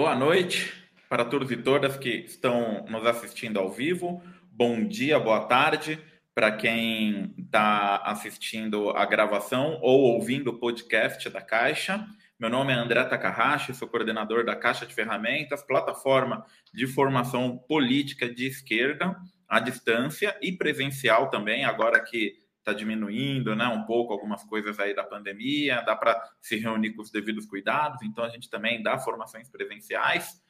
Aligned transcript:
Boa 0.00 0.16
noite 0.16 0.72
para 1.10 1.26
todos 1.26 1.50
e 1.50 1.58
todas 1.58 1.94
que 1.94 2.08
estão 2.08 2.86
nos 2.88 3.04
assistindo 3.04 3.58
ao 3.58 3.70
vivo. 3.70 4.22
Bom 4.50 4.88
dia, 4.88 5.20
boa 5.20 5.44
tarde 5.44 6.02
para 6.34 6.50
quem 6.52 7.34
está 7.36 7.96
assistindo 7.96 8.88
a 8.96 9.04
gravação 9.04 9.78
ou 9.82 10.00
ouvindo 10.14 10.52
o 10.52 10.58
podcast 10.58 11.28
da 11.28 11.42
Caixa. 11.42 12.02
Meu 12.38 12.48
nome 12.48 12.72
é 12.72 12.76
André 12.76 13.04
Takahashi, 13.04 13.74
sou 13.74 13.86
coordenador 13.86 14.42
da 14.42 14.56
Caixa 14.56 14.86
de 14.86 14.94
Ferramentas, 14.94 15.62
plataforma 15.62 16.46
de 16.72 16.86
formação 16.86 17.58
política 17.68 18.26
de 18.26 18.46
esquerda 18.46 19.14
à 19.46 19.60
distância 19.60 20.34
e 20.40 20.50
presencial 20.50 21.28
também, 21.28 21.66
agora 21.66 22.00
que 22.00 22.38
está 22.60 22.72
diminuindo 22.72 23.56
né, 23.56 23.66
um 23.66 23.84
pouco 23.84 24.12
algumas 24.12 24.44
coisas 24.44 24.78
aí 24.78 24.94
da 24.94 25.02
pandemia, 25.02 25.82
dá 25.82 25.96
para 25.96 26.22
se 26.40 26.56
reunir 26.56 26.92
com 26.92 27.02
os 27.02 27.10
devidos 27.10 27.46
cuidados, 27.46 28.02
então 28.02 28.22
a 28.22 28.28
gente 28.28 28.48
também 28.48 28.82
dá 28.82 28.98
formações 28.98 29.48
presenciais. 29.48 30.40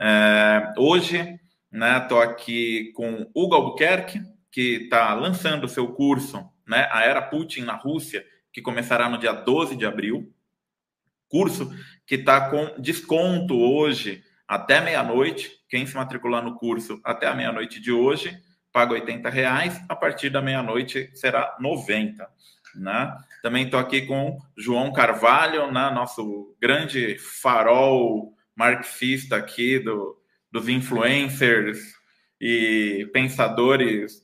É, 0.00 0.72
hoje, 0.78 1.38
estou 1.72 2.18
né, 2.20 2.24
aqui 2.24 2.92
com 2.94 3.30
Hugo 3.34 3.54
Albuquerque, 3.54 4.20
que 4.50 4.84
está 4.84 5.12
lançando 5.12 5.64
o 5.64 5.68
seu 5.68 5.92
curso, 5.92 6.48
né, 6.66 6.88
a 6.90 7.02
Era 7.02 7.20
Putin 7.20 7.62
na 7.62 7.74
Rússia, 7.74 8.24
que 8.52 8.62
começará 8.62 9.08
no 9.08 9.18
dia 9.18 9.32
12 9.32 9.76
de 9.76 9.84
abril. 9.84 10.32
Curso 11.28 11.70
que 12.06 12.14
está 12.14 12.48
com 12.48 12.80
desconto 12.80 13.58
hoje 13.58 14.22
até 14.46 14.80
meia-noite. 14.80 15.50
Quem 15.68 15.84
se 15.84 15.96
matricular 15.96 16.42
no 16.42 16.56
curso 16.56 17.00
até 17.04 17.26
a 17.26 17.34
meia-noite 17.34 17.80
de 17.80 17.90
hoje 17.90 18.40
paga 18.76 18.92
80 18.92 19.30
reais, 19.30 19.80
a 19.88 19.96
partir 19.96 20.28
da 20.28 20.42
meia-noite 20.42 21.10
será 21.14 21.56
90. 21.58 22.28
Né? 22.74 23.16
Também 23.42 23.64
estou 23.64 23.80
aqui 23.80 24.02
com 24.02 24.38
João 24.54 24.92
Carvalho, 24.92 25.72
né? 25.72 25.90
nosso 25.92 26.54
grande 26.60 27.16
farol 27.18 28.34
marxista 28.54 29.34
aqui 29.34 29.78
do, 29.78 30.14
dos 30.52 30.68
influencers 30.68 31.78
e 32.38 33.08
pensadores 33.14 34.22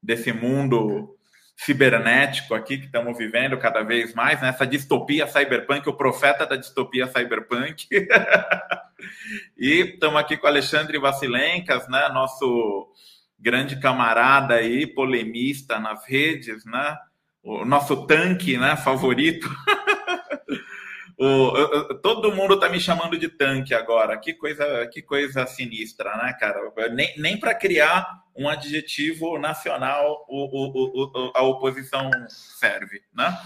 desse 0.00 0.32
mundo 0.32 1.16
cibernético 1.56 2.54
aqui 2.54 2.78
que 2.78 2.86
estamos 2.86 3.18
vivendo 3.18 3.58
cada 3.58 3.82
vez 3.82 4.14
mais, 4.14 4.40
nessa 4.40 4.62
né? 4.62 4.70
distopia 4.70 5.26
cyberpunk, 5.26 5.88
o 5.88 5.96
profeta 5.96 6.46
da 6.46 6.54
distopia 6.54 7.08
cyberpunk. 7.08 7.88
e 9.58 9.92
estamos 9.92 10.20
aqui 10.20 10.36
com 10.36 10.46
Alexandre 10.46 11.00
Vassilencas, 11.00 11.88
né? 11.88 12.08
nosso 12.10 12.92
grande 13.38 13.78
camarada 13.78 14.54
aí, 14.54 14.86
polemista 14.86 15.78
nas 15.78 16.06
redes, 16.06 16.64
né? 16.64 16.96
O 17.42 17.64
nosso 17.64 18.06
tanque, 18.06 18.58
né, 18.58 18.76
favorito. 18.76 19.48
o, 21.16 21.94
todo 22.02 22.34
mundo 22.34 22.58
tá 22.58 22.68
me 22.68 22.80
chamando 22.80 23.18
de 23.18 23.28
tanque 23.28 23.72
agora. 23.74 24.18
Que 24.18 24.34
coisa, 24.34 24.86
que 24.88 25.00
coisa 25.00 25.46
sinistra, 25.46 26.16
né, 26.16 26.32
cara? 26.40 26.60
Nem, 26.92 27.14
nem 27.18 27.38
para 27.38 27.54
criar 27.54 28.24
um 28.34 28.48
adjetivo 28.48 29.38
nacional 29.38 30.26
o, 30.28 30.44
o, 30.44 31.04
o, 31.04 31.32
a 31.34 31.42
oposição 31.42 32.10
serve, 32.28 33.02
né? 33.14 33.36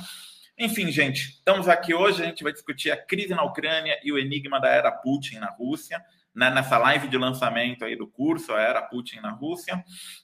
Enfim, 0.59 0.93
gente, 0.93 1.31
estamos 1.31 1.69
aqui 1.69 1.95
hoje. 1.95 2.23
A 2.23 2.27
gente 2.27 2.43
vai 2.43 2.53
discutir 2.53 2.91
a 2.91 2.97
crise 2.97 3.35
na 3.35 3.43
Ucrânia 3.43 3.99
e 4.05 4.13
o 4.13 4.19
enigma 4.19 4.61
da 4.61 4.69
era 4.69 4.93
Putin 4.93 5.39
na 5.39 5.51
Rússia 5.51 6.03
né, 6.35 6.51
nessa 6.51 6.79
live 6.79 7.09
de 7.09 7.19
lançamento 7.19 7.85
aí 7.85 7.97
do 7.97 8.07
curso, 8.07 8.53
a 8.53 8.61
Era 8.61 8.83
Putin 8.83 9.21
na 9.21 9.33
Rússia. 9.33 9.83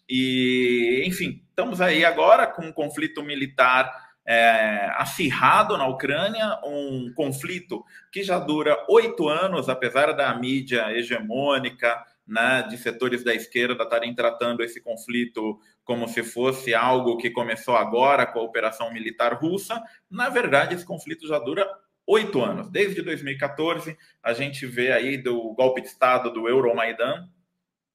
E, 0.09 1.03
enfim, 1.07 1.43
estamos 1.49 1.81
aí 1.81 2.05
agora 2.05 2.47
com 2.47 2.67
um 2.67 2.73
conflito 2.73 3.23
militar 3.23 3.93
é, 4.27 4.91
acirrado 4.97 5.79
na 5.79 5.87
Ucrânia, 5.87 6.59
um 6.65 7.13
conflito 7.15 7.85
que 8.11 8.23
já 8.23 8.39
dura 8.39 8.77
oito 8.89 9.29
anos, 9.29 9.69
apesar 9.69 10.13
da 10.13 10.35
mídia 10.35 10.93
hegemônica, 10.93 12.03
né, 12.27 12.67
de 12.69 12.77
setores 12.77 13.23
da 13.23 13.33
esquerda 13.33 13.85
estarem 13.85 14.13
tratando 14.13 14.65
esse 14.65 14.81
conflito 14.81 15.61
como 15.85 16.09
se 16.09 16.25
fosse 16.25 16.75
algo 16.75 17.17
que 17.19 17.31
começou 17.31 17.77
agora 17.77 18.27
com 18.27 18.41
a 18.41 18.43
operação 18.43 18.93
militar 18.93 19.35
russa. 19.35 19.81
Na 20.11 20.29
verdade, 20.29 20.75
esse 20.75 20.85
conflito 20.85 21.29
já 21.29 21.39
dura 21.39 21.65
oito 22.07 22.43
anos. 22.43 22.71
Desde 22.71 23.03
2014, 23.03 23.97
a 24.23 24.33
gente 24.33 24.65
vê 24.67 24.93
aí 24.93 25.17
do 25.17 25.53
golpe 25.55 25.81
de 25.81 25.89
Estado 25.89 26.31
do 26.31 26.49
Euromaidan, 26.49 27.29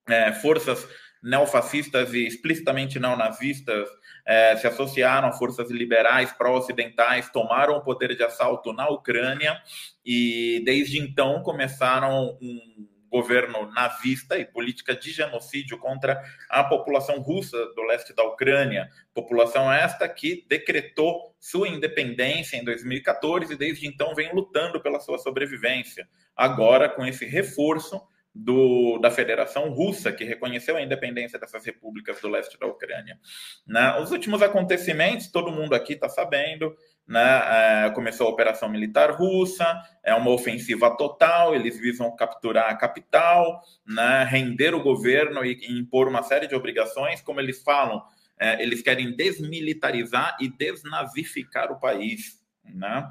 é, 0.07 0.33
forças 0.33 0.87
neofascistas 1.23 2.13
e 2.13 2.25
explicitamente 2.25 2.99
neonazistas 2.99 3.87
é, 4.25 4.55
se 4.57 4.67
associaram 4.67 5.27
a 5.27 5.31
forças 5.31 5.69
liberais 5.69 6.31
pró-ocidentais, 6.33 7.29
tomaram 7.29 7.75
o 7.75 7.81
poder 7.81 8.15
de 8.15 8.23
assalto 8.23 8.73
na 8.73 8.89
Ucrânia 8.89 9.61
e 10.05 10.61
desde 10.65 10.99
então 10.99 11.41
começaram 11.43 12.37
um 12.41 12.87
governo 13.11 13.69
nazista 13.71 14.39
e 14.39 14.45
política 14.45 14.95
de 14.95 15.11
genocídio 15.11 15.77
contra 15.77 16.23
a 16.49 16.63
população 16.63 17.19
russa 17.19 17.57
do 17.75 17.83
leste 17.83 18.15
da 18.15 18.23
Ucrânia. 18.23 18.89
População 19.13 19.71
esta 19.71 20.07
que 20.07 20.45
decretou 20.47 21.35
sua 21.37 21.67
independência 21.67 22.55
em 22.55 22.63
2014 22.63 23.53
e 23.53 23.57
desde 23.57 23.85
então 23.85 24.15
vem 24.15 24.33
lutando 24.33 24.81
pela 24.81 25.01
sua 25.01 25.19
sobrevivência. 25.19 26.07
Agora, 26.35 26.87
com 26.87 27.05
esse 27.05 27.25
reforço 27.25 28.01
do, 28.33 28.97
da 28.99 29.11
Federação 29.11 29.69
Russa, 29.71 30.11
que 30.11 30.23
reconheceu 30.23 30.77
a 30.77 30.81
independência 30.81 31.37
dessas 31.37 31.65
repúblicas 31.65 32.21
do 32.21 32.29
leste 32.29 32.57
da 32.57 32.65
Ucrânia. 32.65 33.19
Né? 33.67 33.99
Os 33.99 34.11
últimos 34.11 34.41
acontecimentos, 34.41 35.29
todo 35.29 35.51
mundo 35.51 35.75
aqui 35.75 35.93
está 35.93 36.07
sabendo, 36.07 36.73
né? 37.11 37.87
É, 37.87 37.89
começou 37.89 38.25
a 38.25 38.29
operação 38.29 38.69
militar 38.69 39.11
russa, 39.11 39.83
é 40.01 40.15
uma 40.15 40.31
ofensiva 40.31 40.95
total, 40.95 41.53
eles 41.53 41.77
visam 41.77 42.15
capturar 42.15 42.71
a 42.71 42.75
capital, 42.75 43.61
né? 43.85 44.23
render 44.23 44.73
o 44.73 44.81
governo 44.81 45.43
e, 45.43 45.59
e 45.61 45.77
impor 45.77 46.07
uma 46.07 46.23
série 46.23 46.47
de 46.47 46.55
obrigações, 46.55 47.19
como 47.19 47.41
eles 47.41 47.61
falam, 47.63 48.01
é, 48.39 48.63
eles 48.63 48.81
querem 48.81 49.13
desmilitarizar 49.13 50.37
e 50.39 50.47
desnazificar 50.47 51.69
o 51.69 51.81
país. 51.81 52.41
Né? 52.63 53.05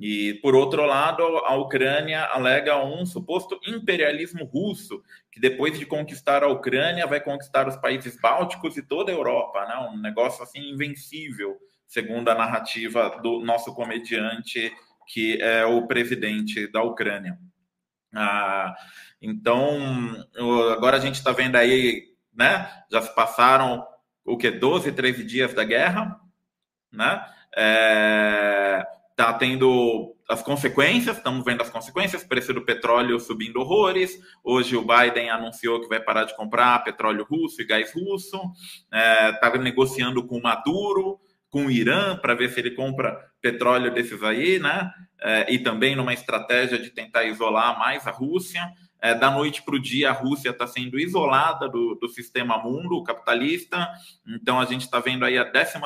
E, 0.00 0.32
por 0.40 0.54
outro 0.54 0.86
lado, 0.86 1.22
a 1.22 1.54
Ucrânia 1.54 2.24
alega 2.24 2.82
um 2.82 3.04
suposto 3.04 3.60
imperialismo 3.66 4.46
russo, 4.46 5.02
que 5.30 5.38
depois 5.38 5.78
de 5.78 5.84
conquistar 5.84 6.42
a 6.42 6.48
Ucrânia, 6.48 7.06
vai 7.06 7.20
conquistar 7.20 7.68
os 7.68 7.76
países 7.76 8.18
bálticos 8.18 8.78
e 8.78 8.82
toda 8.82 9.12
a 9.12 9.14
Europa, 9.14 9.66
né? 9.66 9.76
um 9.92 10.00
negócio 10.00 10.42
assim 10.42 10.70
invencível 10.70 11.60
segundo 11.92 12.30
a 12.30 12.34
narrativa 12.34 13.20
do 13.22 13.40
nosso 13.40 13.74
comediante, 13.74 14.72
que 15.06 15.38
é 15.42 15.66
o 15.66 15.86
presidente 15.86 16.66
da 16.72 16.82
Ucrânia. 16.82 17.38
Ah, 18.14 18.74
então, 19.20 19.78
agora 20.72 20.96
a 20.96 21.00
gente 21.00 21.16
está 21.16 21.32
vendo 21.32 21.56
aí, 21.56 22.14
né? 22.32 22.66
Já 22.90 23.02
se 23.02 23.14
passaram 23.14 23.86
o 24.24 24.38
que 24.38 24.50
12, 24.50 24.90
13 24.92 25.22
dias 25.22 25.52
da 25.52 25.64
guerra, 25.64 26.18
né? 26.90 27.26
É, 27.54 28.86
tá 29.14 29.34
tendo 29.34 30.16
as 30.26 30.42
consequências, 30.42 31.18
estamos 31.18 31.44
vendo 31.44 31.60
as 31.60 31.68
consequências, 31.68 32.24
preço 32.24 32.54
do 32.54 32.64
petróleo 32.64 33.20
subindo 33.20 33.60
horrores. 33.60 34.18
Hoje 34.42 34.76
o 34.76 34.82
Biden 34.82 35.28
anunciou 35.28 35.82
que 35.82 35.88
vai 35.88 36.00
parar 36.00 36.24
de 36.24 36.34
comprar 36.34 36.82
petróleo 36.84 37.26
russo 37.28 37.60
e 37.60 37.66
gás 37.66 37.92
russo, 37.92 38.40
está 38.90 39.52
é, 39.54 39.58
negociando 39.58 40.26
com 40.26 40.40
Maduro, 40.40 41.20
com 41.52 41.66
o 41.66 41.70
Irã 41.70 42.16
para 42.16 42.34
ver 42.34 42.48
se 42.48 42.58
ele 42.58 42.70
compra 42.70 43.30
petróleo 43.40 43.92
desses 43.92 44.22
aí, 44.22 44.58
né? 44.58 44.90
É, 45.20 45.52
e 45.52 45.58
também 45.58 45.94
numa 45.94 46.14
estratégia 46.14 46.78
de 46.78 46.90
tentar 46.90 47.24
isolar 47.24 47.78
mais 47.78 48.06
a 48.06 48.10
Rússia. 48.10 48.66
É, 49.00 49.14
da 49.14 49.30
noite 49.30 49.62
para 49.62 49.74
o 49.74 49.82
dia, 49.82 50.08
a 50.08 50.12
Rússia 50.12 50.48
está 50.48 50.66
sendo 50.66 50.98
isolada 50.98 51.68
do, 51.68 51.94
do 51.96 52.08
sistema 52.08 52.56
mundo 52.56 53.02
capitalista. 53.02 53.86
Então, 54.26 54.58
a 54.58 54.64
gente 54.64 54.80
está 54.82 54.98
vendo 54.98 55.26
aí 55.26 55.36
a 55.36 55.44
12 55.44 55.78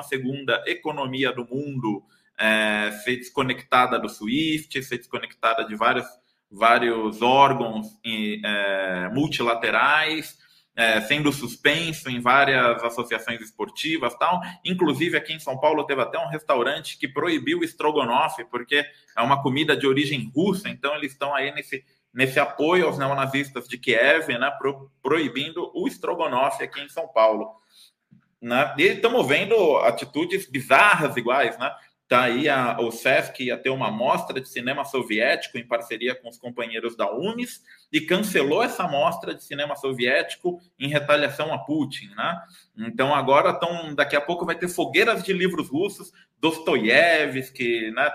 economia 0.66 1.32
do 1.32 1.44
mundo 1.44 2.04
é, 2.38 2.92
ser 3.02 3.16
desconectada 3.16 3.98
do 3.98 4.08
SWIFT, 4.08 4.82
ser 4.84 4.98
desconectada 4.98 5.64
de 5.64 5.74
vários, 5.74 6.06
vários 6.48 7.22
órgãos 7.22 7.88
é, 8.04 9.08
multilaterais 9.12 10.45
é, 10.76 11.00
sendo 11.00 11.32
suspenso 11.32 12.10
em 12.10 12.20
várias 12.20 12.84
associações 12.84 13.40
esportivas 13.40 14.14
tal. 14.16 14.40
Inclusive 14.62 15.16
aqui 15.16 15.32
em 15.32 15.40
São 15.40 15.58
Paulo 15.58 15.84
teve 15.84 16.02
até 16.02 16.18
um 16.18 16.28
restaurante 16.28 16.98
que 16.98 17.08
proibiu 17.08 17.60
o 17.60 17.64
estrogonofe, 17.64 18.44
porque 18.44 18.84
é 19.16 19.22
uma 19.22 19.42
comida 19.42 19.74
de 19.74 19.86
origem 19.86 20.30
russa, 20.34 20.68
então 20.68 20.94
eles 20.94 21.12
estão 21.12 21.34
aí 21.34 21.50
nesse, 21.52 21.82
nesse 22.12 22.38
apoio 22.38 22.86
aos 22.86 22.98
neonazistas 22.98 23.66
de 23.66 23.78
Kiev, 23.78 24.28
né, 24.28 24.50
pro, 24.58 24.90
proibindo 25.02 25.72
o 25.74 25.88
estrogonofe 25.88 26.62
aqui 26.62 26.82
em 26.82 26.88
São 26.90 27.08
Paulo. 27.08 27.48
Né? 28.40 28.74
E 28.76 28.82
estamos 28.82 29.26
vendo 29.26 29.78
atitudes 29.78 30.48
bizarras 30.48 31.16
iguais, 31.16 31.58
né? 31.58 31.74
Tá 32.08 32.22
aí 32.22 32.48
a, 32.48 32.78
o 32.80 32.92
SESC 32.92 33.40
ia 33.40 33.58
ter 33.58 33.70
uma 33.70 33.90
mostra 33.90 34.40
de 34.40 34.48
cinema 34.48 34.84
soviético 34.84 35.58
em 35.58 35.66
parceria 35.66 36.14
com 36.14 36.28
os 36.28 36.38
companheiros 36.38 36.96
da 36.96 37.12
UNES 37.12 37.60
e 37.92 38.00
cancelou 38.00 38.62
essa 38.62 38.86
mostra 38.86 39.34
de 39.34 39.42
cinema 39.42 39.74
soviético 39.74 40.60
em 40.78 40.88
retaliação 40.88 41.52
a 41.52 41.58
Putin, 41.58 42.06
né? 42.14 42.40
Então 42.78 43.12
agora 43.12 43.50
estão, 43.50 43.92
daqui 43.92 44.14
a 44.14 44.20
pouco 44.20 44.46
vai 44.46 44.54
ter 44.54 44.68
fogueiras 44.68 45.24
de 45.24 45.32
livros 45.32 45.68
russos, 45.68 46.12
Dostoiévski, 46.40 47.90
né? 47.90 48.08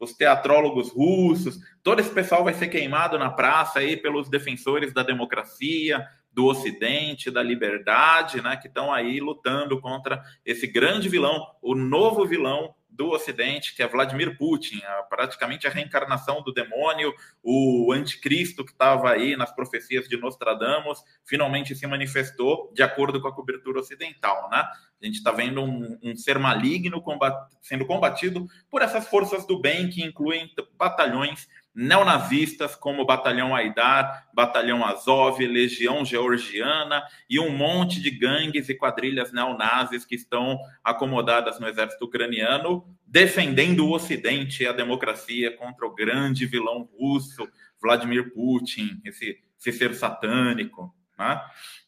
Os 0.00 0.12
teatrólogos 0.12 0.90
russos, 0.90 1.56
todo 1.84 2.00
esse 2.00 2.10
pessoal 2.10 2.42
vai 2.42 2.54
ser 2.54 2.66
queimado 2.66 3.16
na 3.16 3.30
praça 3.30 3.78
aí 3.78 3.96
pelos 3.96 4.28
defensores 4.28 4.92
da 4.92 5.04
democracia, 5.04 6.04
do 6.32 6.46
Ocidente, 6.46 7.30
da 7.30 7.44
liberdade, 7.44 8.42
né? 8.42 8.56
Que 8.56 8.66
estão 8.66 8.92
aí 8.92 9.20
lutando 9.20 9.80
contra 9.80 10.20
esse 10.44 10.66
grande 10.66 11.08
vilão, 11.08 11.46
o 11.62 11.76
novo 11.76 12.26
vilão 12.26 12.74
do 12.96 13.10
Ocidente, 13.10 13.74
que 13.74 13.82
é 13.82 13.86
Vladimir 13.86 14.36
Putin, 14.36 14.82
a, 14.82 15.02
praticamente 15.02 15.66
a 15.66 15.70
reencarnação 15.70 16.42
do 16.42 16.52
demônio, 16.52 17.14
o 17.42 17.92
anticristo 17.92 18.64
que 18.64 18.72
estava 18.72 19.10
aí 19.10 19.36
nas 19.36 19.54
profecias 19.54 20.08
de 20.08 20.16
Nostradamus, 20.16 21.02
finalmente 21.24 21.74
se 21.74 21.86
manifestou 21.86 22.72
de 22.74 22.82
acordo 22.82 23.20
com 23.20 23.28
a 23.28 23.34
cobertura 23.34 23.80
ocidental, 23.80 24.48
né? 24.50 24.64
A 25.00 25.04
gente 25.04 25.16
está 25.16 25.30
vendo 25.30 25.62
um, 25.62 25.98
um, 26.02 26.16
ser 26.16 26.38
maligno 26.38 27.02
combat, 27.02 27.36
sendo 27.60 27.84
combatido 27.84 28.46
por 28.70 28.80
essas 28.80 29.06
forças 29.06 29.46
do 29.46 29.60
bem 29.60 29.90
que 29.90 30.02
incluem 30.02 30.50
batalhões 30.78 31.46
neonazistas 31.76 32.74
como 32.74 33.02
o 33.02 33.04
Batalhão 33.04 33.54
Aidar, 33.54 34.30
Batalhão 34.32 34.82
Azov, 34.82 35.38
Legião 35.46 36.06
Georgiana 36.06 37.04
e 37.28 37.38
um 37.38 37.50
monte 37.50 38.00
de 38.00 38.10
gangues 38.10 38.70
e 38.70 38.74
quadrilhas 38.74 39.30
neonazis 39.30 40.06
que 40.06 40.14
estão 40.14 40.58
acomodadas 40.82 41.60
no 41.60 41.68
exército 41.68 42.06
ucraniano, 42.06 42.82
defendendo 43.06 43.86
o 43.86 43.92
Ocidente 43.92 44.62
e 44.62 44.66
a 44.66 44.72
democracia 44.72 45.54
contra 45.54 45.86
o 45.86 45.94
grande 45.94 46.46
vilão 46.46 46.88
russo, 46.98 47.46
Vladimir 47.78 48.32
Putin, 48.32 48.98
esse, 49.04 49.38
esse 49.58 49.76
ser 49.76 49.94
satânico. 49.94 50.94
Né? 51.18 51.42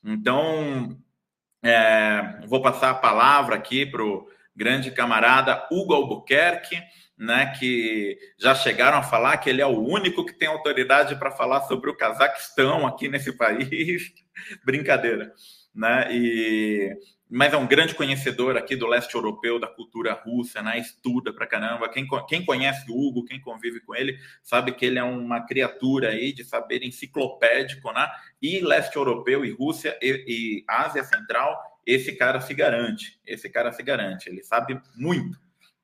Então, 0.05 0.99
é, 1.63 2.41
vou 2.47 2.61
passar 2.61 2.91
a 2.91 2.95
palavra 2.95 3.55
aqui 3.55 3.87
para 3.87 4.05
o 4.05 4.29
grande 4.55 4.91
camarada 4.91 5.67
Hugo 5.71 5.95
Albuquerque 5.95 6.77
né, 7.19 7.53
que 7.59 8.17
já 8.39 8.55
chegaram 8.55 8.99
a 8.99 9.03
falar 9.03 9.37
que 9.39 9.51
ele 9.51 9.61
é 9.61 9.67
o 9.67 9.81
único 9.81 10.25
que 10.25 10.33
tem 10.33 10.47
autoridade 10.47 11.19
para 11.19 11.33
falar 11.33 11.63
sobre 11.63 11.91
o 11.91 11.97
Cazaquistão 11.97 12.87
aqui 12.87 13.09
nesse 13.09 13.33
país. 13.33 14.13
Brincadeira, 14.65 15.33
né? 15.75 16.09
E 16.13 16.97
mas 17.31 17.53
é 17.53 17.57
um 17.59 17.67
grande 17.67 17.95
conhecedor 17.95 18.57
aqui 18.57 18.75
do 18.75 18.87
leste 18.87 19.15
europeu, 19.15 19.61
da 19.61 19.67
cultura 19.67 20.15
russa, 20.15 20.63
né? 20.63 20.79
Estuda 20.79 21.31
pra 21.33 21.47
caramba. 21.47 21.89
Quem, 21.91 22.07
quem 22.27 22.45
conhece 22.45 22.91
o 22.91 22.97
Hugo, 22.97 23.25
quem 23.25 23.39
convive 23.39 23.81
com 23.81 23.95
ele, 23.95 24.19
sabe 24.43 24.73
que 24.73 24.87
ele 24.87 24.99
é 24.99 25.05
uma 25.05 25.45
criatura 25.45 26.09
aí 26.09 26.33
de 26.33 26.43
saber 26.43 26.83
enciclopédico, 26.83 27.93
né? 27.93 28.09
E 28.41 28.61
leste 28.61 28.97
europeu 28.97 29.45
e 29.45 29.51
Rússia 29.51 29.99
e, 30.01 30.25
e 30.27 30.65
Ásia 30.67 31.05
Central, 31.05 31.55
esse 31.85 32.17
cara 32.17 32.41
se 32.41 32.55
garante. 32.55 33.21
Esse 33.27 33.51
cara 33.51 33.73
se 33.73 33.83
garante. 33.83 34.31
Ele 34.31 34.43
sabe 34.43 34.81
muito. 34.97 35.39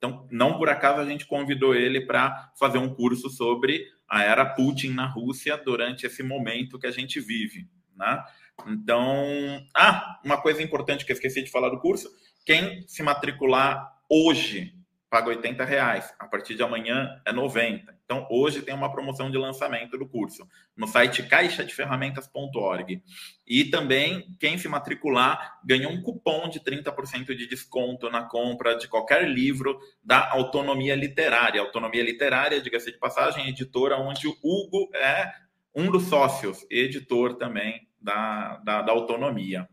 Então, 0.04 0.28
não 0.30 0.58
por 0.58 0.68
acaso 0.68 1.00
a 1.00 1.06
gente 1.06 1.24
convidou 1.26 1.74
ele 1.74 2.02
para 2.02 2.52
fazer 2.58 2.76
um 2.76 2.94
curso 2.94 3.30
sobre 3.30 3.86
a 4.06 4.22
era 4.22 4.44
Putin 4.44 4.90
na 4.90 5.06
Rússia 5.06 5.56
durante 5.56 6.04
esse 6.04 6.22
momento 6.22 6.78
que 6.78 6.86
a 6.86 6.90
gente 6.90 7.18
vive, 7.20 7.66
né? 7.96 8.22
Então, 8.68 9.64
ah, 9.74 10.20
uma 10.22 10.36
coisa 10.36 10.62
importante 10.62 11.06
que 11.06 11.10
eu 11.10 11.14
esqueci 11.14 11.42
de 11.42 11.50
falar 11.50 11.70
do 11.70 11.80
curso: 11.80 12.10
quem 12.44 12.86
se 12.86 13.02
matricular 13.02 13.94
hoje 14.10 14.73
paga 15.14 15.28
80 15.28 15.64
reais. 15.64 16.12
A 16.18 16.26
partir 16.26 16.56
de 16.56 16.64
amanhã 16.64 17.22
é 17.24 17.32
90. 17.32 17.96
Então, 18.04 18.26
hoje 18.28 18.62
tem 18.62 18.74
uma 18.74 18.90
promoção 18.90 19.30
de 19.30 19.38
lançamento 19.38 19.96
do 19.96 20.08
curso 20.08 20.44
no 20.76 20.88
site 20.88 21.22
caixadeferramentas.org. 21.22 23.00
E 23.46 23.64
também, 23.66 24.26
quem 24.40 24.58
se 24.58 24.66
matricular 24.66 25.60
ganha 25.64 25.88
um 25.88 26.02
cupom 26.02 26.48
de 26.48 26.58
30% 26.58 27.32
de 27.32 27.46
desconto 27.46 28.10
na 28.10 28.24
compra 28.24 28.76
de 28.76 28.88
qualquer 28.88 29.28
livro 29.28 29.78
da 30.02 30.32
Autonomia 30.32 30.96
Literária. 30.96 31.60
Autonomia 31.60 32.02
Literária, 32.02 32.60
diga-se 32.60 32.90
de 32.90 32.98
passagem, 32.98 33.48
editora 33.48 33.96
onde 33.96 34.26
o 34.26 34.36
Hugo 34.42 34.90
é 34.96 35.32
um 35.72 35.92
dos 35.92 36.08
sócios, 36.08 36.66
editor 36.68 37.36
também 37.36 37.86
da, 38.00 38.56
da, 38.64 38.82
da 38.82 38.92
Autonomia. 38.92 39.68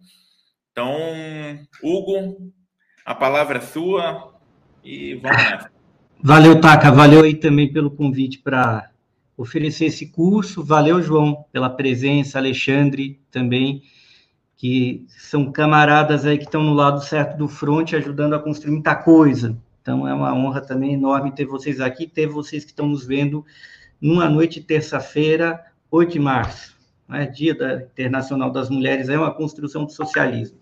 Então, 0.71 0.95
Hugo, 1.81 2.53
a 3.03 3.15
palavra 3.15 3.57
é 3.57 3.61
sua 3.61 4.39
e 4.83 5.15
vamos. 5.15 5.69
Valeu, 6.23 6.61
Taca. 6.61 6.91
Valeu 6.91 7.23
aí 7.23 7.35
também 7.35 7.71
pelo 7.71 7.89
convite 7.89 8.39
para 8.39 8.91
oferecer 9.35 9.85
esse 9.85 10.07
curso. 10.07 10.63
Valeu, 10.63 11.01
João, 11.01 11.45
pela 11.51 11.69
presença. 11.69 12.37
Alexandre 12.37 13.19
também, 13.31 13.81
que 14.55 15.05
são 15.07 15.51
camaradas 15.51 16.25
aí 16.25 16.37
que 16.37 16.43
estão 16.43 16.63
no 16.63 16.73
lado 16.73 17.03
certo 17.03 17.37
do 17.37 17.47
fronte, 17.47 17.95
ajudando 17.95 18.33
a 18.33 18.39
construir 18.39 18.71
muita 18.71 18.95
coisa. 18.95 19.57
Então, 19.81 20.07
é 20.07 20.13
uma 20.13 20.33
honra 20.33 20.61
também 20.61 20.93
enorme 20.93 21.31
ter 21.31 21.45
vocês 21.45 21.81
aqui, 21.81 22.05
ter 22.05 22.27
vocês 22.27 22.63
que 22.63 22.69
estão 22.69 22.87
nos 22.87 23.05
vendo 23.05 23.43
numa 23.99 24.29
noite 24.29 24.61
terça-feira, 24.61 25.63
8 25.89 26.13
de 26.13 26.19
março, 26.19 26.77
né, 27.07 27.25
Dia 27.25 27.55
da 27.55 27.75
Internacional 27.81 28.51
das 28.51 28.69
Mulheres, 28.69 29.09
é 29.09 29.17
uma 29.17 29.33
construção 29.33 29.85
do 29.85 29.91
socialismo. 29.91 30.57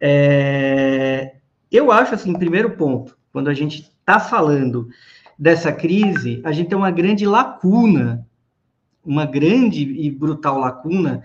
É, 0.00 1.36
eu 1.76 1.92
acho, 1.92 2.14
assim, 2.14 2.32
primeiro 2.32 2.76
ponto, 2.76 3.16
quando 3.32 3.48
a 3.48 3.54
gente 3.54 3.82
está 3.82 4.18
falando 4.18 4.88
dessa 5.38 5.72
crise, 5.72 6.40
a 6.44 6.52
gente 6.52 6.68
tem 6.68 6.78
uma 6.78 6.90
grande 6.90 7.26
lacuna, 7.26 8.26
uma 9.04 9.26
grande 9.26 9.82
e 9.82 10.10
brutal 10.10 10.58
lacuna 10.58 11.22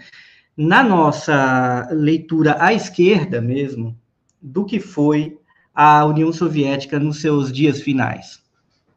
na 0.55 0.83
nossa 0.83 1.87
leitura 1.91 2.57
à 2.59 2.73
esquerda 2.73 3.41
mesmo, 3.41 3.97
do 4.41 4.65
que 4.65 4.79
foi 4.79 5.37
a 5.73 6.05
União 6.05 6.33
Soviética 6.33 6.99
nos 6.99 7.21
seus 7.21 7.51
dias 7.51 7.81
finais, 7.81 8.41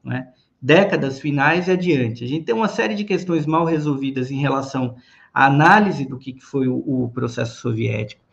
né? 0.03 0.29
décadas 0.61 1.21
finais 1.21 1.69
e 1.69 1.73
adiante. 1.73 2.25
A 2.25 2.27
gente 2.27 2.47
tem 2.47 2.55
uma 2.55 2.69
série 2.69 2.95
de 2.95 3.05
questões 3.05 3.47
mal 3.47 3.65
resolvidas 3.65 4.31
em 4.31 4.41
relação 4.41 4.97
à 5.33 5.47
análise 5.47 6.07
do 6.07 6.19
que 6.19 6.41
foi 6.41 6.67
o, 6.67 6.77
o 6.77 7.11
processo 7.11 7.61
soviético 7.61 8.24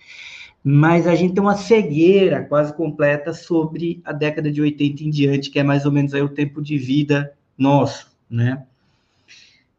mas 0.63 1.07
a 1.07 1.15
gente 1.15 1.33
tem 1.33 1.41
uma 1.41 1.55
cegueira 1.55 2.43
quase 2.43 2.73
completa 2.75 3.33
sobre 3.33 4.01
a 4.05 4.13
década 4.13 4.51
de 4.51 4.61
80 4.61 5.03
em 5.03 5.09
diante, 5.09 5.49
que 5.49 5.59
é 5.59 5.63
mais 5.63 5.85
ou 5.85 5.91
menos 5.91 6.13
aí 6.13 6.21
o 6.21 6.29
tempo 6.29 6.61
de 6.61 6.77
vida 6.77 7.33
nosso, 7.57 8.11
né? 8.30 8.63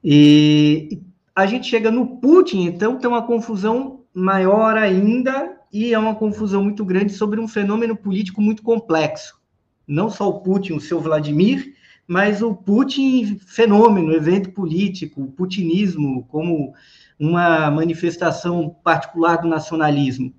E 0.03 0.99
a 1.35 1.47
gente 1.47 1.69
chega 1.69 1.91
no 1.91 2.17
Putin, 2.17 2.63
então 2.63 2.99
tem 2.99 3.09
uma 3.09 3.23
confusão 3.23 4.01
maior 4.13 4.77
ainda, 4.77 5.57
e 5.73 5.95
é 5.95 5.99
uma 5.99 6.15
confusão 6.15 6.63
muito 6.63 6.85
grande 6.85 7.13
sobre 7.13 7.41
um 7.41 7.49
fenômeno 7.49 7.97
político 7.97 8.43
muito 8.43 8.63
complexo. 8.63 9.41
Não 9.87 10.11
só 10.11 10.29
o 10.29 10.41
Putin, 10.41 10.75
o 10.75 10.81
seu 10.81 11.01
Vladimir, 11.01 11.75
mas 12.07 12.43
o 12.43 12.55
Putin 12.55 13.39
fenômeno, 13.39 14.13
evento 14.13 14.51
político, 14.51 15.23
o 15.23 15.31
putinismo 15.31 16.25
como 16.25 16.75
uma 17.19 17.71
manifestação 17.71 18.77
particular 18.83 19.37
do 19.37 19.49
nacionalismo. 19.49 20.35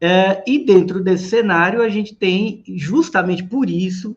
É, 0.00 0.42
e 0.46 0.64
dentro 0.64 1.02
desse 1.02 1.28
cenário, 1.28 1.82
a 1.82 1.88
gente 1.88 2.14
tem, 2.14 2.64
justamente 2.66 3.44
por 3.44 3.68
isso, 3.68 4.16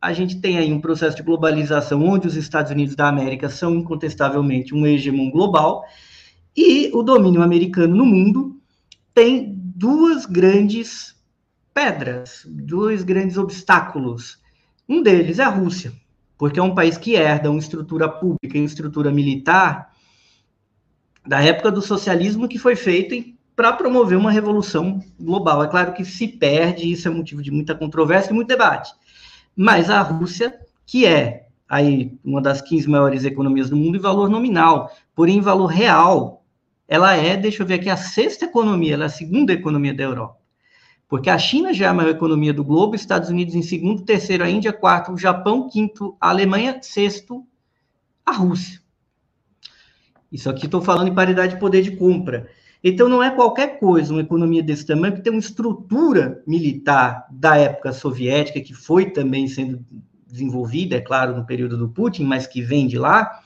a 0.00 0.12
gente 0.12 0.40
tem 0.40 0.58
aí 0.58 0.72
um 0.72 0.80
processo 0.80 1.16
de 1.16 1.22
globalização 1.22 2.04
onde 2.04 2.28
os 2.28 2.36
Estados 2.36 2.70
Unidos 2.70 2.94
da 2.94 3.08
América 3.08 3.48
são 3.48 3.74
incontestavelmente 3.74 4.74
um 4.74 4.86
hegemon 4.86 5.30
global 5.30 5.82
e 6.56 6.90
o 6.92 7.02
domínio 7.02 7.42
americano 7.42 7.96
no 7.96 8.04
mundo 8.04 8.60
tem 9.12 9.52
duas 9.56 10.26
grandes 10.26 11.16
pedras, 11.72 12.46
dois 12.46 13.02
grandes 13.02 13.36
obstáculos. 13.36 14.38
Um 14.88 15.02
deles 15.02 15.38
é 15.38 15.42
a 15.42 15.48
Rússia, 15.48 15.92
porque 16.38 16.60
é 16.60 16.62
um 16.62 16.74
país 16.74 16.96
que 16.96 17.16
herda 17.16 17.50
uma 17.50 17.58
estrutura 17.58 18.08
pública 18.08 18.56
e 18.56 18.60
uma 18.60 18.66
estrutura 18.66 19.10
militar 19.10 19.92
da 21.26 21.42
época 21.42 21.72
do 21.72 21.80
socialismo 21.80 22.46
que 22.46 22.58
foi 22.58 22.76
feita 22.76 23.14
em 23.14 23.33
para 23.56 23.72
promover 23.72 24.18
uma 24.18 24.30
revolução 24.30 25.00
global. 25.18 25.62
É 25.62 25.68
claro 25.68 25.92
que 25.92 26.04
se 26.04 26.26
perde, 26.26 26.90
isso 26.90 27.06
é 27.06 27.10
motivo 27.10 27.42
de 27.42 27.50
muita 27.50 27.74
controvérsia 27.74 28.30
e 28.30 28.34
muito 28.34 28.48
debate. 28.48 28.92
Mas 29.56 29.90
a 29.90 30.00
Rússia, 30.00 30.58
que 30.86 31.06
é 31.06 31.46
aí 31.68 32.16
uma 32.24 32.40
das 32.40 32.60
15 32.60 32.88
maiores 32.88 33.24
economias 33.24 33.70
do 33.70 33.76
mundo 33.76 33.96
em 33.96 34.00
valor 34.00 34.28
nominal, 34.28 34.92
porém 35.14 35.38
em 35.38 35.40
valor 35.40 35.66
real, 35.66 36.44
ela 36.86 37.14
é, 37.14 37.36
deixa 37.36 37.62
eu 37.62 37.66
ver 37.66 37.74
aqui, 37.74 37.88
a 37.88 37.96
sexta 37.96 38.44
economia, 38.44 38.94
ela 38.94 39.04
é 39.04 39.06
a 39.06 39.10
segunda 39.10 39.52
economia 39.52 39.94
da 39.94 40.02
Europa. 40.02 40.38
Porque 41.08 41.30
a 41.30 41.38
China 41.38 41.72
já 41.72 41.86
é 41.86 41.88
a 41.88 41.94
maior 41.94 42.10
economia 42.10 42.52
do 42.52 42.64
globo, 42.64 42.94
Estados 42.94 43.28
Unidos 43.28 43.54
em 43.54 43.62
segundo, 43.62 44.02
terceiro 44.02 44.42
a 44.42 44.50
Índia, 44.50 44.72
quarto 44.72 45.12
o 45.12 45.18
Japão, 45.18 45.68
quinto 45.68 46.16
a 46.20 46.30
Alemanha, 46.30 46.78
sexto 46.82 47.46
a 48.24 48.32
Rússia. 48.32 48.80
Isso 50.30 50.50
aqui 50.50 50.66
estou 50.66 50.82
falando 50.82 51.08
em 51.08 51.14
paridade 51.14 51.54
de 51.54 51.60
poder 51.60 51.82
de 51.82 51.92
compra. 51.92 52.50
Então, 52.86 53.08
não 53.08 53.22
é 53.22 53.30
qualquer 53.30 53.78
coisa 53.78 54.12
uma 54.12 54.20
economia 54.20 54.62
desse 54.62 54.84
tamanho 54.84 55.14
que 55.14 55.22
tem 55.22 55.32
uma 55.32 55.40
estrutura 55.40 56.42
militar 56.46 57.26
da 57.30 57.56
época 57.56 57.94
soviética, 57.94 58.60
que 58.60 58.74
foi 58.74 59.06
também 59.06 59.48
sendo 59.48 59.82
desenvolvida, 60.26 60.96
é 60.96 61.00
claro, 61.00 61.34
no 61.34 61.46
período 61.46 61.78
do 61.78 61.88
Putin, 61.88 62.24
mas 62.24 62.46
que 62.46 62.60
vem 62.60 62.86
de 62.86 62.98
lá, 62.98 63.40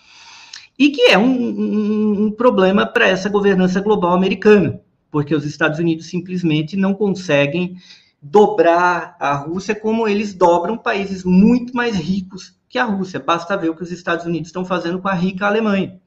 e 0.76 0.90
que 0.90 1.02
é 1.02 1.16
um, 1.16 1.30
um, 1.30 2.24
um 2.24 2.30
problema 2.32 2.84
para 2.84 3.06
essa 3.06 3.28
governança 3.28 3.80
global 3.80 4.12
americana, 4.12 4.80
porque 5.08 5.34
os 5.34 5.44
Estados 5.44 5.78
Unidos 5.78 6.06
simplesmente 6.06 6.76
não 6.76 6.92
conseguem 6.92 7.76
dobrar 8.20 9.16
a 9.20 9.36
Rússia 9.36 9.72
como 9.72 10.08
eles 10.08 10.34
dobram 10.34 10.76
países 10.76 11.22
muito 11.22 11.76
mais 11.76 11.94
ricos 11.94 12.58
que 12.68 12.76
a 12.76 12.84
Rússia. 12.84 13.20
Basta 13.20 13.56
ver 13.56 13.70
o 13.70 13.76
que 13.76 13.84
os 13.84 13.92
Estados 13.92 14.26
Unidos 14.26 14.48
estão 14.48 14.64
fazendo 14.64 14.98
com 14.98 15.08
a 15.08 15.14
rica 15.14 15.46
Alemanha, 15.46 16.00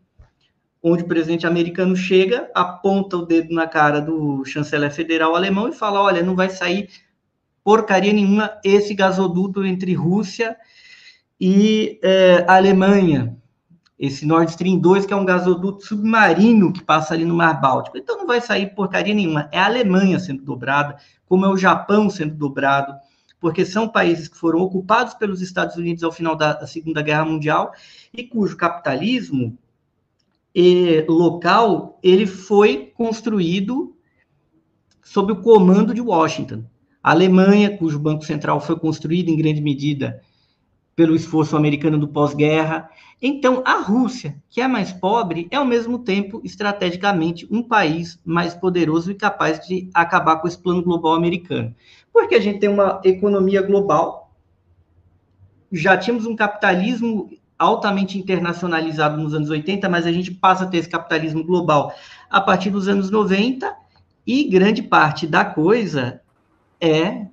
onde 0.83 1.03
o 1.03 1.07
presidente 1.07 1.45
americano 1.45 1.95
chega, 1.95 2.49
aponta 2.55 3.17
o 3.17 3.25
dedo 3.25 3.53
na 3.53 3.67
cara 3.67 4.01
do 4.01 4.43
chanceler 4.45 4.91
federal 4.91 5.35
alemão 5.35 5.67
e 5.67 5.73
fala: 5.73 6.01
olha, 6.01 6.23
não 6.23 6.35
vai 6.35 6.49
sair 6.49 6.89
porcaria 7.63 8.11
nenhuma 8.11 8.51
esse 8.63 8.93
gasoduto 8.93 9.63
entre 9.63 9.93
Rússia 9.93 10.57
e 11.39 11.99
é, 12.03 12.45
Alemanha, 12.47 13.37
esse 13.97 14.25
Nord 14.25 14.49
Stream 14.51 14.79
2, 14.79 15.05
que 15.05 15.13
é 15.13 15.15
um 15.15 15.25
gasoduto 15.25 15.85
submarino 15.85 16.73
que 16.73 16.83
passa 16.83 17.13
ali 17.13 17.23
no 17.23 17.35
Mar 17.35 17.61
Báltico. 17.61 17.97
Então 17.97 18.17
não 18.17 18.25
vai 18.25 18.41
sair 18.41 18.73
porcaria 18.73 19.13
nenhuma. 19.13 19.47
É 19.51 19.59
a 19.59 19.65
Alemanha 19.65 20.19
sendo 20.19 20.43
dobrada, 20.43 20.97
como 21.25 21.45
é 21.45 21.49
o 21.49 21.57
Japão 21.57 22.09
sendo 22.09 22.35
dobrado, 22.35 22.93
porque 23.39 23.65
são 23.65 23.87
países 23.87 24.27
que 24.27 24.37
foram 24.37 24.59
ocupados 24.59 25.13
pelos 25.13 25.41
Estados 25.41 25.75
Unidos 25.75 26.03
ao 26.03 26.11
final 26.11 26.35
da 26.35 26.65
Segunda 26.65 27.01
Guerra 27.01 27.25
Mundial 27.25 27.71
e 28.13 28.23
cujo 28.23 28.57
capitalismo 28.57 29.57
local 31.07 31.99
ele 32.03 32.25
foi 32.25 32.91
construído 32.95 33.95
sob 35.03 35.33
o 35.33 35.41
comando 35.41 35.93
de 35.93 36.01
Washington. 36.01 36.63
A 37.03 37.11
Alemanha, 37.11 37.77
cujo 37.77 37.99
Banco 37.99 38.23
Central 38.23 38.59
foi 38.59 38.77
construído 38.77 39.29
em 39.29 39.35
grande 39.35 39.61
medida 39.61 40.21
pelo 40.95 41.15
esforço 41.15 41.57
americano 41.57 41.97
do 41.97 42.07
pós-guerra. 42.07 42.89
Então, 43.21 43.63
a 43.65 43.79
Rússia, 43.79 44.35
que 44.49 44.61
é 44.61 44.67
mais 44.67 44.91
pobre, 44.91 45.47
é 45.49 45.55
ao 45.55 45.65
mesmo 45.65 45.99
tempo, 45.99 46.41
estrategicamente, 46.43 47.47
um 47.49 47.63
país 47.63 48.19
mais 48.23 48.53
poderoso 48.53 49.11
e 49.11 49.15
capaz 49.15 49.65
de 49.65 49.89
acabar 49.93 50.37
com 50.37 50.47
esse 50.47 50.57
plano 50.57 50.83
global 50.83 51.13
americano. 51.13 51.73
Porque 52.13 52.35
a 52.35 52.39
gente 52.39 52.59
tem 52.59 52.69
uma 52.69 53.01
economia 53.03 53.61
global, 53.61 54.33
já 55.71 55.97
tínhamos 55.97 56.25
um 56.25 56.35
capitalismo 56.35 57.29
altamente 57.61 58.17
internacionalizado 58.17 59.21
nos 59.21 59.35
anos 59.35 59.51
80, 59.51 59.87
mas 59.87 60.07
a 60.07 60.11
gente 60.11 60.31
passa 60.31 60.63
a 60.63 60.67
ter 60.67 60.77
esse 60.77 60.89
capitalismo 60.89 61.43
global 61.43 61.93
a 62.27 62.41
partir 62.41 62.71
dos 62.71 62.87
anos 62.87 63.11
90, 63.11 63.71
e 64.25 64.49
grande 64.49 64.81
parte 64.81 65.27
da 65.27 65.45
coisa 65.45 66.21
é 66.79 67.27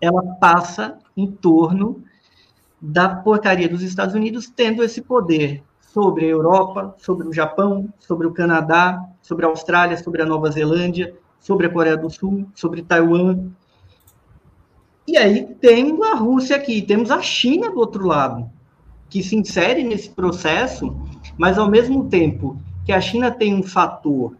ela 0.00 0.22
passa 0.38 0.98
em 1.16 1.26
torno 1.26 2.04
da 2.80 3.08
porcaria 3.08 3.68
dos 3.68 3.80
Estados 3.82 4.14
Unidos 4.14 4.52
tendo 4.54 4.82
esse 4.82 5.00
poder 5.00 5.62
sobre 5.80 6.26
a 6.26 6.28
Europa, 6.28 6.94
sobre 6.98 7.26
o 7.26 7.32
Japão, 7.32 7.88
sobre 7.98 8.26
o 8.26 8.32
Canadá, 8.32 9.02
sobre 9.22 9.46
a 9.46 9.48
Austrália, 9.48 9.96
sobre 9.96 10.20
a 10.20 10.26
Nova 10.26 10.50
Zelândia, 10.50 11.14
sobre 11.40 11.66
a 11.66 11.70
Coreia 11.70 11.96
do 11.96 12.10
Sul, 12.10 12.46
sobre 12.54 12.82
Taiwan. 12.82 13.48
E 15.06 15.16
aí 15.16 15.54
tem 15.60 15.98
a 16.02 16.14
Rússia 16.14 16.56
aqui, 16.56 16.82
temos 16.82 17.10
a 17.10 17.22
China 17.22 17.70
do 17.70 17.78
outro 17.78 18.06
lado, 18.06 18.50
que 19.14 19.22
se 19.22 19.36
insere 19.36 19.84
nesse 19.84 20.10
processo, 20.10 21.00
mas 21.38 21.56
ao 21.56 21.70
mesmo 21.70 22.08
tempo 22.08 22.60
que 22.84 22.92
a 22.92 23.00
China 23.00 23.30
tem 23.30 23.54
um 23.54 23.62
fator 23.62 24.36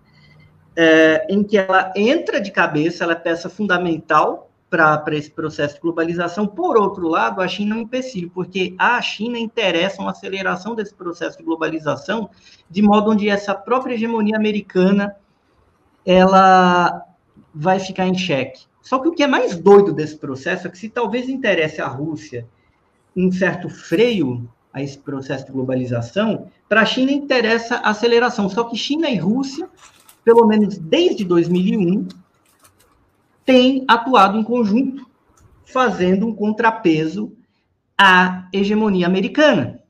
é, 0.74 1.24
em 1.30 1.44
que 1.44 1.56
ela 1.56 1.92
entra 1.94 2.40
de 2.40 2.50
cabeça, 2.50 3.04
ela 3.04 3.12
é 3.12 3.14
peça 3.16 3.48
fundamental 3.48 4.50
para 4.68 5.04
esse 5.12 5.30
processo 5.30 5.76
de 5.76 5.80
globalização. 5.80 6.44
Por 6.44 6.76
outro 6.76 7.06
lado, 7.06 7.40
a 7.40 7.46
China 7.46 7.76
é 7.76 7.78
um 7.78 7.82
empecilho, 7.82 8.28
porque 8.34 8.74
a 8.76 9.00
China 9.00 9.38
interessa 9.38 10.02
uma 10.02 10.10
aceleração 10.10 10.74
desse 10.74 10.92
processo 10.92 11.38
de 11.38 11.44
globalização, 11.44 12.28
de 12.68 12.82
modo 12.82 13.12
onde 13.12 13.28
essa 13.28 13.54
própria 13.54 13.94
hegemonia 13.94 14.36
americana 14.36 15.14
ela 16.04 17.00
vai 17.54 17.78
ficar 17.78 18.08
em 18.08 18.18
xeque. 18.18 18.64
Só 18.82 18.98
que 18.98 19.06
o 19.06 19.12
que 19.12 19.22
é 19.22 19.28
mais 19.28 19.56
doido 19.56 19.92
desse 19.92 20.16
processo 20.18 20.66
é 20.66 20.70
que 20.70 20.78
se 20.78 20.88
talvez 20.88 21.28
interesse 21.28 21.80
à 21.80 21.86
Rússia 21.86 22.48
um 23.16 23.30
certo 23.30 23.68
freio 23.68 24.48
a 24.74 24.82
esse 24.82 24.98
processo 24.98 25.46
de 25.46 25.52
globalização, 25.52 26.48
para 26.68 26.82
a 26.82 26.84
China 26.84 27.12
interessa 27.12 27.76
a 27.76 27.90
aceleração. 27.90 28.48
Só 28.48 28.64
que 28.64 28.76
China 28.76 29.08
e 29.08 29.16
Rússia, 29.16 29.70
pelo 30.24 30.44
menos 30.44 30.76
desde 30.76 31.24
2001, 31.24 32.08
tem 33.44 33.84
atuado 33.86 34.36
em 34.36 34.42
conjunto, 34.42 35.06
fazendo 35.64 36.26
um 36.26 36.34
contrapeso 36.34 37.32
à 37.96 38.48
hegemonia 38.52 39.06
americana. 39.06 39.80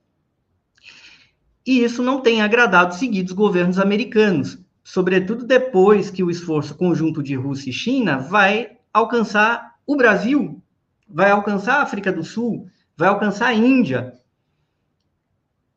E 1.66 1.82
isso 1.82 2.02
não 2.02 2.20
tem 2.20 2.42
agradado 2.42 2.94
seguidos 2.94 3.32
governos 3.32 3.78
americanos, 3.78 4.58
sobretudo 4.82 5.46
depois 5.46 6.10
que 6.10 6.22
o 6.22 6.30
esforço 6.30 6.76
conjunto 6.76 7.22
de 7.22 7.34
Rússia 7.34 7.70
e 7.70 7.72
China 7.72 8.18
vai 8.18 8.76
alcançar 8.92 9.76
o 9.86 9.96
Brasil, 9.96 10.62
vai 11.08 11.30
alcançar 11.30 11.76
a 11.76 11.82
África 11.82 12.12
do 12.12 12.22
Sul, 12.22 12.68
vai 12.94 13.08
alcançar 13.08 13.46
a 13.46 13.54
Índia. 13.54 14.12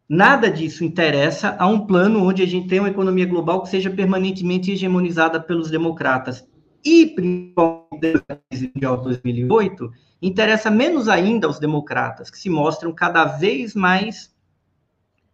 Nada 0.10 0.50
disso 0.50 0.86
interessa 0.86 1.58
a 1.60 1.68
um 1.68 1.86
plano 1.86 2.24
onde 2.24 2.42
a 2.42 2.48
gente 2.48 2.68
tem 2.68 2.80
uma 2.80 2.90
economia 2.90 3.26
global 3.26 3.62
que 3.62 3.70
seja 3.70 3.90
permanentemente 3.90 4.72
hegemonizada 4.72 5.40
pelos 5.40 5.70
democratas. 5.70 6.48
E 6.84 7.08
principalmente 7.08 8.24
da 8.28 8.38
crise 8.50 8.72
mundial 8.74 8.98
de 8.98 9.04
2008, 9.04 9.92
interessa 10.22 10.72
menos 10.72 11.10
ainda 11.10 11.46
aos 11.46 11.60
democratas, 11.60 12.30
que 12.30 12.40
se 12.40 12.50
mostram 12.50 12.94
cada 12.94 13.26
vez 13.26 13.76
mais 13.76 14.34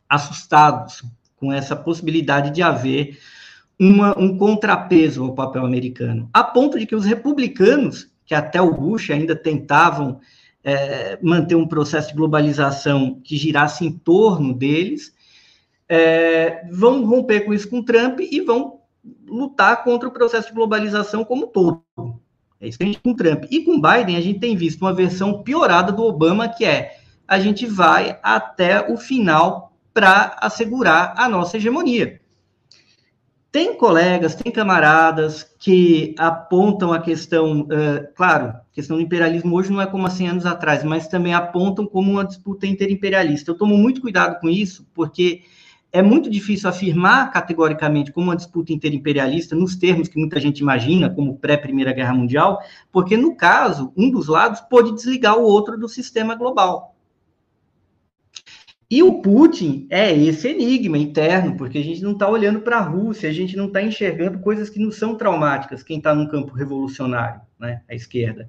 assustados 0.10 1.04
com 1.36 1.54
essa 1.54 1.76
possibilidade 1.76 2.50
de 2.50 2.64
haver 2.64 3.20
uma, 3.80 4.18
um 4.18 4.38
contrapeso 4.38 5.24
ao 5.24 5.36
papel 5.36 5.66
americano, 5.66 6.30
a 6.34 6.44
ponto 6.44 6.80
de 6.80 6.88
que 6.88 6.96
os 6.96 7.06
republicanos, 7.06 8.10
que 8.26 8.34
até 8.34 8.62
o 8.62 8.74
Bush 8.74 9.12
ainda 9.12 9.36
tentavam 9.36 10.20
é, 10.64 11.20
manter 11.22 11.56
um 11.56 11.68
processo 11.68 12.10
de 12.10 12.16
globalização 12.16 13.20
que 13.24 13.36
girasse 13.36 13.86
em 13.86 13.92
torno 13.92 14.54
deles, 14.54 15.14
é, 15.90 16.66
vão 16.72 17.06
romper 17.06 17.42
com 17.42 17.54
isso 17.54 17.70
com 17.70 17.84
Trump 17.84 18.20
e 18.20 18.42
vão 18.42 18.80
lutar 19.28 19.84
contra 19.84 20.08
o 20.08 20.12
processo 20.12 20.48
de 20.48 20.54
globalização 20.54 21.26
como 21.26 21.48
todo. 21.48 21.84
É 22.62 22.68
isso 22.68 22.78
que 22.78 22.84
a 22.84 22.88
gente 22.88 23.02
com 23.02 23.14
Trump. 23.14 23.44
E 23.52 23.64
com 23.66 23.82
Biden, 23.82 24.16
a 24.16 24.22
gente 24.22 24.40
tem 24.40 24.56
visto 24.56 24.82
uma 24.82 24.94
versão 24.94 25.44
piorada 25.44 25.92
do 25.92 26.04
Obama, 26.04 26.48
que 26.48 26.64
é 26.64 26.98
a 27.28 27.40
gente 27.40 27.66
vai 27.66 28.18
até 28.24 28.90
o 28.90 28.98
final 28.98 29.74
para 29.94 30.38
assegurar 30.40 31.14
a 31.18 31.28
nossa 31.28 31.58
hegemonia. 31.58 32.22
Tem 33.54 33.78
colegas, 33.78 34.34
tem 34.34 34.52
camaradas 34.52 35.44
que 35.60 36.16
apontam 36.18 36.92
a 36.92 37.00
questão, 37.00 37.62
uh, 37.62 38.12
claro, 38.16 38.52
questão 38.72 38.98
do 38.98 39.04
imperialismo 39.04 39.56
hoje 39.56 39.72
não 39.72 39.80
é 39.80 39.86
como 39.86 40.08
há 40.08 40.10
100 40.10 40.28
anos 40.28 40.46
atrás, 40.48 40.84
mas 40.84 41.08
também 41.08 41.36
apontam 41.36 41.86
como 41.86 42.14
uma 42.14 42.26
disputa 42.26 42.66
interimperialista. 42.66 43.52
Eu 43.52 43.56
tomo 43.56 43.78
muito 43.78 44.02
cuidado 44.02 44.40
com 44.40 44.50
isso, 44.50 44.88
porque 44.92 45.44
é 45.92 46.02
muito 46.02 46.32
difícil 46.32 46.68
afirmar 46.68 47.32
categoricamente 47.32 48.12
como 48.12 48.32
uma 48.32 48.36
disputa 48.36 48.74
interimperialista, 48.74 49.56
nos 49.56 49.76
termos 49.76 50.08
que 50.08 50.18
muita 50.18 50.40
gente 50.40 50.58
imagina, 50.58 51.08
como 51.08 51.38
pré-Primeira 51.38 51.94
Guerra 51.94 52.16
Mundial, 52.16 52.60
porque, 52.92 53.16
no 53.16 53.36
caso, 53.36 53.94
um 53.96 54.10
dos 54.10 54.30
lados 54.30 54.62
pode 54.62 54.96
desligar 54.96 55.38
o 55.38 55.44
outro 55.44 55.78
do 55.78 55.88
sistema 55.88 56.34
global. 56.34 56.96
E 58.94 59.02
o 59.02 59.24
Putin 59.24 59.88
é 59.90 60.16
esse 60.16 60.50
enigma 60.50 61.00
interno, 61.00 61.58
porque 61.58 61.80
a 61.80 61.84
gente 61.84 62.04
não 62.04 62.12
está 62.12 62.30
olhando 62.30 62.62
para 62.62 62.78
a 62.78 62.82
Rússia, 62.82 63.28
a 63.28 63.34
gente 63.34 63.58
não 63.58 63.66
está 63.66 63.82
enxergando 63.82 64.38
coisas 64.38 64.70
que 64.70 64.78
não 64.78 64.92
são 64.92 65.16
traumáticas, 65.16 65.82
quem 65.82 65.98
está 65.98 66.14
no 66.14 66.30
campo 66.30 66.54
revolucionário, 66.54 67.42
né, 67.60 67.82
a 67.90 67.96
esquerda, 67.96 68.48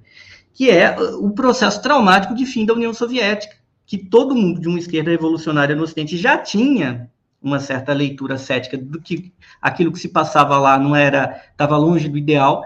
que 0.53 0.69
é 0.69 0.95
o 0.99 1.31
processo 1.31 1.81
traumático 1.81 2.35
de 2.35 2.45
fim 2.45 2.63
da 2.63 2.75
União 2.75 2.93
Soviética, 2.93 3.55
que 3.87 3.97
todo 3.97 4.35
mundo 4.35 4.61
de 4.61 4.67
uma 4.67 4.77
esquerda 4.77 5.09
revolucionária 5.09 5.75
no 5.75 5.81
Ocidente 5.81 6.15
já 6.15 6.37
tinha 6.37 7.09
uma 7.41 7.59
certa 7.59 7.91
leitura 7.91 8.37
cética 8.37 8.77
do 8.77 9.01
que 9.01 9.33
aquilo 9.59 9.91
que 9.91 9.97
se 9.97 10.09
passava 10.09 10.59
lá 10.59 10.77
não 10.77 10.95
era, 10.95 11.43
estava 11.49 11.75
longe 11.75 12.07
do 12.07 12.19
ideal, 12.19 12.63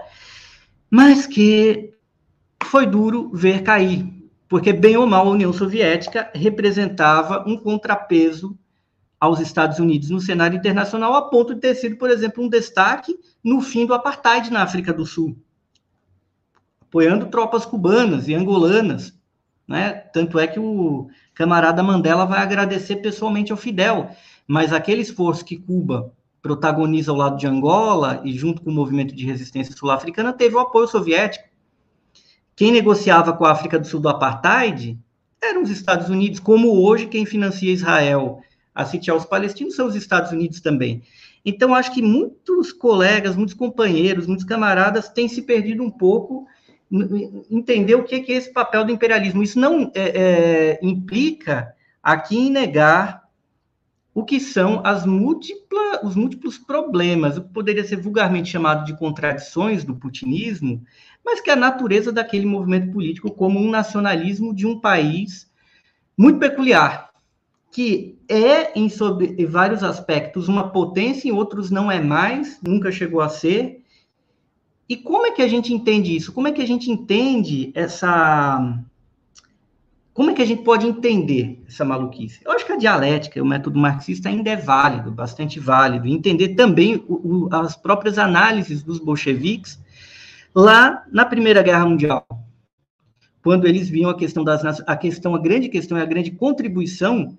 mas 0.91 1.25
que 1.25 1.93
foi 2.61 2.85
duro 2.85 3.31
ver 3.33 3.63
cair, 3.63 4.18
porque 4.49 4.73
bem 4.73 4.97
ou 4.97 5.05
mal 5.05 5.27
a 5.27 5.31
União 5.31 5.53
Soviética 5.53 6.31
representava 6.33 7.45
um 7.47 7.55
contrapeso 7.55 8.57
aos 9.19 9.39
Estados 9.39 9.77
Unidos 9.77 10.09
no 10.09 10.19
cenário 10.19 10.57
internacional, 10.57 11.13
a 11.13 11.29
ponto 11.29 11.53
de 11.53 11.61
ter 11.61 11.75
sido, 11.75 11.97
por 11.97 12.09
exemplo, 12.09 12.43
um 12.43 12.49
destaque 12.49 13.17
no 13.43 13.61
fim 13.61 13.85
do 13.85 13.93
apartheid 13.93 14.49
na 14.49 14.63
África 14.63 14.91
do 14.91 15.05
Sul, 15.05 15.37
apoiando 16.81 17.27
tropas 17.27 17.65
cubanas 17.65 18.27
e 18.27 18.33
angolanas, 18.33 19.13
né? 19.67 19.91
Tanto 19.93 20.39
é 20.39 20.47
que 20.47 20.59
o 20.59 21.09
camarada 21.35 21.83
Mandela 21.83 22.25
vai 22.25 22.39
agradecer 22.39 22.97
pessoalmente 22.97 23.51
ao 23.51 23.57
Fidel, 23.57 24.09
mas 24.47 24.73
aquele 24.73 25.01
esforço 25.01 25.45
que 25.45 25.57
Cuba 25.57 26.11
protagoniza 26.41 27.11
ao 27.11 27.17
lado 27.17 27.37
de 27.37 27.45
Angola 27.45 28.21
e 28.23 28.31
junto 28.33 28.61
com 28.61 28.71
o 28.71 28.73
movimento 28.73 29.13
de 29.13 29.25
resistência 29.25 29.75
sul-africana 29.75 30.33
teve 30.33 30.55
o 30.55 30.59
apoio 30.59 30.87
soviético. 30.87 31.48
Quem 32.59 32.73
negociava 32.73 33.31
com 33.31 33.45
a 33.45 33.51
África 33.51 33.79
do 33.79 33.87
Sul 33.87 34.01
do 34.01 34.09
apartheid 34.09 34.99
eram 35.41 35.63
os 35.63 35.69
Estados 35.69 36.09
Unidos, 36.09 36.41
como 36.41 36.83
hoje 36.85 37.07
quem 37.07 37.25
financia 37.25 37.71
Israel 37.71 38.41
a 38.75 38.83
sitiar 38.83 39.15
os 39.15 39.23
palestinos 39.23 39.77
são 39.77 39.87
os 39.87 39.95
Estados 39.95 40.33
Unidos 40.33 40.59
também. 40.59 41.01
Então, 41.45 41.73
acho 41.73 41.93
que 41.93 42.01
muitos 42.01 42.73
colegas, 42.73 43.37
muitos 43.37 43.55
companheiros, 43.55 44.27
muitos 44.27 44.43
camaradas 44.43 45.07
têm 45.07 45.29
se 45.29 45.43
perdido 45.43 45.81
um 45.81 45.89
pouco 45.89 46.47
entender 47.49 47.95
o 47.95 48.03
que 48.03 48.15
é 48.15 48.31
esse 48.33 48.51
papel 48.51 48.83
do 48.83 48.91
imperialismo. 48.91 49.41
Isso 49.41 49.57
não 49.57 49.89
é, 49.95 50.01
é, 50.75 50.79
implica 50.81 51.73
aqui 52.03 52.37
em 52.37 52.49
negar 52.49 53.23
o 54.13 54.25
que 54.25 54.37
são 54.37 54.81
as 54.85 55.05
múltipla, 55.05 56.01
os 56.03 56.13
múltiplos 56.13 56.57
problemas, 56.57 57.37
o 57.37 57.41
que 57.41 57.53
poderia 57.53 57.85
ser 57.85 58.01
vulgarmente 58.01 58.49
chamado 58.49 58.83
de 58.83 58.97
contradições 58.97 59.85
do 59.85 59.95
putinismo, 59.95 60.83
mas 61.23 61.41
que 61.41 61.49
é 61.49 61.53
a 61.53 61.57
natureza 61.57 62.11
daquele 62.11 62.45
movimento 62.45 62.91
político 62.91 63.31
como 63.31 63.59
um 63.59 63.69
nacionalismo 63.69 64.53
de 64.53 64.65
um 64.65 64.79
país 64.79 65.49
muito 66.17 66.39
peculiar, 66.39 67.09
que 67.71 68.19
é, 68.27 68.77
em, 68.77 68.89
sobre, 68.89 69.35
em 69.37 69.45
vários 69.45 69.83
aspectos, 69.83 70.47
uma 70.47 70.69
potência, 70.69 71.29
em 71.29 71.31
outros 71.31 71.71
não 71.71 71.91
é 71.91 72.01
mais, 72.01 72.59
nunca 72.61 72.91
chegou 72.91 73.21
a 73.21 73.29
ser. 73.29 73.83
E 74.87 74.97
como 74.97 75.25
é 75.27 75.31
que 75.31 75.41
a 75.41 75.47
gente 75.47 75.73
entende 75.73 76.15
isso? 76.15 76.33
Como 76.33 76.47
é 76.47 76.51
que 76.51 76.61
a 76.61 76.67
gente 76.67 76.91
entende 76.91 77.71
essa. 77.75 78.83
Como 80.13 80.31
é 80.31 80.33
que 80.33 80.41
a 80.41 80.45
gente 80.45 80.63
pode 80.63 80.85
entender 80.85 81.63
essa 81.67 81.85
maluquice? 81.85 82.41
Eu 82.43 82.51
acho 82.51 82.65
que 82.65 82.73
a 82.73 82.77
dialética, 82.77 83.41
o 83.41 83.45
método 83.45 83.79
marxista 83.79 84.27
ainda 84.27 84.49
é 84.49 84.57
válido, 84.57 85.11
bastante 85.11 85.59
válido. 85.59 86.07
Entender 86.07 86.55
também 86.55 86.97
o, 87.07 87.45
o, 87.45 87.55
as 87.55 87.77
próprias 87.77 88.17
análises 88.17 88.83
dos 88.83 88.99
bolcheviques 88.99 89.79
lá 90.59 91.05
na 91.11 91.25
Primeira 91.25 91.63
Guerra 91.63 91.85
Mundial, 91.85 92.27
quando 93.41 93.65
eles 93.65 93.89
viam 93.89 94.09
a 94.09 94.17
questão 94.17 94.43
das 94.43 94.81
a 94.81 94.95
questão, 94.97 95.33
a 95.33 95.39
grande 95.39 95.69
questão 95.69 95.97
é 95.97 96.01
a 96.01 96.05
grande 96.05 96.31
contribuição 96.31 97.37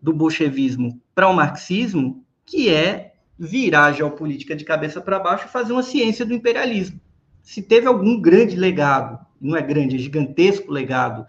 do 0.00 0.12
bolchevismo 0.12 1.00
para 1.14 1.28
o 1.28 1.34
marxismo, 1.34 2.24
que 2.46 2.70
é 2.70 3.12
virar 3.38 3.86
a 3.86 3.92
geopolítica 3.92 4.56
de 4.56 4.64
cabeça 4.64 5.00
para 5.00 5.18
baixo 5.18 5.46
e 5.46 5.50
fazer 5.50 5.72
uma 5.72 5.82
ciência 5.82 6.24
do 6.24 6.32
imperialismo. 6.32 7.00
Se 7.42 7.62
teve 7.62 7.86
algum 7.86 8.20
grande 8.20 8.56
legado, 8.56 9.18
não 9.40 9.56
é 9.56 9.62
grande, 9.62 9.96
é 9.96 9.98
gigantesco 9.98 10.72
legado, 10.72 11.26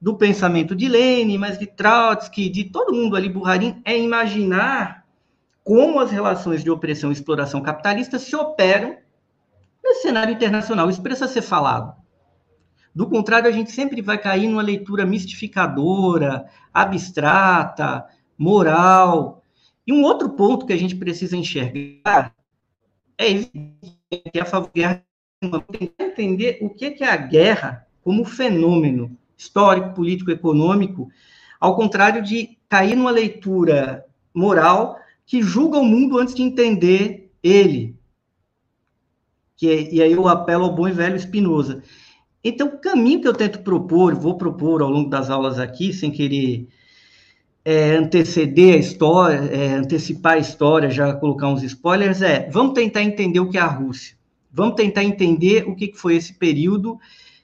do 0.00 0.16
pensamento 0.16 0.74
de 0.74 0.88
Lenin, 0.88 1.38
mas 1.38 1.58
de 1.58 1.66
Trotsky, 1.66 2.48
de 2.48 2.64
todo 2.64 2.94
mundo 2.94 3.16
ali, 3.16 3.28
Burharin, 3.28 3.80
é 3.84 3.98
imaginar 3.98 5.04
como 5.62 6.00
as 6.00 6.10
relações 6.10 6.62
de 6.62 6.70
opressão 6.70 7.10
e 7.10 7.12
exploração 7.12 7.60
capitalista 7.62 8.18
se 8.18 8.34
operam 8.34 9.03
nesse 9.84 10.02
cenário 10.02 10.34
internacional. 10.34 10.88
Isso 10.88 11.02
precisa 11.02 11.28
ser 11.28 11.42
falado. 11.42 11.94
Do 12.94 13.08
contrário, 13.08 13.48
a 13.48 13.52
gente 13.52 13.70
sempre 13.70 14.00
vai 14.00 14.16
cair 14.16 14.48
numa 14.48 14.62
leitura 14.62 15.04
mistificadora, 15.04 16.46
abstrata, 16.72 18.06
moral. 18.38 19.42
E 19.86 19.92
um 19.92 20.02
outro 20.02 20.30
ponto 20.30 20.64
que 20.64 20.72
a 20.72 20.78
gente 20.78 20.96
precisa 20.96 21.36
enxergar 21.36 22.34
é 23.18 23.34
que 24.32 24.40
a 24.40 24.44
favor 24.44 24.70
entender 25.98 26.58
o 26.62 26.70
que 26.70 26.96
é 27.00 27.10
a 27.10 27.16
guerra 27.16 27.86
como 28.02 28.24
fenômeno 28.24 29.16
histórico, 29.36 29.94
político, 29.94 30.30
econômico, 30.30 31.10
ao 31.60 31.76
contrário 31.76 32.22
de 32.22 32.56
cair 32.68 32.96
numa 32.96 33.10
leitura 33.10 34.04
moral 34.32 34.98
que 35.26 35.42
julga 35.42 35.78
o 35.78 35.84
mundo 35.84 36.18
antes 36.18 36.34
de 36.34 36.42
entender 36.42 37.30
ele. 37.42 37.96
Que, 39.56 39.88
e 39.92 40.02
aí 40.02 40.12
eu 40.12 40.26
apelo 40.28 40.64
ao 40.64 40.74
bom 40.74 40.88
e 40.88 40.92
velho 40.92 41.18
Spinoza. 41.18 41.82
Então, 42.42 42.68
o 42.68 42.78
caminho 42.78 43.20
que 43.20 43.28
eu 43.28 43.32
tento 43.32 43.60
propor, 43.60 44.14
vou 44.14 44.36
propor 44.36 44.82
ao 44.82 44.90
longo 44.90 45.08
das 45.08 45.30
aulas 45.30 45.58
aqui, 45.58 45.92
sem 45.92 46.10
querer 46.10 46.68
é, 47.64 47.92
anteceder 47.96 48.74
a 48.74 48.78
história, 48.78 49.36
é, 49.50 49.74
antecipar 49.74 50.34
a 50.34 50.38
história, 50.38 50.90
já 50.90 51.14
colocar 51.14 51.48
uns 51.48 51.62
spoilers, 51.62 52.20
é 52.20 52.48
vamos 52.50 52.74
tentar 52.74 53.02
entender 53.02 53.40
o 53.40 53.48
que 53.48 53.56
é 53.56 53.60
a 53.60 53.66
Rússia. 53.66 54.16
Vamos 54.52 54.74
tentar 54.74 55.02
entender 55.02 55.66
o 55.66 55.74
que 55.74 55.92
foi 55.94 56.16
esse 56.16 56.34
período 56.34 56.98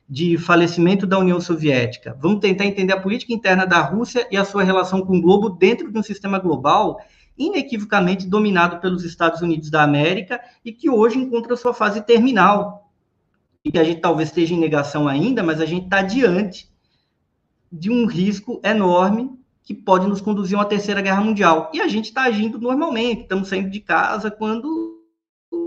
de 0.08 0.36
falecimento 0.36 1.06
da 1.06 1.18
União 1.18 1.40
Soviética. 1.40 2.16
Vamos 2.20 2.40
tentar 2.40 2.66
entender 2.66 2.92
a 2.92 3.00
política 3.00 3.32
interna 3.32 3.64
da 3.64 3.80
Rússia 3.80 4.26
e 4.30 4.36
a 4.36 4.44
sua 4.44 4.62
relação 4.62 5.00
com 5.00 5.16
o 5.16 5.22
globo 5.22 5.48
dentro 5.48 5.90
de 5.90 5.98
um 5.98 6.02
sistema 6.02 6.38
global 6.38 7.00
inequivocamente 7.40 8.26
dominado 8.26 8.80
pelos 8.80 9.02
Estados 9.02 9.40
Unidos 9.40 9.70
da 9.70 9.82
América 9.82 10.40
e 10.64 10.70
que 10.70 10.90
hoje 10.90 11.18
encontra 11.18 11.56
sua 11.56 11.72
fase 11.72 12.02
terminal, 12.02 12.92
e 13.64 13.72
que 13.72 13.78
a 13.78 13.84
gente 13.84 14.00
talvez 14.00 14.28
esteja 14.28 14.54
em 14.54 14.58
negação 14.58 15.08
ainda, 15.08 15.42
mas 15.42 15.60
a 15.60 15.66
gente 15.66 15.84
está 15.84 16.02
diante 16.02 16.70
de 17.70 17.90
um 17.90 18.06
risco 18.06 18.60
enorme 18.64 19.30
que 19.62 19.74
pode 19.74 20.06
nos 20.06 20.20
conduzir 20.20 20.56
a 20.56 20.60
uma 20.60 20.68
terceira 20.68 21.00
guerra 21.00 21.20
mundial. 21.20 21.70
E 21.72 21.80
a 21.80 21.86
gente 21.86 22.06
está 22.06 22.22
agindo 22.22 22.58
normalmente, 22.58 23.22
estamos 23.22 23.48
saindo 23.48 23.70
de 23.70 23.80
casa 23.80 24.30
quando 24.30 24.98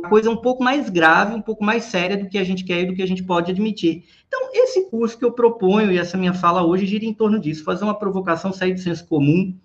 a 0.04 0.10
coisa 0.10 0.30
é 0.30 0.32
um 0.32 0.38
pouco 0.38 0.64
mais 0.64 0.90
grave, 0.90 1.36
um 1.36 1.42
pouco 1.42 1.64
mais 1.64 1.86
séria 1.86 2.18
do 2.18 2.28
que 2.28 2.38
a 2.38 2.44
gente 2.44 2.64
quer 2.64 2.82
e 2.82 2.86
do 2.88 2.96
que 2.96 3.02
a 3.02 3.08
gente 3.08 3.24
pode 3.24 3.52
admitir. 3.52 4.04
Então, 4.28 4.50
esse 4.54 4.90
curso 4.90 5.18
que 5.18 5.24
eu 5.24 5.32
proponho 5.32 5.92
e 5.92 5.98
essa 5.98 6.18
minha 6.18 6.34
fala 6.34 6.66
hoje 6.66 6.86
gira 6.86 7.06
em 7.06 7.14
torno 7.14 7.40
disso, 7.40 7.64
fazer 7.64 7.84
uma 7.84 7.98
provocação, 7.98 8.52
sair 8.52 8.74
do 8.74 8.80
senso 8.80 9.08
comum, 9.08 9.58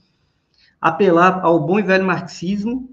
apelar 0.81 1.45
ao 1.45 1.61
bom 1.61 1.79
e 1.79 1.83
velho 1.83 2.05
marxismo, 2.05 2.89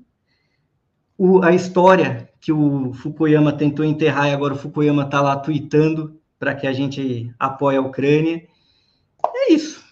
o, 1.18 1.42
a 1.44 1.54
história 1.54 2.30
que 2.40 2.52
o 2.52 2.94
Fukuyama 2.94 3.54
tentou 3.54 3.86
enterrar 3.86 4.28
e 4.28 4.34
agora 4.34 4.54
o 4.54 4.58
Fukuyama 4.58 5.04
está 5.04 5.22
lá 5.22 5.38
tweetando 5.38 6.20
para 6.38 6.54
que 6.54 6.68
a 6.68 6.74
gente 6.74 7.34
apoie 7.40 7.78
a 7.78 7.82
Ucrânia. 7.82 8.48
É 9.26 9.52
isso. 9.52 9.84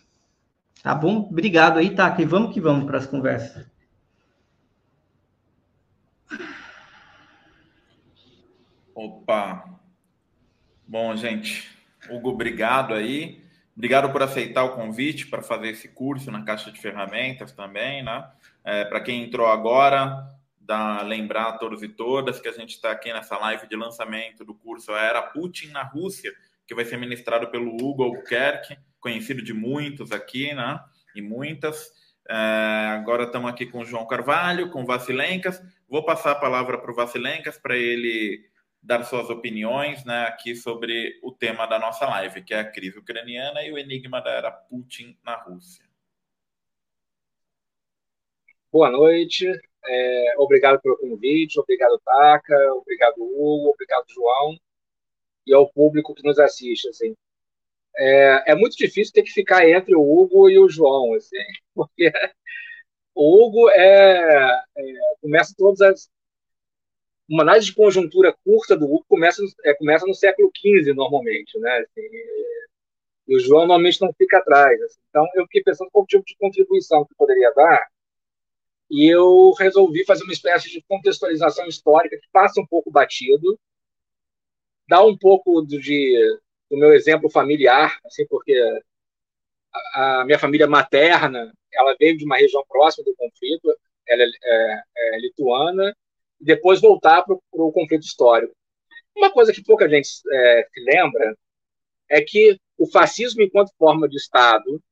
Tá 0.81 0.93
bom? 0.93 1.27
Obrigado 1.29 1.79
aí, 1.79 1.95
tá? 1.95 2.15
E 2.19 2.25
vamos 2.25 2.53
que 2.53 2.59
vamos 2.59 2.85
para 2.85 2.97
as 2.97 3.07
conversas. 3.07 3.65
Opa! 8.93 9.79
Bom, 10.87 11.15
gente, 11.15 11.67
Hugo, 12.09 12.29
obrigado 12.29 12.93
aí. 12.93 13.42
Obrigado 13.75 14.11
por 14.11 14.21
aceitar 14.21 14.63
o 14.63 14.75
convite 14.75 15.27
para 15.27 15.41
fazer 15.41 15.69
esse 15.69 15.87
curso 15.89 16.29
na 16.29 16.43
Caixa 16.43 16.71
de 16.71 16.79
Ferramentas 16.79 17.51
também, 17.51 18.03
né? 18.03 18.29
É, 18.63 18.85
para 18.85 19.01
quem 19.01 19.23
entrou 19.23 19.47
agora, 19.47 20.27
da, 20.59 21.01
lembrar 21.01 21.49
a 21.49 21.53
todos 21.53 21.81
e 21.81 21.89
todas 21.89 22.39
que 22.39 22.47
a 22.47 22.51
gente 22.51 22.75
está 22.75 22.91
aqui 22.91 23.11
nessa 23.11 23.37
live 23.37 23.67
de 23.67 23.75
lançamento 23.75 24.45
do 24.45 24.53
curso 24.53 24.91
Era 24.91 25.21
Putin 25.21 25.69
na 25.69 25.83
Rússia, 25.83 26.31
que 26.67 26.75
vai 26.75 26.85
ser 26.85 26.97
ministrado 26.97 27.47
pelo 27.47 27.75
Hugo 27.75 28.03
Albuquerque, 28.03 28.77
conhecido 28.99 29.41
de 29.41 29.53
muitos 29.53 30.11
aqui, 30.11 30.53
né? 30.53 30.79
E 31.15 31.21
muitas. 31.21 31.91
É, 32.29 32.93
agora 32.93 33.23
estamos 33.23 33.49
aqui 33.49 33.65
com 33.65 33.79
o 33.79 33.85
João 33.85 34.07
Carvalho, 34.07 34.69
com 34.69 34.83
o 34.83 34.85
Vassilencas. 34.85 35.61
Vou 35.89 36.05
passar 36.05 36.31
a 36.31 36.35
palavra 36.35 36.77
para 36.77 36.91
o 36.91 36.95
Vassilencas 36.95 37.57
para 37.57 37.75
ele 37.75 38.45
dar 38.83 39.03
suas 39.05 39.29
opiniões 39.29 40.03
né, 40.03 40.25
aqui 40.25 40.55
sobre 40.55 41.17
o 41.23 41.31
tema 41.31 41.65
da 41.65 41.79
nossa 41.79 42.05
live, 42.05 42.43
que 42.43 42.53
é 42.53 42.59
a 42.59 42.69
crise 42.69 42.99
ucraniana 42.99 43.63
e 43.63 43.71
o 43.71 43.77
enigma 43.77 44.21
da 44.21 44.31
era 44.31 44.51
Putin 44.51 45.17
na 45.23 45.35
Rússia. 45.41 45.85
Boa 48.69 48.91
noite. 48.91 49.47
É, 49.85 50.33
obrigado 50.37 50.81
pelo 50.81 50.97
convite, 50.97 51.59
obrigado, 51.59 51.99
Taca, 52.03 52.73
obrigado, 52.73 53.15
Hugo, 53.19 53.69
obrigado, 53.69 54.05
João, 54.09 54.57
e 55.45 55.53
ao 55.53 55.69
público 55.71 56.15
que 56.15 56.23
nos 56.23 56.39
assiste. 56.39 56.87
Assim. 56.89 57.15
É, 57.97 58.51
é 58.51 58.55
muito 58.55 58.75
difícil 58.75 59.13
ter 59.13 59.23
que 59.23 59.31
ficar 59.31 59.67
entre 59.67 59.95
o 59.95 60.01
Hugo 60.01 60.49
e 60.49 60.57
o 60.57 60.69
João, 60.69 61.13
assim, 61.13 61.37
porque 61.75 62.11
o 63.15 63.45
Hugo 63.45 63.69
é, 63.71 64.61
é, 64.77 64.83
começa 65.21 65.53
todas 65.57 65.81
as. 65.81 66.09
Uma 67.29 67.43
análise 67.43 67.67
de 67.67 67.75
conjuntura 67.75 68.35
curta 68.43 68.75
do 68.75 68.85
Hugo 68.85 69.05
começa, 69.07 69.41
é, 69.63 69.73
começa 69.73 70.05
no 70.05 70.13
século 70.13 70.51
XV, 70.55 70.93
normalmente, 70.93 71.57
né? 71.59 71.79
Assim, 71.79 72.01
e 73.27 73.37
o 73.37 73.39
João 73.39 73.61
normalmente 73.61 74.01
não 74.01 74.13
fica 74.13 74.37
atrás. 74.37 74.81
Assim. 74.81 74.99
Então, 75.09 75.25
eu 75.35 75.43
fiquei 75.45 75.63
pensando 75.63 75.89
qual 75.91 76.05
tipo 76.05 76.25
de 76.25 76.35
contribuição 76.37 77.05
que 77.05 77.15
poderia 77.15 77.51
dar 77.53 77.87
e 78.93 79.07
eu 79.07 79.51
resolvi 79.53 80.05
fazer 80.05 80.23
uma 80.23 80.33
espécie 80.33 80.69
de 80.69 80.83
contextualização 80.83 81.65
histórica 81.65 82.15
que 82.15 82.27
passa 82.31 82.61
um 82.61 82.65
pouco 82.65 82.91
batido, 82.91 83.59
dá 84.87 85.03
um 85.03 85.17
pouco 85.17 85.61
do, 85.61 85.79
de, 85.79 86.39
do 86.69 86.77
meu 86.77 86.93
exemplo 86.93 87.27
familiar, 87.27 87.99
assim, 88.05 88.27
porque 88.27 88.53
a, 89.73 90.21
a, 90.21 90.25
minha 90.25 90.37
família 90.37 90.67
materna 90.67 91.51
ela 91.73 91.95
veio 91.99 92.15
de 92.15 92.23
uma 92.23 92.37
região 92.37 92.63
próxima 92.69 93.03
do 93.03 93.15
conflito, 93.15 93.75
ela 94.07 94.21
é, 94.21 94.27
é, 94.43 95.15
é 95.15 95.19
lituana, 95.19 95.95
e 96.43 96.45
depois 96.45 96.81
voltar 96.81 97.23
para 97.23 97.35
o 97.53 97.71
conflito 97.71 98.03
histórico. 98.03 98.53
Uma 99.15 99.31
coisa 99.31 99.53
que 99.53 99.63
pouca 99.63 99.87
gente 99.87 100.09
é, 100.29 100.67
se 100.71 100.79
lembra 100.81 101.37
é 102.09 102.21
que 102.21 102.59
o 102.77 102.85
fascismo 102.85 103.41
enquanto 103.41 103.73
forma 103.77 104.09
de 104.09 104.17
Estado 104.17 104.83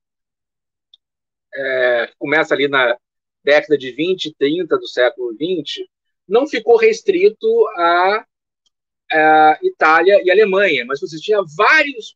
é, 1.54 2.14
começa 2.18 2.54
ali 2.54 2.70
na 2.70 2.98
década 3.44 3.78
de 3.78 3.92
20 3.92 4.26
e 4.26 4.36
30 4.36 4.78
do 4.78 4.88
século 4.88 5.36
20, 5.36 5.86
não 6.26 6.48
ficou 6.48 6.78
restrito 6.78 7.48
à 7.76 8.26
Itália 9.62 10.22
e 10.24 10.32
Alemanha, 10.32 10.86
mas 10.86 11.02
você 11.02 11.20
tinha 11.20 11.40
vários 11.58 12.16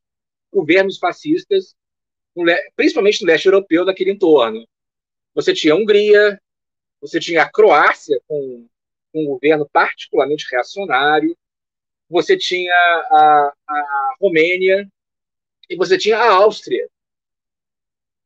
governos 0.50 0.98
fascistas, 0.98 1.76
principalmente 2.74 3.22
no 3.22 3.28
leste 3.28 3.48
europeu, 3.48 3.84
daquele 3.84 4.12
entorno. 4.12 4.66
Você 5.34 5.54
tinha 5.54 5.74
a 5.74 5.76
Hungria, 5.76 6.40
você 7.02 7.20
tinha 7.20 7.42
a 7.42 7.52
Croácia, 7.52 8.18
com 8.26 8.66
um 9.16 9.26
governo 9.26 9.68
particularmente 9.72 10.46
reacionário, 10.52 11.38
você 12.10 12.38
tinha 12.38 12.74
a, 12.74 13.54
a 13.68 14.16
Romênia 14.20 14.88
e 15.70 15.76
você 15.76 15.98
tinha 15.98 16.18
a 16.18 16.34
Áustria. 16.34 16.88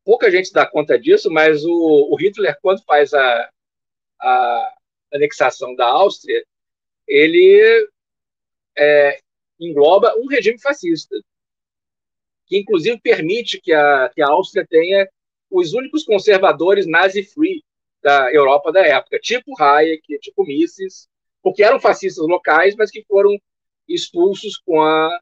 Pouca 0.04 0.32
gente 0.32 0.52
dá 0.52 0.66
conta 0.66 1.00
disso, 1.00 1.30
mas 1.30 1.64
o, 1.64 2.10
o 2.12 2.16
Hitler, 2.16 2.58
quando 2.62 2.84
faz 2.84 3.14
a, 3.14 3.50
a 4.20 4.74
anexação 5.14 5.76
da 5.76 5.86
Áustria, 5.86 6.44
ele 7.08 7.90
é, 8.78 9.20
engloba 9.60 10.16
um 10.18 10.28
regime 10.28 10.60
fascista, 10.60 11.16
que 12.46 12.58
inclusive 12.58 13.00
permite 13.00 13.62
que 13.62 13.72
a, 13.72 14.10
que 14.10 14.22
a 14.22 14.28
Áustria 14.28 14.66
tenha 14.68 15.08
os 15.50 15.74
únicos 15.74 16.04
conservadores 16.04 16.88
nazi-free 16.88 17.64
da 18.02 18.34
Europa 18.34 18.72
da 18.72 18.86
época, 18.86 19.20
tipo 19.20 19.60
Hayek, 19.62 20.20
tipo 20.20 20.44
Mises, 20.46 21.08
porque 21.42 21.64
eram 21.64 21.80
fascistas 21.80 22.26
locais, 22.28 22.76
mas 22.76 22.92
que 22.92 23.04
foram 23.08 23.38
expulsos 23.88 24.58
com 24.58 24.82
a, 24.82 25.20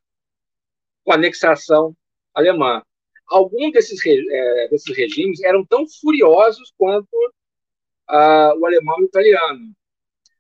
com 1.04 1.12
a 1.12 1.16
anexação 1.16 1.96
alemã. 2.34 2.84
Alguns 3.28 3.72
desses, 3.74 4.00
é, 4.06 4.68
desses 4.70 4.96
regimes 4.96 5.42
eram 5.44 5.66
tão 5.66 5.86
furiosos 5.88 6.74
quanto 6.78 7.08
o 8.10 8.66
alemão 8.66 9.00
e 9.00 9.04
o 9.04 9.08
italiano. 9.08 9.72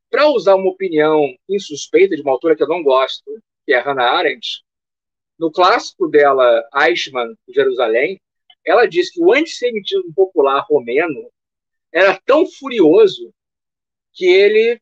Para 0.09 0.29
usar 0.29 0.55
uma 0.55 0.69
opinião 0.69 1.35
insuspeita 1.49 2.15
de 2.15 2.21
uma 2.21 2.31
autora 2.31 2.55
que 2.55 2.63
eu 2.63 2.67
não 2.67 2.81
gosto, 2.81 3.29
que 3.65 3.73
é 3.73 3.79
Hannah 3.79 4.09
Arendt, 4.11 4.63
no 5.37 5.51
clássico 5.51 6.07
dela, 6.07 6.63
Eichmann, 6.73 7.35
Jerusalém, 7.49 8.19
ela 8.65 8.85
diz 8.85 9.11
que 9.11 9.21
o 9.21 9.33
antissemitismo 9.33 10.13
popular 10.13 10.65
romeno 10.67 11.29
era 11.97 12.19
tão 12.25 12.45
furioso 12.45 13.33
que 14.13 14.25
ele, 14.25 14.79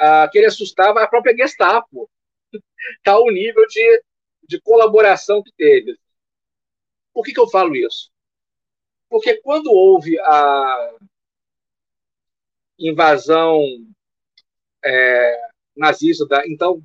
uh, 0.00 0.30
que 0.30 0.38
ele 0.38 0.46
assustava 0.46 1.02
a 1.02 1.08
própria 1.08 1.36
Gestapo, 1.36 2.08
tal 3.02 3.24
o 3.24 3.30
nível 3.30 3.66
de, 3.66 4.02
de 4.48 4.60
colaboração 4.60 5.42
que 5.42 5.52
teve. 5.56 5.98
Por 7.12 7.24
que, 7.24 7.32
que 7.32 7.40
eu 7.40 7.48
falo 7.48 7.74
isso? 7.74 8.10
Porque 9.08 9.40
quando 9.40 9.72
houve 9.72 10.18
a 10.20 10.96
invasão 12.78 13.60
é, 14.84 15.48
nazista 15.76 16.26
da 16.26 16.46
então 16.46 16.82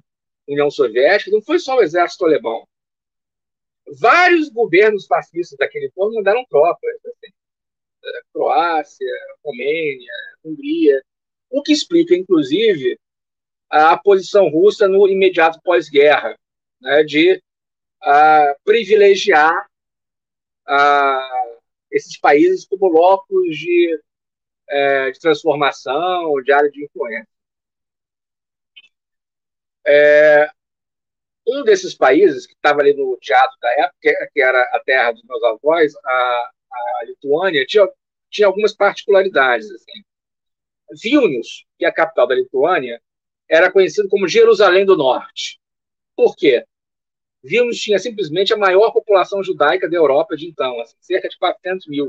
União 0.48 0.72
Soviética, 0.72 1.30
não 1.30 1.42
foi 1.42 1.60
só 1.60 1.76
o 1.76 1.82
exército 1.82 2.26
alemão. 2.26 2.68
Vários 4.00 4.50
governos 4.50 5.06
fascistas 5.06 5.58
daquele 5.60 5.92
povo 5.92 6.16
mandaram 6.16 6.46
tropas. 6.50 6.96
Assim, 7.06 7.34
Croácia, 8.34 9.08
Romênia, 9.44 10.14
Hungria, 10.44 11.02
o 11.50 11.62
que 11.62 11.74
explica, 11.74 12.16
inclusive, 12.16 13.00
a 13.70 13.98
posição 13.98 14.50
russa 14.50 14.88
no 14.88 15.08
imediato 15.08 15.60
pós-guerra, 15.64 16.38
né, 16.82 17.04
de 17.04 17.42
uh, 18.04 18.62
privilegiar 18.64 19.68
uh, 20.68 21.60
esses 21.92 22.18
países 22.18 22.66
como 22.66 22.88
locos 22.88 23.56
de, 23.56 23.96
uh, 24.70 25.12
de 25.12 25.20
transformação, 25.20 26.42
de 26.44 26.52
área 26.52 26.70
de 26.70 26.84
influência. 26.86 27.28
É, 29.86 30.48
um 31.48 31.64
desses 31.64 31.96
países 31.96 32.46
que 32.46 32.54
estava 32.54 32.82
ali 32.82 32.94
no 32.94 33.18
teatro 33.18 33.58
da 33.60 33.72
época, 33.72 34.30
que 34.32 34.42
era 34.42 34.62
a 34.62 34.80
terra 34.86 35.12
dos 35.12 35.24
meus 35.24 35.44
avós, 35.44 35.94
a, 36.06 36.52
a 36.72 37.06
Lituânia, 37.06 37.66
tinha, 37.66 37.88
tinha 38.30 38.48
algumas 38.48 38.74
particularidades. 38.74 39.70
Assim. 39.72 40.04
Vilnius, 41.02 41.66
que 41.78 41.86
é 41.86 41.88
a 41.88 41.94
capital 41.94 42.28
da 42.28 42.36
Lituânia, 42.36 43.02
era 43.50 43.72
conhecido 43.72 44.08
como 44.10 44.28
Jerusalém 44.28 44.86
do 44.86 44.96
Norte. 44.96 45.60
Por 46.16 46.36
quê? 46.36 46.66
Vilnius 47.44 47.80
tinha 47.80 48.00
simplesmente 48.00 48.54
a 48.54 48.58
maior 48.58 48.92
população 48.92 49.44
judaica 49.44 49.90
da 49.90 49.98
Europa 49.98 50.38
de 50.38 50.48
então, 50.48 50.80
assim, 50.80 50.96
cerca 51.02 51.28
de 51.28 51.38
400 51.38 51.88
mil. 51.88 52.08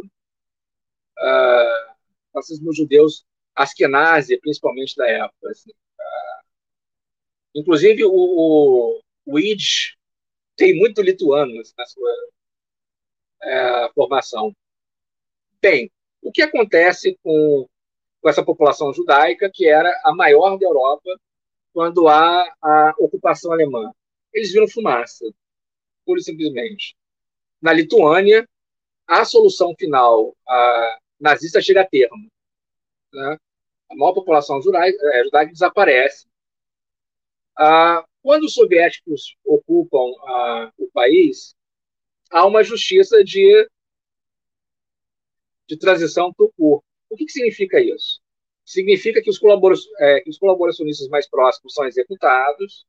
Uh, 1.19 2.73
judeus 2.75 3.25
Askenazi, 3.55 4.39
principalmente 4.39 4.97
da 4.97 5.09
época. 5.09 5.51
Assim. 5.51 5.71
Uh, 5.71 6.45
inclusive, 7.55 8.05
o, 8.05 8.11
o, 8.13 9.01
o 9.27 9.39
tem 10.57 10.79
muito 10.79 11.01
lituano 11.03 11.61
assim, 11.61 11.73
na 11.77 11.87
sua 11.87 12.11
uh, 13.45 13.93
formação. 13.95 14.55
Bem, 15.61 15.91
o 16.23 16.31
que 16.33 16.43
acontece 16.43 17.19
com, 17.23 17.69
com 18.21 18.29
essa 18.29 18.45
população 18.45 18.93
judaica, 18.93 19.51
que 19.53 19.69
era 19.69 19.93
a 20.05 20.15
maior 20.15 20.57
da 20.59 20.67
Europa 20.67 21.19
quando 21.73 22.09
há 22.09 22.53
a 22.61 22.95
ocupação 22.99 23.53
alemã. 23.53 23.93
Eles 24.33 24.53
viram 24.53 24.69
fumaça, 24.69 25.25
pura 26.05 26.21
e 26.21 26.23
simplesmente. 26.23 26.97
Na 27.61 27.73
Lituânia, 27.73 28.49
a 29.07 29.25
solução 29.25 29.75
final 29.79 30.35
a 30.47 30.99
nazista 31.21 31.61
chega 31.61 31.83
a 31.83 31.87
termo. 31.87 32.29
Né? 33.13 33.39
A 33.91 33.97
maior 33.97 34.13
população 34.13 34.61
judaica, 34.61 34.99
é, 35.15 35.25
judaica 35.25 35.53
desaparece. 35.53 36.27
Ah, 37.57 38.05
quando 38.23 38.45
os 38.45 38.55
soviéticos 38.55 39.37
ocupam 39.45 40.13
ah, 40.25 40.73
o 40.79 40.89
país, 40.93 41.55
há 42.33 42.47
uma 42.47 42.63
justiça 42.65 43.23
de, 43.23 43.69
de 45.69 45.77
transição 45.79 46.33
para 46.33 46.47
o 46.47 46.53
corpo. 46.53 46.85
O 47.11 47.17
que, 47.17 47.27
que 47.27 47.33
significa 47.33 47.81
isso? 47.81 48.23
significa 48.65 49.21
que 49.23 49.31
os, 49.31 49.39
é, 49.99 50.21
que 50.21 50.31
os 50.31 50.39
colaboracionistas 50.39 51.09
mais 51.09 51.29
próximos 51.29 51.75
são 51.75 51.85
executados 51.87 52.87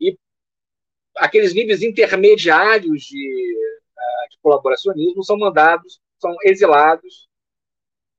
e 0.00 0.16
aqueles 1.16 1.54
níveis 1.54 1.82
intermediários 1.82 3.02
de, 3.02 3.56
é, 3.98 4.28
de 4.28 4.38
colaboracionismo 4.40 5.24
são 5.24 5.38
mandados, 5.38 6.00
são 6.20 6.34
exilados 6.44 7.28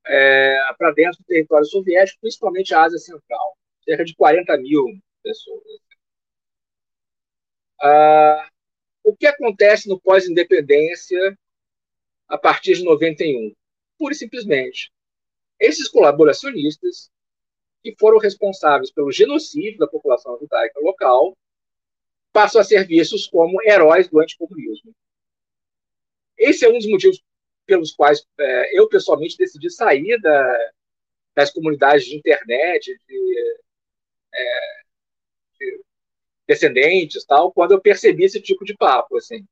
é, 0.06 0.58
para 0.78 0.92
dentro 0.92 1.18
do 1.18 1.24
território 1.24 1.66
soviético, 1.66 2.20
principalmente 2.20 2.74
a 2.74 2.82
Ásia 2.84 2.98
Central, 2.98 3.56
cerca 3.84 4.04
de 4.04 4.14
40 4.14 4.56
mil 4.58 4.84
pessoas. 5.22 5.62
Ah, 7.80 8.48
o 9.06 9.16
que 9.16 9.26
acontece 9.26 9.88
no 9.88 10.00
pós-independência 10.00 11.38
a 12.26 12.36
partir 12.36 12.74
de 12.74 12.82
91? 12.82 13.54
Pura 13.96 14.12
e 14.12 14.16
simplesmente, 14.16 14.90
esses 15.60 15.88
colaboracionistas, 15.88 17.08
que 17.84 17.94
foram 18.00 18.18
responsáveis 18.18 18.90
pelo 18.90 19.12
genocídio 19.12 19.78
da 19.78 19.86
população 19.86 20.36
judaica 20.40 20.80
local, 20.80 21.36
passam 22.32 22.60
a 22.60 22.64
ser 22.64 22.84
vistos 22.84 23.28
como 23.28 23.62
heróis 23.62 24.08
do 24.08 24.20
anticomunismo. 24.20 24.92
Esse 26.36 26.64
é 26.64 26.68
um 26.68 26.76
dos 26.76 26.90
motivos 26.90 27.22
pelos 27.64 27.92
quais 27.92 28.26
é, 28.38 28.76
eu, 28.78 28.88
pessoalmente, 28.88 29.36
decidi 29.38 29.70
sair 29.70 30.20
da, 30.20 30.72
das 31.32 31.52
comunidades 31.52 32.04
de 32.06 32.16
internet, 32.16 33.00
de, 33.06 33.60
é, 34.34 34.82
descendentes, 36.46 37.24
tal, 37.24 37.52
quando 37.52 37.72
eu 37.72 37.80
percebi 37.80 38.24
esse 38.24 38.40
tipo 38.40 38.64
de 38.64 38.74
papo, 38.76 39.16
assim. 39.16 39.46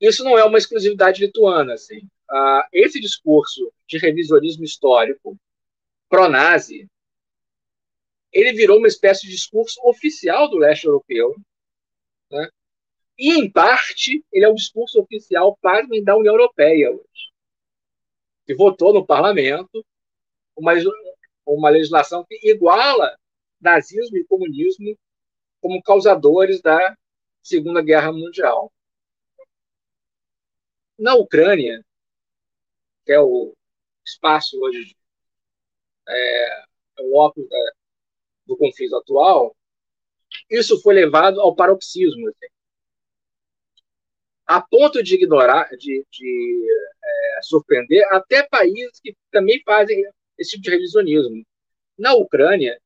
Isso 0.00 0.24
não 0.24 0.36
é 0.38 0.44
uma 0.44 0.58
exclusividade 0.58 1.24
lituana, 1.24 1.74
assim 1.74 2.08
uh, 2.32 2.64
esse 2.72 2.98
discurso 2.98 3.72
de 3.86 3.98
revisionismo 3.98 4.64
histórico 4.64 5.38
pró-nazi, 6.08 6.88
ele 8.32 8.52
virou 8.52 8.78
uma 8.78 8.88
espécie 8.88 9.26
de 9.26 9.34
discurso 9.34 9.78
oficial 9.84 10.48
do 10.48 10.56
leste 10.56 10.86
europeu, 10.86 11.34
né? 12.30 12.48
e, 13.18 13.32
em 13.38 13.50
parte, 13.50 14.24
ele 14.32 14.44
é 14.44 14.48
o 14.48 14.54
discurso 14.54 15.00
oficial, 15.00 15.56
pasmem, 15.60 16.02
da 16.02 16.16
União 16.16 16.34
Europeia 16.34 16.90
hoje, 16.90 17.32
que 18.46 18.54
votou 18.54 18.92
no 18.92 19.06
parlamento 19.06 19.84
uma, 20.56 20.72
uma 21.46 21.68
legislação 21.68 22.24
que 22.26 22.38
iguala 22.42 23.18
nazismo 23.62 24.18
e 24.18 24.24
comunismo 24.24 24.98
como 25.60 25.82
causadores 25.82 26.60
da 26.60 26.96
Segunda 27.42 27.80
Guerra 27.80 28.12
Mundial. 28.12 28.72
Na 30.98 31.14
Ucrânia, 31.14 31.84
que 33.04 33.12
é 33.12 33.20
o 33.20 33.54
espaço 34.04 34.60
hoje, 34.60 34.96
é, 36.08 36.62
é 36.98 37.02
o 37.02 37.16
óculos 37.16 37.48
da, 37.48 37.72
do 38.46 38.56
conflito 38.56 38.96
atual, 38.96 39.56
isso 40.50 40.80
foi 40.82 40.94
levado 40.94 41.40
ao 41.40 41.54
paroxismo. 41.54 42.28
Assim. 42.28 42.52
a 44.46 44.60
ponto 44.60 45.02
de 45.02 45.14
ignorar, 45.14 45.68
de, 45.76 46.04
de 46.10 46.68
é, 47.04 47.42
surpreender 47.42 48.04
até 48.12 48.42
países 48.42 49.00
que 49.00 49.16
também 49.30 49.62
fazem 49.64 50.04
esse 50.38 50.52
tipo 50.52 50.62
de 50.62 50.70
revisionismo. 50.70 51.44
Na 51.98 52.14
Ucrânia, 52.14 52.80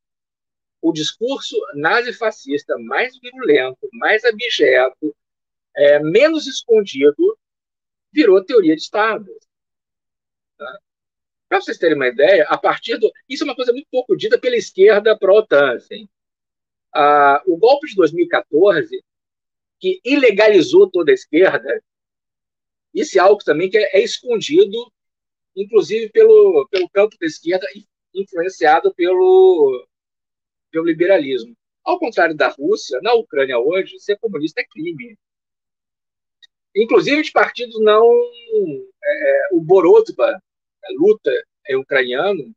o 0.81 0.93
discurso 0.93 1.57
nazifascista 1.75 2.77
mais 2.79 3.19
virulento, 3.19 3.89
mais 3.93 4.25
abjeto, 4.25 5.15
é, 5.75 5.99
menos 6.01 6.47
escondido, 6.47 7.39
virou 8.12 8.45
teoria 8.45 8.75
de 8.75 8.83
Estado. 8.83 9.27
Tá? 10.57 10.79
Para 11.49 11.61
vocês 11.61 11.79
terem 11.79 11.97
uma 11.97 12.09
ideia, 12.09 12.45
a 12.49 12.59
partir 12.59 12.97
do. 12.99 13.12
Isso 13.29 13.45
é 13.45 13.47
uma 13.47 13.55
coisa 13.55 13.73
muito 13.73 13.89
pouco 13.91 14.17
dita 14.17 14.39
pela 14.39 14.57
esquerda 14.57 15.17
pró-OTAN. 15.19 15.75
Assim. 15.75 16.09
Ah, 16.95 17.43
o 17.47 17.57
golpe 17.57 17.89
de 17.89 17.95
2014, 17.95 19.05
que 19.79 20.01
ilegalizou 20.05 20.91
toda 20.91 21.11
a 21.11 21.15
esquerda, 21.15 21.83
isso 22.95 23.19
é 23.19 23.21
algo 23.21 23.43
também 23.45 23.69
que 23.69 23.77
é, 23.77 23.99
é 23.99 24.03
escondido, 24.03 24.91
inclusive 25.55 26.09
pelo, 26.11 26.67
pelo 26.71 26.89
campo 26.89 27.15
da 27.21 27.27
esquerda, 27.27 27.67
influenciado 28.15 28.95
pelo, 28.95 29.87
pelo 30.77 30.85
liberalismo. 30.85 31.57
Ao 31.83 31.99
contrário 31.99 32.37
da 32.37 32.49
Rússia, 32.49 33.01
na 33.01 33.15
Ucrânia 33.15 33.59
hoje, 33.59 33.99
ser 33.99 34.19
comunista 34.19 34.61
é 34.61 34.65
crime. 34.67 35.17
Inclusive 36.75 37.23
de 37.23 37.33
partidos 37.33 37.81
não. 37.81 38.05
É, 39.03 39.49
o 39.53 39.61
Borotba, 39.61 40.39
luta 40.99 41.33
é 41.67 41.77
ucraniano, 41.79 42.55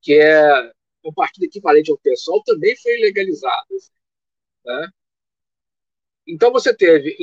que 0.00 0.14
é 0.14 0.72
um 1.04 1.12
partido 1.12 1.44
equivalente 1.44 1.90
ao 1.90 1.98
PSOL, 1.98 2.40
também 2.44 2.76
foi 2.76 2.96
legalizado. 2.98 3.74
Né? 4.64 4.88
Então, 6.24 6.52
você 6.52 6.74
teve, 6.74 7.16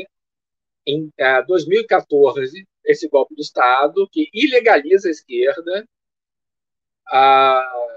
em, 0.86 1.10
em 1.18 1.46
2014, 1.48 2.68
esse 2.84 3.08
golpe 3.08 3.34
de 3.36 3.42
Estado 3.42 4.10
que 4.12 4.30
ilegaliza 4.34 5.08
a 5.08 5.12
esquerda, 5.12 5.88
a, 7.08 7.92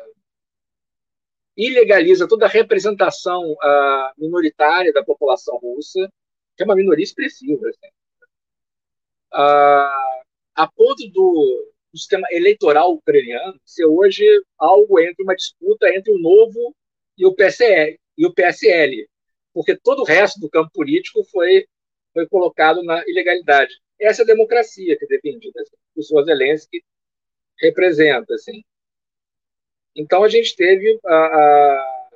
ilegaliza 1.56 2.28
toda 2.28 2.46
a 2.46 2.48
representação 2.48 3.56
a, 3.60 4.12
minoritária 4.18 4.92
da 4.92 5.04
população 5.04 5.56
russa, 5.58 6.10
que 6.56 6.62
é 6.62 6.66
uma 6.66 6.76
minoria 6.76 7.04
expressiva. 7.04 7.68
Assim. 7.68 7.92
A, 9.32 10.22
a 10.56 10.66
ponto 10.68 11.08
do, 11.10 11.72
do 11.92 11.98
sistema 11.98 12.26
eleitoral 12.30 12.92
ucraniano 12.94 13.60
ser 13.64 13.86
hoje 13.86 14.24
algo 14.58 15.00
entre 15.00 15.22
uma 15.22 15.34
disputa 15.34 15.88
entre 15.94 16.12
o 16.12 16.18
Novo 16.18 16.74
e 17.16 17.26
o 17.26 17.34
PSL, 17.34 17.98
e 18.18 18.26
o 18.26 18.32
PSL 18.32 19.08
porque 19.54 19.76
todo 19.76 20.02
o 20.02 20.04
resto 20.04 20.40
do 20.40 20.50
campo 20.50 20.70
político 20.72 21.22
foi, 21.24 21.66
foi 22.12 22.26
colocado 22.26 22.82
na 22.82 23.02
ilegalidade. 23.06 23.72
Essa 23.98 24.22
é 24.22 24.24
a 24.24 24.26
democracia 24.26 24.98
que 24.98 25.04
é 25.04 25.16
assim, 25.16 25.38
que 25.38 25.52
o 25.96 26.02
senhor 26.02 26.24
Zelensky 26.24 26.82
representa. 27.60 28.34
Assim. 28.34 28.64
Então, 29.96 30.24
a 30.24 30.28
gente 30.28 30.56
teve 30.56 30.98
a, 31.04 31.14
a, 31.14 32.10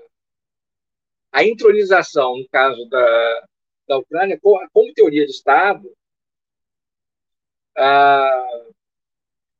a 1.32 1.44
intronização, 1.44 2.36
no 2.38 2.48
caso 2.48 2.84
da, 2.88 3.46
da 3.86 3.98
Ucrânia, 3.98 4.38
como 4.40 4.94
teoria 4.94 5.24
de 5.24 5.32
Estado, 5.32 5.90
a, 7.76 8.60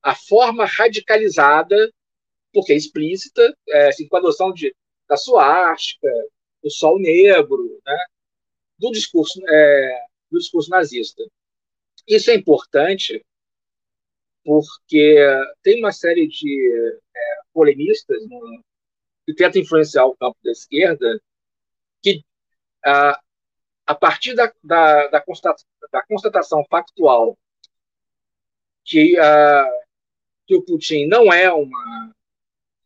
a 0.03 0.15
forma 0.15 0.65
radicalizada, 0.65 1.93
porque 2.53 2.73
é 2.73 2.77
explícita, 2.77 3.57
é, 3.69 3.89
assim, 3.89 4.09
com 4.09 4.17
a 4.17 4.23
noção 4.23 4.53
de, 4.53 4.75
da 5.09 5.17
suástica, 5.17 6.09
do 6.63 6.71
sol 6.71 6.99
negro, 6.99 7.81
né, 7.87 8.05
do 8.79 8.91
discurso 8.91 9.41
é, 9.49 10.05
do 10.31 10.39
discurso 10.39 10.71
nazista. 10.71 11.23
Isso 12.07 12.31
é 12.31 12.35
importante 12.35 13.25
porque 14.45 15.17
tem 15.63 15.79
uma 15.81 15.93
série 15.93 16.27
de 16.27 16.99
é, 17.15 17.41
polemistas 17.59 18.25
né, 18.29 18.39
que 19.27 19.35
tentam 19.35 19.61
influenciar 19.61 20.07
o 20.07 20.17
campo 20.17 20.39
da 20.45 20.53
esquerda 20.53 21.21
que 22.01 22.25
a, 22.85 23.21
a 23.85 23.95
partir 23.97 24.37
da, 24.37 24.53
da, 24.63 25.09
da, 25.09 25.21
constatação, 25.21 25.69
da 25.91 26.03
constatação 26.07 26.65
factual 26.71 27.37
que, 28.85 29.19
a, 29.19 29.67
que 30.47 30.55
o 30.55 30.63
Putin 30.63 31.07
não 31.07 31.33
é 31.33 31.53
uma 31.53 32.15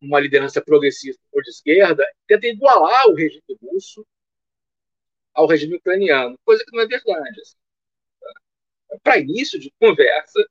uma 0.00 0.18
liderança 0.18 0.60
progressista 0.60 1.22
ou 1.30 1.40
de 1.40 1.50
esquerda, 1.50 2.04
tenta 2.26 2.48
igualar 2.48 3.06
o 3.06 3.14
regime 3.14 3.44
russo 3.62 4.04
ao 5.32 5.46
regime 5.46 5.76
ucraniano, 5.76 6.36
coisa 6.44 6.64
que 6.64 6.74
não 6.74 6.82
é 6.82 6.86
verdade. 6.86 7.40
Assim. 7.40 7.56
Para 9.04 9.18
início 9.18 9.60
de 9.60 9.72
conversa, 9.78 10.44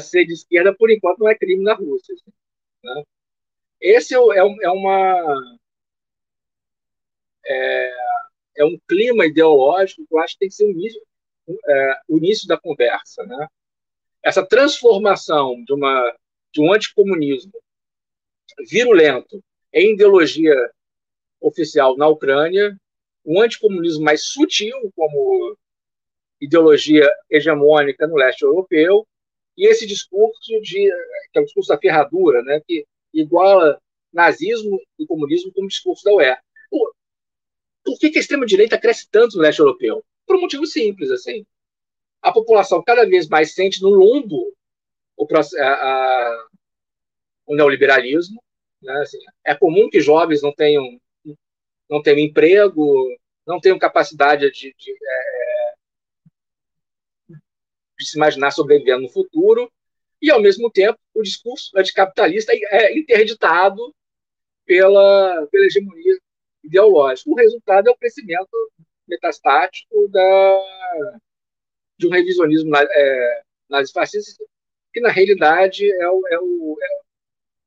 ser 0.00 0.26
de 0.26 0.32
esquerda, 0.32 0.74
por 0.74 0.90
enquanto, 0.90 1.20
não 1.20 1.28
é 1.28 1.36
crime 1.36 1.62
na 1.62 1.74
Rússia. 1.74 2.14
Assim, 2.14 2.32
né? 2.82 3.02
Esse 3.80 4.14
é, 4.14 4.18
é, 4.18 4.40
é 4.62 4.70
uma. 4.70 5.58
É, 7.44 7.92
é, 8.58 8.64
um 8.64 8.78
clima 8.88 9.26
ideológico 9.26 10.06
que 10.06 10.14
eu 10.14 10.18
acho 10.20 10.34
que 10.34 10.40
tem 10.40 10.48
que 10.48 10.54
ser 10.54 10.66
o 10.66 10.70
início, 10.70 11.02
é, 11.68 12.00
o 12.08 12.18
início 12.18 12.46
da 12.46 12.58
conversa. 12.58 13.24
Né? 13.24 13.48
Essa 14.22 14.46
transformação 14.46 15.62
de, 15.64 15.72
uma, 15.74 16.16
de 16.52 16.60
um 16.60 16.72
anticomunismo 16.72 17.52
virulento 18.70 19.42
em 19.72 19.94
ideologia 19.94 20.54
oficial 21.40 21.96
na 21.96 22.06
Ucrânia, 22.06 22.76
um 23.24 23.40
anticomunismo 23.40 24.04
mais 24.04 24.24
sutil, 24.26 24.76
como 24.94 25.56
ideologia 26.40 27.08
hegemônica 27.28 28.06
no 28.06 28.16
leste 28.16 28.42
europeu, 28.42 29.06
e 29.56 29.68
esse 29.68 29.86
discurso 29.86 30.60
de 30.60 30.90
que 31.32 31.38
é 31.38 31.40
o 31.40 31.44
discurso 31.44 31.68
da 31.68 31.78
ferradura, 31.78 32.42
né, 32.42 32.60
que 32.66 32.86
iguala 33.12 33.80
nazismo 34.12 34.80
e 34.98 35.06
comunismo 35.06 35.52
como 35.52 35.68
discurso 35.68 36.04
da 36.04 36.12
UE. 36.12 36.36
Por, 36.70 36.94
por 37.84 37.98
que, 37.98 38.10
que 38.10 38.18
a 38.18 38.20
extrema-direita 38.20 38.78
cresce 38.78 39.08
tanto 39.10 39.36
no 39.36 39.42
leste 39.42 39.60
europeu? 39.60 40.04
Por 40.26 40.36
um 40.36 40.40
motivo 40.40 40.66
simples, 40.66 41.10
assim. 41.10 41.44
A 42.20 42.32
população 42.32 42.82
cada 42.82 43.04
vez 43.04 43.28
mais 43.28 43.54
sente 43.54 43.82
no 43.82 43.90
lombo 43.90 44.54
o, 45.16 45.26
a, 45.36 45.66
a, 45.66 46.48
o 47.46 47.56
neoliberalismo. 47.56 48.42
Né? 48.82 48.92
Assim, 49.00 49.18
é 49.44 49.54
comum 49.54 49.88
que 49.88 50.00
jovens 50.00 50.42
não 50.42 50.52
tenham, 50.52 51.00
não 51.88 52.02
tenham 52.02 52.18
emprego, 52.18 53.08
não 53.46 53.60
tenham 53.60 53.78
capacidade 53.78 54.50
de, 54.50 54.74
de, 54.76 54.92
é, 54.92 55.31
de 58.02 58.10
se 58.10 58.16
imaginar 58.16 58.50
sobrevivendo 58.50 59.02
no 59.02 59.08
futuro, 59.08 59.70
e, 60.20 60.30
ao 60.30 60.40
mesmo 60.40 60.70
tempo, 60.70 60.98
o 61.14 61.22
discurso 61.22 61.70
anticapitalista 61.76 62.52
é 62.52 62.96
interditado 62.96 63.94
pela, 64.64 65.46
pela 65.50 65.66
hegemonia 65.66 66.18
ideológica. 66.62 67.30
O 67.30 67.34
resultado 67.34 67.88
é 67.88 67.90
o 67.90 67.96
crescimento 67.96 68.72
metastático 69.08 70.08
da, 70.08 71.10
de 71.98 72.06
um 72.06 72.10
revisionismo 72.10 72.70
é, 72.76 73.42
nazifascista, 73.68 74.44
que, 74.92 75.00
na 75.00 75.10
realidade, 75.10 75.90
é 75.90 76.08
o, 76.08 76.22
é 76.28 76.38
o, 76.38 76.78
é 76.80 77.02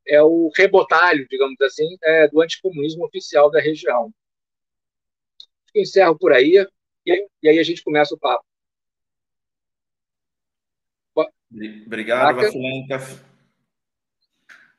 é 0.08 0.22
o 0.22 0.52
rebotalho, 0.56 1.28
digamos 1.28 1.60
assim, 1.62 1.98
é, 2.04 2.28
do 2.28 2.42
anticomunismo 2.42 3.06
oficial 3.06 3.50
da 3.50 3.60
região. 3.60 4.14
Encerro 5.74 6.18
por 6.18 6.32
aí 6.32 6.66
e, 7.06 7.12
aí, 7.12 7.28
e 7.42 7.50
aí 7.50 7.60
a 7.60 7.64
gente 7.64 7.84
começa 7.84 8.14
o 8.14 8.20
papo. 8.20 8.46
Obrigado, 11.86 12.36
Vassilencas. 12.36 13.24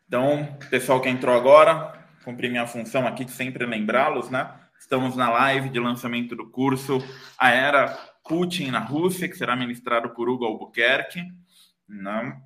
Então, 0.06 0.56
pessoal 0.70 1.00
que 1.00 1.08
entrou 1.08 1.34
agora, 1.34 2.06
cumpri 2.24 2.48
minha 2.48 2.66
função 2.66 3.06
aqui 3.06 3.24
de 3.24 3.32
sempre 3.32 3.64
lembrá-los, 3.66 4.30
né? 4.30 4.52
Estamos 4.78 5.16
na 5.16 5.30
live 5.30 5.70
de 5.70 5.80
lançamento 5.80 6.36
do 6.36 6.50
curso 6.50 6.98
A 7.38 7.50
Era 7.50 7.88
Putin 8.22 8.70
na 8.70 8.78
Rússia, 8.78 9.28
que 9.28 9.36
será 9.36 9.56
ministrado 9.56 10.10
por 10.10 10.28
Hugo 10.28 10.44
Albuquerque. 10.44 11.22
Né? 11.88 12.40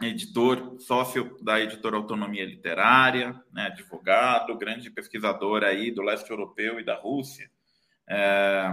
editor, 0.00 0.78
sócio 0.78 1.36
da 1.42 1.60
editora 1.60 1.96
Autonomia 1.96 2.44
Literária, 2.44 3.34
né, 3.52 3.66
advogado, 3.66 4.56
grande 4.56 4.90
pesquisador 4.90 5.64
aí 5.64 5.90
do 5.90 6.02
leste 6.02 6.30
europeu 6.30 6.78
e 6.78 6.84
da 6.84 6.94
Rússia. 6.94 7.50
É... 8.08 8.70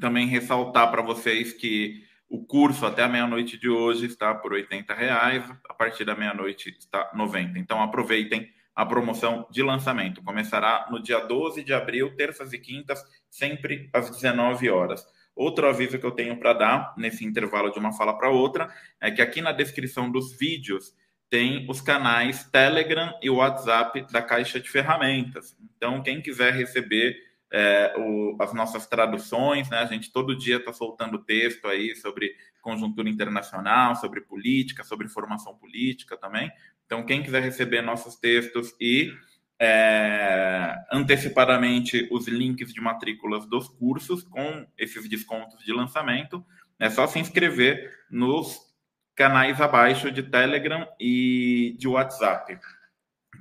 Também 0.00 0.28
ressaltar 0.28 0.90
para 0.90 1.02
vocês 1.02 1.52
que 1.52 2.07
o 2.28 2.44
curso 2.44 2.84
até 2.84 3.02
a 3.02 3.08
meia-noite 3.08 3.58
de 3.58 3.68
hoje 3.68 4.06
está 4.06 4.34
por 4.34 4.52
R$ 4.52 4.66
reais, 4.96 5.44
a 5.68 5.74
partir 5.74 6.04
da 6.04 6.14
meia-noite 6.14 6.76
está 6.78 7.10
90. 7.14 7.58
Então 7.58 7.82
aproveitem 7.82 8.48
a 8.74 8.84
promoção 8.84 9.46
de 9.50 9.62
lançamento. 9.62 10.22
Começará 10.22 10.86
no 10.90 11.02
dia 11.02 11.18
12 11.18 11.64
de 11.64 11.72
abril, 11.72 12.14
terças 12.14 12.52
e 12.52 12.58
quintas, 12.58 13.02
sempre 13.30 13.88
às 13.92 14.10
19 14.10 14.70
horas. 14.70 15.04
Outro 15.34 15.68
aviso 15.68 15.98
que 15.98 16.04
eu 16.04 16.10
tenho 16.10 16.36
para 16.36 16.52
dar 16.52 16.94
nesse 16.96 17.24
intervalo 17.24 17.70
de 17.70 17.78
uma 17.78 17.92
fala 17.92 18.16
para 18.16 18.28
outra 18.28 18.68
é 19.00 19.10
que 19.10 19.22
aqui 19.22 19.40
na 19.40 19.52
descrição 19.52 20.10
dos 20.10 20.36
vídeos 20.36 20.94
tem 21.30 21.66
os 21.68 21.80
canais 21.80 22.44
Telegram 22.44 23.12
e 23.22 23.30
WhatsApp 23.30 24.06
da 24.12 24.22
Caixa 24.22 24.60
de 24.60 24.68
Ferramentas. 24.68 25.56
Então, 25.76 26.02
quem 26.02 26.20
quiser 26.20 26.52
receber 26.52 27.16
é, 27.52 27.94
o, 27.96 28.36
as 28.40 28.52
nossas 28.52 28.86
traduções, 28.86 29.68
né? 29.70 29.78
A 29.78 29.86
gente 29.86 30.12
todo 30.12 30.36
dia 30.36 30.56
está 30.56 30.72
soltando 30.72 31.18
texto 31.18 31.66
aí 31.66 31.96
sobre 31.96 32.34
conjuntura 32.60 33.08
internacional, 33.08 33.96
sobre 33.96 34.20
política, 34.20 34.84
sobre 34.84 35.08
formação 35.08 35.54
política 35.56 36.16
também. 36.16 36.50
Então, 36.84 37.04
quem 37.04 37.22
quiser 37.22 37.42
receber 37.42 37.82
nossos 37.82 38.16
textos 38.16 38.74
e 38.80 39.12
é, 39.60 40.74
antecipadamente 40.92 42.06
os 42.10 42.28
links 42.28 42.72
de 42.72 42.80
matrículas 42.80 43.46
dos 43.46 43.68
cursos 43.68 44.22
com 44.22 44.66
esses 44.76 45.08
descontos 45.08 45.64
de 45.64 45.72
lançamento, 45.72 46.44
é 46.78 46.88
só 46.88 47.06
se 47.06 47.18
inscrever 47.18 47.92
nos 48.10 48.60
canais 49.16 49.60
abaixo 49.60 50.12
de 50.12 50.22
Telegram 50.22 50.86
e 51.00 51.74
de 51.76 51.88
WhatsApp. 51.88 52.58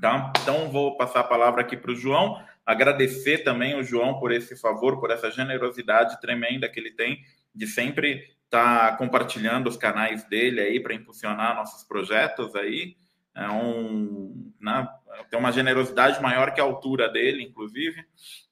Tá? 0.01 0.33
Então, 0.41 0.69
vou 0.69 0.97
passar 0.97 1.19
a 1.19 1.23
palavra 1.23 1.61
aqui 1.61 1.77
para 1.77 1.91
o 1.91 1.95
João 1.95 2.43
Agradecer 2.67 3.45
também 3.45 3.79
o 3.79 3.83
João 3.83 4.19
por 4.19 4.29
esse 4.29 4.53
favor, 4.57 4.99
por 4.99 5.09
essa 5.09 5.31
generosidade 5.31 6.19
tremenda 6.19 6.67
que 6.67 6.77
ele 6.77 6.91
tem 6.91 7.23
de 7.55 7.65
sempre 7.65 8.35
estar 8.43 8.91
tá 8.91 8.97
compartilhando 8.97 9.67
os 9.67 9.77
canais 9.77 10.25
dele 10.25 10.59
aí 10.59 10.77
para 10.77 10.93
impulsionar 10.93 11.55
nossos 11.55 11.85
projetos 11.85 12.53
aí. 12.55 12.97
É 13.33 13.49
um, 13.49 14.51
né, 14.59 14.85
tem 15.29 15.39
uma 15.39 15.53
generosidade 15.53 16.21
maior 16.21 16.53
que 16.53 16.59
a 16.59 16.65
altura 16.65 17.07
dele, 17.07 17.41
inclusive. 17.41 18.03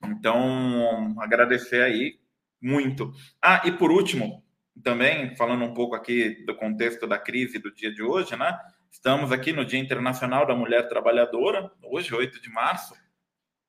Então, 0.06 1.14
agradecer 1.20 1.82
aí 1.82 2.18
muito. 2.62 3.12
Ah, 3.42 3.64
e 3.66 3.72
por 3.74 3.92
último, 3.92 4.42
também 4.82 5.36
falando 5.36 5.66
um 5.66 5.74
pouco 5.74 5.94
aqui 5.94 6.46
do 6.46 6.56
contexto 6.56 7.06
da 7.06 7.18
crise 7.18 7.60
do 7.60 7.74
dia 7.74 7.94
de 7.94 8.02
hoje, 8.02 8.34
né? 8.38 8.58
Estamos 8.90 9.34
aqui 9.34 9.52
no 9.52 9.66
Dia 9.66 9.80
Internacional 9.80 10.46
da 10.46 10.56
Mulher 10.56 10.88
Trabalhadora, 10.88 11.70
hoje, 11.84 12.16
8 12.16 12.42
de 12.42 12.50
março, 12.50 12.96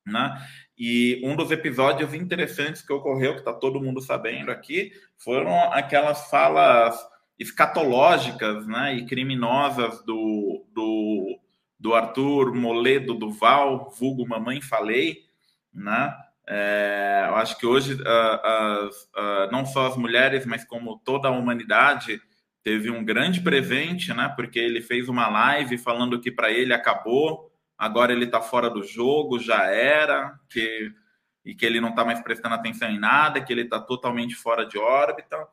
né? 0.07 0.40
E 0.79 1.21
um 1.25 1.35
dos 1.35 1.51
episódios 1.51 2.14
interessantes 2.14 2.83
que 2.83 2.92
ocorreu, 2.92 3.33
que 3.33 3.40
está 3.40 3.53
todo 3.53 3.81
mundo 3.81 4.01
sabendo 4.01 4.51
aqui, 4.51 4.92
foram 5.16 5.73
aquelas 5.73 6.31
falas 6.31 6.97
escatológicas 7.38 8.66
né, 8.66 8.95
e 8.95 9.07
criminosas 9.07 10.05
do, 10.05 10.64
do, 10.73 11.38
do 11.79 11.95
Arthur 11.95 12.55
Moledo 12.55 13.14
Duval, 13.14 13.90
vulgo 13.99 14.27
Mamãe 14.27 14.61
Falei. 14.61 15.25
Né? 15.73 16.14
É, 16.49 17.27
eu 17.29 17.37
acho 17.37 17.59
que 17.59 17.66
hoje, 17.66 17.95
uh, 17.95 17.97
uh, 17.97 18.88
uh, 18.88 19.51
não 19.51 19.66
só 19.66 19.87
as 19.87 19.97
mulheres, 19.97 20.47
mas 20.47 20.64
como 20.64 21.01
toda 21.05 21.29
a 21.29 21.33
humanidade, 21.33 22.21
teve 22.62 22.90
um 22.90 23.05
grande 23.05 23.40
presente, 23.40 24.12
né? 24.12 24.33
porque 24.37 24.59
ele 24.59 24.81
fez 24.81 25.09
uma 25.09 25.29
live 25.29 25.79
falando 25.79 26.21
que 26.21 26.31
para 26.31 26.51
ele 26.51 26.73
acabou 26.73 27.51
agora 27.79 28.12
ele 28.12 28.25
está 28.25 28.41
fora 28.41 28.71
do 28.71 28.83
jogo, 28.83 29.39
já 29.39 29.67
era, 29.67 30.39
que, 30.49 30.93
e 31.45 31.55
que 31.55 31.65
ele 31.65 31.81
não 31.81 31.91
está 31.91 32.05
mais 32.05 32.21
prestando 32.21 32.55
atenção 32.55 32.89
em 32.89 32.99
nada, 32.99 33.41
que 33.41 33.53
ele 33.53 33.62
está 33.62 33.81
totalmente 33.81 34.35
fora 34.35 34.65
de 34.65 34.79
órbita. 34.79 35.47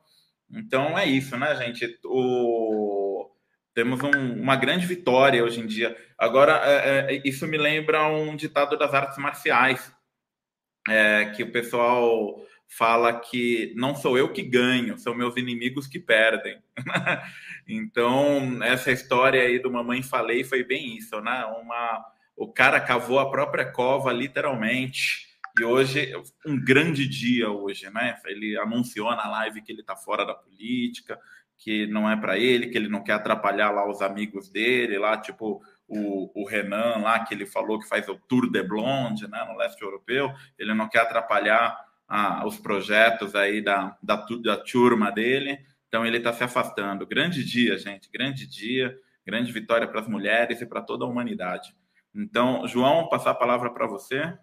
Então 0.50 0.98
é 0.98 1.06
isso, 1.06 1.36
né, 1.36 1.54
gente? 1.56 1.98
O... 2.04 3.30
Temos 3.74 4.00
um, 4.02 4.40
uma 4.40 4.54
grande 4.54 4.86
vitória 4.86 5.42
hoje 5.42 5.60
em 5.60 5.66
dia. 5.66 5.96
Agora, 6.16 6.60
é, 6.64 7.16
é, 7.16 7.22
isso 7.24 7.46
me 7.46 7.58
lembra 7.58 8.06
um 8.06 8.36
ditado 8.36 8.78
das 8.78 8.94
artes 8.94 9.18
marciais, 9.18 9.92
é, 10.88 11.26
que 11.34 11.42
o 11.42 11.50
pessoal 11.50 12.40
fala 12.68 13.20
que 13.20 13.72
não 13.76 13.94
sou 13.94 14.18
eu 14.18 14.32
que 14.32 14.42
ganho, 14.42 14.98
são 14.98 15.14
meus 15.14 15.36
inimigos 15.36 15.86
que 15.86 15.98
perdem. 15.98 16.60
então, 17.66 18.62
essa 18.62 18.90
história 18.90 19.42
aí 19.42 19.58
do 19.58 19.70
Mamãe 19.70 20.02
Falei 20.02 20.44
foi 20.44 20.64
bem 20.64 20.96
isso, 20.96 21.20
né? 21.20 21.44
Uma, 21.60 22.04
o 22.36 22.52
cara 22.52 22.80
cavou 22.80 23.18
a 23.18 23.30
própria 23.30 23.70
cova, 23.70 24.12
literalmente. 24.12 25.28
E 25.58 25.64
hoje, 25.64 26.12
um 26.44 26.58
grande 26.62 27.06
dia 27.06 27.48
hoje, 27.48 27.88
né? 27.90 28.16
Ele 28.26 28.56
anunciou 28.58 29.10
na 29.14 29.28
live 29.28 29.62
que 29.62 29.70
ele 29.70 29.82
está 29.82 29.94
fora 29.94 30.26
da 30.26 30.34
política, 30.34 31.18
que 31.56 31.86
não 31.86 32.10
é 32.10 32.16
para 32.16 32.36
ele, 32.36 32.66
que 32.66 32.76
ele 32.76 32.88
não 32.88 33.04
quer 33.04 33.12
atrapalhar 33.12 33.70
lá 33.70 33.88
os 33.88 34.02
amigos 34.02 34.50
dele, 34.50 34.98
lá, 34.98 35.16
tipo 35.16 35.62
o, 35.86 36.42
o 36.42 36.46
Renan, 36.46 36.96
lá, 36.98 37.24
que 37.24 37.34
ele 37.34 37.46
falou 37.46 37.78
que 37.78 37.88
faz 37.88 38.08
o 38.08 38.16
Tour 38.28 38.50
de 38.50 38.62
Blonde, 38.62 39.28
né, 39.28 39.44
no 39.48 39.56
leste 39.56 39.80
europeu. 39.80 40.32
Ele 40.58 40.74
não 40.74 40.88
quer 40.88 41.00
atrapalhar 41.00 41.78
ah, 42.08 42.44
os 42.46 42.58
projetos 42.58 43.36
aí 43.36 43.62
da, 43.62 43.96
da, 44.02 44.16
da 44.42 44.56
turma 44.56 45.12
dele. 45.12 45.60
Então, 45.86 46.04
ele 46.04 46.16
está 46.16 46.32
se 46.32 46.42
afastando. 46.42 47.06
Grande 47.06 47.44
dia, 47.44 47.78
gente, 47.78 48.10
grande 48.10 48.44
dia, 48.44 48.98
grande 49.24 49.52
vitória 49.52 49.86
para 49.86 50.00
as 50.00 50.08
mulheres 50.08 50.60
e 50.60 50.66
para 50.66 50.82
toda 50.82 51.04
a 51.04 51.08
humanidade. 51.08 51.72
Então, 52.14 52.66
João, 52.68 53.08
passar 53.08 53.30
a 53.32 53.34
palavra 53.34 53.70
para 53.72 53.86
você. 53.86 54.38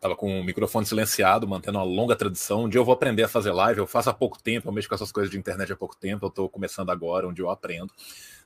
Estava 0.00 0.16
com 0.16 0.40
o 0.40 0.42
microfone 0.42 0.86
silenciado, 0.86 1.46
mantendo 1.46 1.76
uma 1.76 1.84
longa 1.84 2.16
tradição. 2.16 2.64
Um 2.64 2.68
dia 2.70 2.80
eu 2.80 2.84
vou 2.86 2.94
aprender 2.94 3.22
a 3.22 3.28
fazer 3.28 3.52
live. 3.52 3.80
Eu 3.80 3.86
faço 3.86 4.08
há 4.08 4.14
pouco 4.14 4.42
tempo, 4.42 4.66
eu 4.66 4.72
mexo 4.72 4.88
com 4.88 4.94
essas 4.94 5.12
coisas 5.12 5.30
de 5.30 5.36
internet 5.36 5.70
há 5.70 5.76
pouco 5.76 5.94
tempo. 5.94 6.24
Eu 6.24 6.30
estou 6.30 6.48
começando 6.48 6.88
agora, 6.88 7.28
onde 7.28 7.42
eu 7.42 7.50
aprendo. 7.50 7.92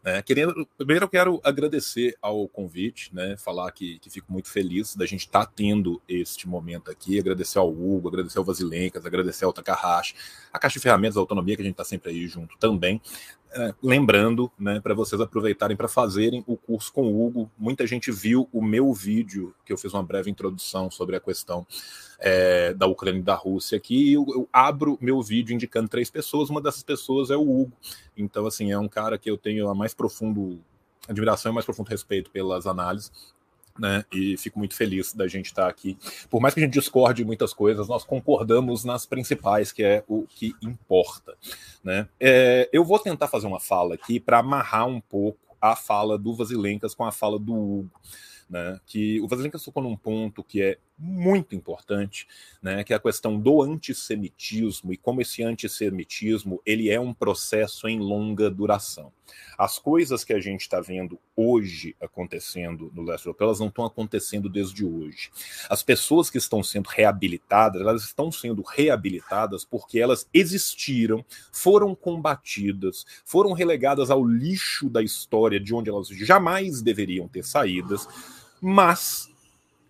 Né? 0.03 0.21
Querendo, 0.23 0.69
primeiro 0.77 1.05
eu 1.05 1.09
quero 1.09 1.41
agradecer 1.45 2.19
ao 2.21 2.49
convite, 2.49 3.15
né? 3.15 3.37
falar 3.37 3.71
que, 3.71 4.01
que 4.01 4.11
fico 4.11 4.33
muito 4.33 4.51
feliz 4.51 4.97
da 4.97 5.07
gente 5.07 5.21
estar 5.21 5.47
tá 5.47 5.53
tendo 5.55 6.03
este 6.09 6.49
momento 6.49 6.91
aqui, 6.91 7.21
agradecer 7.21 7.61
ao 7.61 7.71
Hugo, 7.71 8.09
agradecer 8.09 8.39
ao 8.39 8.45
Vasilencas, 8.45 9.07
agradecer 9.07 9.45
ao 9.45 9.53
Takahashi, 9.53 10.17
a 10.53 10.59
Caixa 10.59 10.81
de 10.81 10.83
Ferramentas 10.83 11.15
da 11.15 11.21
Autonomia, 11.21 11.55
que 11.55 11.63
a 11.63 11.65
gente 11.65 11.75
está 11.75 11.85
sempre 11.85 12.11
aí 12.11 12.27
junto 12.27 12.59
também. 12.59 13.01
É, 13.57 13.73
lembrando, 13.81 14.51
né, 14.59 14.81
para 14.81 14.95
vocês 14.95 15.21
aproveitarem 15.21 15.77
para 15.77 15.87
fazerem 15.87 16.43
o 16.45 16.57
curso 16.57 16.93
com 16.93 17.03
o 17.03 17.25
Hugo. 17.25 17.49
Muita 17.57 17.87
gente 17.87 18.11
viu 18.11 18.49
o 18.53 18.61
meu 18.61 18.93
vídeo, 18.93 19.55
que 19.65 19.73
eu 19.73 19.79
fiz 19.79 19.95
uma 19.95 20.03
breve 20.03 20.29
introdução 20.29 20.91
sobre 20.91 21.15
a 21.15 21.21
questão 21.21 21.65
é, 22.19 22.75
da 22.75 22.87
Ucrânia 22.87 23.21
e 23.21 23.23
da 23.23 23.37
Rússia 23.37 23.77
aqui. 23.77 24.13
Eu, 24.13 24.27
eu, 24.29 24.49
abro 24.53 24.99
meu 25.01 25.23
vídeo 25.23 25.55
indicando 25.55 25.89
três 25.89 26.11
pessoas, 26.11 26.51
uma 26.51 26.61
dessas 26.61 26.83
pessoas 26.83 27.31
é 27.31 27.37
o 27.37 27.43
Hugo. 27.43 27.73
Então, 28.17 28.45
assim, 28.45 28.73
é 28.73 28.79
um 28.79 28.89
cara 28.89 29.17
que 29.17 29.31
eu 29.31 29.39
tenho 29.39 29.69
a 29.69 29.75
mais 29.75 29.95
profundo 29.95 30.59
admiração 31.09 31.53
e 31.53 31.55
mais 31.55 31.65
profundo 31.65 31.91
respeito 31.91 32.33
pelas 32.33 32.67
análises 32.67 33.34
né? 33.79 34.05
E 34.13 34.37
fico 34.37 34.59
muito 34.59 34.75
feliz 34.75 35.13
da 35.13 35.27
gente 35.27 35.47
estar 35.47 35.69
aqui. 35.69 35.99
Por 36.31 36.41
mais 36.41 36.55
que 36.55 36.61
a 36.61 36.63
gente 36.63 36.73
discorde 36.73 37.23
em 37.23 37.25
muitas 37.25 37.53
coisas, 37.53 37.89
nós 37.89 38.05
concordamos 38.05 38.85
nas 38.85 39.07
principais, 39.07 39.73
que 39.73 39.83
é 39.83 40.05
o 40.09 40.27
que 40.29 40.55
importa, 40.63 41.37
né? 41.83 42.09
É, 42.21 42.69
eu 42.73 42.85
vou 42.85 42.99
tentar 42.99 43.29
fazer 43.29 43.47
uma 43.47 43.61
fala 43.61 43.95
aqui 43.95 44.21
para 44.21 44.39
amarrar 44.39 44.87
um 44.87 45.01
pouco 45.01 45.39
a 45.61 45.75
fala 45.75 46.19
do 46.19 46.35
Vasilencas 46.35 46.95
com 46.95 47.05
a 47.05 47.13
fala 47.13 47.39
do 47.39 47.55
Hugo 47.55 47.91
né, 48.55 48.79
que 48.87 49.21
o 49.21 49.27
Vasilenka 49.27 49.59
tocou 49.59 49.83
num 49.83 49.97
ponto 49.97 50.45
que 50.45 50.63
é 50.63 50.79
muito 50.97 51.57
importante, 51.57 52.29
né, 52.63 52.85
que 52.85 52.93
é 52.93 52.97
a 52.97 53.01
questão 53.01 53.37
do 53.37 53.61
antissemitismo 53.61 54.93
e 54.93 54.97
como 54.97 55.21
esse 55.21 55.43
antissemitismo 55.43 56.63
ele 56.65 56.89
é 56.89 57.01
um 57.01 57.13
processo 57.13 57.89
em 57.89 57.99
longa 57.99 58.49
duração. 58.49 59.13
As 59.59 59.77
coisas 59.81 60.23
que 60.23 60.33
a 60.33 60.39
gente 60.39 60.61
está 60.61 60.81
vendo 60.81 61.19
hoje 61.35 61.97
acontecendo 62.01 62.93
no 62.95 63.03
leste 63.03 63.27
europeu, 63.27 63.49
elas 63.49 63.59
não 63.59 63.67
estão 63.67 63.85
acontecendo 63.85 64.49
desde 64.49 64.85
hoje. 64.85 65.33
As 65.69 65.83
pessoas 65.83 66.31
que 66.31 66.39
estão 66.39 66.63
sendo 66.63 66.87
reabilitadas, 66.87 67.81
elas 67.81 68.05
estão 68.05 68.31
sendo 68.31 68.63
reabilitadas 68.63 69.65
porque 69.65 69.99
elas 69.99 70.29
existiram, 70.33 71.25
foram 71.51 71.93
combatidas, 71.93 73.05
foram 73.25 73.53
relegadas 73.53 74.13
ao 74.13 74.25
lixo 74.25 74.89
da 74.89 75.03
história 75.03 75.59
de 75.59 75.75
onde 75.75 75.91
elas 75.91 76.07
jamais 76.07 76.81
deveriam 76.81 77.27
ter 77.27 77.43
saídas 77.43 78.07
mas 78.67 79.31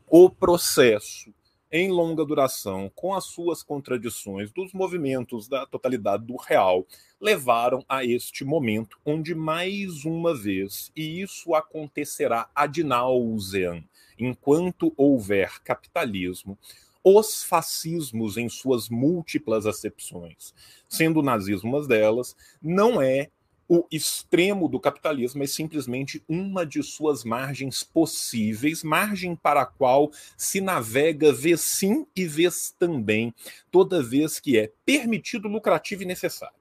o 0.08 0.28
processo 0.28 1.32
em 1.70 1.92
longa 1.92 2.24
duração, 2.24 2.90
com 2.92 3.14
as 3.14 3.26
suas 3.26 3.62
contradições 3.62 4.50
dos 4.50 4.72
movimentos 4.72 5.46
da 5.46 5.64
totalidade 5.64 6.24
do 6.24 6.34
real, 6.34 6.84
levaram 7.20 7.84
a 7.88 8.04
este 8.04 8.44
momento 8.44 8.98
onde, 9.06 9.32
mais 9.32 10.04
uma 10.04 10.36
vez, 10.36 10.90
e 10.96 11.22
isso 11.22 11.54
acontecerá 11.54 12.50
ad 12.52 12.82
nauseam, 12.82 13.80
enquanto 14.18 14.92
houver 14.96 15.62
capitalismo, 15.62 16.58
os 17.04 17.44
fascismos 17.44 18.36
em 18.36 18.48
suas 18.48 18.88
múltiplas 18.88 19.66
acepções, 19.66 20.52
sendo 20.88 21.20
o 21.20 21.22
nazismo 21.22 21.70
uma 21.70 21.86
delas, 21.86 22.34
não 22.60 23.00
é 23.00 23.30
o 23.68 23.86
extremo 23.90 24.68
do 24.68 24.78
capitalismo 24.78 25.42
é 25.42 25.46
simplesmente 25.46 26.22
uma 26.28 26.66
de 26.66 26.82
suas 26.82 27.24
margens 27.24 27.82
possíveis, 27.82 28.82
margem 28.82 29.34
para 29.34 29.62
a 29.62 29.66
qual 29.66 30.10
se 30.36 30.60
navega 30.60 31.32
vez 31.32 31.60
sim 31.62 32.06
e 32.14 32.26
vez 32.26 32.74
também, 32.78 33.34
toda 33.70 34.02
vez 34.02 34.38
que 34.38 34.58
é 34.58 34.70
permitido, 34.84 35.48
lucrativo 35.48 36.02
e 36.02 36.06
necessário. 36.06 36.56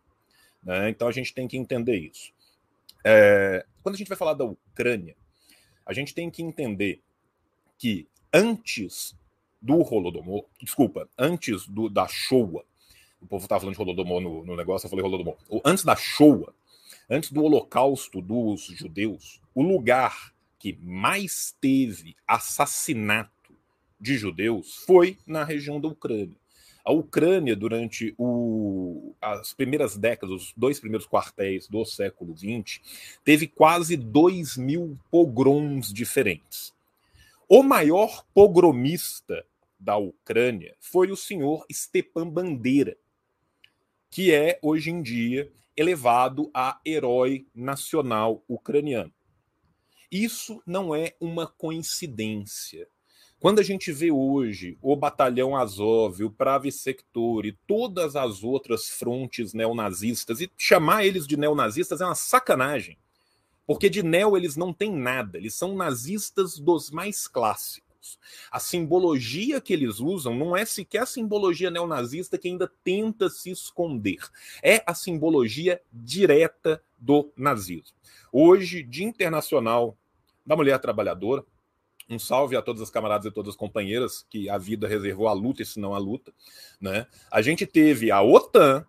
Né? 0.63 0.89
Então 0.89 1.07
a 1.07 1.11
gente 1.11 1.33
tem 1.33 1.47
que 1.47 1.57
entender 1.57 1.97
isso. 1.97 2.31
É, 3.03 3.65
quando 3.81 3.95
a 3.95 3.97
gente 3.97 4.07
vai 4.07 4.17
falar 4.17 4.33
da 4.33 4.45
Ucrânia, 4.45 5.15
a 5.85 5.93
gente 5.93 6.13
tem 6.13 6.29
que 6.29 6.41
entender 6.41 7.01
que 7.77 8.07
antes 8.33 9.13
do 9.61 9.81
Holodomor, 9.81 10.45
desculpa, 10.61 11.09
antes 11.17 11.67
do, 11.67 11.89
da 11.89 12.07
Showa, 12.07 12.63
o 13.21 13.25
povo 13.25 13.43
estava 13.43 13.61
falando 13.61 13.75
de 13.75 13.81
Holodomor 13.81 14.21
no, 14.21 14.45
no 14.45 14.55
negócio, 14.55 14.85
eu 14.85 14.89
falei 14.89 15.03
Holodomor, 15.03 15.35
antes 15.65 15.83
da 15.83 15.95
Showa, 15.95 16.53
antes 17.09 17.31
do 17.31 17.43
Holocausto 17.43 18.21
dos 18.21 18.63
judeus, 18.65 19.41
o 19.53 19.61
lugar 19.61 20.33
que 20.57 20.77
mais 20.81 21.55
teve 21.59 22.15
assassinato 22.27 23.31
de 23.99 24.17
judeus 24.17 24.77
foi 24.85 25.17
na 25.25 25.43
região 25.43 25.79
da 25.79 25.87
Ucrânia. 25.87 26.35
A 26.85 26.91
Ucrânia, 26.91 27.55
durante 27.55 28.13
o, 28.17 29.15
as 29.21 29.53
primeiras 29.53 29.95
décadas, 29.95 30.35
os 30.35 30.53
dois 30.55 30.79
primeiros 30.79 31.07
quartéis 31.07 31.67
do 31.67 31.85
século 31.85 32.35
XX, 32.37 32.81
teve 33.23 33.47
quase 33.47 33.95
2 33.95 34.57
mil 34.57 34.99
pogroms 35.09 35.93
diferentes. 35.93 36.73
O 37.47 37.63
maior 37.63 38.25
pogromista 38.33 39.45
da 39.79 39.95
Ucrânia 39.95 40.75
foi 40.79 41.09
o 41.11 41.15
senhor 41.15 41.65
Stepan 41.71 42.29
Bandeira, 42.29 42.97
que 44.09 44.33
é, 44.33 44.59
hoje 44.61 44.91
em 44.91 45.01
dia, 45.01 45.49
elevado 45.75 46.49
a 46.53 46.79
herói 46.85 47.47
nacional 47.53 48.43
ucraniano. 48.47 49.13
Isso 50.11 50.61
não 50.65 50.93
é 50.93 51.15
uma 51.19 51.47
coincidência. 51.47 52.87
Quando 53.39 53.59
a 53.59 53.63
gente 53.63 53.91
vê 53.91 54.09
hoje 54.09 54.77
o 54.81 54.95
Batalhão 54.95 55.55
Azov, 55.55 56.23
o 56.23 56.31
Pravi 56.31 56.71
Sector 56.71 57.45
e 57.45 57.51
todas 57.67 58.15
as 58.15 58.41
outras 58.43 58.87
frontes 58.87 59.53
neonazistas, 59.53 60.39
e 60.39 60.49
chamar 60.57 61.05
eles 61.05 61.27
de 61.27 61.35
neonazistas 61.35 61.99
é 61.99 62.05
uma 62.05 62.15
sacanagem, 62.15 62.97
porque 63.67 63.89
de 63.89 64.01
neo 64.01 64.37
eles 64.37 64.55
não 64.55 64.71
têm 64.71 64.95
nada, 64.95 65.37
eles 65.37 65.55
são 65.55 65.75
nazistas 65.75 66.57
dos 66.57 66.89
mais 66.89 67.27
clássicos. 67.27 67.92
A 68.51 68.59
simbologia 68.59 69.61
que 69.61 69.73
eles 69.73 69.99
usam 69.99 70.35
não 70.35 70.55
é 70.55 70.65
sequer 70.65 71.03
a 71.03 71.05
simbologia 71.05 71.71
neonazista 71.71 72.37
que 72.37 72.47
ainda 72.47 72.71
tenta 72.83 73.29
se 73.29 73.49
esconder, 73.49 74.19
é 74.61 74.83
a 74.85 74.93
simbologia 74.93 75.81
direta 75.91 76.83
do 76.97 77.31
nazismo. 77.35 77.95
Hoje, 78.31 78.83
Dia 78.83 79.05
Internacional 79.05 79.97
da 80.45 80.55
Mulher 80.55 80.79
Trabalhadora, 80.79 81.45
um 82.09 82.19
salve 82.19 82.55
a 82.55 82.61
todas 82.61 82.81
as 82.81 82.89
camaradas 82.89 83.25
e 83.25 83.31
todas 83.31 83.51
as 83.51 83.55
companheiras 83.55 84.25
que 84.29 84.49
a 84.49 84.57
vida 84.57 84.87
reservou 84.87 85.27
à 85.27 85.33
luta 85.33 85.61
e 85.61 85.65
se 85.65 85.79
não 85.79 85.95
à 85.95 85.97
luta. 85.97 86.33
Né? 86.79 87.07
A 87.31 87.41
gente 87.41 87.65
teve 87.65 88.11
a 88.11 88.21
OTAN 88.21 88.85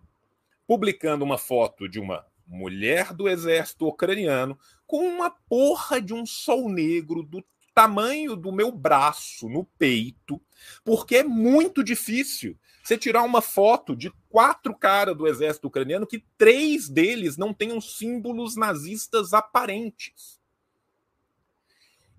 publicando 0.67 1.23
uma 1.23 1.37
foto 1.37 1.87
de 1.87 1.99
uma 1.99 2.25
mulher 2.47 3.13
do 3.13 3.27
exército 3.27 3.87
ucraniano 3.87 4.57
com 4.85 5.07
uma 5.07 5.29
porra 5.29 6.01
de 6.01 6.13
um 6.13 6.25
sol 6.25 6.69
negro 6.69 7.23
do 7.23 7.43
tamanho 7.75 8.37
do 8.37 8.53
meu 8.53 8.71
braço 8.71 9.49
no 9.49 9.65
peito, 9.77 10.41
porque 10.83 11.17
é 11.17 11.23
muito 11.23 11.83
difícil 11.83 12.57
você 12.81 12.97
tirar 12.97 13.23
uma 13.23 13.41
foto 13.41 13.95
de 13.95 14.11
quatro 14.29 14.73
caras 14.73 15.15
do 15.17 15.27
exército 15.27 15.67
ucraniano 15.67 16.07
que 16.07 16.23
três 16.37 16.87
deles 16.87 17.35
não 17.35 17.53
tenham 17.53 17.81
símbolos 17.81 18.55
nazistas 18.55 19.33
aparentes. 19.33 20.39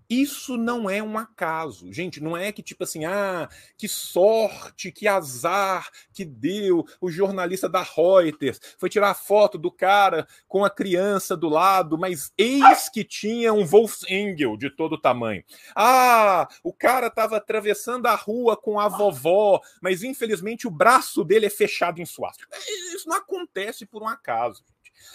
Isso 0.08 0.56
não 0.56 0.88
é 0.88 1.02
um 1.02 1.18
acaso. 1.18 1.92
Gente, 1.92 2.20
não 2.22 2.36
é 2.36 2.52
que 2.52 2.62
tipo 2.62 2.84
assim, 2.84 3.04
ah, 3.04 3.48
que 3.76 3.88
sorte, 3.88 4.92
que 4.92 5.08
azar 5.08 5.90
que 6.12 6.24
deu 6.24 6.84
o 7.00 7.10
jornalista 7.10 7.68
da 7.68 7.82
Reuters. 7.82 8.60
Foi 8.78 8.88
tirar 8.88 9.10
a 9.10 9.14
foto 9.14 9.58
do 9.58 9.70
cara 9.70 10.26
com 10.48 10.64
a 10.64 10.70
criança 10.70 11.36
do 11.36 11.48
lado, 11.48 11.98
mas 11.98 12.32
eis 12.38 12.88
que 12.88 13.04
tinha 13.04 13.52
um 13.52 13.64
Wolfsengel 13.64 14.56
de 14.56 14.70
todo 14.70 15.00
tamanho. 15.00 15.44
Ah, 15.74 16.48
o 16.62 16.72
cara 16.72 17.08
estava 17.08 17.36
atravessando 17.36 18.06
a 18.06 18.14
rua 18.14 18.56
com 18.56 18.78
a 18.78 18.88
vovó, 18.88 19.60
mas 19.82 20.02
infelizmente 20.02 20.66
o 20.66 20.70
braço 20.70 21.24
dele 21.24 21.46
é 21.46 21.50
fechado 21.50 22.00
em 22.00 22.06
suástica. 22.06 22.56
Isso 22.94 23.08
não 23.08 23.16
acontece 23.16 23.84
por 23.86 24.02
um 24.02 24.08
acaso. 24.08 24.62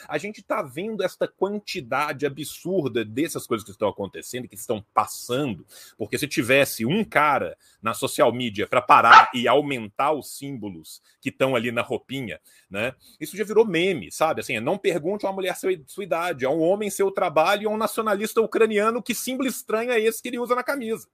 A 0.08 0.18
gente 0.18 0.42
está 0.42 0.62
vendo 0.62 1.04
esta 1.04 1.28
quantidade 1.28 2.26
absurda 2.26 3.04
dessas 3.06 3.46
coisas 3.46 3.66
que 3.66 3.72
estão 3.72 3.88
acontecendo, 3.88 4.48
que 4.48 4.56
estão 4.56 4.84
passando, 4.94 5.66
porque 5.98 6.18
se 6.18 6.28
tivesse 6.28 6.86
um 6.86 7.04
cara 7.04 7.58
na 7.82 7.94
social 7.94 8.32
media 8.32 8.68
para 8.68 8.82
parar 8.82 9.30
e 9.34 9.48
aumentar 9.48 10.12
os 10.12 10.38
símbolos 10.38 11.02
que 11.20 11.30
estão 11.30 11.56
ali 11.56 11.72
na 11.72 11.82
roupinha, 11.82 12.40
né? 12.70 12.94
Isso 13.20 13.38
já 13.38 13.44
virou 13.44 13.66
meme, 13.66 14.12
sabe? 14.12 14.42
Assim, 14.42 14.60
não 14.60 14.78
pergunte 14.78 15.26
a 15.26 15.30
uma 15.30 15.36
mulher 15.36 15.56
sua, 15.56 16.04
idade, 16.04 16.46
a 16.46 16.50
um 16.50 16.62
homem 16.62 16.90
seu 16.90 17.12
trabalho 17.12 17.64
e 17.64 17.66
a 17.66 17.70
um 17.70 17.78
nacionalista 17.78 18.42
ucraniano 18.42 19.02
que 19.02 19.16
símbolo 19.16 19.48
estranho 19.48 19.92
é 19.92 20.00
esse 20.00 20.22
que 20.22 20.30
ele 20.30 20.40
usa 20.40 20.56
na 20.56 20.64
camisa, 20.64 21.08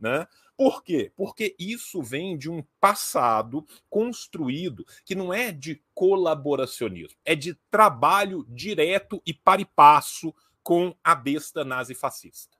né? 0.00 0.26
Por 0.56 0.84
quê? 0.84 1.12
Porque 1.16 1.56
isso 1.58 2.00
vem 2.02 2.38
de 2.38 2.48
um 2.48 2.62
passado 2.80 3.66
construído 3.90 4.86
que 5.04 5.14
não 5.14 5.34
é 5.34 5.50
de 5.50 5.82
colaboracionismo, 5.92 7.18
é 7.24 7.34
de 7.34 7.54
trabalho 7.70 8.46
direto 8.48 9.20
e 9.26 9.34
para 9.34 9.60
e 9.60 9.64
passo 9.64 10.32
com 10.62 10.96
a 11.02 11.14
besta 11.14 11.64
nazi-fascista. 11.64 12.56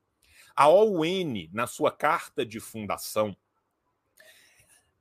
A 0.56 0.68
OUN, 0.68 1.48
na 1.52 1.66
sua 1.66 1.90
carta 1.90 2.44
de 2.44 2.60
fundação, 2.60 3.36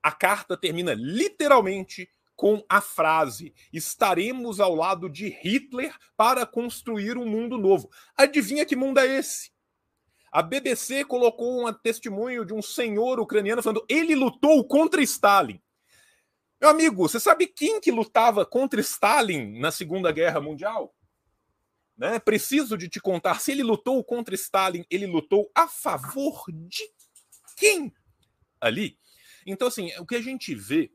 a 0.01 0.11
carta 0.11 0.57
termina 0.57 0.93
literalmente 0.93 2.09
com 2.35 2.63
a 2.67 2.81
frase: 2.81 3.53
estaremos 3.71 4.59
ao 4.59 4.75
lado 4.75 5.09
de 5.09 5.29
Hitler 5.29 5.95
para 6.17 6.45
construir 6.45 7.17
um 7.17 7.25
mundo 7.25 7.57
novo. 7.57 7.89
Adivinha 8.17 8.65
que 8.65 8.75
mundo 8.75 8.99
é 8.99 9.17
esse? 9.17 9.52
A 10.33 10.41
BBC 10.41 11.05
colocou 11.05 11.69
um 11.69 11.71
testemunho 11.71 12.43
de 12.43 12.55
um 12.55 12.61
senhor 12.61 13.19
ucraniano 13.19 13.61
falando 13.61 13.85
ele 13.87 14.15
lutou 14.15 14.67
contra 14.67 14.99
Stalin. 15.03 15.61
Meu 16.59 16.71
amigo, 16.71 17.07
você 17.07 17.19
sabe 17.19 17.45
quem 17.45 17.79
que 17.79 17.91
lutava 17.91 18.43
contra 18.43 18.81
Stalin 18.81 19.59
na 19.59 19.69
Segunda 19.69 20.11
Guerra 20.11 20.41
Mundial? 20.41 20.91
Né? 21.95 22.17
Preciso 22.17 22.75
de 22.75 22.89
te 22.89 22.99
contar. 22.99 23.39
Se 23.39 23.51
ele 23.51 23.61
lutou 23.61 24.03
contra 24.03 24.33
Stalin, 24.33 24.83
ele 24.89 25.05
lutou 25.05 25.51
a 25.53 25.67
favor 25.67 26.45
de 26.51 26.81
quem 27.55 27.93
ali? 28.59 28.97
Então, 29.45 29.67
assim, 29.67 29.91
o 29.99 30.05
que 30.05 30.15
a 30.15 30.21
gente 30.21 30.55
vê 30.55 30.91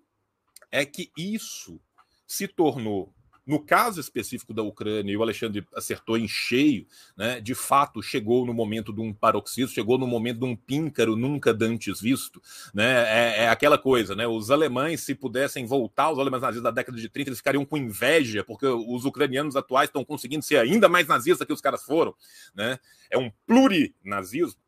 é 0.69 0.85
que 0.85 1.13
isso 1.17 1.81
se 2.27 2.49
tornou 2.49 3.15
no 3.49 3.59
caso 3.59 3.99
específico 3.99 4.53
da 4.53 4.63
Ucrânia, 4.63 5.11
e 5.11 5.17
o 5.17 5.23
Alexandre 5.23 5.67
acertou 5.75 6.19
em 6.19 6.29
cheio, 6.29 6.87
né, 7.17 7.41
de 7.41 7.55
fato 7.55 8.03
chegou 8.03 8.45
no 8.45 8.53
momento 8.53 8.93
de 8.93 9.01
um 9.01 9.11
paroxismo, 9.11 9.75
chegou 9.75 9.97
no 9.97 10.07
momento 10.07 10.41
de 10.41 10.45
um 10.45 10.55
píncaro 10.55 11.17
nunca 11.17 11.55
dantes 11.55 11.99
visto. 11.99 12.43
Né, 12.75 12.85
é, 13.09 13.45
é 13.45 13.49
aquela 13.49 13.79
coisa, 13.79 14.15
né, 14.15 14.27
os 14.27 14.51
alemães, 14.51 15.01
se 15.01 15.15
pudessem 15.15 15.65
voltar, 15.65 16.11
os 16.11 16.19
alemães 16.19 16.43
nazistas 16.43 16.63
da 16.63 16.71
década 16.71 16.99
de 16.99 17.09
30, 17.09 17.31
eles 17.31 17.39
ficariam 17.39 17.65
com 17.65 17.79
inveja, 17.79 18.45
porque 18.45 18.67
os 18.67 19.07
ucranianos 19.07 19.57
atuais 19.57 19.89
estão 19.89 20.05
conseguindo 20.05 20.45
ser 20.45 20.59
ainda 20.59 20.87
mais 20.87 21.07
nazistas 21.09 21.47
que 21.47 21.53
os 21.53 21.63
caras 21.63 21.83
foram. 21.83 22.15
Né, 22.55 22.79
é 23.11 23.17
um 23.17 23.33
plurinazismo. 23.47 24.61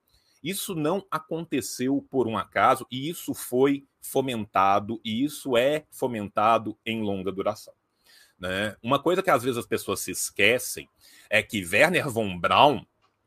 Isso 0.42 0.74
não 0.74 1.04
aconteceu 1.10 2.02
por 2.10 2.26
um 2.26 2.38
acaso, 2.38 2.86
e 2.90 3.10
isso 3.10 3.34
foi 3.34 3.84
fomentado, 4.00 4.98
e 5.04 5.22
isso 5.22 5.54
é 5.54 5.84
fomentado 5.90 6.78
em 6.86 7.02
longa 7.02 7.30
duração. 7.30 7.74
Né? 8.40 8.74
Uma 8.82 8.98
coisa 8.98 9.22
que 9.22 9.30
às 9.30 9.42
vezes 9.42 9.58
as 9.58 9.66
pessoas 9.66 10.00
se 10.00 10.10
esquecem 10.10 10.88
é 11.28 11.42
que 11.42 11.62
Werner 11.64 12.08
von 12.08 12.38
Braun 12.38 12.84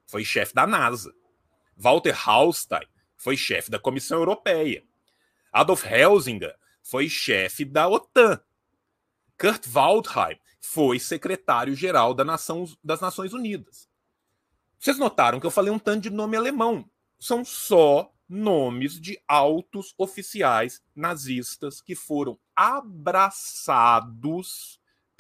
foi 0.08 0.26
chefe 0.26 0.56
da 0.56 0.66
NASA. 0.66 1.14
Walter 1.78 2.16
Hallstein 2.16 2.88
foi 3.16 3.38
chefe 3.38 3.70
da 3.70 3.78
Comissão 3.80 4.18
Europeia. 4.18 4.84
Adolf 5.52 5.86
Helsinger 5.86 6.56
foi 6.82 7.08
chefe 7.08 7.64
da 7.64 7.88
OTAN. 7.88 8.42
Kurt 9.38 9.68
Waldheim 9.68 10.40
foi 10.60 11.00
secretário-geral 11.00 12.14
da 12.14 12.24
Nação, 12.24 12.66
das 12.84 13.00
Nações 13.00 13.34
Unidas. 13.34 13.88
Vocês 14.80 14.98
notaram 14.98 15.40
que 15.40 15.46
eu 15.46 15.52
falei 15.52 15.72
um 15.72 15.80
tanto 15.80 16.02
de 16.02 16.10
nome 16.10 16.36
alemão. 16.36 16.90
São 17.20 17.46
só 17.46 18.12
nomes 18.28 19.00
de 19.00 19.22
altos 19.28 19.94
oficiais 19.98 20.82
nazistas 20.96 21.80
que 21.82 21.96
foram 21.96 22.40
abraçados 22.56 23.62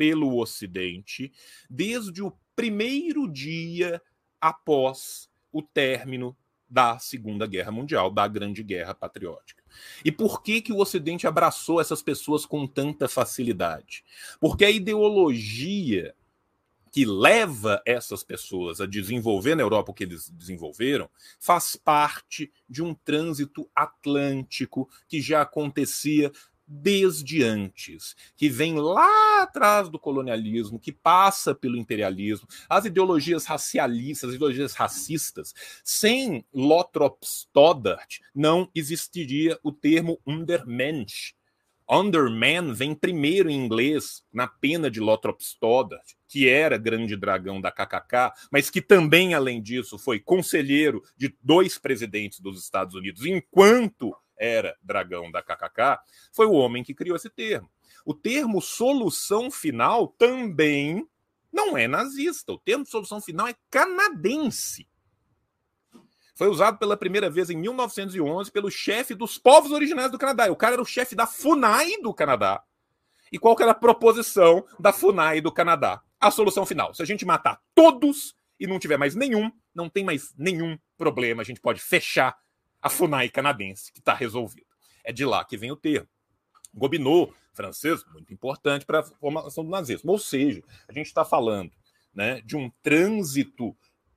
pelo 0.03 0.37
Ocidente 0.37 1.31
desde 1.69 2.21
o 2.21 2.33
primeiro 2.57 3.25
dia 3.25 4.01
após 4.41 5.29
o 5.49 5.61
término 5.61 6.35
da 6.69 6.99
Segunda 6.99 7.47
Guerra 7.47 7.71
Mundial, 7.71 8.11
da 8.11 8.27
Grande 8.27 8.61
Guerra 8.63 8.93
Patriótica. 8.93 9.63
E 10.03 10.11
por 10.11 10.43
que, 10.43 10.61
que 10.61 10.73
o 10.73 10.79
Ocidente 10.79 11.25
abraçou 11.25 11.79
essas 11.79 12.01
pessoas 12.01 12.45
com 12.45 12.67
tanta 12.67 13.07
facilidade? 13.07 14.03
Porque 14.41 14.65
a 14.65 14.69
ideologia 14.69 16.13
que 16.91 17.05
leva 17.05 17.81
essas 17.85 18.25
pessoas 18.25 18.81
a 18.81 18.85
desenvolver 18.85 19.55
na 19.55 19.63
Europa 19.63 19.91
o 19.91 19.93
que 19.93 20.03
eles 20.03 20.29
desenvolveram 20.29 21.09
faz 21.39 21.77
parte 21.77 22.51
de 22.69 22.83
um 22.83 22.93
trânsito 22.93 23.69
atlântico 23.73 24.89
que 25.07 25.21
já 25.21 25.43
acontecia 25.43 26.29
desde 26.67 27.43
antes, 27.43 28.15
que 28.35 28.49
vem 28.49 28.75
lá 28.75 29.43
atrás 29.43 29.89
do 29.89 29.99
colonialismo, 29.99 30.79
que 30.79 30.91
passa 30.91 31.53
pelo 31.53 31.77
imperialismo, 31.77 32.47
as 32.69 32.85
ideologias 32.85 33.45
racialistas, 33.45 34.29
as 34.29 34.35
ideologias 34.35 34.73
racistas. 34.73 35.53
Sem 35.83 36.45
Lothrop 36.53 37.23
Stoddart, 37.23 38.19
não 38.33 38.69
existiria 38.73 39.59
o 39.63 39.71
termo 39.71 40.19
Undermensch, 40.25 41.33
Underman 41.89 42.73
vem 42.73 42.95
primeiro 42.95 43.49
em 43.49 43.65
inglês 43.65 44.23
na 44.31 44.47
pena 44.47 44.89
de 44.89 44.99
Lothrop 44.99 45.41
Stoddard, 45.41 46.03
que 46.27 46.47
era 46.47 46.77
grande 46.77 47.15
dragão 47.15 47.59
da 47.59 47.71
KKK, 47.71 48.31
mas 48.51 48.69
que 48.69 48.81
também, 48.81 49.33
além 49.33 49.61
disso, 49.61 49.97
foi 49.97 50.19
conselheiro 50.19 51.03
de 51.17 51.35
dois 51.41 51.77
presidentes 51.77 52.39
dos 52.39 52.61
Estados 52.63 52.95
Unidos 52.95 53.25
enquanto 53.25 54.15
era 54.43 54.75
dragão 54.83 55.31
da 55.31 55.41
KKK, 55.41 55.99
foi 56.33 56.45
o 56.45 56.51
homem 56.51 56.83
que 56.83 56.93
criou 56.93 57.15
esse 57.15 57.29
termo. 57.29 57.69
O 58.05 58.13
termo 58.13 58.61
solução 58.61 59.49
final 59.49 60.09
também 60.09 61.07
não 61.51 61.77
é 61.77 61.87
nazista. 61.87 62.51
O 62.51 62.57
termo 62.57 62.85
solução 62.85 63.21
final 63.21 63.47
é 63.47 63.55
canadense. 63.71 64.85
Foi 66.35 66.49
usado 66.49 66.77
pela 66.77 66.97
primeira 66.97 67.29
vez 67.29 67.49
em 67.49 67.55
1911 67.55 68.51
pelo 68.51 68.69
chefe 68.69 69.15
dos 69.15 69.37
povos 69.37 69.71
originários 69.71 70.11
do 70.11 70.17
Canadá. 70.17 70.51
O 70.51 70.55
cara 70.57 70.73
era 70.73 70.81
o 70.81 70.85
chefe 70.85 71.15
da 71.15 71.25
FUNAI 71.25 72.01
do 72.01 72.13
Canadá. 72.13 72.61
E 73.31 73.39
qual 73.39 73.55
que 73.55 73.63
era 73.63 73.71
a 73.71 73.75
proposição 73.75 74.65
da 74.77 74.91
FUNAI 74.91 75.39
do 75.39 75.51
Canadá? 75.51 76.01
A 76.19 76.29
solução 76.31 76.65
final. 76.65 76.93
Se 76.93 77.01
a 77.01 77.05
gente 77.05 77.25
matar 77.25 77.61
todos 77.73 78.35
e 78.59 78.67
não 78.67 78.79
tiver 78.79 78.97
mais 78.97 79.15
nenhum, 79.15 79.49
não 79.73 79.87
tem 79.87 80.03
mais 80.03 80.33
nenhum 80.37 80.77
problema. 80.97 81.41
A 81.41 81.45
gente 81.45 81.61
pode 81.61 81.79
fechar 81.79 82.35
a 82.83 82.89
FUNAI 82.89 83.29
canadense, 83.29 83.93
que 83.93 83.99
está 83.99 84.13
resolvido. 84.13 84.67
É 85.05 85.13
de 85.13 85.25
lá 85.25 85.45
que 85.45 85.55
vem 85.55 85.71
o 85.71 85.75
termo. 85.75 86.07
Gobineau, 86.73 87.33
francês, 87.53 88.03
muito 88.11 88.33
importante 88.33 88.85
para 88.85 88.99
a 88.99 89.03
formação 89.03 89.63
do 89.63 89.69
nazismo. 89.69 90.11
Ou 90.11 90.19
seja, 90.19 90.61
a 90.87 90.91
gente 90.91 91.07
está 91.07 91.23
falando 91.23 91.71
né, 92.13 92.41
de 92.41 92.57
um 92.57 92.69
trânsito 92.81 93.75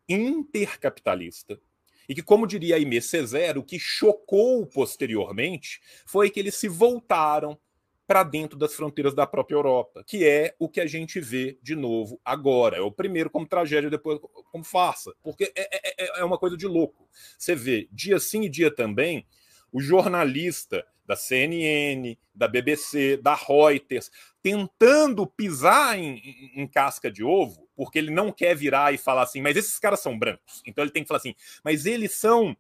intercapitalista 0.09 1.61
e 2.09 2.15
que, 2.15 2.23
como 2.23 2.47
diria 2.47 2.77
Aimé 2.77 3.01
Césaire, 3.01 3.59
o 3.59 3.65
que 3.65 3.79
chocou 3.79 4.67
posteriormente 4.67 5.81
foi 6.05 6.29
que 6.29 6.41
eles 6.41 6.57
se 6.57 6.69
voltaram 6.69 7.59
para 8.07 8.23
dentro 8.23 8.59
das 8.59 8.75
fronteiras 8.75 9.15
da 9.15 9.27
própria 9.27 9.57
Europa, 9.57 10.05
que 10.07 10.25
é 10.25 10.55
o 10.59 10.69
que 10.69 10.81
a 10.81 10.87
gente 10.87 11.21
vê 11.21 11.59
de 11.61 11.75
novo 11.75 12.21
agora. 12.25 12.77
É 12.77 12.81
o 12.81 12.91
primeiro 12.91 13.29
como 13.29 13.47
tragédia, 13.47 13.91
depois 13.91 14.21
como 14.53 14.63
farsa, 14.63 15.13
porque 15.23 15.53
é, 15.57 15.77
é, 15.77 15.95
é, 16.05 16.21
é 16.21 16.25
uma 16.25 16.39
coisa 16.39 16.57
de 16.57 16.67
louco. 16.67 17.09
Você 17.37 17.55
vê 17.55 17.89
dia 17.91 18.21
sim 18.21 18.43
e 18.43 18.49
dia 18.49 18.71
também 18.71 19.27
o 19.73 19.81
jornalista 19.81 20.87
da 21.05 21.17
CNN, 21.17 22.17
da 22.35 22.49
BBC, 22.49 23.17
da 23.17 23.35
Reuters, 23.35 24.11
tentando 24.43 25.27
pisar 25.27 25.99
em, 25.99 26.17
em, 26.19 26.63
em, 26.63 26.67
casca 26.67 27.11
de 27.11 27.23
ovo, 27.23 27.69
porque 27.77 27.99
ele 27.99 28.11
não 28.11 28.33
quer 28.33 28.57
virar 28.57 28.93
e 28.93 28.99
falar 28.99 29.23
assim, 29.23 29.41
mas 29.41 29.57
esses 29.57 29.79
caras 29.79 30.01
são 30.01 30.19
brancos. 30.19 30.63
Então 30.67 30.83
ele 30.83 30.91
tem 30.91 31.03
que 31.03 31.09
falar 31.09 31.19
assim, 31.19 31.35
mas 31.65 31.87
eles 31.87 32.13
são 32.13 32.57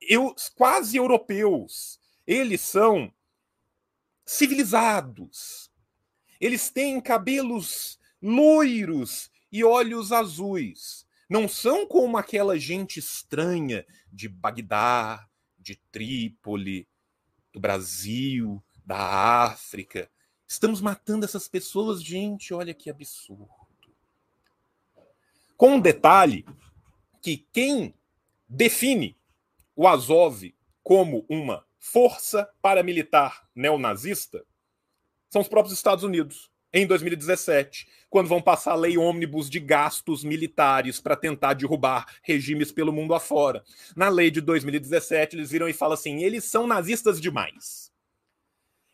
eu, 0.00 0.34
quase 0.56 0.96
europeus. 0.96 2.00
Eles 2.26 2.60
são 2.60 3.12
civilizados. 4.24 5.70
Eles 6.40 6.70
têm 6.70 7.00
cabelos 7.00 7.98
loiros 8.20 9.30
e 9.50 9.62
olhos 9.62 10.12
azuis. 10.12 11.06
Não 11.28 11.48
são 11.48 11.86
como 11.86 12.16
aquela 12.16 12.58
gente 12.58 12.98
estranha 12.98 13.86
de 14.12 14.28
Bagdá, 14.28 15.28
de 15.58 15.76
Trípoli, 15.90 16.86
do 17.52 17.60
Brasil, 17.60 18.62
da 18.84 19.44
África. 19.44 20.10
Estamos 20.46 20.80
matando 20.80 21.24
essas 21.24 21.48
pessoas, 21.48 22.02
gente, 22.02 22.52
olha 22.52 22.74
que 22.74 22.90
absurdo. 22.90 23.48
Com 25.56 25.76
um 25.76 25.80
detalhe 25.80 26.44
que 27.22 27.38
quem 27.52 27.94
define 28.48 29.16
o 29.74 29.88
Azov 29.88 30.54
como 30.82 31.24
uma 31.28 31.66
força 31.84 32.48
paramilitar 32.62 33.46
neonazista 33.54 34.42
são 35.28 35.42
os 35.42 35.48
próprios 35.48 35.76
Estados 35.76 36.02
Unidos, 36.02 36.50
em 36.72 36.86
2017, 36.86 37.86
quando 38.08 38.26
vão 38.26 38.40
passar 38.40 38.72
a 38.72 38.76
lei 38.76 38.96
ônibus 38.96 39.50
de 39.50 39.60
gastos 39.60 40.24
militares 40.24 40.98
para 40.98 41.14
tentar 41.14 41.52
derrubar 41.52 42.06
regimes 42.22 42.72
pelo 42.72 42.92
mundo 42.92 43.14
afora. 43.14 43.62
Na 43.94 44.08
lei 44.08 44.30
de 44.30 44.40
2017, 44.40 45.36
eles 45.36 45.50
viram 45.50 45.68
e 45.68 45.74
falam 45.74 45.94
assim: 45.94 46.22
eles 46.22 46.44
são 46.44 46.66
nazistas 46.66 47.20
demais. 47.20 47.92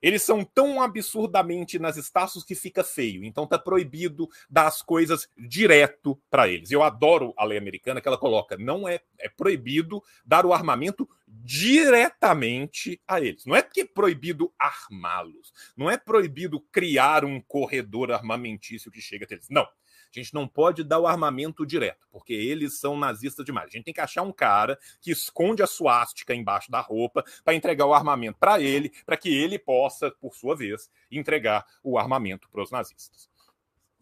Eles 0.03 0.23
são 0.23 0.45
tão 0.45 0.83
absurdamente 0.83 1.79
nazistas 1.79 2.43
que 2.45 2.55
fica 2.55 2.83
feio. 2.83 3.25
Então 3.25 3.47
tá 3.47 3.59
proibido 3.59 4.29
dar 4.49 4.67
as 4.67 4.83
coisas 4.83 5.29
direto 5.37 6.21
para 6.31 6.49
eles. 6.49 6.71
Eu 6.71 6.83
adoro 6.83 7.33
a 7.37 7.45
lei 7.45 7.59
americana 7.59 8.01
que 8.01 8.09
ela 8.09 8.19
coloca, 8.19 8.57
não 8.57 8.89
é, 8.89 9.01
é 9.19 9.29
proibido 9.29 10.03
dar 10.25 10.47
o 10.47 10.53
armamento 10.53 11.09
diretamente 11.27 13.01
a 13.07 13.21
eles. 13.21 13.45
Não 13.45 13.55
é 13.55 13.63
que 13.63 13.83
é 13.83 13.87
proibido 13.87 14.53
armá-los, 14.59 15.53
não 15.77 15.91
é 15.91 15.97
proibido 15.97 16.61
criar 16.73 17.25
um 17.25 17.41
corredor 17.41 18.11
armamentício 18.11 18.91
que 18.91 19.01
chega 19.01 19.25
até 19.25 19.35
eles. 19.35 19.49
Não. 19.49 19.67
A 20.15 20.19
gente 20.19 20.35
não 20.35 20.47
pode 20.47 20.83
dar 20.83 20.99
o 20.99 21.07
armamento 21.07 21.65
direto, 21.65 22.07
porque 22.11 22.33
eles 22.33 22.79
são 22.79 22.99
nazistas 22.99 23.45
demais. 23.45 23.69
A 23.69 23.77
gente 23.77 23.85
tem 23.85 23.95
que 23.95 24.01
achar 24.01 24.23
um 24.23 24.33
cara 24.33 24.79
que 25.01 25.11
esconde 25.11 25.63
a 25.63 25.67
suástica 25.67 26.35
embaixo 26.35 26.71
da 26.71 26.81
roupa 26.81 27.25
para 27.45 27.55
entregar 27.55 27.87
o 27.87 27.95
armamento 27.95 28.39
para 28.39 28.61
ele, 28.61 28.91
para 29.07 29.17
que 29.17 29.29
ele 29.29 29.59
possa, 29.59 30.11
por 30.11 30.35
sua 30.35 30.57
vez, 30.57 30.91
entregar 31.11 31.65
o 31.83 31.99
armamento 31.99 32.49
para 32.51 32.63
os 32.63 32.71
nazistas. 32.71 33.31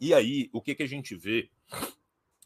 E 0.01 0.15
aí, 0.15 0.49
o 0.53 0.63
que, 0.63 0.75
que 0.75 0.83
a 0.83 0.89
gente 0.89 1.15
vê 1.15 1.51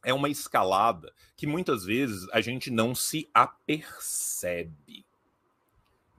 é 0.05 0.13
uma 0.13 0.29
escalada 0.29 1.13
que 1.37 1.47
muitas 1.47 1.85
vezes 1.85 2.29
a 2.33 2.41
gente 2.41 2.71
não 2.71 2.95
se 2.95 3.31
apercebe. 3.33 5.07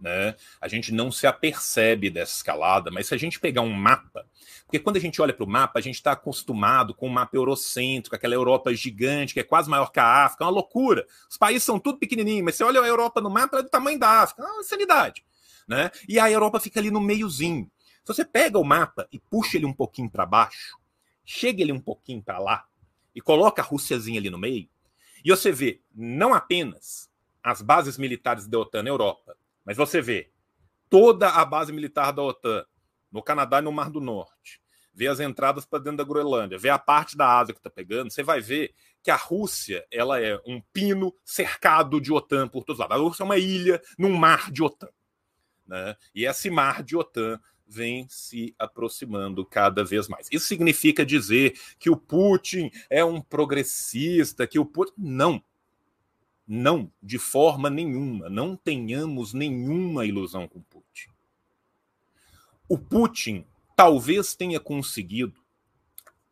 Né? 0.04 0.36
A 0.60 0.68
gente 0.68 0.94
não 0.94 1.10
se 1.10 1.26
apercebe 1.26 2.10
dessa 2.10 2.36
escalada, 2.36 2.92
mas 2.92 3.08
se 3.08 3.16
a 3.16 3.18
gente 3.18 3.40
pegar 3.40 3.62
um 3.62 3.72
mapa, 3.72 4.28
porque 4.66 4.78
quando 4.78 4.98
a 4.98 5.00
gente 5.00 5.22
olha 5.22 5.32
para 5.34 5.46
o 5.46 5.50
mapa, 5.50 5.80
a 5.80 5.82
gente 5.82 5.96
está 5.96 6.12
acostumado 6.12 6.94
com 6.94 7.06
o 7.08 7.10
um 7.10 7.14
mapa 7.14 7.38
eurocêntrico, 7.38 8.14
aquela 8.14 8.34
Europa 8.34 8.74
gigante, 8.74 9.34
que 9.34 9.40
é 9.40 9.44
quase 9.44 9.70
maior 9.70 9.94
que 9.94 10.02
a 10.02 10.26
África, 10.26 10.44
é 10.44 10.46
uma 10.46 10.52
loucura. 10.52 11.08
Os 11.30 11.38
países 11.38 11.64
são 11.64 11.80
tudo 11.80 12.00
pequenininhos, 12.00 12.44
mas 12.44 12.56
você 12.56 12.66
olha 12.66 12.82
a 12.82 12.86
Europa 12.86 13.22
no 13.22 13.30
mapa, 13.30 13.56
ela 13.56 13.62
é 13.62 13.64
do 13.64 13.70
tamanho 13.70 13.98
da 13.98 14.10
África, 14.24 14.44
é 14.44 14.46
uma 14.46 14.60
insanidade. 14.60 15.24
Né? 15.66 15.90
E 16.06 16.20
a 16.20 16.30
Europa 16.30 16.60
fica 16.60 16.82
ali 16.82 16.92
no 16.92 17.00
meiozinho. 17.00 17.72
Se 18.04 18.14
você 18.14 18.26
pega 18.26 18.60
o 18.60 18.66
mapa 18.66 19.08
e 19.10 19.18
puxa 19.18 19.56
ele 19.56 19.66
um 19.66 19.72
pouquinho 19.72 20.10
para 20.10 20.26
baixo, 20.26 20.78
chega 21.24 21.62
ele 21.62 21.72
um 21.72 21.80
pouquinho 21.80 22.22
para 22.22 22.40
lá, 22.40 22.66
e 23.16 23.22
coloca 23.22 23.62
a 23.62 23.66
Rússiazinha 23.66 24.20
ali 24.20 24.30
no 24.30 24.38
meio, 24.38 24.68
e 25.24 25.30
você 25.30 25.50
vê 25.50 25.80
não 25.96 26.34
apenas 26.34 27.10
as 27.42 27.62
bases 27.62 27.98
militares 27.98 28.48
da 28.48 28.60
OTAN 28.60 28.84
na 28.84 28.90
Europa, 28.90 29.38
mas 29.66 29.78
você 29.78 30.02
vê 30.02 30.32
toda 30.90 31.30
a 31.30 31.46
base 31.46 31.72
militar 31.72 32.12
da 32.12 32.22
OTAN 32.22 32.66
no 33.12 33.22
Canadá 33.22 33.60
e 33.60 33.62
no 33.62 33.72
Mar 33.72 33.90
do 33.90 34.02
Norte, 34.02 34.62
vê 34.94 35.08
as 35.08 35.20
entradas 35.20 35.66
para 35.66 35.80
dentro 35.80 35.98
da 35.98 36.04
Groenlândia, 36.04 36.58
vê 36.58 36.70
a 36.70 36.80
parte 36.80 37.18
da 37.18 37.40
Ásia 37.40 37.54
que 37.54 37.60
está 37.60 37.70
pegando, 37.70 38.12
você 38.12 38.24
vai 38.24 38.42
ver 38.42 38.74
que 39.02 39.12
a 39.12 39.16
Rússia 39.16 39.86
ela 39.92 40.22
é 40.22 40.40
um 40.46 40.62
pino 40.72 41.14
cercado 41.26 42.00
de 42.00 42.12
OTAN 42.12 42.48
por 42.48 42.64
todos 42.64 42.80
lados. 42.80 42.96
A 42.96 43.00
Rússia 43.00 43.24
é 43.24 43.26
uma 43.26 43.38
ilha 43.38 43.82
num 43.98 44.16
mar 44.16 44.50
de 44.52 44.64
OTAN. 44.64 44.90
Né? 45.68 45.96
E 46.14 46.26
esse 46.26 46.50
mar 46.50 46.84
de 46.84 46.96
OTAN 46.96 47.40
vem 47.68 48.08
se 48.08 48.56
aproximando 48.58 49.46
cada 49.46 49.84
vez 49.84 50.08
mais. 50.08 50.28
Isso 50.32 50.46
significa 50.46 51.06
dizer 51.06 51.60
que 51.80 51.90
o 51.90 51.98
Putin 51.98 52.72
é 52.90 53.04
um 53.04 53.20
progressista, 53.20 54.48
que 54.48 54.60
o 54.60 54.66
Putin. 54.66 54.94
Não. 54.98 55.44
Não, 56.48 56.92
de 57.02 57.18
forma 57.18 57.70
nenhuma. 57.70 58.30
Não 58.30 58.56
tenhamos 58.56 59.34
nenhuma 59.34 60.06
ilusão 60.06 60.48
com 60.48 60.62
Putin. 60.62 61.10
O 62.68 62.78
Putin 62.78 63.46
talvez 63.76 64.36
tenha 64.36 64.60
conseguido, 64.60 65.42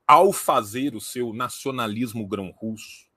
ao 0.05 0.33
fazer 0.33 0.93
o 0.95 0.99
seu 0.99 1.31
nacionalismo 1.31 2.27
grão-russo, 2.27 3.09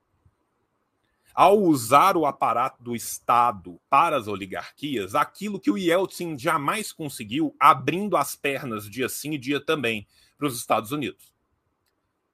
ao 1.34 1.60
usar 1.60 2.16
o 2.16 2.24
aparato 2.24 2.82
do 2.82 2.94
Estado 2.94 3.80
para 3.90 4.16
as 4.16 4.28
oligarquias, 4.28 5.16
aquilo 5.16 5.58
que 5.58 5.70
o 5.70 5.76
Yeltsin 5.76 6.38
jamais 6.38 6.92
conseguiu, 6.92 7.56
abrindo 7.58 8.16
as 8.16 8.36
pernas 8.36 8.88
dia 8.88 9.08
sim 9.08 9.32
e 9.32 9.38
dia 9.38 9.60
também 9.60 10.06
para 10.38 10.46
os 10.46 10.56
Estados 10.56 10.92
Unidos, 10.92 11.34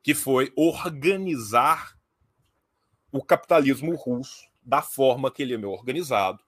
que 0.03 0.15
foi 0.15 0.53
organizar 0.55 1.97
o 3.11 3.23
capitalismo 3.25 3.95
russo 3.95 4.50
da 4.71 4.81
forma 4.81 5.31
que 5.31 5.43
ele 5.43 5.53
é 5.53 5.67
organizado. 5.67 6.41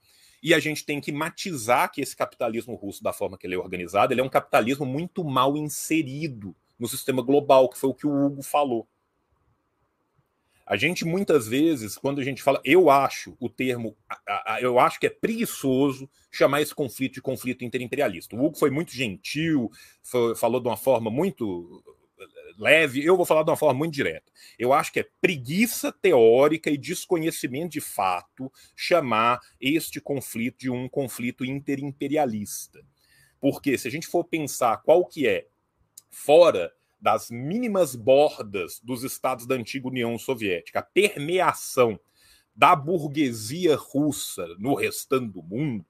E 0.42 0.54
a 0.54 0.58
gente 0.58 0.84
tem 0.84 1.00
que 1.00 1.12
matizar 1.12 1.90
que 1.90 2.00
esse 2.00 2.16
capitalismo 2.16 2.74
russo, 2.74 3.02
da 3.02 3.12
forma 3.12 3.36
que 3.36 3.46
ele 3.46 3.54
é 3.54 3.58
organizado, 3.58 4.12
ele 4.12 4.20
é 4.20 4.24
um 4.24 4.28
capitalismo 4.28 4.86
muito 4.86 5.24
mal 5.24 5.56
inserido 5.56 6.54
no 6.78 6.88
sistema 6.88 7.20
global, 7.20 7.68
que 7.68 7.78
foi 7.78 7.90
o 7.90 7.94
que 7.94 8.06
o 8.06 8.26
Hugo 8.26 8.42
falou. 8.42 8.88
A 10.64 10.76
gente 10.76 11.04
muitas 11.04 11.46
vezes, 11.46 11.96
quando 11.98 12.20
a 12.20 12.24
gente 12.24 12.42
fala, 12.42 12.60
eu 12.64 12.88
acho 12.88 13.36
o 13.38 13.48
termo, 13.48 13.96
eu 14.60 14.78
acho 14.78 14.98
que 14.98 15.06
é 15.06 15.10
preguiçoso 15.10 16.08
chamar 16.30 16.62
esse 16.62 16.74
conflito 16.74 17.14
de 17.14 17.22
conflito 17.22 17.64
interimperialista. 17.64 18.34
O 18.34 18.44
Hugo 18.44 18.56
foi 18.56 18.70
muito 18.70 18.92
gentil, 18.92 19.70
foi, 20.02 20.34
falou 20.34 20.60
de 20.60 20.68
uma 20.68 20.76
forma 20.76 21.10
muito 21.10 21.82
leve, 22.58 23.04
eu 23.04 23.16
vou 23.16 23.26
falar 23.26 23.42
de 23.42 23.50
uma 23.50 23.56
forma 23.56 23.78
muito 23.78 23.94
direta. 23.94 24.30
Eu 24.58 24.72
acho 24.72 24.92
que 24.92 25.00
é 25.00 25.08
preguiça 25.20 25.92
teórica 25.92 26.70
e 26.70 26.76
desconhecimento 26.76 27.72
de 27.72 27.80
fato 27.80 28.52
chamar 28.76 29.40
este 29.60 30.00
conflito 30.00 30.58
de 30.60 30.70
um 30.70 30.88
conflito 30.88 31.44
interimperialista. 31.44 32.84
Porque 33.40 33.76
se 33.76 33.88
a 33.88 33.90
gente 33.90 34.06
for 34.06 34.24
pensar 34.24 34.78
qual 34.78 35.04
que 35.04 35.26
é 35.26 35.46
fora 36.10 36.72
das 37.00 37.30
mínimas 37.30 37.96
bordas 37.96 38.80
dos 38.80 39.02
estados 39.02 39.46
da 39.46 39.56
antiga 39.56 39.88
União 39.88 40.16
Soviética, 40.16 40.78
a 40.78 40.82
permeação 40.82 41.98
da 42.54 42.76
burguesia 42.76 43.76
russa 43.76 44.46
no 44.58 44.74
restante 44.74 45.32
do 45.32 45.42
mundo, 45.42 45.84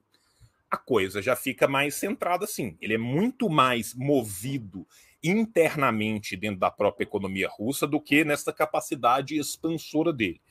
a 0.73 0.77
coisa 0.77 1.21
já 1.21 1.35
fica 1.35 1.67
mais 1.67 1.93
centrada 1.93 2.45
assim. 2.45 2.75
Ele 2.81 2.95
é 2.95 2.97
muito 2.97 3.47
mais 3.47 3.93
movido 3.93 4.87
internamente 5.23 6.35
dentro 6.35 6.59
da 6.59 6.69
própria 6.69 7.05
economia 7.05 7.49
russa 7.49 7.87
do 7.87 8.01
que 8.01 8.25
nessa 8.25 8.51
capacidade 8.51 9.37
expansora 9.37 10.11
dele. 10.11 10.41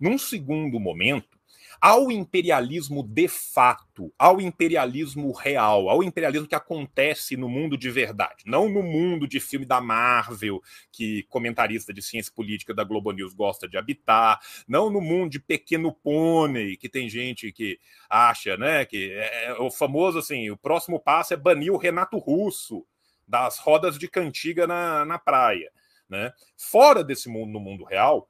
Num 0.00 0.16
segundo 0.16 0.80
momento, 0.80 1.38
ao 1.80 2.12
imperialismo 2.12 3.02
de 3.02 3.26
fato, 3.28 4.12
ao 4.18 4.40
imperialismo 4.40 5.32
real, 5.32 5.88
ao 5.88 6.02
imperialismo 6.02 6.46
que 6.46 6.54
acontece 6.54 7.36
no 7.36 7.48
mundo 7.48 7.76
de 7.76 7.90
verdade, 7.90 8.44
não 8.46 8.68
no 8.68 8.82
mundo 8.82 9.26
de 9.26 9.40
filme 9.40 9.66
da 9.66 9.80
Marvel, 9.80 10.62
que 10.90 11.24
comentarista 11.24 11.92
de 11.92 12.00
ciência 12.00 12.32
política 12.32 12.72
da 12.72 12.84
Globo 12.84 13.10
News 13.10 13.34
gosta 13.34 13.68
de 13.68 13.76
habitar, 13.76 14.38
não 14.68 14.90
no 14.90 15.00
mundo 15.00 15.32
de 15.32 15.40
Pequeno 15.40 15.92
Pônei, 15.92 16.76
que 16.76 16.88
tem 16.88 17.08
gente 17.08 17.50
que 17.52 17.78
acha, 18.08 18.56
né, 18.56 18.84
que 18.84 19.12
é, 19.12 19.46
é 19.46 19.52
o 19.54 19.70
famoso 19.70 20.18
assim, 20.18 20.50
o 20.50 20.56
próximo 20.56 21.00
passo 21.00 21.34
é 21.34 21.36
banir 21.36 21.72
o 21.72 21.78
Renato 21.78 22.16
Russo 22.16 22.86
das 23.32 23.58
rodas 23.58 23.98
de 23.98 24.06
cantiga 24.08 24.66
na, 24.66 25.06
na 25.06 25.18
praia, 25.18 25.72
né? 26.06 26.34
Fora 26.54 27.02
desse 27.02 27.30
mundo, 27.30 27.50
no 27.50 27.58
mundo 27.58 27.82
real, 27.82 28.28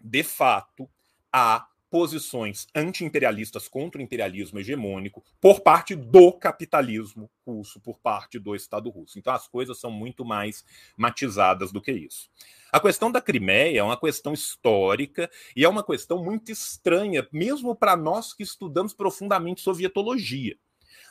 de 0.00 0.22
fato, 0.22 0.88
há 1.30 1.66
posições 1.90 2.66
anti-imperialistas 2.74 3.68
contra 3.68 4.00
o 4.00 4.02
imperialismo 4.02 4.58
hegemônico 4.58 5.22
por 5.38 5.60
parte 5.60 5.94
do 5.94 6.32
capitalismo 6.32 7.30
russo, 7.46 7.78
por 7.78 7.98
parte 7.98 8.38
do 8.38 8.54
Estado 8.54 8.88
russo. 8.88 9.18
Então 9.18 9.34
as 9.34 9.46
coisas 9.46 9.78
são 9.78 9.90
muito 9.90 10.24
mais 10.24 10.64
matizadas 10.96 11.70
do 11.70 11.82
que 11.82 11.92
isso. 11.92 12.30
A 12.72 12.80
questão 12.80 13.12
da 13.12 13.20
Crimeia 13.20 13.80
é 13.80 13.82
uma 13.82 14.00
questão 14.00 14.32
histórica 14.32 15.30
e 15.54 15.62
é 15.62 15.68
uma 15.68 15.84
questão 15.84 16.24
muito 16.24 16.50
estranha, 16.50 17.26
mesmo 17.30 17.76
para 17.76 17.96
nós 17.98 18.32
que 18.32 18.42
estudamos 18.42 18.94
profundamente 18.94 19.60
sovietologia. 19.60 20.56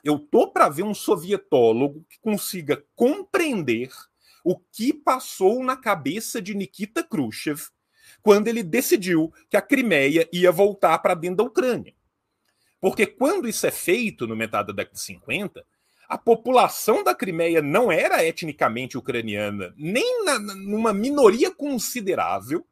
Eu 0.04 0.20
tô 0.20 0.52
para 0.52 0.70
ver 0.70 0.84
um 0.84 0.94
sovietólogo 0.94 2.06
que 2.10 2.20
consiga 2.20 2.84
compreender 2.96 3.90
o 4.44 4.58
que 4.58 4.94
passou 4.94 5.64
na 5.64 5.76
cabeça 5.76 6.42
de 6.42 6.56
Nikita 6.56 7.04
Khrushchev 7.04 7.70
quando 8.22 8.48
ele 8.48 8.64
decidiu 8.64 9.34
que 9.50 9.58
a 9.58 9.62
Crimeia 9.62 10.28
ia 10.32 10.52
voltar 10.52 10.98
para 11.00 11.14
dentro 11.14 11.38
da 11.38 11.44
Ucrânia. 11.44 11.94
Porque 12.80 13.06
quando 13.06 13.48
isso 13.48 13.66
é 13.66 13.72
feito, 13.72 14.28
no 14.28 14.36
metade 14.36 14.68
da 14.68 14.74
década 14.74 14.96
de 14.96 15.02
50, 15.02 15.66
a 16.08 16.18
população 16.18 17.04
da 17.04 17.14
Crimeia 17.14 17.62
não 17.62 17.92
era 17.92 18.24
etnicamente 18.26 18.98
ucraniana, 18.98 19.74
nem 19.76 20.24
na, 20.24 20.40
numa 20.40 20.94
minoria 20.94 21.52
considerável. 21.52 22.66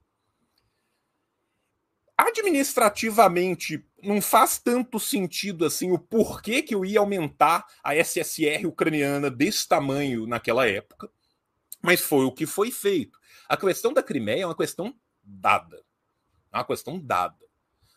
Administrativamente, 2.17 3.85
não 4.05 4.21
faz 4.21 4.59
tanto 4.59 4.99
sentido 4.99 5.65
assim 5.65 5.91
o 5.91 5.99
porquê 5.99 6.61
que 6.61 6.75
eu 6.75 6.85
ia 6.85 6.99
aumentar 6.99 7.65
a 7.83 7.95
SSR 7.95 8.65
ucraniana 8.65 9.29
desse 9.29 9.67
tamanho 9.67 10.27
naquela 10.27 10.67
época, 10.67 11.09
mas 11.81 12.01
foi 12.01 12.25
o 12.25 12.31
que 12.31 12.45
foi 12.45 12.71
feito. 12.71 13.19
A 13.47 13.57
questão 13.57 13.93
da 13.93 14.01
Crimeia 14.01 14.43
é 14.43 14.45
uma 14.45 14.55
questão 14.55 14.95
dada. 15.23 15.83
É 16.51 16.57
uma 16.57 16.65
questão 16.65 16.99
dada. 16.99 17.45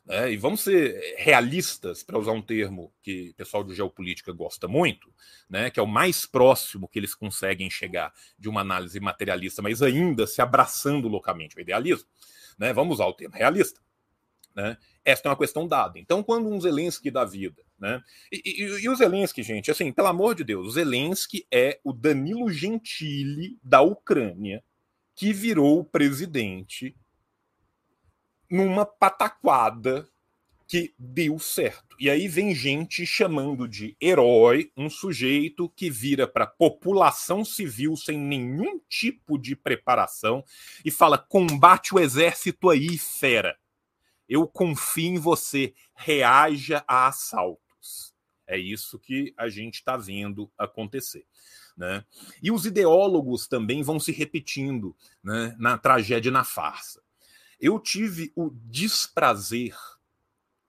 Né? 0.04 0.32
E 0.32 0.36
vamos 0.36 0.62
ser 0.62 1.16
realistas, 1.18 2.02
para 2.02 2.18
usar 2.18 2.32
um 2.32 2.40
termo 2.40 2.92
que 3.02 3.30
o 3.30 3.34
pessoal 3.34 3.62
de 3.62 3.74
geopolítica 3.74 4.32
gosta 4.32 4.66
muito, 4.66 5.12
né? 5.48 5.70
que 5.70 5.78
é 5.78 5.82
o 5.82 5.86
mais 5.86 6.24
próximo 6.24 6.88
que 6.88 6.98
eles 6.98 7.14
conseguem 7.14 7.70
chegar 7.70 8.12
de 8.38 8.48
uma 8.48 8.62
análise 8.62 8.98
materialista, 8.98 9.60
mas 9.60 9.82
ainda 9.82 10.26
se 10.26 10.40
abraçando 10.40 11.08
loucamente 11.08 11.56
o 11.56 11.60
idealismo. 11.60 12.08
Né? 12.58 12.72
Vamos 12.72 12.94
usar 12.94 13.06
o 13.06 13.12
termo 13.12 13.36
realista. 13.36 13.80
Né? 14.58 14.76
Esta 15.04 15.28
é 15.28 15.30
uma 15.30 15.38
questão 15.38 15.68
dada. 15.68 16.00
Então, 16.00 16.20
quando 16.20 16.48
um 16.48 16.60
Zelensky 16.60 17.12
da 17.12 17.24
vida, 17.24 17.62
né? 17.78 18.02
E, 18.32 18.42
e, 18.44 18.62
e, 18.64 18.88
o 18.88 18.96
Zelensky, 18.96 19.40
gente, 19.40 19.70
assim, 19.70 19.92
pelo 19.92 20.08
amor 20.08 20.34
de 20.34 20.42
Deus, 20.42 20.66
o 20.66 20.70
Zelensky 20.72 21.46
é 21.48 21.78
o 21.84 21.92
Danilo 21.92 22.50
Gentili 22.50 23.56
da 23.62 23.82
Ucrânia 23.82 24.60
que 25.14 25.32
virou 25.32 25.84
presidente 25.84 26.96
numa 28.50 28.84
pataquada 28.84 30.08
que 30.66 30.92
deu 30.98 31.38
certo. 31.38 31.94
E 32.00 32.10
aí 32.10 32.26
vem 32.26 32.52
gente 32.52 33.06
chamando 33.06 33.68
de 33.68 33.96
herói 34.00 34.72
um 34.76 34.90
sujeito 34.90 35.68
que 35.68 35.88
vira 35.88 36.26
para 36.26 36.48
população 36.48 37.44
civil 37.44 37.96
sem 37.96 38.18
nenhum 38.18 38.80
tipo 38.88 39.38
de 39.38 39.54
preparação 39.54 40.44
e 40.84 40.90
fala: 40.90 41.16
combate 41.16 41.94
o 41.94 42.00
exército 42.00 42.68
aí, 42.68 42.98
fera. 42.98 43.56
Eu 44.28 44.46
confio 44.46 45.14
em 45.14 45.18
você, 45.18 45.74
reaja 45.94 46.84
a 46.86 47.06
assaltos. 47.06 48.14
É 48.46 48.58
isso 48.58 48.98
que 48.98 49.34
a 49.36 49.48
gente 49.48 49.76
está 49.76 49.96
vendo 49.96 50.50
acontecer. 50.56 51.26
Né? 51.76 52.04
E 52.42 52.50
os 52.50 52.66
ideólogos 52.66 53.46
também 53.46 53.82
vão 53.82 54.00
se 54.00 54.10
repetindo 54.10 54.96
né, 55.22 55.54
na 55.58 55.78
tragédia 55.78 56.28
e 56.28 56.32
na 56.32 56.44
farsa. 56.44 57.00
Eu 57.60 57.78
tive 57.78 58.32
o 58.34 58.50
desprazer, 58.50 59.76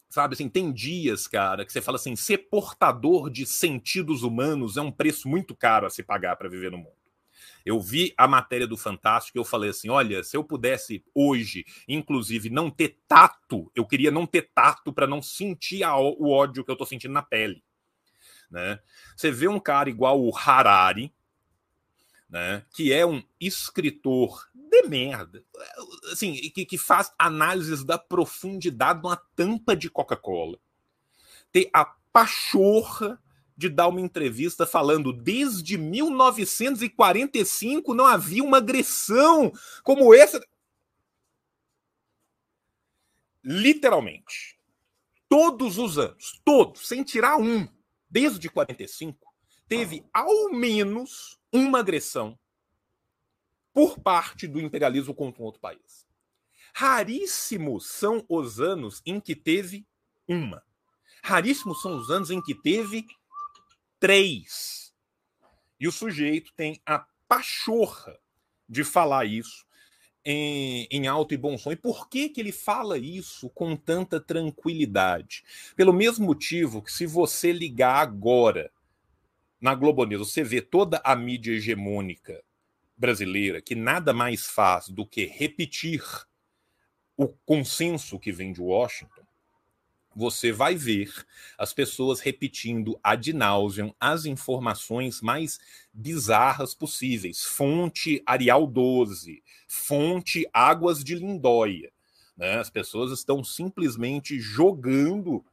sabe? 0.09 0.33
Assim, 0.33 0.49
tem 0.49 0.71
dias, 0.71 1.27
cara, 1.27 1.65
que 1.65 1.71
você 1.71 1.81
fala 1.81 1.97
assim: 1.97 2.15
ser 2.15 2.49
portador 2.49 3.29
de 3.29 3.45
sentidos 3.45 4.23
humanos 4.23 4.77
é 4.77 4.81
um 4.81 4.91
preço 4.91 5.27
muito 5.27 5.55
caro 5.55 5.85
a 5.85 5.89
se 5.89 6.03
pagar 6.03 6.35
para 6.35 6.49
viver 6.49 6.71
no 6.71 6.77
mundo. 6.77 6.98
Eu 7.65 7.79
vi 7.79 8.13
a 8.17 8.27
matéria 8.27 8.67
do 8.67 8.77
Fantástico 8.77 9.37
e 9.37 9.39
eu 9.39 9.45
falei 9.45 9.69
assim: 9.69 9.89
olha, 9.89 10.23
se 10.23 10.35
eu 10.35 10.43
pudesse 10.43 11.03
hoje, 11.13 11.65
inclusive, 11.87 12.49
não 12.49 12.69
ter 12.69 12.99
tato, 13.07 13.71
eu 13.75 13.85
queria 13.85 14.11
não 14.11 14.25
ter 14.25 14.49
tato 14.53 14.93
para 14.93 15.07
não 15.07 15.21
sentir 15.21 15.83
a, 15.83 15.95
o 15.97 16.29
ódio 16.29 16.63
que 16.63 16.71
eu 16.71 16.73
estou 16.73 16.87
sentindo 16.87 17.13
na 17.13 17.21
pele. 17.21 17.63
Né? 18.49 18.79
Você 19.15 19.31
vê 19.31 19.47
um 19.47 19.59
cara 19.59 19.89
igual 19.89 20.21
o 20.21 20.35
Harari, 20.35 21.13
né, 22.29 22.63
que 22.73 22.93
é 22.93 23.05
um 23.05 23.23
escritor 23.39 24.47
de 24.53 24.83
merda, 24.83 25.43
assim, 26.11 26.33
que, 26.51 26.65
que 26.65 26.77
faz 26.77 27.11
análises 27.17 27.83
da 27.83 27.97
profundidade 27.97 29.01
de 29.01 29.07
uma 29.07 29.17
tampa 29.35 29.75
de 29.75 29.89
Coca-Cola. 29.89 30.59
Ter 31.51 31.69
a 31.73 31.85
pachorra 31.85 33.19
de 33.59 33.67
dar 33.67 33.89
uma 33.89 33.99
entrevista 33.99 34.65
falando 34.65 35.11
desde 35.11 35.77
1945 35.77 37.93
não 37.93 38.05
havia 38.05 38.41
uma 38.41 38.55
agressão 38.55 39.51
como 39.83 40.13
essa. 40.13 40.41
Literalmente. 43.43 44.57
Todos 45.27 45.77
os 45.77 45.97
anos, 45.97 46.39
todos, 46.45 46.87
sem 46.87 47.03
tirar 47.03 47.37
um, 47.37 47.67
desde 48.09 48.49
45, 48.49 49.19
teve 49.67 50.05
ao 50.13 50.51
menos 50.51 51.37
uma 51.51 51.79
agressão 51.79 52.39
por 53.73 53.99
parte 53.99 54.47
do 54.47 54.61
imperialismo 54.61 55.13
contra 55.13 55.43
um 55.43 55.45
outro 55.45 55.59
país. 55.59 56.07
Raríssimos 56.73 57.87
são 57.87 58.25
os 58.29 58.61
anos 58.61 59.01
em 59.05 59.19
que 59.19 59.35
teve 59.35 59.85
uma. 60.25 60.63
Raríssimos 61.21 61.81
são 61.81 61.97
os 61.97 62.09
anos 62.09 62.31
em 62.31 62.41
que 62.41 62.55
teve 62.55 63.05
três. 63.99 64.93
E 65.79 65.87
o 65.87 65.91
sujeito 65.91 66.51
tem 66.55 66.81
a 66.85 67.05
pachorra 67.27 68.19
de 68.67 68.83
falar 68.83 69.25
isso 69.25 69.65
em, 70.23 70.87
em, 70.91 71.07
alto 71.07 71.33
e 71.33 71.37
bom 71.37 71.57
som. 71.57 71.71
E 71.71 71.75
por 71.75 72.09
que, 72.09 72.29
que 72.29 72.41
ele 72.41 72.51
fala 72.51 72.97
isso 72.97 73.49
com 73.49 73.75
tanta 73.75 74.19
tranquilidade? 74.19 75.43
Pelo 75.75 75.93
mesmo 75.93 76.25
motivo 76.25 76.81
que, 76.81 76.91
se 76.91 77.05
você 77.05 77.51
ligar 77.51 77.97
agora 77.97 78.71
na 79.59 79.73
Globo 79.73 80.05
News, 80.05 80.31
você 80.31 80.43
vê 80.43 80.61
toda 80.61 81.01
a 81.03 81.15
mídia 81.15 81.53
hegemônica 81.53 82.43
brasileira 82.95 83.61
que 83.61 83.75
nada 83.75 84.13
mais 84.13 84.45
faz 84.45 84.89
do 84.89 85.05
que 85.05 85.25
repetir 85.25 86.03
o 87.15 87.27
consenso 87.45 88.19
que 88.19 88.31
vem 88.31 88.53
de 88.53 88.61
Washington, 88.61 89.23
você 90.19 90.51
vai 90.51 90.75
ver 90.75 91.09
as 91.57 91.73
pessoas 91.73 92.19
repetindo 92.19 92.99
ad 93.01 93.31
nauseam 93.31 93.95
as 93.97 94.25
informações 94.25 95.21
mais 95.21 95.61
bizarras 95.93 96.75
possíveis. 96.75 97.45
Fonte 97.45 98.21
Arial 98.25 98.67
12, 98.67 99.41
fonte 99.65 100.45
Águas 100.51 101.05
de 101.05 101.15
Lindóia. 101.15 101.89
Né? 102.35 102.59
As 102.59 102.69
pessoas 102.69 103.13
estão 103.13 103.41
simplesmente 103.45 104.37
jogando 104.41 105.45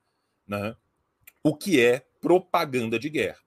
né, 0.45 0.75
o 1.45 1.57
que 1.57 1.81
é 1.81 2.05
propaganda 2.21 2.99
de 2.99 3.09
guerra. 3.09 3.39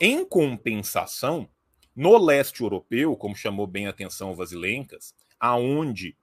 Em 0.00 0.24
compensação, 0.24 1.46
no 1.94 2.16
leste 2.16 2.62
europeu, 2.62 3.14
como 3.14 3.36
chamou 3.36 3.66
bem 3.66 3.86
a 3.86 3.90
atenção 3.90 4.34
Vasilencas, 4.34 5.14
aonde 5.38 6.16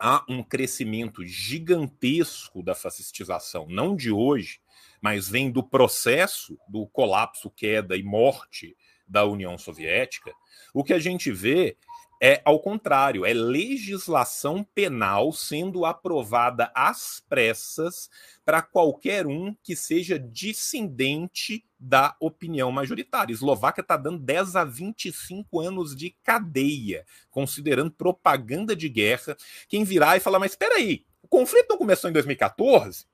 há 0.00 0.24
um 0.26 0.42
crescimento 0.42 1.24
gigantesco 1.26 2.62
da 2.62 2.74
fascistização, 2.74 3.66
não 3.68 3.94
de 3.94 4.10
hoje, 4.10 4.60
mas 5.00 5.28
vem 5.28 5.50
do 5.50 5.62
processo 5.62 6.58
do 6.66 6.86
colapso, 6.86 7.50
queda 7.50 7.96
e 7.96 8.02
morte 8.02 8.74
da 9.06 9.26
União 9.26 9.58
Soviética, 9.58 10.32
o 10.72 10.82
que 10.82 10.94
a 10.94 10.98
gente 10.98 11.30
vê 11.30 11.76
é 12.20 12.42
ao 12.44 12.60
contrário, 12.60 13.24
é 13.24 13.32
legislação 13.32 14.62
penal 14.62 15.32
sendo 15.32 15.86
aprovada 15.86 16.70
às 16.74 17.24
pressas 17.26 18.10
para 18.44 18.60
qualquer 18.60 19.26
um 19.26 19.56
que 19.62 19.74
seja 19.74 20.18
dissidente 20.18 21.64
da 21.78 22.14
opinião 22.20 22.70
majoritária. 22.70 23.32
Eslováquia 23.32 23.80
está 23.80 23.96
dando 23.96 24.18
10 24.18 24.54
a 24.54 24.64
25 24.64 25.60
anos 25.60 25.96
de 25.96 26.10
cadeia, 26.22 27.06
considerando 27.30 27.90
propaganda 27.90 28.76
de 28.76 28.90
guerra. 28.90 29.34
Quem 29.66 29.82
virar 29.82 30.18
e 30.18 30.20
falar, 30.20 30.38
mas 30.38 30.52
espera 30.52 30.74
aí, 30.74 31.06
o 31.22 31.28
conflito 31.28 31.70
não 31.70 31.78
começou 31.78 32.10
em 32.10 32.12
2014? 32.12 33.06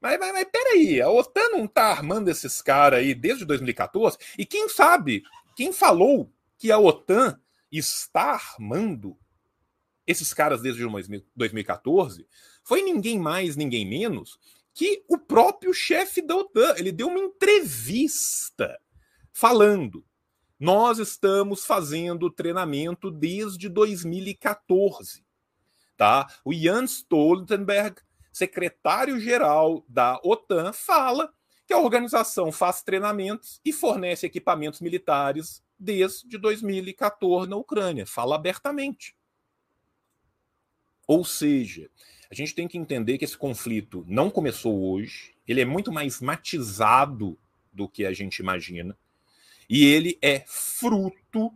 Mas, 0.00 0.16
mas, 0.20 0.32
mas 0.32 0.44
peraí, 0.44 1.00
a 1.00 1.10
OTAN 1.10 1.48
não 1.50 1.64
está 1.64 1.86
armando 1.86 2.28
esses 2.28 2.62
caras 2.62 3.00
aí 3.00 3.16
desde 3.16 3.44
2014? 3.44 4.16
E 4.38 4.46
quem 4.46 4.68
sabe, 4.68 5.24
quem 5.56 5.72
falou 5.72 6.30
que 6.56 6.70
a 6.70 6.78
OTAN 6.78 7.36
está 7.70 8.32
armando 8.32 9.16
esses 10.06 10.32
caras 10.32 10.62
desde 10.62 10.82
2014 11.36 12.26
foi 12.64 12.82
ninguém 12.82 13.18
mais, 13.18 13.56
ninguém 13.56 13.86
menos 13.86 14.38
que 14.78 15.04
o 15.08 15.18
próprio 15.18 15.74
chefe 15.74 16.22
da 16.22 16.36
OTAN. 16.36 16.74
Ele 16.76 16.92
deu 16.92 17.08
uma 17.08 17.18
entrevista 17.18 18.78
falando: 19.32 20.04
nós 20.58 20.98
estamos 20.98 21.64
fazendo 21.64 22.30
treinamento 22.30 23.10
desde 23.10 23.68
2014. 23.68 25.26
Tá? 25.96 26.32
O 26.44 26.54
Jens 26.54 26.98
Stoltenberg, 26.98 28.00
secretário-geral 28.32 29.84
da 29.88 30.20
OTAN, 30.22 30.72
fala 30.72 31.32
que 31.66 31.72
a 31.72 31.78
organização 31.78 32.52
faz 32.52 32.80
treinamentos 32.80 33.60
e 33.64 33.72
fornece 33.72 34.26
equipamentos 34.26 34.80
militares 34.80 35.60
desde 35.78 36.36
2014 36.36 37.48
na 37.48 37.56
Ucrânia, 37.56 38.06
fala 38.06 38.34
abertamente. 38.34 39.14
Ou 41.06 41.24
seja, 41.24 41.88
a 42.30 42.34
gente 42.34 42.54
tem 42.54 42.68
que 42.68 42.76
entender 42.76 43.16
que 43.16 43.24
esse 43.24 43.36
conflito 43.36 44.04
não 44.06 44.30
começou 44.30 44.92
hoje, 44.92 45.34
ele 45.46 45.60
é 45.60 45.64
muito 45.64 45.92
mais 45.92 46.20
matizado 46.20 47.38
do 47.72 47.88
que 47.88 48.04
a 48.04 48.12
gente 48.12 48.38
imagina, 48.38 48.96
e 49.68 49.84
ele 49.84 50.18
é 50.20 50.44
fruto 50.46 51.52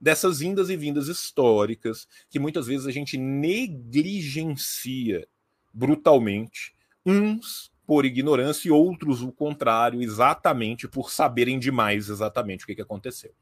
dessas 0.00 0.40
indas 0.40 0.70
e 0.70 0.76
vindas 0.76 1.08
históricas 1.08 2.08
que 2.28 2.38
muitas 2.38 2.66
vezes 2.66 2.86
a 2.86 2.90
gente 2.90 3.16
negligencia 3.16 5.26
brutalmente, 5.72 6.74
uns 7.04 7.71
por 7.86 8.04
ignorância 8.04 8.68
e 8.68 8.70
outros 8.70 9.22
o 9.22 9.32
contrário, 9.32 10.02
exatamente 10.02 10.86
por 10.86 11.10
saberem 11.10 11.58
demais 11.58 12.08
exatamente 12.08 12.64
o 12.64 12.66
que, 12.66 12.74
que 12.74 12.82
aconteceu. 12.82 13.34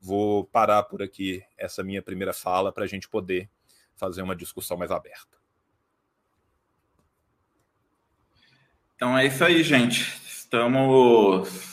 Vou 0.00 0.44
parar 0.44 0.82
por 0.84 1.02
aqui 1.02 1.42
essa 1.56 1.82
minha 1.82 2.02
primeira 2.02 2.32
fala 2.32 2.72
para 2.72 2.84
a 2.84 2.88
gente 2.88 3.08
poder 3.08 3.48
fazer 3.94 4.22
uma 4.22 4.36
discussão 4.36 4.76
mais 4.76 4.90
aberta. 4.90 5.38
Então 8.96 9.16
é 9.16 9.26
isso 9.26 9.44
aí, 9.44 9.62
gente. 9.62 10.20
Estamos 10.26 11.71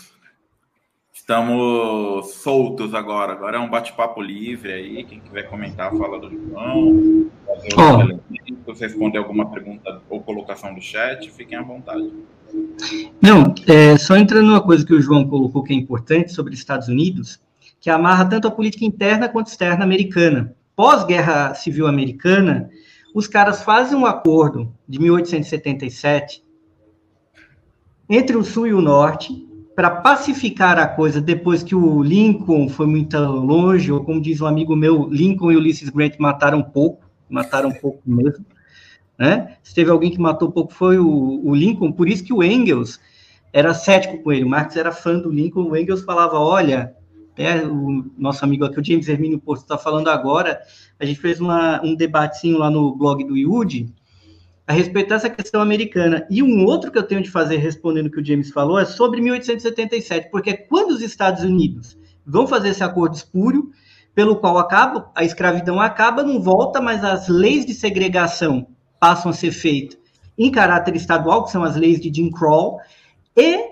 estamos 1.29 2.33
soltos 2.33 2.95
agora. 2.95 3.33
Agora 3.33 3.57
é 3.57 3.59
um 3.59 3.69
bate-papo 3.69 4.19
livre 4.19 4.73
aí. 4.73 5.03
Quem 5.03 5.19
quiser 5.19 5.43
comentar, 5.43 5.95
fala 5.95 6.19
do 6.19 6.31
João. 6.31 7.29
Oh. 7.77 8.73
responder 8.73 9.19
alguma 9.19 9.47
pergunta 9.51 10.01
ou 10.09 10.21
colocação 10.21 10.73
do 10.73 10.81
chat, 10.81 11.29
fiquem 11.29 11.55
à 11.55 11.61
vontade. 11.61 12.11
Não, 13.21 13.53
é, 13.67 13.95
só 13.95 14.17
entrando 14.17 14.47
numa 14.47 14.61
coisa 14.61 14.83
que 14.83 14.93
o 14.93 14.99
João 14.99 15.27
colocou 15.27 15.61
que 15.61 15.71
é 15.71 15.75
importante 15.75 16.33
sobre 16.33 16.53
os 16.53 16.59
Estados 16.59 16.87
Unidos, 16.87 17.39
que 17.79 17.91
amarra 17.91 18.25
tanto 18.25 18.47
a 18.47 18.51
política 18.51 18.83
interna 18.83 19.29
quanto 19.29 19.47
externa 19.49 19.83
americana. 19.83 20.55
Pós-guerra 20.75 21.53
civil 21.53 21.85
americana, 21.85 22.71
os 23.13 23.27
caras 23.27 23.61
fazem 23.61 23.95
um 23.95 24.05
acordo 24.07 24.73
de 24.87 24.99
1877 24.99 26.43
entre 28.09 28.35
o 28.35 28.43
Sul 28.43 28.65
e 28.65 28.73
o 28.73 28.81
Norte 28.81 29.47
para 29.79 29.91
pacificar 29.91 30.77
a 30.77 30.85
coisa 30.85 31.21
depois 31.21 31.63
que 31.63 31.73
o 31.73 32.03
Lincoln 32.03 32.67
foi 32.67 32.85
muito 32.85 33.17
longe, 33.17 33.89
ou 33.89 34.03
como 34.03 34.19
diz 34.19 34.41
um 34.41 34.45
amigo 34.45 34.75
meu, 34.75 35.07
Lincoln 35.07 35.53
e 35.53 35.55
Ulysses 35.55 35.89
Grant 35.89 36.15
mataram 36.19 36.61
pouco, 36.61 37.09
mataram 37.29 37.71
pouco 37.71 38.01
mesmo. 38.05 38.45
Né? 39.17 39.55
Se 39.63 39.73
teve 39.73 39.89
alguém 39.89 40.11
que 40.11 40.19
matou 40.19 40.51
pouco 40.51 40.73
foi 40.73 40.99
o, 40.99 41.41
o, 41.45 41.55
Lincoln, 41.55 41.93
por 41.93 42.09
isso 42.09 42.25
que 42.25 42.33
o 42.33 42.43
Engels 42.43 42.99
era 43.53 43.73
cético 43.73 44.21
com 44.21 44.33
ele. 44.33 44.43
O 44.43 44.49
Marx 44.49 44.75
era 44.75 44.91
fã 44.91 45.17
do 45.17 45.31
Lincoln, 45.31 45.69
o 45.69 45.77
Engels 45.77 46.03
falava: 46.03 46.37
olha, 46.37 46.93
até 47.31 47.65
o 47.65 48.03
nosso 48.17 48.43
amigo 48.43 48.65
aqui, 48.65 48.81
o 48.81 48.83
James 48.83 49.07
Hermínio 49.07 49.39
Porto, 49.39 49.61
está 49.61 49.77
falando 49.77 50.09
agora. 50.09 50.59
A 50.99 51.05
gente 51.05 51.21
fez 51.21 51.39
uma, 51.39 51.81
um 51.81 51.95
debatezinho 51.95 52.57
lá 52.57 52.69
no 52.69 52.93
blog 52.97 53.23
do 53.23 53.37
IUD 53.37 53.87
a 54.69 54.73
respeito 54.73 55.09
dessa 55.09 55.31
questão 55.31 55.63
americana. 55.63 56.27
E 56.29 56.43
um 56.43 56.63
outro 56.63 56.91
que 56.91 56.97
eu 56.99 57.01
tenho 57.01 57.23
de 57.23 57.31
fazer, 57.31 57.57
respondendo 57.57 58.05
o 58.05 58.11
que 58.11 58.19
o 58.21 58.25
James 58.25 58.51
falou, 58.51 58.77
é 58.77 58.85
sobre 58.85 59.19
1877, 59.19 60.29
porque 60.29 60.53
quando 60.53 60.91
os 60.91 61.01
Estados 61.01 61.43
Unidos 61.43 61.97
vão 62.23 62.45
fazer 62.45 62.69
esse 62.69 62.83
acordo 62.83 63.15
espúrio, 63.15 63.71
pelo 64.13 64.35
qual 64.35 64.59
acaba, 64.59 65.09
a 65.15 65.23
escravidão 65.23 65.81
acaba, 65.81 66.21
não 66.21 66.39
volta, 66.39 66.79
mas 66.79 67.03
as 67.03 67.27
leis 67.27 67.65
de 67.65 67.73
segregação 67.73 68.67
passam 68.99 69.31
a 69.31 69.33
ser 69.33 69.51
feitas 69.51 69.97
em 70.37 70.51
caráter 70.51 70.95
estadual, 70.95 71.45
que 71.45 71.51
são 71.51 71.63
as 71.63 71.75
leis 71.75 71.99
de 71.99 72.13
Jim 72.13 72.29
Crow, 72.29 72.77
e 73.35 73.71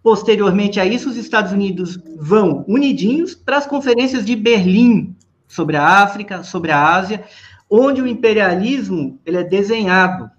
posteriormente 0.00 0.78
a 0.78 0.86
isso 0.86 1.10
os 1.10 1.16
Estados 1.16 1.50
Unidos 1.50 1.98
vão 2.20 2.64
unidinhos 2.68 3.34
para 3.34 3.56
as 3.56 3.66
conferências 3.66 4.24
de 4.24 4.36
Berlim 4.36 5.12
sobre 5.48 5.76
a 5.76 6.04
África, 6.04 6.44
sobre 6.44 6.70
a 6.70 6.94
Ásia, 6.94 7.24
onde 7.68 8.00
o 8.00 8.06
imperialismo 8.06 9.18
ele 9.26 9.38
é 9.38 9.44
desenhado, 9.44 10.35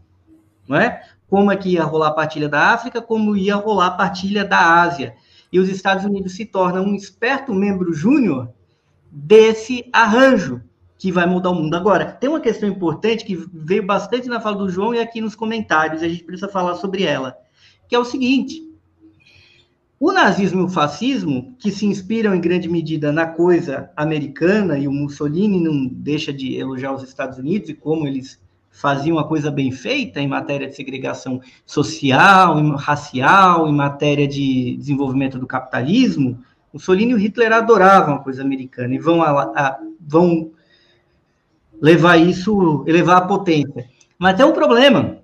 não 0.68 0.78
é? 0.78 1.01
Como 1.30 1.51
é 1.51 1.55
que 1.55 1.70
ia 1.70 1.84
rolar 1.84 2.09
a 2.09 2.13
partilha 2.13 2.47
da 2.47 2.72
África, 2.74 3.01
como 3.01 3.36
ia 3.36 3.55
rolar 3.55 3.88
a 3.88 3.91
partilha 3.91 4.45
da 4.45 4.82
Ásia. 4.82 5.15
E 5.51 5.59
os 5.59 5.70
Estados 5.70 6.05
Unidos 6.05 6.34
se 6.34 6.45
tornam 6.45 6.86
um 6.86 6.95
esperto 6.95 7.53
membro 7.53 7.93
júnior 7.93 8.49
desse 9.11 9.89
arranjo, 9.93 10.61
que 10.97 11.11
vai 11.11 11.26
mudar 11.26 11.51
o 11.51 11.55
mundo. 11.55 11.76
Agora, 11.76 12.05
tem 12.05 12.30
uma 12.30 12.39
questão 12.39 12.68
importante 12.68 13.24
que 13.24 13.36
veio 13.53 13.86
bastante 13.86 14.28
na 14.28 14.41
fala 14.41 14.57
do 14.57 14.70
João 14.70 14.93
e 14.93 14.99
aqui 14.99 15.22
nos 15.22 15.36
comentários, 15.36 16.01
a 16.01 16.07
gente 16.07 16.24
precisa 16.24 16.47
falar 16.47 16.76
sobre 16.76 17.03
ela, 17.03 17.38
que 17.88 17.95
é 17.95 17.99
o 17.99 18.05
seguinte: 18.05 18.68
o 19.99 20.11
nazismo 20.11 20.61
e 20.61 20.63
o 20.65 20.70
fascismo, 20.70 21.55
que 21.59 21.72
se 21.72 21.86
inspiram 21.86 22.36
em 22.36 22.41
grande 22.41 22.70
medida 22.70 23.11
na 23.11 23.26
coisa 23.26 23.89
americana, 23.95 24.78
e 24.78 24.88
o 24.88 24.91
Mussolini 24.91 25.59
não 25.59 25.88
deixa 25.88 26.34
de 26.34 26.55
elogiar 26.55 26.93
os 26.93 27.03
Estados 27.03 27.38
Unidos 27.38 27.70
e 27.70 27.74
como 27.74 28.07
eles 28.07 28.39
faziam 28.78 29.17
a 29.17 29.28
coisa 29.28 29.49
bem 29.49 29.71
feita 29.71 30.19
em 30.21 30.28
matéria 30.28 30.67
de 30.67 30.75
segregação 30.75 31.41
social, 31.65 32.59
racial, 32.75 33.67
em 33.67 33.73
matéria 33.73 34.28
de 34.28 34.78
desenvolvimento 34.78 35.39
do 35.39 35.47
capitalismo, 35.47 36.39
Mussolini 36.71 37.11
e 37.11 37.15
o 37.15 37.17
Hitler 37.17 37.51
adoravam 37.53 38.15
a 38.15 38.19
coisa 38.19 38.43
americana 38.43 38.93
e 38.93 38.99
vão, 38.99 39.23
a, 39.23 39.41
a, 39.41 39.80
vão 39.99 40.51
levar 41.82 42.17
isso, 42.17 42.84
elevar 42.86 43.17
a 43.17 43.25
potência. 43.25 43.89
Mas 44.15 44.36
tem 44.36 44.45
um 44.45 44.53
problema, 44.53 45.17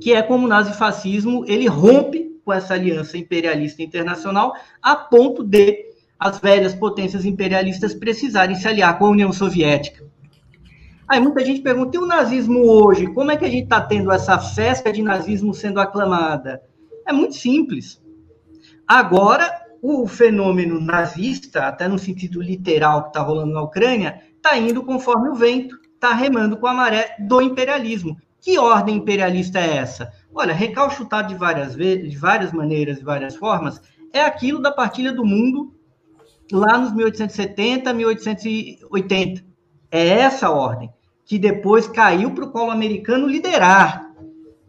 que 0.00 0.14
é 0.14 0.22
como 0.22 0.46
o 0.46 0.48
nazifascismo, 0.48 1.44
ele 1.46 1.68
rompe 1.68 2.40
com 2.42 2.52
essa 2.52 2.72
aliança 2.72 3.18
imperialista 3.18 3.82
internacional 3.82 4.54
a 4.80 4.96
ponto 4.96 5.44
de 5.44 5.90
as 6.18 6.38
velhas 6.38 6.74
potências 6.74 7.26
imperialistas 7.26 7.92
precisarem 7.92 8.56
se 8.56 8.66
aliar 8.66 8.98
com 8.98 9.04
a 9.04 9.10
União 9.10 9.32
Soviética. 9.32 10.02
Aí 11.10 11.18
muita 11.18 11.44
gente 11.44 11.60
pergunta, 11.60 11.96
e 11.96 11.98
o 11.98 12.06
nazismo 12.06 12.60
hoje? 12.60 13.08
Como 13.08 13.32
é 13.32 13.36
que 13.36 13.44
a 13.44 13.50
gente 13.50 13.64
está 13.64 13.80
tendo 13.80 14.12
essa 14.12 14.38
festa 14.38 14.92
de 14.92 15.02
nazismo 15.02 15.52
sendo 15.52 15.80
aclamada? 15.80 16.62
É 17.04 17.12
muito 17.12 17.34
simples. 17.34 18.00
Agora, 18.86 19.50
o 19.82 20.06
fenômeno 20.06 20.80
nazista, 20.80 21.66
até 21.66 21.88
no 21.88 21.98
sentido 21.98 22.40
literal 22.40 23.02
que 23.02 23.08
está 23.08 23.22
rolando 23.22 23.52
na 23.52 23.60
Ucrânia, 23.60 24.22
está 24.36 24.56
indo 24.56 24.84
conforme 24.84 25.30
o 25.30 25.34
vento, 25.34 25.76
está 25.92 26.14
remando 26.14 26.56
com 26.56 26.68
a 26.68 26.74
maré 26.74 27.16
do 27.18 27.42
imperialismo. 27.42 28.16
Que 28.40 28.56
ordem 28.56 28.98
imperialista 28.98 29.58
é 29.58 29.78
essa? 29.78 30.12
Olha, 30.32 30.54
recalchutado 30.54 31.26
de 31.26 31.34
várias 31.34 31.74
vezes, 31.74 32.08
de 32.08 32.16
várias 32.16 32.52
maneiras 32.52 33.00
e 33.00 33.04
várias 33.04 33.34
formas, 33.34 33.82
é 34.12 34.22
aquilo 34.22 34.62
da 34.62 34.70
partilha 34.70 35.12
do 35.12 35.24
mundo 35.24 35.74
lá 36.52 36.78
nos 36.78 36.94
1870, 36.94 37.92
1880. 37.92 39.44
É 39.90 40.08
essa 40.10 40.48
ordem 40.48 40.88
que 41.30 41.38
depois 41.38 41.86
caiu 41.86 42.32
para 42.32 42.44
o 42.44 42.50
colo 42.50 42.72
americano 42.72 43.28
liderar. 43.28 44.10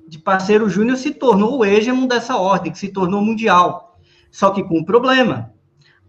De 0.08 0.20
parceiro 0.20 0.70
Júnior 0.70 0.96
se 0.96 1.10
tornou 1.10 1.58
o 1.58 1.66
hegemon 1.66 2.06
dessa 2.06 2.38
ordem, 2.38 2.72
que 2.72 2.78
se 2.78 2.90
tornou 2.90 3.20
mundial. 3.20 3.98
Só 4.30 4.52
que 4.52 4.64
com 4.64 4.78
um 4.78 4.86
problema 4.86 5.52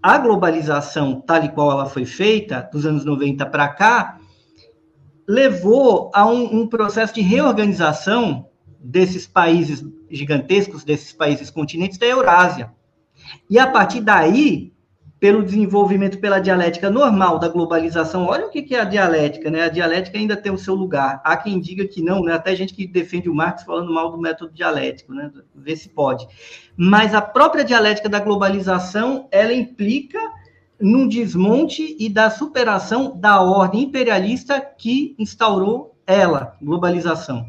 a 0.02 0.18
globalização, 0.18 1.22
tal 1.22 1.42
e 1.42 1.48
qual 1.48 1.70
ela 1.70 1.86
foi 1.86 2.04
feita, 2.04 2.68
dos 2.70 2.84
anos 2.84 3.02
90 3.02 3.46
para 3.46 3.66
cá, 3.66 4.18
levou 5.26 6.10
a 6.12 6.26
um, 6.26 6.60
um 6.60 6.66
processo 6.66 7.14
de 7.14 7.22
reorganização 7.22 8.46
desses 8.78 9.26
países 9.26 9.82
gigantescos, 10.10 10.84
desses 10.84 11.14
países 11.14 11.48
continentes 11.48 11.96
da 11.96 12.04
Eurásia. 12.04 12.70
E 13.48 13.58
a 13.58 13.66
partir 13.66 14.02
daí, 14.02 14.70
pelo 15.22 15.44
desenvolvimento 15.44 16.18
pela 16.18 16.40
dialética 16.40 16.90
normal 16.90 17.38
da 17.38 17.48
globalização, 17.48 18.26
olha 18.26 18.46
o 18.46 18.50
que 18.50 18.74
é 18.74 18.80
a 18.80 18.84
dialética, 18.84 19.52
né? 19.52 19.62
A 19.62 19.68
dialética 19.68 20.18
ainda 20.18 20.36
tem 20.36 20.50
o 20.50 20.58
seu 20.58 20.74
lugar. 20.74 21.20
Há 21.24 21.36
quem 21.36 21.60
diga 21.60 21.86
que 21.86 22.02
não, 22.02 22.24
né? 22.24 22.32
Até 22.32 22.56
gente 22.56 22.74
que 22.74 22.88
defende 22.88 23.28
o 23.28 23.34
Marx 23.34 23.62
falando 23.62 23.94
mal 23.94 24.10
do 24.10 24.18
método 24.18 24.52
dialético, 24.52 25.14
né? 25.14 25.30
Vê 25.54 25.76
se 25.76 25.88
pode. 25.90 26.26
Mas 26.76 27.14
a 27.14 27.22
própria 27.22 27.62
dialética 27.64 28.08
da 28.08 28.18
globalização, 28.18 29.28
ela 29.30 29.52
implica 29.52 30.18
num 30.80 31.06
desmonte 31.06 31.96
e 32.00 32.08
da 32.08 32.28
superação 32.28 33.16
da 33.16 33.40
ordem 33.40 33.82
imperialista 33.82 34.60
que 34.60 35.14
instaurou 35.16 35.94
ela, 36.04 36.56
globalização. 36.60 37.46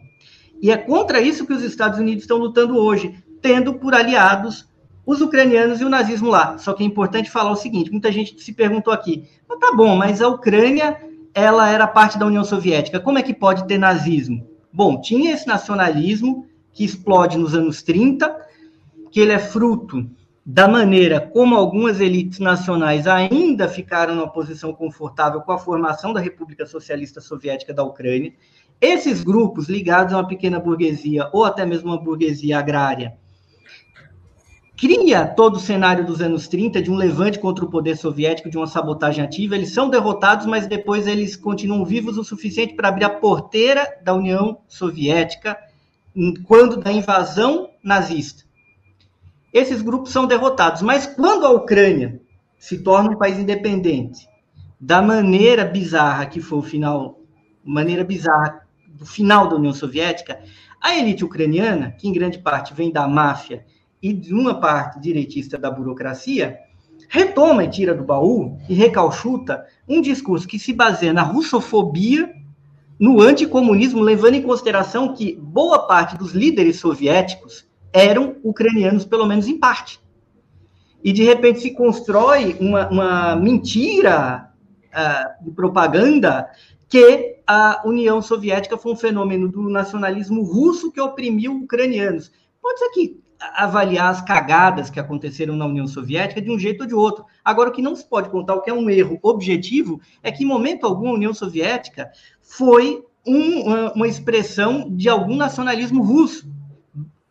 E 0.61 0.69
é 0.69 0.77
contra 0.77 1.19
isso 1.19 1.47
que 1.47 1.53
os 1.53 1.63
Estados 1.63 1.97
Unidos 1.97 2.25
estão 2.25 2.37
lutando 2.37 2.77
hoje, 2.77 3.15
tendo 3.41 3.73
por 3.73 3.95
aliados 3.95 4.71
os 5.05 5.21
ucranianos 5.21 5.81
e 5.81 5.85
o 5.85 5.89
nazismo 5.89 6.29
lá. 6.29 6.57
Só 6.57 6.73
que 6.73 6.83
é 6.83 6.85
importante 6.85 7.29
falar 7.29 7.51
o 7.51 7.55
seguinte: 7.55 7.91
muita 7.91 8.11
gente 8.11 8.41
se 8.41 8.53
perguntou 8.53 8.93
aqui, 8.93 9.27
mas 9.47 9.59
tá 9.59 9.73
bom, 9.75 9.95
mas 9.95 10.21
a 10.21 10.27
Ucrânia 10.27 10.97
ela 11.33 11.67
era 11.69 11.87
parte 11.87 12.17
da 12.17 12.25
União 12.25 12.43
Soviética, 12.43 12.99
como 12.99 13.17
é 13.17 13.23
que 13.23 13.33
pode 13.33 13.67
ter 13.67 13.77
nazismo? 13.77 14.47
Bom, 14.71 15.01
tinha 15.01 15.33
esse 15.33 15.47
nacionalismo 15.47 16.47
que 16.71 16.83
explode 16.83 17.37
nos 17.37 17.55
anos 17.55 17.81
30, 17.81 18.35
que 19.11 19.19
ele 19.19 19.31
é 19.31 19.39
fruto 19.39 20.07
da 20.45 20.67
maneira 20.67 21.21
como 21.21 21.55
algumas 21.55 22.01
elites 22.01 22.39
nacionais 22.39 23.07
ainda 23.07 23.67
ficaram 23.67 24.15
numa 24.15 24.29
posição 24.29 24.73
confortável 24.73 25.41
com 25.41 25.53
a 25.53 25.57
formação 25.57 26.11
da 26.11 26.19
República 26.19 26.65
Socialista 26.65 27.21
Soviética 27.21 27.73
da 27.73 27.83
Ucrânia. 27.83 28.33
Esses 28.81 29.23
grupos 29.23 29.69
ligados 29.69 30.13
a 30.13 30.17
uma 30.17 30.27
pequena 30.27 30.59
burguesia 30.59 31.29
ou 31.31 31.45
até 31.45 31.65
mesmo 31.65 31.91
uma 31.91 32.01
burguesia 32.01 32.59
agrária 32.59 33.17
cria 34.83 35.25
todo 35.25 35.55
o 35.55 35.59
cenário 35.61 36.05
dos 36.05 36.19
anos 36.19 36.47
30 36.49 36.81
de 36.81 36.91
um 36.91 36.95
levante 36.95 37.39
contra 37.39 37.63
o 37.63 37.69
poder 37.69 37.95
soviético, 37.95 38.49
de 38.49 38.57
uma 38.57 38.67
sabotagem 38.67 39.23
ativa. 39.23 39.55
Eles 39.55 39.71
são 39.71 39.89
derrotados, 39.89 40.45
mas 40.45 40.67
depois 40.67 41.07
eles 41.07 41.37
continuam 41.37 41.85
vivos 41.85 42.17
o 42.17 42.23
suficiente 42.23 42.73
para 42.73 42.89
abrir 42.89 43.05
a 43.05 43.09
porteira 43.09 43.87
da 44.03 44.13
União 44.13 44.57
Soviética 44.67 45.57
quando 46.45 46.77
da 46.77 46.91
invasão 46.91 47.69
nazista 47.81 48.43
esses 49.53 49.83
grupos 49.83 50.11
são 50.11 50.25
derrotados. 50.25 50.81
Mas 50.81 51.05
quando 51.05 51.45
a 51.45 51.51
Ucrânia 51.51 52.19
se 52.57 52.79
torna 52.79 53.11
um 53.11 53.17
país 53.17 53.37
independente, 53.37 54.27
da 54.81 55.01
maneira 55.01 55.63
bizarra 55.63 56.25
que 56.25 56.41
foi 56.41 56.59
o 56.59 56.63
final, 56.63 57.19
maneira 57.63 58.03
bizarra 58.03 58.67
do 58.87 59.05
final 59.05 59.47
da 59.47 59.55
União 59.55 59.73
Soviética, 59.73 60.41
a 60.81 60.97
elite 60.97 61.23
ucraniana, 61.23 61.91
que 61.91 62.07
em 62.07 62.11
grande 62.11 62.39
parte 62.39 62.73
vem 62.73 62.91
da 62.91 63.07
máfia 63.07 63.63
e 64.03 64.11
de 64.11 64.33
uma 64.33 64.59
parte 64.59 64.99
direitista 64.99 65.57
da 65.57 65.71
burocracia, 65.71 66.59
retoma 67.07 67.63
e 67.63 67.69
tira 67.69 67.95
do 67.95 68.03
baú 68.03 68.59
e 68.67 68.73
recalchuta 68.73 69.65
um 69.87 70.01
discurso 70.01 70.45
que 70.45 70.59
se 70.59 70.73
baseia 70.73 71.13
na 71.13 71.23
russofobia, 71.23 72.29
no 72.99 73.21
anticomunismo, 73.21 74.01
levando 74.01 74.35
em 74.35 74.41
consideração 74.41 75.13
que 75.13 75.37
boa 75.41 75.87
parte 75.87 76.17
dos 76.17 76.33
líderes 76.33 76.81
soviéticos 76.81 77.65
eram 77.93 78.35
ucranianos, 78.43 79.05
pelo 79.05 79.25
menos 79.25 79.47
em 79.47 79.57
parte. 79.57 80.01
E 81.01 81.13
de 81.13 81.23
repente 81.23 81.61
se 81.61 81.71
constrói 81.71 82.57
uma, 82.59 82.89
uma 82.89 83.35
mentira 83.37 84.51
uh, 84.89 85.45
de 85.45 85.51
propaganda 85.51 86.49
que 86.89 87.37
a 87.47 87.81
União 87.85 88.21
Soviética 88.21 88.77
foi 88.77 88.91
um 88.91 88.97
fenômeno 88.97 89.49
do 89.49 89.69
nacionalismo 89.69 90.43
russo 90.43 90.91
que 90.91 91.01
oprimiu 91.01 91.53
ucranianos. 91.55 92.31
Pode 92.61 92.79
ser 92.79 92.89
que 92.89 93.22
avaliar 93.55 94.09
as 94.09 94.21
cagadas 94.21 94.89
que 94.89 94.99
aconteceram 94.99 95.55
na 95.55 95.65
União 95.65 95.87
Soviética 95.87 96.41
de 96.41 96.51
um 96.51 96.57
jeito 96.57 96.81
ou 96.81 96.87
de 96.87 96.95
outro. 96.95 97.25
Agora, 97.43 97.69
o 97.69 97.73
que 97.73 97.81
não 97.81 97.95
se 97.95 98.05
pode 98.05 98.29
contar, 98.29 98.55
o 98.55 98.61
que 98.61 98.69
é 98.69 98.73
um 98.73 98.89
erro 98.89 99.19
objetivo, 99.21 99.99
é 100.21 100.31
que 100.31 100.43
em 100.43 100.47
momento 100.47 100.85
algum 100.85 101.09
a 101.09 101.13
União 101.13 101.33
Soviética 101.33 102.11
foi 102.41 103.03
um, 103.25 103.91
uma, 103.93 104.07
expressão 104.07 104.89
de 104.89 105.07
algum 105.07 105.35
nacionalismo 105.35 106.03
russo 106.03 106.51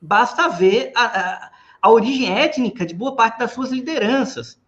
basta 0.02 0.48
ver 0.48 0.90
a, 0.96 1.04
a, 1.04 1.50
a, 1.80 1.90
origem 1.90 2.28
étnica 2.28 2.84
de 2.84 2.92
boa 2.92 3.14
parte 3.14 3.38
das 3.38 3.52
suas 3.52 3.70
lideranças. 3.70 4.58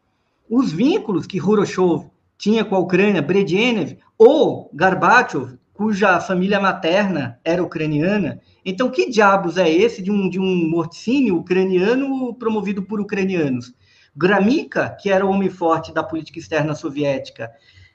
Os 0.49 0.73
vínculos 0.73 1.27
que 1.27 1.41
Khrushchev 1.41 2.09
tinha 2.39 2.65
com 2.65 2.77
a 2.77 2.79
Ucrânia, 2.79 3.21
Brezhnev 3.21 3.99
ou 4.17 4.71
Gorbachev, 4.73 5.59
cuja 5.75 6.21
família 6.21 6.61
materna 6.61 7.39
era 7.45 7.63
ucraniana. 7.63 8.41
Então, 8.65 8.89
que 8.89 9.11
diabos 9.11 9.59
é 9.59 9.69
esse 9.69 10.01
de 10.01 10.11
um, 10.11 10.31
de 10.31 10.39
um 10.39 10.71
morticínio 10.71 11.37
ucraniano 11.37 12.33
promovido 12.35 12.83
por 12.83 13.01
ucranianos? 13.01 13.75
Gramica, 14.17 14.97
que 15.01 15.11
era 15.11 15.27
o 15.27 15.31
homem 15.31 15.51
forte 15.51 15.93
da 15.93 16.03
política 16.03 16.39
externa 16.39 16.75
soviética, 16.75 17.51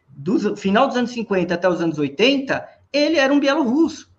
do 0.10 0.56
final 0.58 0.88
dos 0.88 0.98
anos 0.98 1.12
50 1.12 1.54
até 1.54 1.70
os 1.70 1.80
anos 1.80 1.98
80, 1.98 2.68
ele 2.92 3.18
era 3.18 3.34
um 3.34 3.40
bielorrusso. 3.40 4.10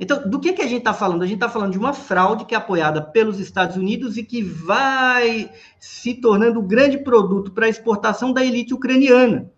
Então, 0.00 0.26
do 0.28 0.40
que, 0.40 0.52
que 0.52 0.62
a 0.62 0.66
gente 0.66 0.78
está 0.78 0.94
falando? 0.94 1.22
A 1.22 1.26
gente 1.26 1.36
está 1.36 1.48
falando 1.48 1.72
de 1.72 1.78
uma 1.78 1.92
fraude 1.92 2.46
que 2.46 2.54
é 2.54 2.58
apoiada 2.58 3.02
pelos 3.02 3.38
Estados 3.38 3.76
Unidos 3.76 4.16
e 4.16 4.22
que 4.22 4.42
vai 4.42 5.50
se 5.78 6.14
tornando 6.14 6.60
o 6.60 6.62
grande 6.62 6.98
produto 6.98 7.50
para 7.50 7.68
exportação 7.68 8.32
da 8.32 8.44
elite 8.44 8.72
ucraniana. 8.72 9.50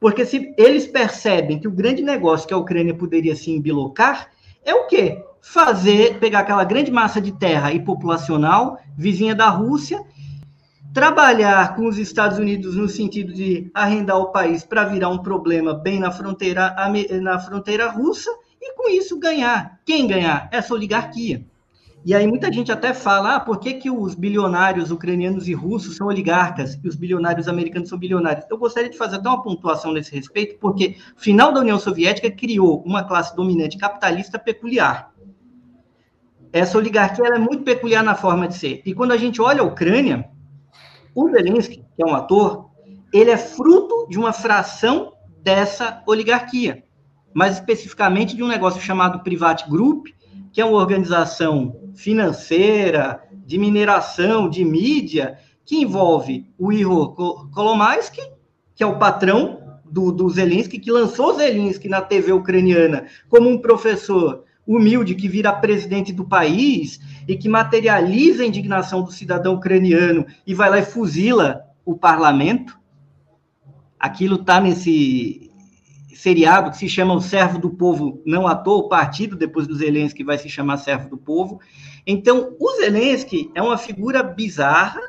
Porque 0.00 0.24
se 0.24 0.54
eles 0.56 0.86
percebem 0.86 1.58
que 1.58 1.66
o 1.66 1.72
grande 1.72 2.02
negócio 2.02 2.46
que 2.46 2.54
a 2.54 2.58
Ucrânia 2.58 2.94
poderia 2.94 3.34
se 3.34 3.50
embilocar 3.50 4.30
é 4.64 4.74
o 4.74 4.86
quê? 4.86 5.24
Fazer, 5.40 6.18
pegar 6.18 6.40
aquela 6.40 6.64
grande 6.64 6.90
massa 6.90 7.20
de 7.20 7.32
terra 7.32 7.72
e 7.72 7.80
populacional 7.80 8.78
vizinha 8.96 9.34
da 9.34 9.48
Rússia, 9.48 10.04
trabalhar 10.92 11.74
com 11.74 11.86
os 11.86 11.98
Estados 11.98 12.38
Unidos 12.38 12.76
no 12.76 12.88
sentido 12.88 13.32
de 13.32 13.70
arrendar 13.74 14.18
o 14.18 14.32
país 14.32 14.64
para 14.64 14.84
virar 14.84 15.08
um 15.08 15.18
problema 15.18 15.74
bem 15.74 15.98
na 15.98 16.10
fronteira, 16.10 16.74
na 17.20 17.38
fronteira 17.38 17.88
russa 17.90 18.30
e 18.60 18.74
com 18.74 18.88
isso 18.88 19.18
ganhar. 19.18 19.80
Quem 19.84 20.06
ganhar? 20.06 20.48
Essa 20.52 20.74
oligarquia. 20.74 21.44
E 22.08 22.14
aí 22.14 22.26
muita 22.26 22.50
gente 22.50 22.72
até 22.72 22.94
fala, 22.94 23.34
ah, 23.34 23.40
por 23.40 23.60
que, 23.60 23.74
que 23.74 23.90
os 23.90 24.14
bilionários 24.14 24.90
ucranianos 24.90 25.46
e 25.46 25.52
russos 25.52 25.96
são 25.96 26.06
oligarcas 26.06 26.80
e 26.82 26.88
os 26.88 26.96
bilionários 26.96 27.48
americanos 27.48 27.90
são 27.90 27.98
bilionários? 27.98 28.46
Eu 28.50 28.56
gostaria 28.56 28.88
de 28.88 28.96
fazer 28.96 29.16
até 29.16 29.28
uma 29.28 29.42
pontuação 29.42 29.92
nesse 29.92 30.14
respeito, 30.16 30.58
porque 30.58 30.96
o 31.14 31.20
final 31.20 31.52
da 31.52 31.60
União 31.60 31.78
Soviética 31.78 32.30
criou 32.30 32.82
uma 32.82 33.04
classe 33.04 33.36
dominante 33.36 33.76
capitalista 33.76 34.38
peculiar. 34.38 35.12
Essa 36.50 36.78
oligarquia 36.78 37.26
é 37.26 37.38
muito 37.38 37.62
peculiar 37.62 38.02
na 38.02 38.14
forma 38.14 38.48
de 38.48 38.54
ser. 38.54 38.80
E 38.86 38.94
quando 38.94 39.12
a 39.12 39.18
gente 39.18 39.42
olha 39.42 39.60
a 39.60 39.66
Ucrânia, 39.66 40.30
o 41.14 41.28
Zelensky, 41.28 41.84
que 41.94 42.02
é 42.02 42.06
um 42.06 42.14
ator, 42.14 42.70
ele 43.12 43.30
é 43.30 43.36
fruto 43.36 44.06
de 44.08 44.18
uma 44.18 44.32
fração 44.32 45.12
dessa 45.42 46.02
oligarquia 46.06 46.88
mais 47.34 47.54
especificamente 47.54 48.34
de 48.34 48.42
um 48.42 48.48
negócio 48.48 48.80
chamado 48.80 49.20
Private 49.20 49.70
Group, 49.70 50.08
que 50.52 50.60
é 50.60 50.64
uma 50.64 50.78
organização 50.78 51.90
financeira, 51.94 53.22
de 53.46 53.58
mineração, 53.58 54.48
de 54.48 54.64
mídia, 54.64 55.38
que 55.64 55.76
envolve 55.76 56.46
o 56.58 56.72
Ihor 56.72 57.14
Kolomaisky, 57.50 58.22
que 58.74 58.82
é 58.82 58.86
o 58.86 58.98
patrão 58.98 59.80
do, 59.84 60.12
do 60.12 60.28
Zelensky, 60.28 60.78
que 60.78 60.90
lançou 60.90 61.34
Zelensky 61.34 61.88
na 61.88 62.00
TV 62.00 62.32
ucraniana 62.32 63.06
como 63.28 63.48
um 63.48 63.58
professor 63.58 64.44
humilde 64.66 65.14
que 65.14 65.26
vira 65.26 65.52
presidente 65.52 66.12
do 66.12 66.26
país 66.26 67.00
e 67.26 67.36
que 67.36 67.48
materializa 67.48 68.42
a 68.42 68.46
indignação 68.46 69.02
do 69.02 69.10
cidadão 69.10 69.54
ucraniano 69.54 70.26
e 70.46 70.52
vai 70.52 70.68
lá 70.68 70.78
e 70.78 70.84
fuzila 70.84 71.64
o 71.84 71.96
parlamento. 71.96 72.78
Aquilo 73.98 74.36
está 74.36 74.60
nesse 74.60 75.47
seriado 76.18 76.72
que 76.72 76.76
se 76.76 76.88
chama 76.88 77.14
O 77.14 77.20
Servo 77.20 77.60
do 77.60 77.70
Povo, 77.70 78.20
não 78.26 78.48
à 78.48 78.56
toa, 78.56 78.78
o 78.78 78.88
partido 78.88 79.36
depois 79.36 79.68
do 79.68 79.76
Zelensky 79.76 80.24
vai 80.24 80.36
se 80.36 80.48
chamar 80.48 80.76
Servo 80.78 81.08
do 81.08 81.16
Povo. 81.16 81.60
Então, 82.04 82.56
o 82.58 82.70
Zelensky 82.72 83.52
é 83.54 83.62
uma 83.62 83.78
figura 83.78 84.20
bizarra 84.20 85.00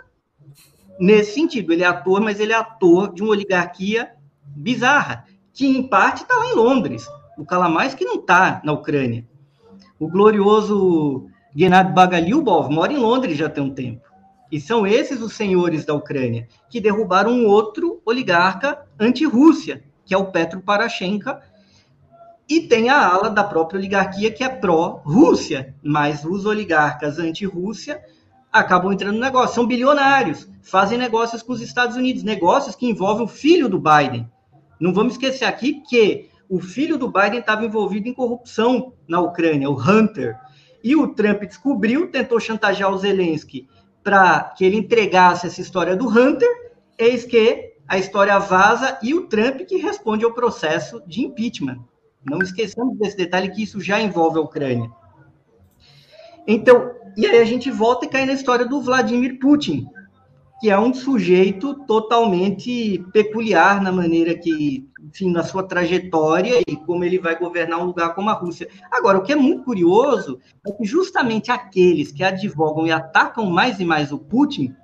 nesse 0.99 1.33
sentido. 1.33 1.73
Ele 1.73 1.81
é 1.81 1.87
ator, 1.87 2.21
mas 2.21 2.39
ele 2.39 2.53
é 2.53 2.55
ator 2.55 3.11
de 3.11 3.23
uma 3.23 3.31
oligarquia 3.31 4.11
bizarra, 4.45 5.25
que 5.51 5.65
em 5.65 5.81
parte 5.81 6.21
está 6.21 6.35
lá 6.35 6.45
em 6.45 6.55
Londres. 6.55 7.07
O 7.39 7.43
Kalamais 7.43 7.95
que 7.95 8.05
não 8.05 8.19
está 8.19 8.61
na 8.63 8.71
Ucrânia. 8.71 9.27
O 9.99 10.07
glorioso 10.07 11.25
Gennady 11.55 11.91
Bagaliubov 11.91 12.69
mora 12.69 12.93
em 12.93 12.97
Londres 12.97 13.35
já 13.35 13.49
tem 13.49 13.63
um 13.63 13.73
tempo. 13.73 14.07
E 14.51 14.61
são 14.61 14.85
esses 14.85 15.23
os 15.23 15.33
senhores 15.33 15.85
da 15.85 15.95
Ucrânia 15.95 16.47
que 16.69 16.79
derrubaram 16.79 17.31
um 17.31 17.47
outro 17.47 17.99
oligarca 18.05 18.85
anti-Rússia, 18.99 19.88
que 20.09 20.15
é 20.15 20.17
o 20.17 20.25
Petro 20.25 20.59
Parashenko, 20.59 21.37
e 22.49 22.61
tem 22.61 22.89
a 22.89 23.07
ala 23.07 23.29
da 23.29 23.43
própria 23.43 23.77
oligarquia 23.77 24.31
que 24.31 24.43
é 24.43 24.49
pró-Rússia, 24.49 25.75
mas 25.83 26.25
os 26.25 26.47
oligarcas 26.47 27.19
anti-Rússia 27.19 28.01
acabam 28.51 28.91
entrando 28.91 29.13
no 29.13 29.21
negócio, 29.21 29.53
são 29.53 29.67
bilionários, 29.67 30.49
fazem 30.63 30.97
negócios 30.97 31.43
com 31.43 31.53
os 31.53 31.61
Estados 31.61 31.95
Unidos, 31.95 32.23
negócios 32.23 32.75
que 32.75 32.87
envolvem 32.87 33.25
o 33.25 33.27
filho 33.27 33.69
do 33.69 33.79
Biden. 33.79 34.27
Não 34.79 34.91
vamos 34.91 35.13
esquecer 35.13 35.45
aqui 35.45 35.83
que 35.87 36.27
o 36.49 36.59
filho 36.59 36.97
do 36.97 37.11
Biden 37.11 37.41
estava 37.41 37.63
envolvido 37.63 38.09
em 38.09 38.13
corrupção 38.13 38.93
na 39.07 39.21
Ucrânia, 39.21 39.69
o 39.69 39.79
Hunter. 39.79 40.35
E 40.83 40.95
o 40.95 41.09
Trump 41.09 41.43
descobriu, 41.43 42.09
tentou 42.09 42.39
chantagear 42.39 42.91
o 42.91 42.97
Zelensky 42.97 43.67
para 44.03 44.55
que 44.57 44.65
ele 44.65 44.77
entregasse 44.77 45.45
essa 45.45 45.61
história 45.61 45.95
do 45.95 46.07
Hunter, 46.07 46.49
eis 46.97 47.25
que 47.25 47.68
a 47.89 47.97
história 47.97 48.37
vaza 48.37 48.99
e 49.01 49.15
o 49.15 49.25
Trump 49.25 49.61
que 49.61 49.77
responde 49.77 50.23
ao 50.23 50.31
processo 50.31 51.01
de 51.07 51.21
impeachment. 51.21 51.79
Não 52.23 52.37
esqueçamos 52.37 52.95
desse 52.99 53.17
detalhe 53.17 53.49
que 53.49 53.63
isso 53.63 53.81
já 53.81 53.99
envolve 53.99 54.37
a 54.37 54.41
Ucrânia. 54.41 54.91
Então, 56.47 56.91
e 57.17 57.25
aí 57.25 57.39
a 57.39 57.45
gente 57.45 57.71
volta 57.71 58.05
e 58.05 58.09
cai 58.09 58.27
na 58.27 58.33
história 58.33 58.65
do 58.65 58.79
Vladimir 58.79 59.39
Putin, 59.39 59.87
que 60.59 60.69
é 60.69 60.79
um 60.79 60.93
sujeito 60.93 61.73
totalmente 61.85 63.03
peculiar 63.11 63.81
na 63.81 63.91
maneira 63.91 64.37
que, 64.37 64.87
enfim, 65.01 65.31
na 65.31 65.41
sua 65.41 65.63
trajetória 65.63 66.61
e 66.67 66.75
como 66.75 67.03
ele 67.03 67.17
vai 67.17 67.39
governar 67.39 67.81
um 67.81 67.85
lugar 67.85 68.13
como 68.13 68.29
a 68.29 68.33
Rússia. 68.33 68.67
Agora, 68.91 69.17
o 69.17 69.23
que 69.23 69.31
é 69.31 69.35
muito 69.35 69.63
curioso 69.63 70.39
é 70.67 70.71
que 70.71 70.85
justamente 70.85 71.49
aqueles 71.49 72.11
que 72.11 72.23
advogam 72.23 72.85
e 72.85 72.91
atacam 72.91 73.45
mais 73.47 73.79
e 73.79 73.85
mais 73.85 74.11
o 74.11 74.19
Putin 74.19 74.75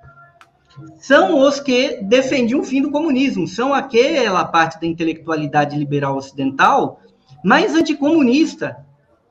são 0.98 1.40
os 1.40 1.60
que 1.60 2.02
defendiam 2.02 2.60
o 2.60 2.64
fim 2.64 2.82
do 2.82 2.90
comunismo, 2.90 3.46
são 3.46 3.72
aquela 3.72 4.44
parte 4.44 4.80
da 4.80 4.86
intelectualidade 4.86 5.76
liberal 5.76 6.16
ocidental 6.16 7.00
mais 7.44 7.74
anticomunista. 7.74 8.84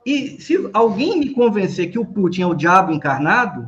E 0.06 0.40
se 0.40 0.70
alguém 0.74 1.20
me 1.20 1.30
convencer 1.32 1.92
que 1.92 2.00
o 2.00 2.06
Putin 2.06 2.44
é 2.44 2.48
o 2.48 2.54
diabo 2.54 2.92
encarnado, 2.92 3.68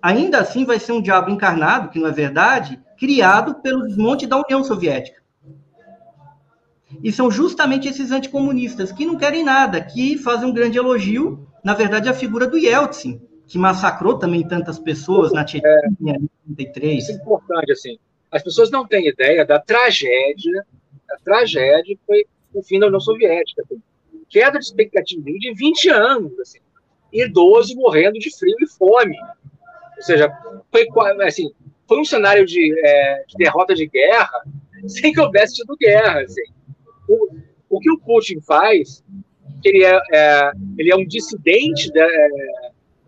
ainda 0.00 0.40
assim 0.40 0.64
vai 0.64 0.78
ser 0.78 0.92
um 0.92 1.02
diabo 1.02 1.30
encarnado, 1.30 1.90
que 1.90 1.98
não 1.98 2.08
é 2.08 2.12
verdade, 2.12 2.80
criado 2.98 3.56
pelo 3.56 3.86
desmonte 3.86 4.26
da 4.26 4.38
União 4.38 4.64
Soviética. 4.64 5.22
E 7.02 7.12
são 7.12 7.30
justamente 7.30 7.88
esses 7.88 8.10
anticomunistas 8.10 8.92
que 8.92 9.06
não 9.06 9.16
querem 9.16 9.44
nada, 9.44 9.80
que 9.80 10.18
fazem 10.18 10.48
um 10.48 10.52
grande 10.52 10.78
elogio, 10.78 11.46
na 11.64 11.74
verdade, 11.74 12.08
a 12.08 12.14
figura 12.14 12.46
do 12.46 12.58
Yeltsin, 12.58 13.20
que 13.52 13.58
massacrou 13.58 14.18
também 14.18 14.48
tantas 14.48 14.78
pessoas 14.78 15.30
na 15.30 15.46
Chechnya 15.46 15.68
em 16.00 16.04
1933. 16.04 17.02
Isso 17.02 17.12
é 17.12 17.14
importante, 17.16 17.70
assim. 17.70 17.98
As 18.30 18.42
pessoas 18.42 18.70
não 18.70 18.86
têm 18.86 19.06
ideia 19.06 19.44
da 19.44 19.60
tragédia, 19.60 20.64
a 21.10 21.18
tragédia 21.22 21.94
foi 22.06 22.24
o 22.54 22.62
fim 22.62 22.80
da 22.80 22.86
União 22.86 22.98
Soviética. 22.98 23.62
Queda 24.30 24.58
de 24.58 24.64
expectativa 24.64 25.22
de 25.22 25.52
20 25.52 25.90
anos, 25.90 26.40
assim. 26.40 26.60
Idoso 27.12 27.76
morrendo 27.76 28.18
de 28.18 28.34
frio 28.34 28.56
e 28.58 28.66
fome. 28.66 29.18
Ou 29.98 30.02
seja, 30.02 30.32
foi, 30.70 30.88
assim, 31.26 31.52
foi 31.86 32.00
um 32.00 32.06
cenário 32.06 32.46
de, 32.46 32.74
é, 32.82 33.24
de 33.28 33.36
derrota 33.36 33.74
de 33.74 33.86
guerra 33.86 34.46
sem 34.88 35.12
que 35.12 35.20
houvesse 35.20 35.56
tido 35.56 35.76
guerra. 35.76 36.22
Assim. 36.22 36.44
O, 37.06 37.36
o 37.68 37.80
que 37.80 37.90
o 37.90 37.98
Putin 37.98 38.40
faz, 38.40 39.04
ele 39.62 39.84
é, 39.84 40.00
é 40.10 40.52
ele 40.78 40.90
é 40.90 40.96
um 40.96 41.04
dissidente 41.06 41.92
da, 41.92 42.02
é, 42.02 42.61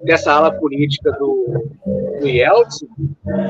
dessa 0.04 0.32
ala 0.32 0.52
política 0.52 1.10
do, 1.12 1.72
do 2.20 2.28
Yeltsin, 2.28 2.88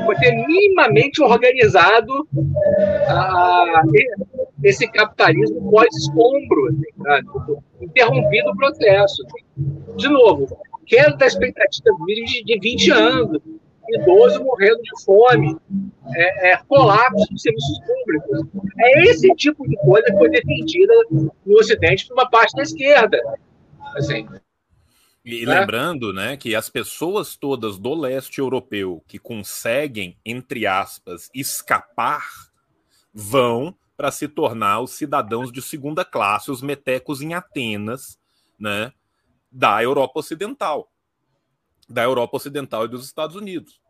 foi 0.06 0.14
ter 0.16 0.32
minimamente 0.46 1.22
organizado 1.22 2.28
esse 4.62 4.86
capitalismo 4.88 5.70
pós-escombro, 5.70 6.68
assim, 6.68 7.02
né? 7.02 7.20
interrompido 7.80 8.50
o 8.50 8.56
processo. 8.56 9.22
De 9.96 10.08
novo, 10.08 10.56
queda 10.86 11.16
da 11.16 11.26
expectativa 11.26 11.90
de, 12.06 12.44
de 12.44 12.58
20 12.60 12.90
anos, 12.90 13.42
idoso 13.88 14.42
morrendo 14.42 14.80
de 14.82 15.04
fome, 15.04 15.56
é, 16.14 16.52
é, 16.52 16.56
colapso 16.68 17.26
dos 17.30 17.42
serviços 17.42 17.80
públicos. 17.80 18.46
É 18.78 19.02
esse 19.02 19.28
tipo 19.34 19.68
de 19.68 19.76
coisa 19.76 20.06
que 20.06 20.18
foi 20.18 20.30
defendida 20.30 20.92
no 21.10 21.58
Ocidente 21.58 22.06
por 22.06 22.14
uma 22.14 22.30
parte 22.30 22.54
da 22.56 22.62
esquerda. 22.62 23.20
Assim. 23.96 24.26
E 25.24 25.46
né? 25.46 25.60
lembrando, 25.60 26.12
né, 26.12 26.36
que 26.36 26.54
as 26.54 26.68
pessoas 26.68 27.34
todas 27.34 27.78
do 27.78 27.94
leste 27.94 28.40
europeu 28.40 29.02
que 29.08 29.18
conseguem, 29.18 30.18
entre 30.24 30.66
aspas, 30.66 31.30
escapar, 31.34 32.28
vão 33.12 33.74
para 33.96 34.10
se 34.10 34.28
tornar 34.28 34.80
os 34.80 34.90
cidadãos 34.90 35.50
de 35.50 35.62
segunda 35.62 36.04
classe, 36.04 36.50
os 36.50 36.60
metecos 36.60 37.22
em 37.22 37.32
Atenas, 37.32 38.18
né, 38.58 38.92
da 39.50 39.82
Europa 39.82 40.18
Ocidental, 40.18 40.92
da 41.88 42.02
Europa 42.02 42.36
Ocidental 42.36 42.84
e 42.84 42.88
dos 42.88 43.06
Estados 43.06 43.36
Unidos. 43.36 43.80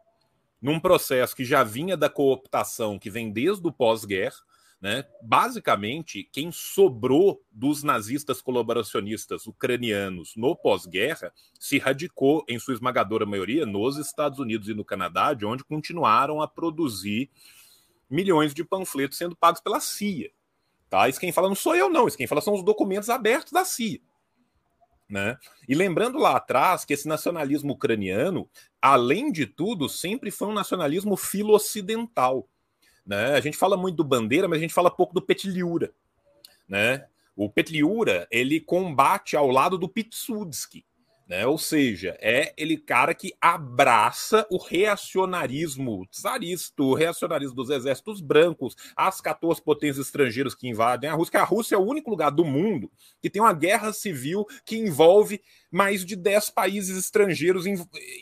Num 0.61 0.79
processo 0.79 1.35
que 1.35 1.45
já 1.45 1.65
vinha 1.65 1.97
da 1.97 2.09
cooptação, 2.09 2.99
que 2.99 3.11
vem 3.11 3.33
desde 3.33 3.67
o 3.67 3.73
pós-guerra, 3.73 4.37
né? 4.85 5.03
Basicamente, 5.23 6.29
quem 6.31 6.53
sobrou 6.53 7.43
dos 7.51 7.83
nazistas 7.83 8.43
colaboracionistas 8.43 9.47
ucranianos 9.47 10.37
no 10.37 10.55
pós-guerra 10.55 11.33
se 11.59 11.79
radicou, 11.79 12.45
em 12.47 12.59
sua 12.59 12.75
esmagadora 12.75 13.25
maioria, 13.25 13.65
nos 13.65 13.97
Estados 13.97 14.39
Unidos 14.39 14.69
e 14.69 14.75
no 14.75 14.85
Canadá, 14.85 15.33
de 15.33 15.47
onde 15.47 15.65
continuaram 15.65 16.43
a 16.43 16.47
produzir 16.47 17.31
milhões 18.11 18.53
de 18.53 18.63
panfletos 18.63 19.17
sendo 19.17 19.35
pagos 19.35 19.63
pela 19.63 19.81
CIA. 19.81 20.31
Tá? 20.91 21.09
Isso 21.09 21.19
quem 21.19 21.33
fala 21.33 21.49
não 21.49 21.57
sou 21.57 21.75
eu, 21.75 21.89
não. 21.89 22.07
Isso 22.07 22.19
quem 22.19 22.27
fala 22.27 22.43
são 22.43 22.53
os 22.53 22.63
documentos 22.63 23.09
abertos 23.09 23.55
da 23.55 23.65
CIA. 23.65 24.01
Né? 25.09 25.39
E 25.67 25.75
lembrando 25.75 26.19
lá 26.19 26.37
atrás 26.37 26.85
que 26.85 26.93
esse 26.93 27.09
nacionalismo 27.09 27.73
ucraniano, 27.73 28.51
além 28.83 29.33
de 29.33 29.47
tudo, 29.47 29.89
sempre 29.89 30.31
foi 30.31 30.49
um 30.49 30.53
nacionalismo 30.53 31.17
filo-ocidental. 31.17 32.47
Né? 33.07 33.35
A 33.35 33.41
gente 33.41 33.57
fala 33.57 33.77
muito 33.77 33.97
do 33.97 34.05
Bandeira, 34.05 34.49
mas 34.49 34.59
a 34.59 34.63
gente 34.63 34.75
fala 34.75 34.91
pouco 34.91 35.15
do 35.15 35.23
Petliura. 35.23 35.93
Né? 36.69 37.07
O 37.37 37.49
Petliura 37.51 38.27
ele 38.31 38.61
combate 38.61 39.37
ao 39.37 39.49
lado 39.51 39.77
do 39.77 39.89
Pitsudsky, 39.89 40.85
né? 41.27 41.47
Ou 41.47 41.57
seja, 41.57 42.17
é 42.21 42.53
ele 42.57 42.77
cara 42.77 43.15
que 43.15 43.35
abraça 43.41 44.47
o 44.51 44.59
reacionarismo 44.59 46.07
tsarista, 46.11 46.83
o 46.83 46.95
reacionarismo 46.95 47.57
dos 47.57 47.71
exércitos 47.71 48.21
brancos, 48.21 48.77
as 48.95 49.21
14 49.21 49.63
potências 49.63 50.07
estrangeiras 50.07 50.55
que 50.55 50.69
invadem 50.69 51.09
a 51.09 51.15
Rússia. 51.15 51.41
A 51.41 51.45
Rússia 51.45 51.77
é 51.77 51.79
o 51.79 51.85
único 51.85 52.11
lugar 52.11 52.31
do 52.31 52.45
mundo 52.45 52.91
que 53.23 53.31
tem 53.31 53.41
uma 53.41 53.55
guerra 53.55 53.93
civil 53.93 54.45
que 54.67 54.77
envolve 54.77 55.41
mais 55.71 56.05
de 56.05 56.15
10 56.15 56.51
países 56.51 56.97
estrangeiros 56.97 57.65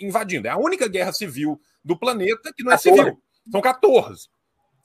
invadindo. 0.00 0.46
É 0.46 0.50
a 0.50 0.58
única 0.58 0.86
guerra 0.86 1.12
civil 1.12 1.60
do 1.84 1.98
planeta 1.98 2.52
que 2.56 2.62
não 2.62 2.72
é 2.72 2.78
civil. 2.78 3.20
São 3.50 3.60
14. 3.60 4.28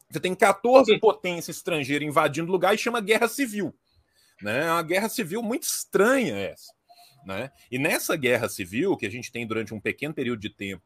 Você 0.10 0.20
tem 0.20 0.34
14 0.34 0.98
potências 1.00 1.58
estrangeiras 1.58 2.08
invadindo 2.08 2.48
o 2.50 2.52
lugar 2.52 2.74
e 2.74 2.78
chama 2.78 3.02
guerra 3.02 3.28
civil. 3.28 3.76
Né? 4.42 4.66
É 4.66 4.72
uma 4.72 4.84
guerra 4.84 5.10
civil 5.10 5.42
muito 5.42 5.64
estranha 5.64 6.36
essa. 6.36 6.74
Né? 7.26 7.52
E 7.70 7.78
nessa 7.78 8.16
guerra 8.16 8.48
civil, 8.48 8.96
que 8.96 9.06
a 9.06 9.12
gente 9.12 9.32
tem 9.32 9.46
durante 9.46 9.74
um 9.74 9.82
pequeno 9.82 10.14
período 10.14 10.40
de 10.40 10.50
tempo, 10.50 10.84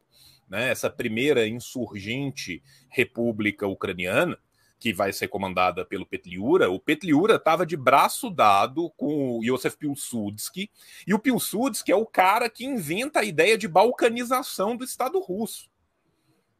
né, 0.50 0.70
essa 0.70 0.90
primeira 0.90 1.48
insurgente 1.48 2.62
república 2.90 3.66
ucraniana, 3.66 4.38
que 4.78 4.92
vai 4.92 5.14
ser 5.14 5.30
comandada 5.30 5.86
pelo 5.86 6.06
Petliura, 6.06 6.70
o 6.70 6.80
Petliura 6.80 7.36
estava 7.36 7.66
de 7.66 7.78
braço 7.78 8.30
dado 8.30 8.90
com 8.98 9.38
o 9.38 9.44
Yosef 9.46 9.78
Pilsudski, 9.78 10.70
e 11.08 11.14
o 11.14 11.20
Pilsudski 11.20 11.92
é 11.92 11.96
o 11.96 12.06
cara 12.06 12.50
que 12.50 12.66
inventa 12.66 13.20
a 13.22 13.24
ideia 13.24 13.58
de 13.58 13.68
balcanização 13.68 14.76
do 14.76 14.84
Estado 14.84 15.20
russo. 15.22 15.71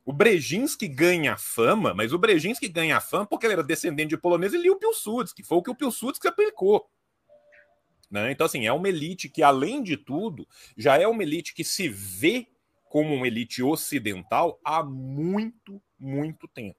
O 0.06 0.12
Brzezinski 0.12 0.88
ganha 0.88 1.38
fama, 1.38 1.94
mas 1.94 2.12
o 2.12 2.18
Brzezinski 2.18 2.68
ganha 2.68 3.00
fama 3.00 3.26
porque 3.26 3.46
ele 3.46 3.54
era 3.54 3.64
descendente 3.64 4.10
de 4.10 4.18
polonês 4.18 4.54
e 4.54 4.58
lia 4.58 4.74
o 4.74 4.80
Pilsudski, 4.80 5.44
foi 5.44 5.58
o 5.60 5.64
que 5.64 5.70
o 5.70 5.76
Pilsudski 5.76 6.28
aplicou. 6.28 6.90
Né? 8.10 8.32
Então, 8.32 8.46
assim, 8.46 8.66
é 8.66 8.74
uma 8.74 8.90
elite 8.90 9.30
que, 9.30 9.42
além 9.42 9.82
de 9.82 9.96
tudo, 9.96 10.48
já 10.76 10.98
é 10.98 11.08
uma 11.08 11.24
elite 11.24 11.54
que 11.54 11.64
se 11.64 11.88
vê 11.88 12.48
como 12.90 13.16
uma 13.16 13.26
elite 13.26 13.64
ocidental 13.64 14.60
há 14.66 14.84
muito, 14.84 15.82
muito 15.98 16.46
tempo. 16.50 16.78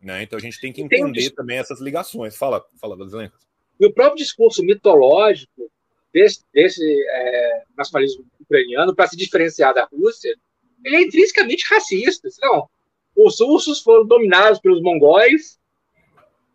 Né? 0.00 0.22
Então 0.22 0.38
a 0.38 0.40
gente 0.40 0.58
tem 0.58 0.72
que 0.72 0.80
entender 0.80 1.20
tem 1.20 1.30
também 1.30 1.58
essas 1.58 1.80
ligações. 1.80 2.34
Fala, 2.36 2.64
fala, 2.80 2.96
Brasileiro. 2.96 3.32
E 3.78 3.86
o 3.86 3.92
próprio 3.92 4.16
discurso 4.16 4.64
mitológico 4.64 5.70
desse, 6.12 6.42
desse 6.52 6.82
é, 6.82 7.64
nacionalismo 7.76 8.26
ucraniano, 8.40 8.94
para 8.94 9.06
se 9.06 9.16
diferenciar 9.16 9.74
da 9.74 9.84
Rússia, 9.84 10.34
ele 10.84 10.96
é 10.96 11.02
intrinsecamente 11.02 11.64
racista. 11.68 12.28
Não, 12.42 12.68
os 13.16 13.40
russos 13.40 13.80
foram 13.80 14.06
dominados 14.06 14.60
pelos 14.60 14.82
mongóis, 14.82 15.60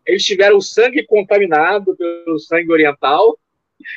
eles 0.06 0.24
tiveram 0.24 0.56
o 0.56 0.62
sangue 0.62 1.04
contaminado 1.04 1.94
pelo 1.96 2.38
sangue 2.38 2.72
oriental, 2.72 3.38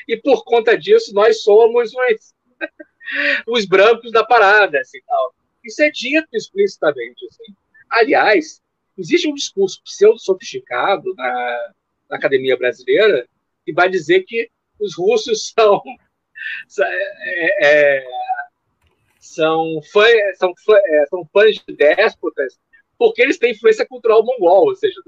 e 0.08 0.18
por 0.18 0.44
conta 0.44 0.78
disso 0.78 1.14
nós 1.14 1.42
somos 1.42 1.92
os, 1.94 2.34
os 3.48 3.66
brancos 3.66 4.12
da 4.12 4.24
parada. 4.24 4.80
Assim, 4.80 5.00
tal. 5.08 5.34
Isso 5.64 5.82
é 5.82 5.90
dito 5.90 6.28
explicitamente. 6.34 7.26
Assim. 7.28 7.56
Aliás, 7.90 8.62
existe 8.98 9.28
um 9.28 9.34
discurso 9.34 9.82
pseudo-sofisticado 9.84 11.14
na, 11.16 11.74
na 12.10 12.18
academia 12.18 12.58
brasileira 12.58 13.28
que 13.66 13.74
vai 13.74 13.90
dizer 13.90 14.24
que 14.24 14.50
os 14.80 14.96
russos 14.96 15.54
são, 15.56 15.82
é, 16.80 17.68
é, 17.68 18.06
são, 19.22 19.80
fã, 19.93 20.03
são, 20.36 20.51
é, 20.76 21.05
são 21.05 21.24
fãs 21.32 21.55
de 21.55 21.76
déspotas 21.76 22.59
porque 22.97 23.22
eles 23.22 23.38
têm 23.38 23.51
influência 23.51 23.86
cultural 23.86 24.24
mongol, 24.24 24.67
ou 24.67 24.76
seja, 24.76 25.01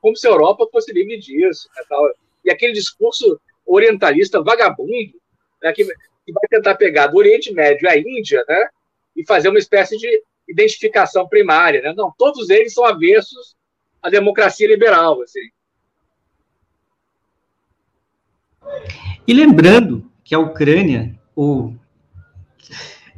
como 0.00 0.16
se 0.16 0.26
a 0.26 0.30
Europa 0.30 0.68
fosse 0.70 0.92
livre 0.92 1.18
disso. 1.18 1.68
Né, 1.74 1.82
tal. 1.88 2.10
e 2.44 2.50
aquele 2.50 2.72
discurso 2.72 3.40
orientalista 3.66 4.42
vagabundo, 4.42 5.20
né, 5.62 5.72
que, 5.72 5.84
que 5.84 6.32
vai 6.32 6.48
tentar 6.48 6.74
pegar 6.76 7.08
do 7.08 7.16
Oriente 7.16 7.52
Médio 7.52 7.88
à 7.88 7.98
Índia, 7.98 8.44
né, 8.48 8.68
e 9.16 9.26
fazer 9.26 9.48
uma 9.48 9.58
espécie 9.58 9.96
de 9.96 10.22
identificação 10.48 11.28
primária, 11.28 11.80
né? 11.80 11.94
Não, 11.96 12.12
todos 12.18 12.50
eles 12.50 12.74
são 12.74 12.84
avessos 12.84 13.56
à 14.02 14.10
democracia 14.10 14.68
liberal, 14.68 15.22
assim. 15.22 15.50
E 19.26 19.32
lembrando 19.32 20.10
que 20.22 20.34
a 20.34 20.38
Ucrânia, 20.38 21.18
ou 21.34 21.74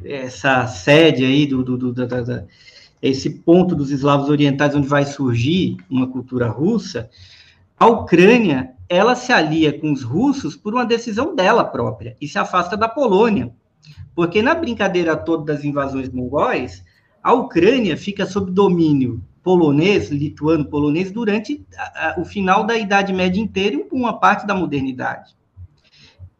essa 0.07 0.67
sede 0.67 1.25
aí 1.25 1.45
do, 1.45 1.63
do, 1.63 1.77
do 1.77 1.93
da, 1.93 2.05
da, 2.05 2.45
esse 3.01 3.29
ponto 3.29 3.75
dos 3.75 3.91
eslavos 3.91 4.29
orientais 4.29 4.75
onde 4.75 4.87
vai 4.87 5.05
surgir 5.05 5.77
uma 5.89 6.07
cultura 6.07 6.49
russa, 6.49 7.09
a 7.79 7.85
Ucrânia 7.87 8.71
ela 8.89 9.15
se 9.15 9.31
alia 9.31 9.77
com 9.77 9.91
os 9.91 10.01
russos 10.01 10.55
por 10.55 10.73
uma 10.73 10.85
decisão 10.85 11.35
dela 11.35 11.63
própria 11.63 12.15
e 12.21 12.27
se 12.27 12.39
afasta 12.39 12.75
da 12.75 12.87
Polônia. 12.87 13.53
Porque 14.15 14.41
na 14.41 14.55
brincadeira 14.55 15.15
toda 15.15 15.53
das 15.53 15.63
invasões 15.63 16.09
mongóis, 16.09 16.83
a 17.21 17.33
Ucrânia 17.33 17.95
fica 17.95 18.25
sob 18.25 18.51
domínio 18.51 19.21
polonês, 19.47 20.09
lituano, 20.09 20.65
polonês, 20.65 21.09
durante 21.09 21.65
o 22.17 22.25
final 22.25 22.65
da 22.65 22.77
Idade 22.77 23.13
Média 23.13 23.39
inteira 23.39 23.77
e 23.77 23.87
uma 23.93 24.19
parte 24.19 24.45
da 24.45 24.53
modernidade. 24.53 25.37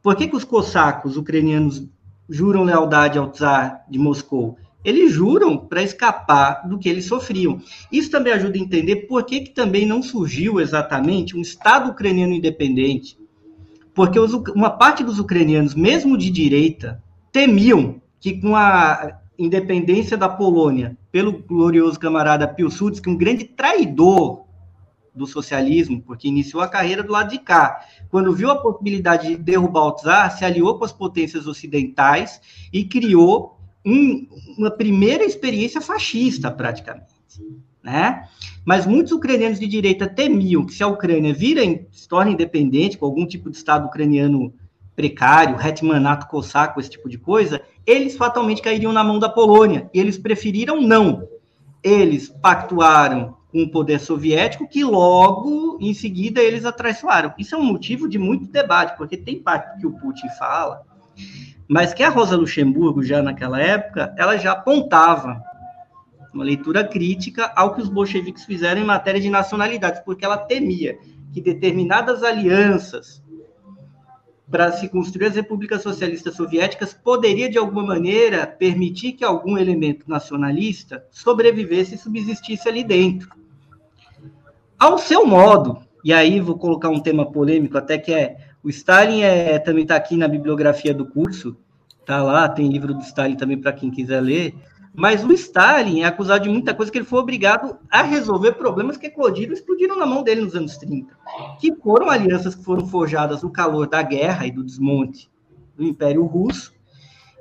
Por 0.04 0.14
que, 0.14 0.28
que 0.28 0.36
os 0.36 0.44
cossacos 0.44 1.16
ucranianos 1.16 1.88
juram 2.30 2.64
lealdade 2.64 3.18
ao 3.18 3.32
czar 3.32 3.86
de 3.90 3.98
Moscou? 4.00 4.58
Eles 4.84 5.12
juram 5.12 5.58
para 5.58 5.84
escapar 5.84 6.68
do 6.68 6.78
que 6.78 6.88
eles 6.88 7.06
sofriam. 7.06 7.60
Isso 7.92 8.10
também 8.10 8.32
ajuda 8.32 8.58
a 8.58 8.62
entender 8.62 9.08
por 9.08 9.24
que, 9.26 9.42
que 9.42 9.50
também 9.50 9.86
não 9.86 10.02
surgiu 10.02 10.62
exatamente 10.62 11.36
um 11.36 11.42
Estado 11.42 11.92
ucraniano 11.92 12.34
independente. 12.34 13.18
Porque 13.94 14.20
os, 14.20 14.34
uma 14.34 14.70
parte 14.70 15.04
dos 15.04 15.20
ucranianos, 15.20 15.76
mesmo 15.76 16.18
de 16.18 16.30
direita, 16.30 17.04
temiam 17.32 18.02
que 18.20 18.40
com 18.40 18.56
a 18.56 19.20
independência 19.38 20.16
da 20.16 20.30
Polônia 20.30 20.98
pelo 21.12 21.34
glorioso 21.34 22.00
camarada 22.00 22.48
Pilsudski, 22.48 23.10
um 23.10 23.18
grande 23.18 23.46
traidor 23.46 24.47
do 25.18 25.28
socialismo, 25.28 26.02
porque 26.02 26.28
iniciou 26.28 26.62
a 26.62 26.68
carreira 26.68 27.04
do 27.04 27.12
lado 27.12 27.32
de 27.32 27.40
cá. 27.40 27.84
Quando 28.10 28.34
viu 28.34 28.52
a 28.52 28.62
possibilidade 28.62 29.28
de 29.28 29.36
derrubar 29.36 29.88
o 29.88 29.96
czar, 29.96 30.32
se 30.32 30.46
aliou 30.46 30.78
com 30.78 30.86
as 30.86 30.94
potências 30.94 31.48
ocidentais 31.48 32.40
e 32.72 32.86
criou 32.86 33.58
um, 33.86 34.28
uma 34.58 34.72
primeira 34.72 35.24
experiência 35.24 35.82
fascista, 35.82 36.52
praticamente. 36.52 37.18
Né? 37.84 38.28
Mas 38.66 38.86
muitos 38.86 39.14
ucranianos 39.14 39.60
de 39.60 39.68
direita 39.68 40.08
temiam 40.08 40.66
que 40.66 40.74
se 40.74 40.84
a 40.84 40.88
Ucrânia 40.88 41.34
vira, 41.34 41.62
se 41.92 42.08
torna 42.08 42.32
independente, 42.32 42.98
com 42.98 43.06
algum 43.06 43.26
tipo 43.26 43.50
de 43.50 43.58
Estado 43.58 43.88
ucraniano 43.88 44.54
precário, 44.94 45.58
hetmanato 45.62 46.28
cosaco, 46.28 46.80
esse 46.80 46.90
tipo 46.90 47.08
de 47.08 47.18
coisa, 47.18 47.62
eles 47.86 48.18
fatalmente 48.18 48.62
cairiam 48.62 48.92
na 48.92 49.04
mão 49.04 49.20
da 49.20 49.30
Polônia, 49.30 49.90
e 49.94 50.00
eles 50.00 50.18
preferiram 50.18 50.82
não. 50.82 51.28
Eles 51.82 52.28
pactuaram 52.28 53.37
com 53.58 53.64
o 53.64 53.72
poder 53.72 54.00
soviético, 54.00 54.68
que 54.68 54.84
logo 54.84 55.80
em 55.82 55.92
seguida 55.92 56.40
eles 56.40 56.64
atraiçoaram. 56.64 57.34
Isso 57.40 57.56
é 57.56 57.58
um 57.58 57.64
motivo 57.64 58.08
de 58.08 58.20
muito 58.20 58.46
debate, 58.52 58.96
porque 58.96 59.18
tem 59.18 59.40
parte 59.40 59.80
que 59.80 59.88
o 59.88 59.94
Putin 59.94 60.30
fala, 60.38 60.84
mas 61.68 61.92
que 61.92 62.04
a 62.04 62.10
Rosa 62.10 62.38
Luxemburgo, 62.38 63.02
já 63.02 63.20
naquela 63.24 63.60
época, 63.60 64.14
ela 64.16 64.38
já 64.38 64.52
apontava 64.52 65.42
uma 66.32 66.44
leitura 66.44 66.88
crítica 66.88 67.52
ao 67.56 67.74
que 67.74 67.82
os 67.82 67.90
bolcheviques 67.90 68.46
fizeram 68.46 68.80
em 68.80 68.86
matéria 68.86 69.20
de 69.20 69.28
nacionalidades, 69.30 70.02
porque 70.02 70.24
ela 70.24 70.38
temia 70.38 71.00
que 71.34 71.42
determinadas 71.42 72.22
alianças 72.22 73.24
para 74.52 74.72
se 74.72 74.88
construir 74.88 75.26
as 75.26 75.36
repúblicas 75.36 75.82
socialistas 75.82 76.36
soviéticas 76.36 76.94
poderia, 76.94 77.50
de 77.50 77.58
alguma 77.58 77.84
maneira, 77.84 78.46
permitir 78.46 79.14
que 79.14 79.26
algum 79.26 79.58
elemento 79.58 80.06
nacionalista 80.08 81.04
sobrevivesse 81.10 81.96
e 81.96 81.98
subsistisse 81.98 82.70
ali 82.70 82.84
dentro. 82.84 83.37
Ao 84.80 84.98
seu 84.98 85.26
modo, 85.26 85.80
e 86.04 86.14
aí 86.14 86.40
vou 86.40 86.58
colocar 86.58 86.90
um 86.90 87.00
tema 87.00 87.26
polêmico, 87.32 87.78
até 87.78 87.98
que 87.98 88.14
é 88.14 88.38
o 88.64 88.70
Stalin 88.70 89.22
é, 89.22 89.58
também 89.58 89.84
está 89.84 89.96
aqui 89.96 90.16
na 90.16 90.28
bibliografia 90.28 90.94
do 90.94 91.06
curso, 91.06 91.58
tá 92.06 92.22
lá, 92.22 92.48
tem 92.48 92.70
livro 92.70 92.94
do 92.94 93.02
Stalin 93.02 93.36
também 93.36 93.60
para 93.60 93.74
quem 93.74 93.90
quiser 93.90 94.22
ler. 94.22 94.54
Mas 94.94 95.24
o 95.24 95.32
Stalin 95.32 96.02
é 96.02 96.06
acusado 96.06 96.44
de 96.44 96.50
muita 96.50 96.74
coisa 96.74 96.92
que 96.92 96.98
ele 96.98 97.06
foi 97.06 97.20
obrigado 97.20 97.78
a 97.90 98.04
resolver 98.04 98.54
problemas 98.54 98.98
que 98.98 99.08
eclodiram 99.08 99.54
explodiram 99.54 99.98
na 99.98 100.06
mão 100.06 100.24
dele 100.24 100.42
nos 100.42 100.56
anos 100.56 100.78
30, 100.78 101.16
que 101.60 101.74
foram 101.76 102.10
alianças 102.10 102.56
que 102.56 102.64
foram 102.64 102.86
forjadas 102.88 103.42
no 103.42 103.52
calor 103.52 103.88
da 103.88 104.02
guerra 104.02 104.46
e 104.46 104.52
do 104.52 104.64
desmonte 104.64 105.30
do 105.76 105.84
Império 105.84 106.26
Russo, 106.26 106.74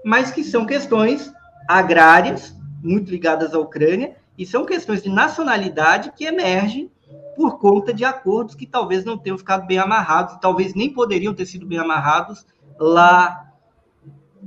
mas 0.05 0.31
que 0.31 0.45
são 0.45 0.65
questões 0.67 1.33
agrárias, 1.69 2.55
muito 2.83 3.11
ligadas 3.11 3.55
à 3.55 3.59
Ucrânia, 3.59 4.17
e 4.39 4.45
são 4.47 4.65
questões 4.65 5.03
de 5.03 5.09
nacionalidade 5.09 6.13
que 6.15 6.25
emergem 6.25 6.91
por 7.37 7.59
conta 7.59 7.93
de 7.93 8.05
acordos 8.05 8.55
que 8.55 8.67
talvez 8.67 9.05
não 9.05 9.19
tenham 9.19 9.39
ficado 9.39 9.67
bem 9.67 9.79
amarrados, 9.79 10.39
talvez 10.41 10.75
nem 10.75 10.93
poderiam 10.93 11.35
ter 11.35 11.47
sido 11.47 11.67
bem 11.67 11.79
amarrados 11.79 12.47
lá 12.79 13.53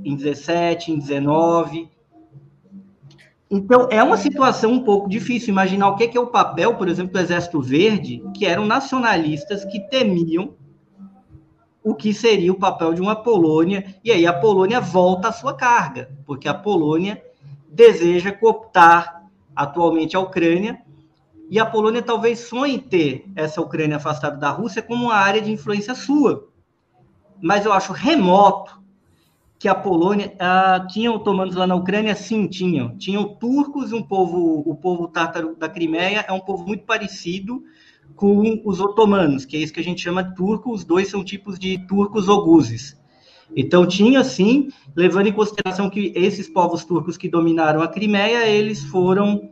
em 0.04 0.16
17, 0.16 0.92
em 0.92 0.98
19, 0.98 1.88
então, 3.50 3.88
é 3.90 4.00
uma 4.00 4.16
situação 4.16 4.70
um 4.70 4.84
pouco 4.84 5.08
difícil 5.08 5.48
imaginar 5.48 5.88
o 5.88 5.96
que 5.96 6.16
é 6.16 6.20
o 6.20 6.28
papel, 6.28 6.76
por 6.76 6.88
exemplo, 6.88 7.12
do 7.12 7.18
Exército 7.18 7.60
Verde, 7.60 8.22
que 8.32 8.46
eram 8.46 8.64
nacionalistas 8.64 9.64
que 9.64 9.80
temiam 9.80 10.54
o 11.82 11.92
que 11.92 12.14
seria 12.14 12.52
o 12.52 12.58
papel 12.58 12.94
de 12.94 13.00
uma 13.00 13.16
Polônia, 13.16 13.96
e 14.04 14.12
aí 14.12 14.24
a 14.24 14.32
Polônia 14.32 14.80
volta 14.80 15.28
à 15.28 15.32
sua 15.32 15.52
carga, 15.52 16.10
porque 16.24 16.46
a 16.46 16.54
Polônia 16.54 17.20
deseja 17.68 18.30
cooptar 18.30 19.24
atualmente 19.56 20.14
a 20.14 20.20
Ucrânia, 20.20 20.80
e 21.50 21.58
a 21.58 21.66
Polônia 21.66 22.00
talvez 22.00 22.38
sonhe 22.38 22.78
ter 22.78 23.24
essa 23.34 23.60
Ucrânia 23.60 23.96
afastada 23.96 24.36
da 24.36 24.50
Rússia 24.50 24.80
como 24.80 25.06
uma 25.06 25.16
área 25.16 25.42
de 25.42 25.50
influência 25.50 25.96
sua. 25.96 26.48
Mas 27.42 27.64
eu 27.66 27.72
acho 27.72 27.92
remoto 27.92 28.80
que 29.58 29.66
a 29.66 29.74
Polônia 29.74 30.32
ah, 30.38 30.86
tinha 30.88 31.10
otomanos 31.10 31.56
lá 31.56 31.66
na 31.66 31.74
Ucrânia, 31.74 32.14
sim, 32.14 32.46
tinham. 32.46 32.96
Tinham 32.96 33.34
turcos, 33.34 33.92
um 33.92 34.00
povo, 34.00 34.62
o 34.64 34.76
povo 34.76 35.08
tártaro 35.08 35.56
da 35.56 35.68
Crimeia 35.68 36.24
é 36.26 36.32
um 36.32 36.40
povo 36.40 36.64
muito 36.64 36.84
parecido 36.84 37.64
com 38.14 38.62
os 38.64 38.80
otomanos, 38.80 39.44
que 39.44 39.56
é 39.56 39.60
isso 39.60 39.72
que 39.72 39.80
a 39.80 39.84
gente 39.84 40.00
chama 40.00 40.22
de 40.22 40.36
turco, 40.36 40.72
os 40.72 40.84
dois 40.84 41.08
são 41.08 41.24
tipos 41.24 41.58
de 41.58 41.78
turcos 41.86 42.28
oguzes. 42.28 42.96
Então 43.56 43.86
tinha 43.86 44.22
sim, 44.22 44.68
levando 44.94 45.26
em 45.26 45.32
consideração 45.32 45.90
que 45.90 46.12
esses 46.14 46.48
povos 46.48 46.84
turcos 46.84 47.16
que 47.16 47.28
dominaram 47.28 47.82
a 47.82 47.88
Crimeia, 47.88 48.46
eles 48.46 48.84
foram 48.84 49.50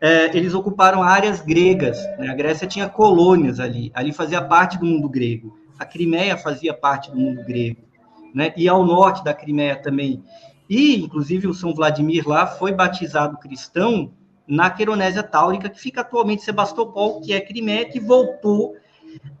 é, 0.00 0.36
eles 0.36 0.54
ocuparam 0.54 1.02
áreas 1.02 1.40
gregas. 1.40 1.98
Né? 2.18 2.28
A 2.28 2.34
Grécia 2.34 2.66
tinha 2.66 2.88
colônias 2.88 3.60
ali, 3.60 3.90
ali 3.94 4.12
fazia 4.12 4.42
parte 4.42 4.78
do 4.78 4.86
mundo 4.86 5.08
grego. 5.08 5.58
A 5.78 5.84
Crimeia 5.84 6.36
fazia 6.36 6.74
parte 6.74 7.10
do 7.10 7.18
mundo 7.18 7.44
grego 7.44 7.90
né? 8.34 8.52
e 8.56 8.68
ao 8.68 8.84
norte 8.84 9.22
da 9.22 9.34
Crimeia 9.34 9.76
também. 9.76 10.22
E, 10.68 11.02
inclusive, 11.02 11.46
o 11.46 11.54
São 11.54 11.74
Vladimir 11.74 12.26
lá 12.28 12.46
foi 12.46 12.72
batizado 12.72 13.38
cristão 13.38 14.12
na 14.46 14.70
Queronésia 14.70 15.22
Táurica, 15.22 15.68
que 15.68 15.80
fica 15.80 16.00
atualmente 16.00 16.42
Sebastopol, 16.42 17.20
que 17.20 17.32
é 17.32 17.40
Crimeia, 17.40 17.88
que 17.88 18.00
voltou 18.00 18.74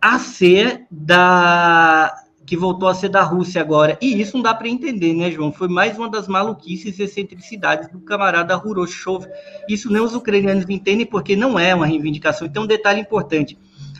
a 0.00 0.18
ser 0.18 0.86
da 0.90 2.14
que 2.50 2.56
voltou 2.56 2.88
a 2.88 2.94
ser 2.94 3.10
da 3.10 3.22
Rússia 3.22 3.60
agora. 3.60 3.96
E 4.02 4.20
isso 4.20 4.36
não 4.36 4.42
dá 4.42 4.52
para 4.52 4.68
entender, 4.68 5.14
né, 5.14 5.30
João? 5.30 5.52
Foi 5.52 5.68
mais 5.68 5.96
uma 5.96 6.10
das 6.10 6.26
maluquices 6.26 6.98
e 6.98 7.04
excentricidades 7.04 7.88
do 7.92 8.00
camarada 8.00 8.58
Huroshov. 8.58 9.24
Isso 9.68 9.88
nem 9.88 10.02
os 10.02 10.16
ucranianos 10.16 10.68
entendem 10.68 11.06
porque 11.06 11.36
não 11.36 11.56
é 11.56 11.72
uma 11.72 11.86
reivindicação. 11.86 12.48
Então, 12.48 12.64
um 12.64 12.66
detalhe 12.66 13.00
importante: 13.00 13.56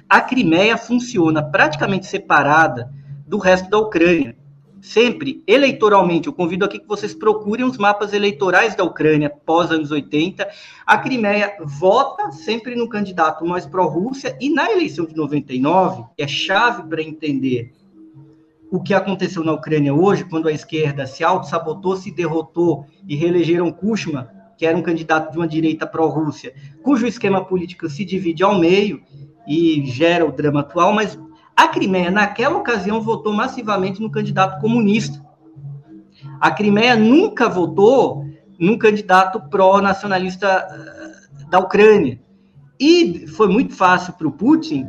a 0.08 0.20
Crimeia 0.20 0.76
funciona 0.76 1.44
praticamente 1.44 2.06
separada 2.06 2.92
do 3.24 3.38
resto 3.38 3.70
da 3.70 3.78
Ucrânia 3.78 4.36
sempre 4.82 5.44
eleitoralmente. 5.46 6.26
Eu 6.26 6.32
convido 6.32 6.64
aqui 6.64 6.78
que 6.78 6.88
vocês 6.88 7.14
procurem 7.14 7.64
os 7.64 7.76
mapas 7.76 8.12
eleitorais 8.12 8.74
da 8.74 8.82
Ucrânia 8.82 9.30
pós 9.30 9.70
anos 9.70 9.90
80. 9.92 10.48
A 10.86 10.98
Crimeia 10.98 11.56
vota 11.62 12.32
sempre 12.32 12.74
no 12.74 12.88
candidato 12.88 13.44
mais 13.44 13.66
pró-Rússia 13.66 14.36
e 14.40 14.48
na 14.50 14.72
eleição 14.72 15.04
de 15.04 15.14
99, 15.14 16.04
que 16.16 16.22
é 16.22 16.26
chave 16.26 16.82
para 16.88 17.02
entender 17.02 17.78
o 18.70 18.80
que 18.80 18.94
aconteceu 18.94 19.42
na 19.42 19.52
Ucrânia 19.52 19.92
hoje, 19.92 20.24
quando 20.24 20.48
a 20.48 20.52
esquerda 20.52 21.06
se 21.06 21.24
auto-sabotou, 21.24 21.96
se 21.96 22.10
derrotou 22.10 22.86
e 23.06 23.16
reelegeram 23.16 23.72
Kushma, 23.72 24.30
que 24.56 24.64
era 24.64 24.76
um 24.76 24.82
candidato 24.82 25.32
de 25.32 25.38
uma 25.38 25.48
direita 25.48 25.86
pró-Rússia, 25.86 26.54
cujo 26.82 27.06
esquema 27.06 27.44
político 27.44 27.88
se 27.88 28.04
divide 28.04 28.44
ao 28.44 28.58
meio 28.58 29.02
e 29.46 29.84
gera 29.86 30.24
o 30.24 30.30
drama 30.30 30.60
atual, 30.60 30.92
mas 30.92 31.18
a 31.56 31.66
Crimeia, 31.66 32.10
naquela 32.10 32.58
ocasião, 32.58 33.00
votou 33.00 33.32
massivamente 33.32 34.00
no 34.00 34.10
candidato 34.10 34.60
comunista. 34.60 35.20
A 36.40 36.50
Crimeia 36.50 36.94
nunca 36.94 37.48
votou 37.48 38.24
num 38.58 38.78
candidato 38.78 39.40
pró-nacionalista 39.48 40.46
eh, 40.48 41.46
da 41.50 41.58
Ucrânia. 41.58 42.20
E 42.78 43.26
foi 43.26 43.48
muito 43.48 43.74
fácil 43.74 44.12
para 44.12 44.28
o 44.28 44.32
Putin 44.32 44.86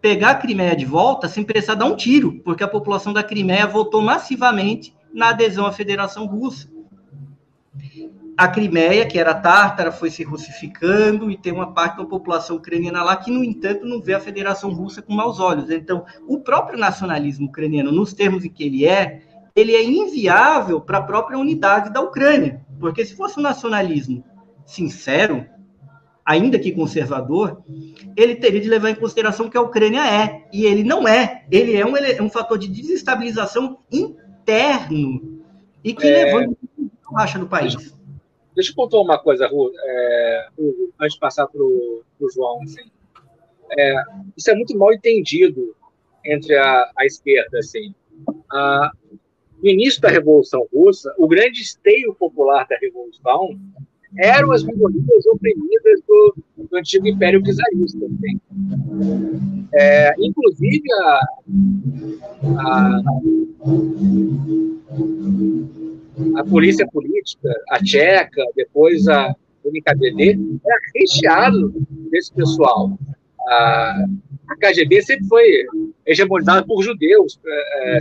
pegar 0.00 0.30
a 0.30 0.34
Crimeia 0.34 0.74
de 0.74 0.84
volta 0.84 1.28
sem 1.28 1.44
precisar 1.44 1.74
dar 1.74 1.86
um 1.86 1.96
tiro, 1.96 2.40
porque 2.44 2.64
a 2.64 2.68
população 2.68 3.12
da 3.12 3.22
Crimeia 3.22 3.66
votou 3.66 4.00
massivamente 4.00 4.94
na 5.12 5.30
adesão 5.30 5.66
à 5.66 5.72
Federação 5.72 6.26
Russa. 6.26 6.68
A 8.36 8.48
Crimeia, 8.48 9.06
que 9.06 9.18
era 9.18 9.34
tártara, 9.34 9.92
foi 9.92 10.10
se 10.10 10.22
russificando 10.22 11.30
e 11.30 11.36
tem 11.36 11.52
uma 11.52 11.74
parte 11.74 11.98
da 11.98 12.06
população 12.06 12.56
ucraniana 12.56 13.02
lá 13.02 13.14
que, 13.14 13.30
no 13.30 13.44
entanto, 13.44 13.84
não 13.84 14.00
vê 14.00 14.14
a 14.14 14.20
Federação 14.20 14.72
Russa 14.72 15.02
com 15.02 15.12
maus 15.12 15.38
olhos. 15.38 15.70
Então, 15.70 16.06
o 16.26 16.38
próprio 16.40 16.78
nacionalismo 16.78 17.48
ucraniano, 17.48 17.92
nos 17.92 18.14
termos 18.14 18.42
em 18.42 18.48
que 18.48 18.64
ele 18.64 18.86
é, 18.86 19.20
ele 19.54 19.74
é 19.74 19.84
inviável 19.84 20.80
para 20.80 20.98
a 20.98 21.02
própria 21.02 21.38
unidade 21.38 21.92
da 21.92 22.00
Ucrânia. 22.00 22.64
Porque 22.78 23.04
se 23.04 23.14
fosse 23.14 23.38
um 23.38 23.42
nacionalismo 23.42 24.24
sincero, 24.64 25.44
ainda 26.24 26.58
que 26.58 26.72
conservador, 26.72 27.62
ele 28.16 28.36
teria 28.36 28.60
de 28.60 28.68
levar 28.68 28.90
em 28.90 28.94
consideração 28.94 29.48
que 29.48 29.56
a 29.56 29.62
Ucrânia 29.62 30.06
é, 30.06 30.46
e 30.52 30.64
ele 30.64 30.84
não 30.84 31.06
é. 31.06 31.44
Ele 31.50 31.76
é 31.76 31.84
um, 31.84 31.96
é 31.96 32.22
um 32.22 32.30
fator 32.30 32.58
de 32.58 32.68
desestabilização 32.68 33.78
interno 33.90 35.42
e 35.82 35.94
que 35.94 36.06
é... 36.06 36.24
levanta 36.24 36.56
a 37.12 37.20
racha 37.20 37.38
do 37.38 37.46
país. 37.46 37.74
Deixa 38.54 38.72
eu 38.72 38.76
contar 38.76 38.98
uma 38.98 39.18
coisa, 39.18 39.46
Ru, 39.46 39.72
é, 39.76 40.48
antes 41.00 41.14
de 41.14 41.20
passar 41.20 41.46
para 41.46 41.62
o 41.62 42.04
João. 42.34 42.62
Assim. 42.62 42.90
É, 43.78 44.02
isso 44.36 44.50
é 44.50 44.54
muito 44.54 44.76
mal 44.76 44.92
entendido 44.92 45.74
entre 46.24 46.56
a, 46.56 46.90
a 46.96 47.06
esquerda. 47.06 47.58
Assim. 47.58 47.94
A, 48.52 48.90
no 49.62 49.68
início 49.68 50.00
da 50.00 50.08
Revolução 50.08 50.66
Russa, 50.72 51.14
o 51.16 51.28
grande 51.28 51.60
esteio 51.60 52.14
popular 52.14 52.66
da 52.68 52.76
Revolução 52.76 53.58
eram 54.18 54.52
as 54.52 54.62
minorias 54.62 55.26
oprimidas 55.26 56.00
do, 56.06 56.34
do 56.56 56.76
antigo 56.76 57.06
Império 57.06 57.42
Czarista. 57.42 58.06
É, 59.72 60.12
inclusive, 60.18 60.82
a, 60.92 61.20
a, 62.58 63.00
a, 66.36 66.44
polícia 66.44 66.86
política, 66.88 67.54
a 67.70 67.78
tcheca, 67.78 68.44
depois 68.56 69.06
a 69.08 69.34
NKVD, 69.64 70.38
era 70.64 70.78
recheado 70.96 71.72
desse 72.10 72.32
pessoal. 72.34 72.98
A, 73.48 74.04
a 74.48 74.56
KGB 74.56 75.02
sempre 75.02 75.26
foi 75.26 75.44
hegemonizada 76.04 76.66
por 76.66 76.82
judeus, 76.82 77.38
é, 77.46 77.96
é. 77.96 78.00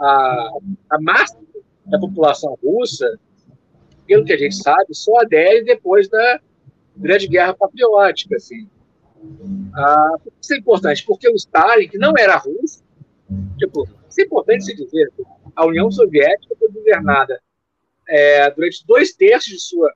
A, 0.00 0.50
a 0.90 1.00
massa 1.00 1.38
da 1.86 1.98
população 1.98 2.58
russa 2.62 3.18
pelo 4.08 4.24
que 4.24 4.32
a 4.32 4.38
gente 4.38 4.56
sabe, 4.56 4.86
só 4.94 5.20
adere 5.20 5.62
depois 5.62 6.08
da 6.08 6.40
Grande 6.96 7.28
Guerra 7.28 7.54
Patriótica. 7.54 8.36
Assim. 8.36 8.68
Ah, 9.76 10.16
isso 10.40 10.54
é 10.54 10.56
importante, 10.56 11.04
porque 11.04 11.28
o 11.28 11.34
Stalin, 11.34 11.86
que 11.86 11.98
não 11.98 12.14
era 12.18 12.36
russo, 12.36 12.82
tipo, 13.58 13.86
isso 14.08 14.20
é 14.20 14.24
importante 14.24 14.64
se 14.64 14.74
dizer, 14.74 15.12
a 15.54 15.66
União 15.66 15.90
Soviética 15.90 16.56
foi 16.58 16.70
governada 16.70 17.38
é, 18.08 18.50
durante 18.50 18.86
dois 18.86 19.12
terços 19.12 19.52
de 19.52 19.60
sua 19.60 19.92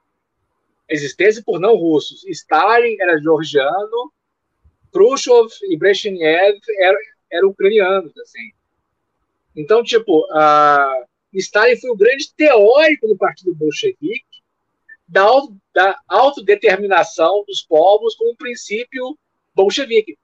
existência 0.88 1.42
por 1.44 1.58
não 1.58 1.74
russos. 1.74 2.22
Stalin 2.26 2.96
era 3.00 3.18
georgiano, 3.18 4.12
Khrushchev 4.92 5.48
e 5.70 5.76
Brezhnev 5.78 6.58
eram, 6.78 6.98
eram 7.30 7.48
ucranianos, 7.48 8.12
assim. 8.18 8.52
Então, 9.56 9.82
tipo, 9.82 10.26
a, 10.32 11.06
Stalin 11.38 11.76
foi 11.76 11.90
o 11.90 11.96
grande 11.96 12.32
teórico 12.34 13.08
do 13.08 13.16
Partido 13.16 13.54
Bolchevique 13.54 14.42
da, 15.08 15.26
da 15.74 15.98
autodeterminação 16.08 17.44
dos 17.46 17.62
povos 17.62 18.14
como 18.14 18.36
princípio 18.36 19.18
bolchevique. 19.54 20.18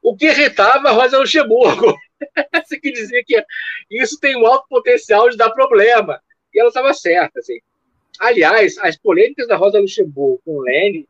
O 0.00 0.16
que 0.16 0.26
irritava 0.26 0.92
Rosa 0.92 1.18
Luxemburgo. 1.18 1.96
Você 2.64 2.78
quer 2.78 2.90
dizer 2.90 3.24
que 3.24 3.42
isso 3.90 4.18
tem 4.20 4.36
um 4.36 4.46
alto 4.46 4.66
potencial 4.68 5.28
de 5.28 5.36
dar 5.36 5.50
problema. 5.50 6.20
E 6.52 6.60
ela 6.60 6.68
estava 6.68 6.94
certa. 6.94 7.40
Assim. 7.40 7.58
Aliás, 8.20 8.78
as 8.78 8.96
polêmicas 8.96 9.48
da 9.48 9.56
Rosa 9.56 9.80
Luxemburgo 9.80 10.40
com 10.44 10.60
Lenin 10.60 11.06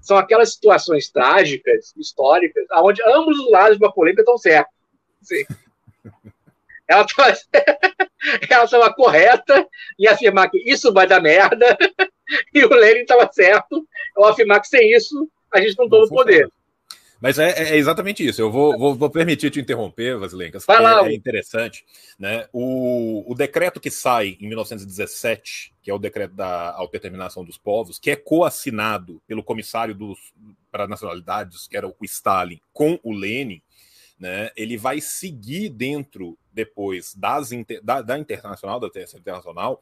são 0.00 0.16
aquelas 0.16 0.54
situações 0.54 1.10
trágicas, 1.10 1.92
históricas, 1.96 2.64
onde 2.76 3.02
ambos 3.02 3.38
os 3.38 3.50
lados 3.50 3.76
uma 3.76 3.92
polêmica 3.92 4.22
estão 4.22 4.38
certos. 4.38 4.74
Assim. 5.20 5.44
Ela 6.88 7.04
estava 8.64 8.92
correta 8.94 9.66
em 9.98 10.06
afirmar 10.06 10.50
que 10.50 10.58
isso 10.58 10.92
vai 10.92 11.06
dar 11.06 11.20
merda, 11.20 11.76
e 12.54 12.64
o 12.64 12.68
Lenin 12.68 13.00
estava 13.00 13.30
certo 13.32 13.86
ao 14.16 14.26
afirmar 14.26 14.60
que 14.60 14.68
sem 14.68 14.92
isso 14.92 15.28
a 15.52 15.60
gente 15.60 15.76
não 15.78 15.88
toma 15.88 16.04
o 16.04 16.08
poder. 16.08 16.50
Mas 17.20 17.38
é, 17.38 17.50
é, 17.50 17.76
exatamente 17.76 18.24
isso. 18.24 18.40
Eu 18.40 18.50
vou, 18.50 18.78
vou, 18.78 18.94
vou, 18.94 19.10
permitir 19.10 19.50
te 19.50 19.60
interromper, 19.60 20.16
Vasilencas, 20.16 20.64
porque 20.64 20.82
é, 20.82 21.08
é 21.08 21.14
interessante. 21.14 21.84
Né? 22.18 22.46
O, 22.52 23.24
o 23.30 23.34
decreto 23.34 23.80
que 23.80 23.90
sai 23.90 24.36
em 24.40 24.46
1917, 24.46 25.74
que 25.82 25.90
é 25.90 25.94
o 25.94 25.98
decreto 25.98 26.34
da 26.34 26.70
autodeterminação 26.74 27.44
dos 27.44 27.58
povos, 27.58 27.98
que 27.98 28.10
é 28.10 28.16
coassinado 28.16 29.20
pelo 29.26 29.42
comissário 29.42 29.94
dos, 29.94 30.32
para 30.70 30.86
nacionalidades, 30.86 31.66
que 31.66 31.76
era 31.76 31.88
o 31.88 31.94
Stalin, 32.02 32.60
com 32.72 33.00
o 33.02 33.12
Lenin, 33.12 33.60
né, 34.18 34.50
ele 34.56 34.76
vai 34.76 35.00
seguir 35.00 35.68
dentro 35.68 36.38
depois 36.52 37.14
das, 37.14 37.50
da, 37.82 38.02
da 38.02 38.18
internacional, 38.18 38.80
da 38.80 38.90
terça 38.90 39.16
internacional, 39.16 39.80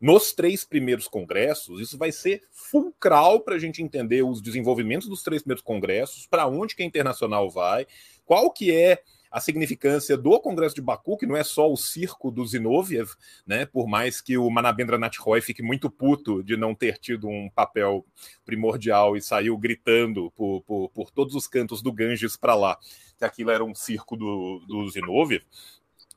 nos 0.00 0.32
três 0.32 0.64
primeiros 0.64 1.06
congressos, 1.06 1.80
isso 1.80 1.96
vai 1.96 2.10
ser 2.10 2.42
fulcral 2.50 3.40
para 3.40 3.54
a 3.54 3.58
gente 3.58 3.82
entender 3.82 4.22
os 4.22 4.40
desenvolvimentos 4.40 5.08
dos 5.08 5.22
três 5.22 5.42
primeiros 5.42 5.62
congressos, 5.62 6.26
para 6.26 6.46
onde 6.46 6.74
que 6.74 6.82
a 6.82 6.86
internacional 6.86 7.48
vai, 7.50 7.86
qual 8.24 8.50
que 8.50 8.74
é 8.74 9.02
a 9.32 9.40
significância 9.40 10.14
do 10.14 10.38
Congresso 10.38 10.74
de 10.74 10.82
Baku, 10.82 11.16
que 11.16 11.24
não 11.24 11.34
é 11.34 11.42
só 11.42 11.72
o 11.72 11.76
circo 11.76 12.30
do 12.30 12.46
Zinoviev, 12.46 13.12
né? 13.46 13.64
Por 13.64 13.88
mais 13.88 14.20
que 14.20 14.36
o 14.36 14.50
Manabendra 14.50 14.98
Nath 14.98 15.16
Roy 15.16 15.40
fique 15.40 15.62
muito 15.62 15.90
puto 15.90 16.42
de 16.44 16.54
não 16.54 16.74
ter 16.74 16.98
tido 16.98 17.26
um 17.26 17.48
papel 17.48 18.04
primordial 18.44 19.16
e 19.16 19.22
saiu 19.22 19.56
gritando 19.56 20.30
por, 20.32 20.60
por, 20.62 20.90
por 20.90 21.10
todos 21.10 21.34
os 21.34 21.46
cantos 21.46 21.80
do 21.80 21.90
Ganges 21.90 22.36
para 22.36 22.54
lá, 22.54 22.78
que 23.16 23.24
aquilo 23.24 23.50
era 23.50 23.64
um 23.64 23.74
circo 23.74 24.16
do, 24.18 24.58
do 24.68 24.90
Zinoviev, 24.90 25.42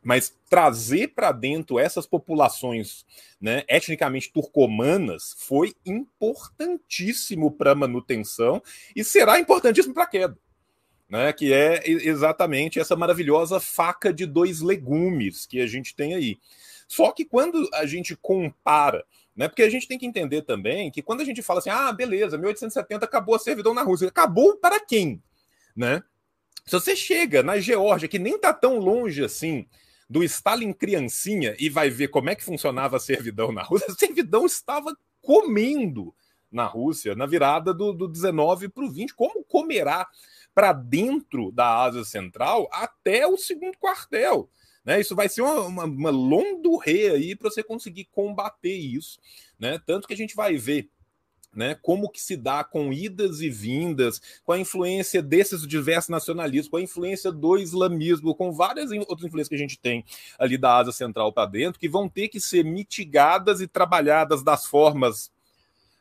mas 0.03 0.37
trazer 0.49 1.07
para 1.15 1.31
dentro 1.31 1.79
essas 1.79 2.05
populações 2.05 3.05
né, 3.39 3.63
etnicamente 3.69 4.31
turcomanas 4.31 5.35
foi 5.39 5.73
importantíssimo 5.85 7.49
para 7.49 7.71
a 7.71 7.75
manutenção 7.75 8.61
e 8.93 9.05
será 9.05 9.39
importantíssimo 9.39 9.93
para 9.93 10.03
a 10.03 10.07
queda 10.07 10.37
né? 11.09 11.31
Que 11.33 11.53
é 11.53 11.81
exatamente 11.85 12.79
essa 12.79 12.95
maravilhosa 12.95 13.59
faca 13.59 14.13
de 14.13 14.25
dois 14.25 14.61
legumes 14.61 15.45
que 15.45 15.61
a 15.61 15.67
gente 15.67 15.95
tem 15.95 16.13
aí. 16.13 16.39
Só 16.87 17.11
que 17.11 17.25
quando 17.25 17.67
a 17.73 17.85
gente 17.85 18.15
compara, 18.15 19.05
né? 19.35 19.47
Porque 19.47 19.63
a 19.63 19.69
gente 19.69 19.87
tem 19.87 19.97
que 19.97 20.05
entender 20.05 20.43
também 20.43 20.89
que 20.91 21.01
quando 21.01 21.21
a 21.21 21.25
gente 21.25 21.41
fala 21.41 21.59
assim, 21.59 21.69
ah, 21.69 21.91
beleza, 21.91 22.37
1870 22.37 23.05
acabou 23.05 23.35
a 23.35 23.39
servidão 23.39 23.73
na 23.73 23.83
Rússia, 23.83 24.07
acabou 24.07 24.57
para 24.57 24.79
quem, 24.79 25.21
né? 25.75 26.03
Se 26.65 26.71
você 26.71 26.95
chega 26.95 27.43
na 27.43 27.59
Geórgia, 27.59 28.07
que 28.07 28.17
nem 28.17 28.39
tá 28.39 28.53
tão 28.53 28.79
longe 28.79 29.23
assim 29.23 29.67
do 30.09 30.23
Stalin 30.23 30.71
criancinha 30.71 31.55
e 31.59 31.69
vai 31.69 31.89
ver 31.89 32.07
como 32.07 32.29
é 32.29 32.35
que 32.35 32.43
funcionava 32.43 32.97
a 32.97 32.99
servidão 32.99 33.51
na 33.51 33.61
Rússia, 33.61 33.87
a 33.91 33.95
servidão 33.95 34.45
estava 34.45 34.95
comendo 35.21 36.13
na 36.51 36.65
Rússia 36.65 37.15
na 37.15 37.25
virada 37.25 37.73
do, 37.73 37.91
do 37.91 38.07
19 38.07 38.69
para 38.69 38.85
o 38.85 38.89
20. 38.89 39.13
Como 39.13 39.43
comerá 39.43 40.07
para 40.55 40.71
dentro 40.71 41.51
da 41.51 41.83
Ásia 41.83 42.05
Central 42.05 42.69
até 42.71 43.27
o 43.27 43.37
segundo 43.37 43.77
quartel. 43.77 44.49
Né? 44.85 45.01
Isso 45.01 45.13
vai 45.13 45.27
ser 45.27 45.41
uma, 45.41 45.61
uma, 45.61 45.83
uma 45.83 46.09
londurrê 46.09 47.09
aí 47.09 47.35
para 47.35 47.49
você 47.49 47.61
conseguir 47.61 48.05
combater 48.05 48.73
isso. 48.73 49.19
Né? 49.59 49.77
Tanto 49.85 50.07
que 50.07 50.13
a 50.13 50.17
gente 50.17 50.33
vai 50.33 50.55
ver 50.55 50.89
né, 51.53 51.75
como 51.81 52.09
que 52.09 52.21
se 52.21 52.35
dá 52.35 52.63
com 52.63 52.91
idas 52.91 53.41
e 53.41 53.49
vindas, 53.49 54.21
com 54.43 54.51
a 54.51 54.59
influência 54.59 55.21
desses 55.21 55.65
diversos 55.65 56.09
nacionalismos, 56.09 56.69
com 56.69 56.77
a 56.77 56.81
influência 56.81 57.31
do 57.31 57.57
islamismo, 57.57 58.35
com 58.35 58.51
várias 58.51 58.91
outras 58.91 59.23
influências 59.23 59.47
que 59.47 59.55
a 59.55 59.59
gente 59.59 59.79
tem 59.79 60.03
ali 60.37 60.57
da 60.57 60.77
Ásia 60.77 60.91
Central 60.91 61.31
para 61.31 61.49
dentro, 61.49 61.79
que 61.79 61.87
vão 61.87 62.09
ter 62.09 62.27
que 62.27 62.41
ser 62.41 62.65
mitigadas 62.65 63.61
e 63.61 63.67
trabalhadas 63.67 64.43
das 64.43 64.65
formas 64.65 65.31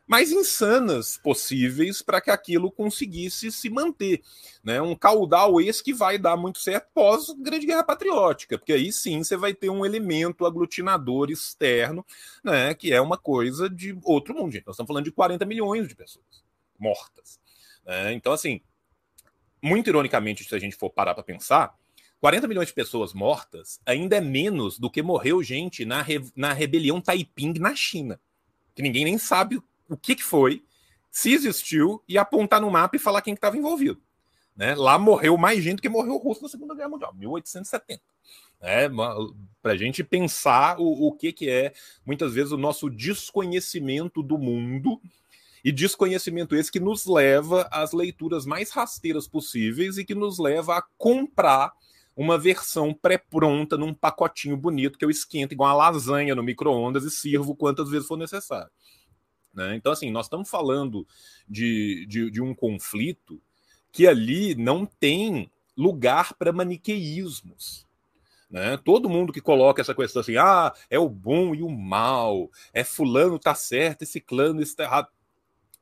mais 0.06 0.30
insanas 0.30 1.16
possíveis 1.16 2.02
para 2.02 2.20
que 2.20 2.30
aquilo 2.30 2.70
conseguisse 2.70 3.50
se 3.50 3.70
manter. 3.70 4.22
Né? 4.62 4.80
Um 4.80 4.94
caudal 4.94 5.60
esse 5.60 5.82
que 5.82 5.94
vai 5.94 6.18
dar 6.18 6.36
muito 6.36 6.58
certo 6.58 6.88
pós 6.92 7.26
Grande 7.38 7.66
Guerra 7.66 7.84
Patriótica, 7.84 8.58
porque 8.58 8.72
aí 8.72 8.92
sim 8.92 9.22
você 9.22 9.36
vai 9.36 9.54
ter 9.54 9.70
um 9.70 9.84
elemento 9.84 10.44
aglutinador 10.44 11.30
externo, 11.30 12.04
né? 12.42 12.74
que 12.74 12.92
é 12.92 13.00
uma 13.00 13.16
coisa 13.16 13.68
de 13.68 13.98
outro 14.02 14.34
mundo. 14.34 14.52
Nós 14.66 14.74
estamos 14.74 14.88
falando 14.88 15.04
de 15.04 15.12
40 15.12 15.44
milhões 15.46 15.88
de 15.88 15.94
pessoas 15.94 16.44
mortas. 16.78 17.40
Né? 17.86 18.12
Então, 18.12 18.32
assim, 18.32 18.60
muito 19.62 19.88
ironicamente, 19.88 20.44
se 20.44 20.54
a 20.54 20.58
gente 20.58 20.76
for 20.76 20.90
parar 20.90 21.14
para 21.14 21.24
pensar, 21.24 21.74
40 22.20 22.46
milhões 22.46 22.68
de 22.68 22.74
pessoas 22.74 23.12
mortas 23.12 23.80
ainda 23.84 24.16
é 24.16 24.20
menos 24.20 24.78
do 24.78 24.90
que 24.90 25.02
morreu 25.02 25.42
gente 25.42 25.84
na, 25.84 26.02
re... 26.02 26.22
na 26.36 26.52
rebelião 26.52 27.00
Taiping 27.00 27.54
na 27.58 27.74
China, 27.74 28.20
que 28.74 28.82
ninguém 28.82 29.04
nem 29.04 29.18
sabe 29.18 29.62
o 29.88 29.96
que, 29.96 30.14
que 30.14 30.22
foi, 30.22 30.64
se 31.10 31.32
existiu, 31.32 32.02
e 32.08 32.18
apontar 32.18 32.60
no 32.60 32.70
mapa 32.70 32.96
e 32.96 32.98
falar 32.98 33.22
quem 33.22 33.34
estava 33.34 33.56
envolvido. 33.56 34.00
Né? 34.56 34.74
Lá 34.74 34.98
morreu 34.98 35.36
mais 35.36 35.62
gente 35.62 35.82
que 35.82 35.88
morreu 35.88 36.16
russo 36.16 36.42
na 36.42 36.48
Segunda 36.48 36.74
Guerra 36.74 36.88
Mundial, 36.88 37.14
1870. 37.14 38.02
É, 38.60 38.88
para 39.60 39.72
a 39.72 39.76
gente 39.76 40.02
pensar 40.02 40.80
o, 40.80 41.08
o 41.08 41.12
que, 41.12 41.32
que 41.32 41.50
é, 41.50 41.74
muitas 42.04 42.32
vezes, 42.32 42.52
o 42.52 42.56
nosso 42.56 42.88
desconhecimento 42.88 44.22
do 44.22 44.38
mundo 44.38 45.00
e 45.64 45.72
desconhecimento 45.72 46.54
esse 46.54 46.70
que 46.70 46.80
nos 46.80 47.06
leva 47.06 47.68
às 47.70 47.92
leituras 47.92 48.46
mais 48.46 48.70
rasteiras 48.70 49.26
possíveis 49.26 49.98
e 49.98 50.04
que 50.04 50.14
nos 50.14 50.38
leva 50.38 50.76
a 50.76 50.82
comprar 50.96 51.72
uma 52.16 52.38
versão 52.38 52.94
pré-pronta 52.94 53.76
num 53.76 53.92
pacotinho 53.92 54.56
bonito 54.56 54.98
que 54.98 55.04
eu 55.04 55.10
esquento 55.10 55.52
igual 55.52 55.70
uma 55.70 55.90
lasanha 55.90 56.34
no 56.34 56.42
micro-ondas 56.42 57.04
e 57.04 57.10
sirvo 57.10 57.56
quantas 57.56 57.90
vezes 57.90 58.06
for 58.06 58.16
necessário. 58.16 58.70
Né? 59.54 59.76
Então, 59.76 59.92
assim, 59.92 60.10
nós 60.10 60.26
estamos 60.26 60.50
falando 60.50 61.06
de, 61.48 62.04
de, 62.06 62.30
de 62.30 62.42
um 62.42 62.54
conflito 62.54 63.40
que 63.92 64.06
ali 64.06 64.54
não 64.54 64.84
tem 64.84 65.50
lugar 65.76 66.34
para 66.34 66.52
maniqueísmos. 66.52 67.86
Né? 68.50 68.76
Todo 68.76 69.08
mundo 69.08 69.32
que 69.32 69.40
coloca 69.40 69.80
essa 69.80 69.94
questão 69.94 70.20
assim, 70.20 70.36
ah, 70.36 70.74
é 70.90 70.98
o 70.98 71.08
bom 71.08 71.54
e 71.54 71.62
o 71.62 71.68
mal, 71.68 72.50
é 72.72 72.82
fulano 72.84 73.38
tá 73.38 73.54
certo, 73.54 74.02
esse 74.02 74.20
clã 74.20 74.60
está 74.60 74.82
errado. 74.84 75.08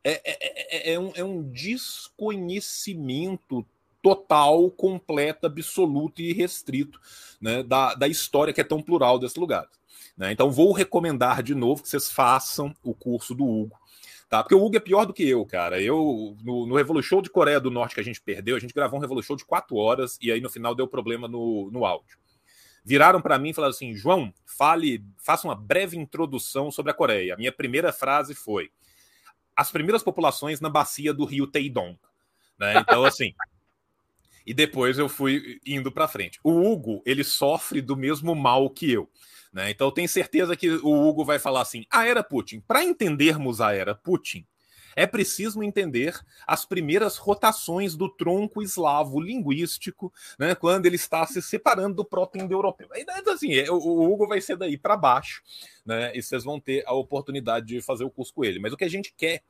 É, 0.05 0.20
é, 0.24 0.35
é, 0.35 0.94
é, 0.94 0.99
um, 0.99 1.12
é 1.15 1.23
um 1.23 1.49
desconhecimento 1.51 3.65
total, 4.03 4.69
completo, 4.70 5.47
absoluto 5.47 6.20
e 6.20 6.32
restrito 6.32 7.01
né, 7.40 7.62
da, 7.62 7.94
da 7.94 8.09
história 8.09 8.53
que 8.53 8.61
é 8.61 8.65
tão 8.65 8.82
plural 8.82 9.16
desse 9.19 9.39
lugar. 9.39 9.69
Né? 10.16 10.32
Então, 10.32 10.50
vou 10.50 10.72
recomendar 10.72 11.42
de 11.42 11.54
novo 11.54 11.82
que 11.82 11.88
vocês 11.88 12.10
façam 12.10 12.74
o 12.82 12.94
curso 12.94 13.34
do 13.34 13.44
Hugo. 13.44 13.78
Tá? 14.28 14.42
Porque 14.42 14.54
o 14.54 14.64
Hugo 14.64 14.76
é 14.76 14.80
pior 14.80 15.04
do 15.04 15.12
que 15.12 15.28
eu, 15.28 15.44
cara. 15.44 15.80
Eu, 15.80 16.36
no, 16.42 16.66
no 16.66 16.76
Revolution 16.76 17.20
de 17.20 17.28
Coreia 17.28 17.60
do 17.60 17.70
Norte 17.70 17.94
que 17.94 18.00
a 18.00 18.04
gente 18.04 18.20
perdeu, 18.20 18.56
a 18.56 18.58
gente 18.58 18.72
gravou 18.72 18.98
um 18.98 19.02
Revolution 19.02 19.36
de 19.36 19.44
quatro 19.44 19.76
horas 19.76 20.18
e 20.22 20.32
aí 20.32 20.40
no 20.40 20.48
final 20.48 20.74
deu 20.74 20.88
problema 20.88 21.28
no, 21.28 21.70
no 21.70 21.84
áudio. 21.84 22.16
Viraram 22.84 23.20
para 23.20 23.38
mim 23.38 23.50
e 23.50 23.54
falaram 23.54 23.70
assim: 23.70 23.94
João, 23.94 24.32
fale, 24.44 25.04
faça 25.18 25.46
uma 25.46 25.54
breve 25.54 25.96
introdução 25.96 26.70
sobre 26.70 26.90
a 26.90 26.94
Coreia. 26.94 27.34
A 27.34 27.36
minha 27.36 27.52
primeira 27.52 27.92
frase 27.92 28.34
foi: 28.34 28.70
as 29.54 29.70
primeiras 29.70 30.02
populações 30.02 30.60
na 30.60 30.68
bacia 30.68 31.12
do 31.12 31.24
rio 31.24 31.46
Taedong. 31.46 31.98
Né? 32.58 32.78
Então, 32.78 33.04
assim. 33.04 33.34
e 34.46 34.52
depois 34.52 34.98
eu 34.98 35.08
fui 35.08 35.60
indo 35.64 35.92
para 35.92 36.08
frente. 36.08 36.40
O 36.42 36.52
Hugo, 36.52 37.02
ele 37.04 37.22
sofre 37.22 37.80
do 37.80 37.96
mesmo 37.96 38.34
mal 38.34 38.68
que 38.70 38.90
eu. 38.90 39.08
Né? 39.52 39.70
Então, 39.70 39.88
eu 39.88 39.92
tenho 39.92 40.08
certeza 40.08 40.56
que 40.56 40.70
o 40.70 41.08
Hugo 41.08 41.24
vai 41.24 41.38
falar 41.38 41.60
assim: 41.60 41.84
a 41.90 42.06
era 42.06 42.22
Putin. 42.22 42.60
Para 42.60 42.82
entendermos 42.82 43.60
a 43.60 43.74
era 43.74 43.94
Putin, 43.94 44.46
é 44.96 45.06
preciso 45.06 45.62
entender 45.62 46.18
as 46.46 46.64
primeiras 46.64 47.16
rotações 47.16 47.96
do 47.96 48.08
tronco 48.08 48.62
eslavo 48.62 49.20
linguístico, 49.20 50.12
né, 50.38 50.54
quando 50.54 50.86
ele 50.86 50.96
está 50.96 51.26
se 51.26 51.40
separando 51.40 51.96
do 51.96 52.04
proto-indo-europeu. 52.04 52.88
Assim, 53.26 53.54
é, 53.54 53.70
o 53.70 54.02
Hugo 54.02 54.26
vai 54.26 54.40
ser 54.40 54.56
daí 54.56 54.76
para 54.76 54.96
baixo, 54.96 55.42
né, 55.84 56.12
e 56.14 56.22
vocês 56.22 56.44
vão 56.44 56.60
ter 56.60 56.84
a 56.86 56.92
oportunidade 56.92 57.66
de 57.66 57.82
fazer 57.82 58.04
o 58.04 58.10
curso 58.10 58.34
com 58.34 58.44
ele. 58.44 58.58
Mas 58.58 58.72
o 58.72 58.76
que 58.76 58.84
a 58.84 58.90
gente 58.90 59.14
quer 59.16 59.42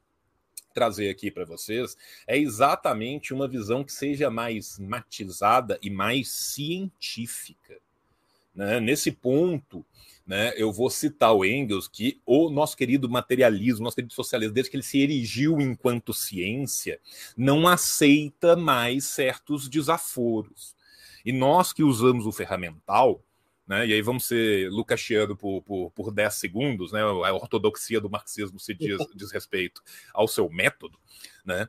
trazer 0.73 1.11
aqui 1.11 1.31
para 1.31 1.45
vocês 1.45 1.97
é 2.27 2.39
exatamente 2.39 3.35
uma 3.35 3.47
visão 3.47 3.85
que 3.85 3.93
seja 3.93 4.31
mais 4.31 4.79
matizada 4.79 5.79
e 5.83 5.91
mais 5.91 6.31
científica. 6.31 7.82
Né? 8.55 8.81
Nesse 8.81 9.11
ponto, 9.11 9.85
né, 10.27 10.53
eu 10.57 10.73
vou 10.73 10.89
citar 10.89 11.35
o 11.35 11.45
Engels, 11.45 11.89
que 11.89 12.21
o 12.25 12.49
nosso 12.51 12.77
querido 12.77 13.09
materialismo, 13.09 13.85
nosso 13.85 13.97
querido 13.97 14.15
socialismo, 14.15 14.55
desde 14.55 14.71
que 14.71 14.77
ele 14.77 14.85
se 14.85 15.01
erigiu 15.01 15.61
enquanto 15.61 16.15
ciência, 16.15 17.01
não 17.37 17.67
aceita 17.67 18.55
mais 18.57 19.05
certos 19.07 19.69
desaforos. 19.69 20.77
E 21.25 21.33
nós 21.33 21.73
que 21.73 21.83
usamos 21.83 22.27
o 22.27 22.33
ferramental, 22.33 23.25
né, 23.67 23.87
e 23.87 23.93
aí 23.93 24.03
vamos 24.03 24.27
ser 24.27 24.71
lucasiano 24.71 25.37
por, 25.37 25.63
por, 25.63 25.91
por 25.93 26.13
10 26.13 26.35
segundos, 26.35 26.93
né, 26.93 27.01
a 27.01 27.33
ortodoxia 27.33 28.01
do 28.01 28.11
marxismo 28.11 28.59
se 28.59 28.75
diz, 28.75 28.99
diz 29.15 29.33
respeito 29.33 29.83
ao 30.13 30.29
seu 30.29 30.49
método, 30.49 30.99
né, 31.45 31.69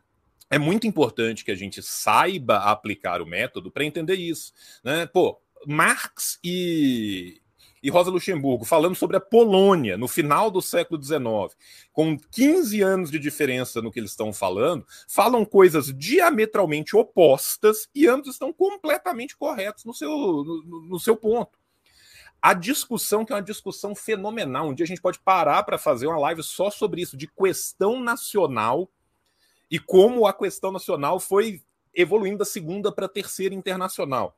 é 0.50 0.60
muito 0.60 0.86
importante 0.86 1.44
que 1.44 1.52
a 1.52 1.56
gente 1.56 1.82
saiba 1.82 2.58
aplicar 2.58 3.22
o 3.22 3.26
método 3.26 3.72
para 3.72 3.86
entender 3.86 4.16
isso. 4.16 4.54
Né? 4.84 5.08
Pô, 5.08 5.42
Marx 5.68 6.40
e, 6.44 7.42
e 7.82 7.90
Rosa 7.90 8.10
Luxemburgo 8.10 8.64
falando 8.64 8.96
sobre 8.96 9.18
a 9.18 9.22
Polônia 9.22 9.98
no 9.98 10.08
final 10.08 10.50
do 10.50 10.62
século 10.62 11.02
XIX, 11.02 11.56
com 11.92 12.18
15 12.18 12.82
anos 12.82 13.12
de 13.12 13.20
diferença 13.20 13.82
no 13.82 13.92
que 13.92 14.00
eles 14.00 14.12
estão 14.12 14.32
falando, 14.32 14.86
falam 15.08 15.44
coisas 15.44 15.94
diametralmente 15.94 16.96
opostas 16.96 17.90
e 17.94 18.08
ambos 18.08 18.30
estão 18.30 18.54
completamente 18.54 19.36
corretos 19.36 19.84
no 19.86 19.94
seu, 19.94 20.10
no, 20.10 20.88
no 20.90 21.00
seu 21.00 21.16
ponto. 21.16 21.60
A 22.42 22.54
discussão, 22.54 23.24
que 23.24 23.32
é 23.32 23.36
uma 23.36 23.42
discussão 23.42 23.96
fenomenal, 23.96 24.68
um 24.68 24.74
dia 24.74 24.84
a 24.84 24.88
gente 24.88 25.02
pode 25.02 25.20
parar 25.20 25.64
para 25.64 25.78
fazer 25.78 26.08
uma 26.08 26.20
live 26.20 26.44
só 26.44 26.70
sobre 26.70 27.02
isso, 27.02 27.16
de 27.16 27.28
questão 27.28 28.02
nacional 28.02 28.90
e 29.72 29.80
como 29.80 30.28
a 30.28 30.34
questão 30.34 30.72
nacional 30.72 31.20
foi 31.20 31.62
evoluindo 31.94 32.40
da 32.40 32.46
segunda 32.46 32.92
para 32.92 33.06
a 33.06 33.10
terceira 33.10 33.56
internacional 33.56 34.38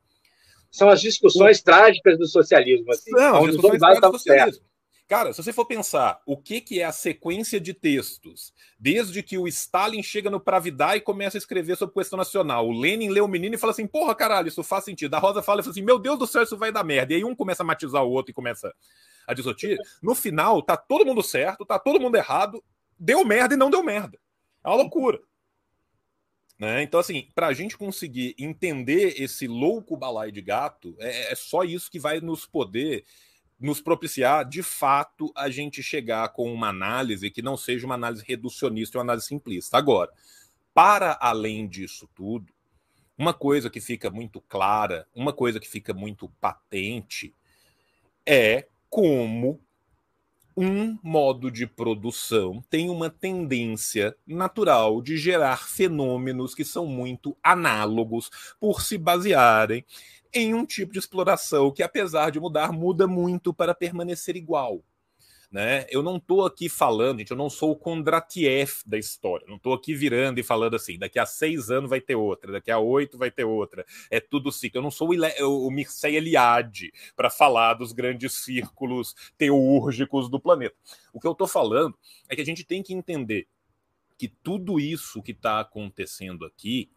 são 0.76 0.88
as 0.88 1.00
discussões 1.00 1.58
o... 1.60 1.64
trágicas 1.64 2.18
do 2.18 2.26
socialismo. 2.26 2.90
Assim, 2.90 3.10
Não, 3.12 3.42
onde 3.42 3.56
os 3.56 3.80
lados 3.80 4.00
do 4.00 4.18
socialismo. 4.18 4.64
Cara, 5.08 5.32
se 5.32 5.40
você 5.40 5.52
for 5.52 5.64
pensar 5.66 6.20
o 6.26 6.36
que, 6.36 6.60
que 6.60 6.80
é 6.80 6.84
a 6.84 6.90
sequência 6.90 7.60
de 7.60 7.72
textos, 7.72 8.52
desde 8.76 9.22
que 9.22 9.38
o 9.38 9.46
Stalin 9.46 10.02
chega 10.02 10.28
no 10.28 10.40
Pravidar 10.40 10.96
e 10.96 11.00
começa 11.00 11.36
a 11.36 11.38
escrever 11.38 11.76
sobre 11.76 11.94
questão 11.94 12.16
nacional, 12.16 12.66
o 12.66 12.72
Lenin 12.72 13.10
lê 13.10 13.20
o 13.20 13.28
menino 13.28 13.54
e 13.54 13.58
fala 13.58 13.70
assim: 13.70 13.86
porra, 13.86 14.16
caralho, 14.16 14.48
isso 14.48 14.64
faz 14.64 14.84
sentido. 14.84 15.14
A 15.14 15.20
Rosa 15.20 15.42
fala 15.42 15.60
assim: 15.60 15.80
meu 15.80 15.96
Deus 15.96 16.18
do 16.18 16.26
céu, 16.26 16.42
isso 16.42 16.56
vai 16.56 16.72
dar 16.72 16.82
merda. 16.82 17.12
E 17.12 17.16
aí 17.16 17.24
um 17.24 17.36
começa 17.36 17.62
a 17.62 17.66
matizar 17.66 18.02
o 18.02 18.10
outro 18.10 18.32
e 18.32 18.34
começa 18.34 18.74
a 19.28 19.32
discutir. 19.32 19.78
No 20.02 20.12
final, 20.12 20.60
tá 20.60 20.76
todo 20.76 21.06
mundo 21.06 21.22
certo, 21.22 21.64
tá 21.64 21.78
todo 21.78 22.00
mundo 22.00 22.16
errado, 22.16 22.62
deu 22.98 23.24
merda 23.24 23.54
e 23.54 23.56
não 23.56 23.70
deu 23.70 23.84
merda. 23.84 24.18
É 24.64 24.68
uma 24.68 24.76
loucura. 24.76 25.20
Né? 26.58 26.82
Então, 26.82 26.98
assim, 26.98 27.28
para 27.34 27.48
a 27.48 27.52
gente 27.52 27.76
conseguir 27.76 28.34
entender 28.38 29.20
esse 29.20 29.46
louco 29.46 29.96
balai 29.96 30.32
de 30.32 30.40
gato, 30.40 30.96
é, 30.98 31.32
é, 31.32 31.34
só 31.34 31.64
isso 31.64 31.90
que 31.90 31.98
vai 31.98 32.20
nos 32.20 32.46
poder 32.46 33.04
nos 33.58 33.80
propiciar, 33.80 34.46
de 34.46 34.62
fato, 34.62 35.32
a 35.34 35.48
gente 35.48 35.82
chegar 35.82 36.28
com 36.28 36.52
uma 36.52 36.68
análise 36.68 37.30
que 37.30 37.40
não 37.40 37.56
seja 37.56 37.86
uma 37.86 37.94
análise 37.94 38.22
reducionista, 38.26 38.98
uma 38.98 39.04
análise 39.04 39.26
simplista. 39.26 39.78
Agora, 39.78 40.12
para 40.74 41.16
além 41.18 41.66
disso 41.66 42.06
tudo, 42.14 42.52
uma 43.16 43.32
coisa 43.32 43.70
que 43.70 43.80
fica 43.80 44.10
muito 44.10 44.42
clara, 44.42 45.06
uma 45.14 45.32
coisa 45.32 45.58
que 45.58 45.68
fica 45.68 45.94
muito 45.94 46.28
patente 46.38 47.34
é 48.26 48.66
como 48.90 49.58
um 50.56 50.98
modo 51.02 51.50
de 51.50 51.66
produção 51.66 52.62
tem 52.70 52.88
uma 52.88 53.10
tendência 53.10 54.16
natural 54.26 55.02
de 55.02 55.16
gerar 55.18 55.68
fenômenos 55.68 56.54
que 56.54 56.64
são 56.64 56.86
muito 56.86 57.36
análogos 57.42 58.30
por 58.58 58.80
se 58.80 58.96
basearem 58.96 59.84
em 60.32 60.54
um 60.54 60.64
tipo 60.64 60.92
de 60.92 60.98
exploração 60.98 61.70
que, 61.70 61.82
apesar 61.82 62.30
de 62.30 62.40
mudar, 62.40 62.72
muda 62.72 63.06
muito 63.06 63.52
para 63.54 63.74
permanecer 63.74 64.36
igual. 64.36 64.82
Né? 65.56 65.86
Eu 65.88 66.02
não 66.02 66.18
estou 66.18 66.44
aqui 66.44 66.68
falando, 66.68 67.20
gente, 67.20 67.30
eu 67.30 67.36
não 67.36 67.48
sou 67.48 67.70
o 67.70 67.76
Kondratiev 67.76 68.82
da 68.84 68.98
história, 68.98 69.46
não 69.48 69.56
estou 69.56 69.72
aqui 69.72 69.94
virando 69.94 70.38
e 70.38 70.42
falando 70.42 70.76
assim, 70.76 70.98
daqui 70.98 71.18
a 71.18 71.24
seis 71.24 71.70
anos 71.70 71.88
vai 71.88 71.98
ter 71.98 72.14
outra, 72.14 72.52
daqui 72.52 72.70
a 72.70 72.78
oito 72.78 73.16
vai 73.16 73.30
ter 73.30 73.44
outra, 73.44 73.86
é 74.10 74.20
tudo 74.20 74.52
ciclo. 74.52 74.80
Eu 74.80 74.82
não 74.82 74.90
sou 74.90 75.08
o, 75.08 75.66
o 75.66 75.70
Mircea 75.70 76.10
Eliade 76.10 76.92
para 77.16 77.30
falar 77.30 77.72
dos 77.72 77.92
grandes 77.92 78.34
círculos 78.34 79.14
teúrgicos 79.38 80.28
do 80.28 80.38
planeta. 80.38 80.76
O 81.10 81.18
que 81.18 81.26
eu 81.26 81.32
estou 81.32 81.48
falando 81.48 81.96
é 82.28 82.36
que 82.36 82.42
a 82.42 82.44
gente 82.46 82.62
tem 82.62 82.82
que 82.82 82.92
entender 82.92 83.48
que 84.18 84.28
tudo 84.28 84.78
isso 84.78 85.22
que 85.22 85.32
está 85.32 85.60
acontecendo 85.60 86.44
aqui 86.44 86.90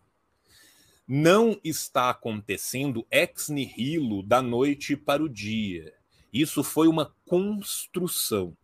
não 1.07 1.57
está 1.63 2.09
acontecendo 2.09 3.07
ex 3.09 3.47
nihilo 3.47 4.21
da 4.21 4.41
noite 4.41 4.97
para 4.97 5.23
o 5.23 5.29
dia 5.29 5.97
isso 6.31 6.63
foi 6.63 6.87
uma 6.87 7.13
construção. 7.25 8.55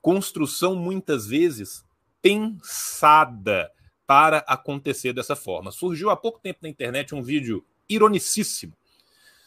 Construção, 0.00 0.74
muitas 0.76 1.26
vezes, 1.26 1.84
pensada 2.20 3.70
para 4.06 4.38
acontecer 4.46 5.12
dessa 5.12 5.34
forma. 5.34 5.72
Surgiu 5.72 6.10
há 6.10 6.16
pouco 6.16 6.38
tempo 6.38 6.60
na 6.62 6.68
internet 6.68 7.14
um 7.14 7.22
vídeo 7.22 7.64
ironicíssimo 7.88 8.72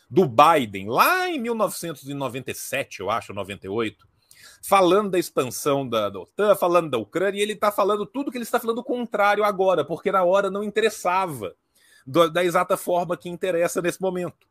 do 0.09 0.25
Biden, 0.27 0.89
lá 0.89 1.29
em 1.29 1.39
1997, 1.39 2.99
eu 2.99 3.11
acho, 3.11 3.31
98, 3.31 4.07
falando 4.63 5.11
da 5.11 5.19
expansão 5.19 5.87
da, 5.87 6.09
da 6.09 6.19
OTAN, 6.19 6.55
falando 6.55 6.89
da 6.89 6.97
Ucrânia, 6.97 7.39
e 7.39 7.43
ele 7.43 7.53
está 7.53 7.71
falando 7.71 8.07
tudo 8.07 8.31
que 8.31 8.37
ele 8.37 8.43
está 8.43 8.59
falando 8.59 8.83
contrário 8.83 9.43
agora, 9.43 9.85
porque 9.85 10.11
na 10.11 10.23
hora 10.23 10.49
não 10.49 10.63
interessava 10.63 11.55
da 12.07 12.43
exata 12.43 12.75
forma 12.75 13.15
que 13.15 13.29
interessa 13.29 13.83
nesse 13.83 14.01
momento. 14.01 14.48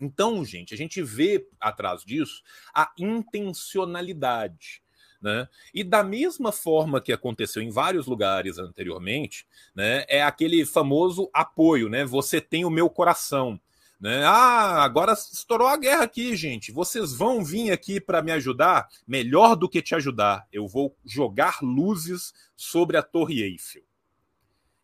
Então, 0.00 0.44
gente, 0.44 0.74
a 0.74 0.76
gente 0.76 1.02
vê 1.02 1.48
atrás 1.60 2.02
disso 2.04 2.42
a 2.74 2.92
intencionalidade. 2.98 4.82
Né? 5.20 5.48
E 5.72 5.82
da 5.82 6.04
mesma 6.04 6.52
forma 6.52 7.00
que 7.00 7.12
aconteceu 7.12 7.62
em 7.62 7.70
vários 7.70 8.06
lugares 8.06 8.58
anteriormente, 8.58 9.46
né, 9.74 10.04
é 10.08 10.22
aquele 10.22 10.64
famoso 10.66 11.30
apoio, 11.32 11.88
né? 11.88 12.04
Você 12.04 12.40
tem 12.40 12.64
o 12.64 12.70
meu 12.70 12.88
coração. 12.90 13.58
Né? 13.98 14.22
Ah, 14.24 14.84
agora 14.84 15.14
estourou 15.14 15.68
a 15.68 15.76
guerra 15.76 16.02
aqui, 16.02 16.36
gente. 16.36 16.70
Vocês 16.70 17.14
vão 17.14 17.42
vir 17.42 17.72
aqui 17.72 17.98
para 17.98 18.20
me 18.20 18.30
ajudar? 18.32 18.88
Melhor 19.06 19.56
do 19.56 19.68
que 19.68 19.80
te 19.80 19.94
ajudar, 19.94 20.46
eu 20.52 20.68
vou 20.68 20.94
jogar 21.04 21.60
luzes 21.62 22.34
sobre 22.54 22.98
a 22.98 23.02
Torre 23.02 23.42
Eiffel. 23.42 23.85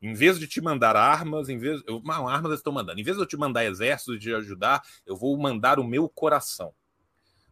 Em 0.03 0.12
vez 0.15 0.37
de 0.37 0.49
te 0.49 0.61
mandar 0.61 0.97
armas, 0.97 1.49
em 1.49 1.57
vez. 1.57 1.81
Eu, 1.87 2.03
não, 2.05 2.29
armas 2.29 2.53
estou 2.53 2.73
mandando. 2.73 3.01
Em 3.01 3.05
vez 3.05 3.16
de 3.16 3.23
eu 3.23 3.27
te 3.27 3.37
mandar 3.37 3.65
exército 3.65 4.19
de 4.19 4.35
ajudar, 4.35 4.83
eu 5.07 5.16
vou 5.16 5.39
mandar 5.39 5.79
o 5.79 5.85
meu 5.85 6.09
coração. 6.09 6.74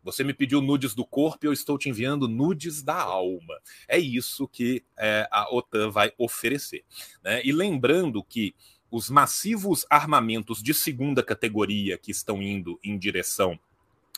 Você 0.03 0.25
me 0.25 0.35
pediu 0.35 0.61
nudes 0.61 0.95
do 0.95 1.05
corpo 1.05 1.45
e 1.45 1.47
eu 1.47 1.53
estou 1.53 1.79
te 1.79 1.89
enviando 1.89 2.27
nudes 2.27 2.83
da 2.83 2.97
alma. 2.97 3.55
É 3.87 3.99
isso 3.99 4.49
que 4.49 4.83
é, 4.99 5.29
a 5.31 5.55
OTAN 5.55 5.91
vai 5.91 6.13
oferecer. 6.19 6.85
Né? 7.23 7.41
E 7.45 7.53
lembrando 7.53 8.25
que 8.25 8.55
os 8.91 9.09
massivos 9.09 9.87
armamentos 9.89 10.61
de 10.63 10.75
segunda 10.75 11.23
categoria 11.23 11.97
que 11.97 12.11
estão 12.11 12.43
indo 12.43 12.81
em 12.83 12.99
direção 12.99 13.61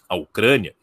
à 0.08 0.14
Ucrânia 0.14 0.74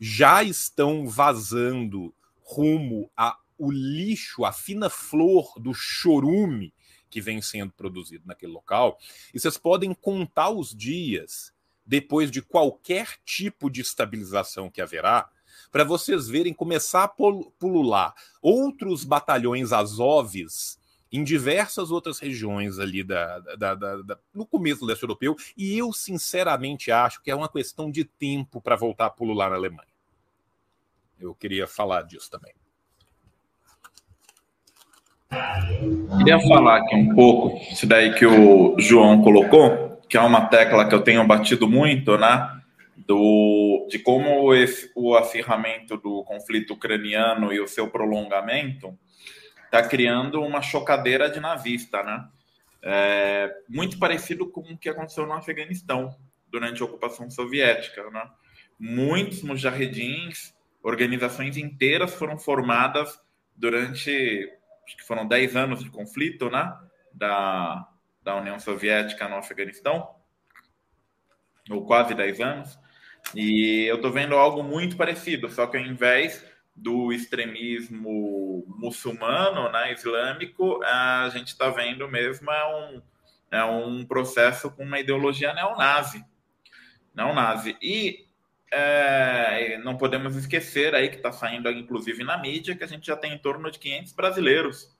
já 0.00 0.42
estão 0.42 1.06
vazando 1.06 2.14
rumo 2.40 3.10
ao 3.16 3.36
lixo, 3.70 4.44
a 4.44 4.52
fina 4.52 4.88
flor 4.88 5.52
do 5.58 5.74
chorume 5.74 6.72
que 7.14 7.20
vem 7.20 7.40
sendo 7.40 7.72
produzido 7.72 8.26
naquele 8.26 8.50
local. 8.50 8.98
E 9.32 9.38
vocês 9.38 9.56
podem 9.56 9.94
contar 9.94 10.50
os 10.50 10.74
dias 10.74 11.54
depois 11.86 12.28
de 12.28 12.42
qualquer 12.42 13.06
tipo 13.24 13.70
de 13.70 13.80
estabilização 13.80 14.68
que 14.68 14.80
haverá, 14.80 15.30
para 15.70 15.84
vocês 15.84 16.26
verem 16.26 16.52
começar 16.52 17.04
a 17.04 17.08
pulular 17.08 18.12
outros 18.42 19.04
batalhões 19.04 19.72
Azovs 19.72 20.76
em 21.12 21.22
diversas 21.22 21.92
outras 21.92 22.18
regiões 22.18 22.80
ali 22.80 23.04
da, 23.04 23.38
da, 23.38 23.74
da, 23.76 24.02
da, 24.02 24.18
no 24.34 24.44
começo 24.44 24.80
do 24.80 24.86
leste 24.86 25.02
europeu, 25.02 25.36
e 25.56 25.78
eu 25.78 25.92
sinceramente 25.92 26.90
acho 26.90 27.22
que 27.22 27.30
é 27.30 27.36
uma 27.36 27.48
questão 27.48 27.92
de 27.92 28.04
tempo 28.04 28.60
para 28.60 28.74
voltar 28.74 29.06
a 29.06 29.10
pulular 29.10 29.50
na 29.50 29.56
Alemanha. 29.56 29.94
Eu 31.20 31.32
queria 31.32 31.68
falar 31.68 32.02
disso 32.02 32.28
também. 32.28 32.52
Queria 36.18 36.40
falar 36.40 36.78
aqui 36.78 36.94
um 36.94 37.14
pouco, 37.14 37.58
isso 37.70 37.86
daí 37.86 38.14
que 38.14 38.24
o 38.24 38.76
João 38.78 39.22
colocou, 39.22 40.00
que 40.08 40.16
é 40.16 40.20
uma 40.20 40.46
tecla 40.46 40.88
que 40.88 40.94
eu 40.94 41.02
tenho 41.02 41.26
batido 41.26 41.68
muito, 41.68 42.16
né? 42.16 42.50
Do, 42.96 43.86
de 43.90 43.98
como 43.98 44.54
esse, 44.54 44.90
o 44.94 45.14
acirramento 45.14 45.96
do 45.96 46.24
conflito 46.24 46.74
ucraniano 46.74 47.52
e 47.52 47.60
o 47.60 47.68
seu 47.68 47.88
prolongamento 47.88 48.96
está 49.64 49.82
criando 49.82 50.40
uma 50.40 50.62
chocadeira 50.62 51.28
de 51.28 51.40
nazista, 51.40 52.02
né? 52.02 52.24
É, 52.82 53.52
muito 53.68 53.98
parecido 53.98 54.48
com 54.50 54.60
o 54.60 54.78
que 54.78 54.88
aconteceu 54.88 55.26
no 55.26 55.32
Afeganistão 55.32 56.14
durante 56.48 56.80
a 56.80 56.84
ocupação 56.84 57.30
soviética, 57.30 58.08
né? 58.10 58.22
Muitos 58.78 59.42
mujahedins, 59.42 60.54
organizações 60.82 61.56
inteiras 61.56 62.14
foram 62.14 62.38
formadas 62.38 63.18
durante 63.56 64.48
acho 64.84 64.96
que 64.96 65.04
foram 65.04 65.26
10 65.26 65.56
anos 65.56 65.82
de 65.82 65.90
conflito, 65.90 66.50
né? 66.50 66.76
Da, 67.12 67.88
da 68.22 68.36
União 68.36 68.58
Soviética 68.58 69.28
no 69.28 69.36
Afeganistão, 69.36 70.14
ou 71.70 71.86
quase 71.86 72.14
10 72.14 72.40
anos. 72.40 72.78
E 73.34 73.84
eu 73.88 73.96
estou 73.96 74.10
vendo 74.10 74.34
algo 74.36 74.62
muito 74.62 74.96
parecido, 74.96 75.48
só 75.48 75.66
que 75.66 75.76
ao 75.76 75.82
invés 75.82 76.44
do 76.74 77.12
extremismo 77.12 78.64
muçulmano, 78.66 79.70
né, 79.70 79.92
islâmico, 79.92 80.82
a 80.82 81.28
gente 81.30 81.48
está 81.48 81.70
vendo 81.70 82.08
mesmo 82.08 82.50
é 82.50 82.76
um, 82.76 83.02
é 83.52 83.64
um 83.64 84.04
processo 84.04 84.70
com 84.72 84.82
uma 84.82 84.98
ideologia 84.98 85.54
neonazi. 85.54 86.24
Neonazi. 87.14 87.76
E 87.80 88.23
é, 88.76 89.78
não 89.78 89.96
podemos 89.96 90.34
esquecer 90.34 90.96
aí 90.96 91.08
que 91.08 91.16
está 91.16 91.30
saindo, 91.30 91.70
inclusive 91.70 92.24
na 92.24 92.36
mídia, 92.36 92.74
que 92.74 92.82
a 92.82 92.88
gente 92.88 93.06
já 93.06 93.16
tem 93.16 93.32
em 93.32 93.38
torno 93.38 93.70
de 93.70 93.78
500 93.78 94.12
brasileiros 94.12 94.92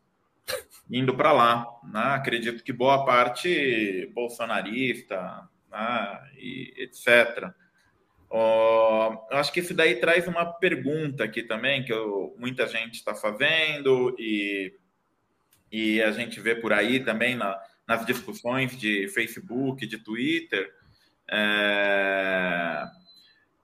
indo 0.88 1.16
para 1.16 1.32
lá. 1.32 1.66
Né? 1.82 2.00
Acredito 2.00 2.62
que 2.62 2.72
boa 2.72 3.04
parte 3.04 4.10
bolsonarista 4.14 5.48
né? 5.70 6.30
e 6.38 6.72
etc. 6.76 7.52
Oh, 8.30 9.26
eu 9.30 9.38
acho 9.38 9.52
que 9.52 9.58
isso 9.58 9.74
daí 9.74 9.96
traz 9.96 10.28
uma 10.28 10.46
pergunta 10.46 11.24
aqui 11.24 11.42
também, 11.42 11.84
que 11.84 11.92
eu, 11.92 12.34
muita 12.38 12.68
gente 12.68 12.94
está 12.94 13.14
fazendo 13.14 14.14
e, 14.18 14.72
e 15.70 16.00
a 16.00 16.12
gente 16.12 16.40
vê 16.40 16.54
por 16.54 16.72
aí 16.72 17.00
também 17.00 17.34
na, 17.34 17.60
nas 17.88 18.06
discussões 18.06 18.76
de 18.78 19.08
Facebook, 19.08 19.84
de 19.84 19.98
Twitter. 19.98 20.72
É 21.28 22.84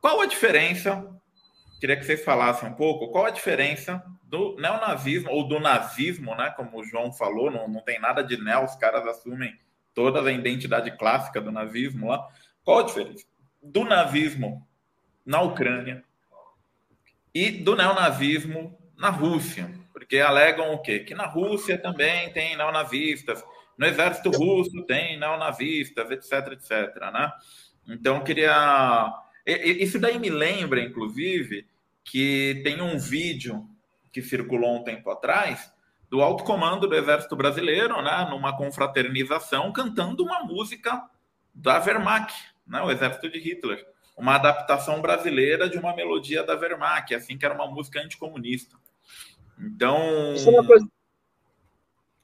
qual 0.01 0.21
a 0.21 0.27
diferença? 0.27 1.07
Queria 1.79 1.97
que 1.97 2.05
vocês 2.05 2.25
falassem 2.25 2.69
um 2.69 2.75
pouco. 2.75 3.09
Qual 3.09 3.27
a 3.27 3.31
diferença 3.31 4.03
do 4.25 4.57
neonazismo 4.57 5.31
ou 5.31 5.47
do 5.47 5.59
nazismo, 5.59 6.35
né? 6.35 6.51
Como 6.57 6.79
o 6.79 6.85
João 6.85 7.13
falou, 7.13 7.51
não, 7.51 7.67
não 7.69 7.81
tem 7.81 7.99
nada 7.99 8.23
de 8.23 8.37
neo, 8.37 8.65
os 8.65 8.77
caras 8.77 9.07
assumem 9.07 9.59
toda 9.95 10.23
a 10.23 10.33
identidade 10.33 10.97
clássica 10.97 11.41
do 11.41 11.51
nazismo 11.51 12.09
lá. 12.09 12.27
Qual 12.65 12.79
a 12.79 12.83
diferença 12.83 13.27
do 13.63 13.85
nazismo 13.85 14.67
na 15.25 15.41
Ucrânia 15.41 16.05
e 17.35 17.51
do 17.51 17.75
neonazismo 17.75 18.79
na 18.97 19.11
Rússia? 19.11 19.71
Porque 19.93 20.19
alegam 20.19 20.73
o 20.73 20.79
quê? 20.79 21.01
Que 21.01 21.15
na 21.15 21.27
Rússia 21.27 21.77
também 21.77 22.33
tem 22.33 22.57
neonazistas, 22.57 23.45
no 23.77 23.87
exército 23.87 24.31
russo 24.31 24.85
tem 24.85 25.19
neonazistas, 25.19 26.11
etc, 26.11 26.53
etc, 26.53 26.97
né? 27.13 27.33
Então, 27.89 28.23
queria 28.23 29.13
isso 29.83 29.99
daí 29.99 30.19
me 30.19 30.31
lembra, 30.31 30.81
inclusive, 30.81 31.67
que 32.05 32.61
tem 32.65 32.81
um 32.81 32.99
vídeo 32.99 33.69
que 34.13 34.23
circulou 34.23 34.77
um 34.77 34.85
tempo 34.85 35.11
atrás 35.11 35.73
do 36.09 36.21
alto 36.21 36.43
comando 36.43 36.89
do 36.89 36.95
Exército 36.95 37.37
Brasileiro, 37.37 38.03
né, 38.03 38.27
numa 38.29 38.57
confraternização, 38.57 39.73
cantando 39.73 40.25
uma 40.25 40.43
música 40.43 41.09
da 41.55 41.79
Wehrmacht, 41.79 42.35
né, 42.67 42.83
o 42.83 42.91
Exército 42.91 43.31
de 43.31 43.39
Hitler, 43.39 43.87
uma 44.17 44.35
adaptação 44.35 45.01
brasileira 45.01 45.69
de 45.69 45.79
uma 45.79 45.95
melodia 45.95 46.43
da 46.43 46.55
Wehrmacht, 46.55 47.15
assim 47.15 47.39
que 47.39 47.45
era 47.45 47.55
uma 47.55 47.69
música 47.69 48.01
anticomunista. 48.01 48.77
Então, 49.59 50.35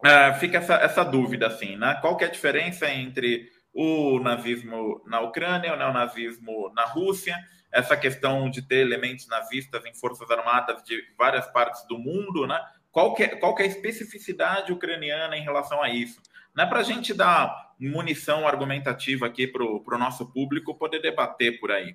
é, 0.04 0.34
fica 0.34 0.58
essa, 0.58 0.74
essa 0.74 1.04
dúvida, 1.04 1.46
assim, 1.46 1.76
né? 1.76 1.96
Qual 2.00 2.16
que 2.16 2.24
é 2.24 2.26
a 2.26 2.30
diferença 2.30 2.90
entre 2.90 3.50
o 3.76 4.18
nazismo 4.20 5.02
na 5.04 5.20
Ucrânia, 5.20 5.74
o 5.74 5.76
neonazismo 5.76 6.72
na 6.74 6.86
Rússia, 6.86 7.36
essa 7.70 7.94
questão 7.94 8.48
de 8.48 8.62
ter 8.62 8.78
elementos 8.78 9.28
nazistas 9.28 9.84
em 9.84 9.94
forças 9.94 10.30
armadas 10.30 10.82
de 10.82 10.98
várias 11.18 11.46
partes 11.48 11.86
do 11.86 11.98
mundo, 11.98 12.46
né? 12.46 12.58
Qual 12.90 13.12
que, 13.12 13.24
é, 13.24 13.28
qual 13.36 13.54
que 13.54 13.62
é 13.62 13.66
a 13.66 13.68
especificidade 13.68 14.72
ucraniana 14.72 15.36
em 15.36 15.42
relação 15.42 15.82
a 15.82 15.90
isso? 15.90 16.18
Não 16.54 16.64
é 16.64 16.66
para 16.66 16.80
a 16.80 16.82
gente 16.82 17.12
dar 17.12 17.74
munição 17.78 18.48
argumentativa 18.48 19.26
aqui 19.26 19.46
para 19.46 19.62
o 19.62 19.98
nosso 19.98 20.32
público 20.32 20.74
poder 20.74 21.02
debater 21.02 21.60
por 21.60 21.70
aí. 21.70 21.94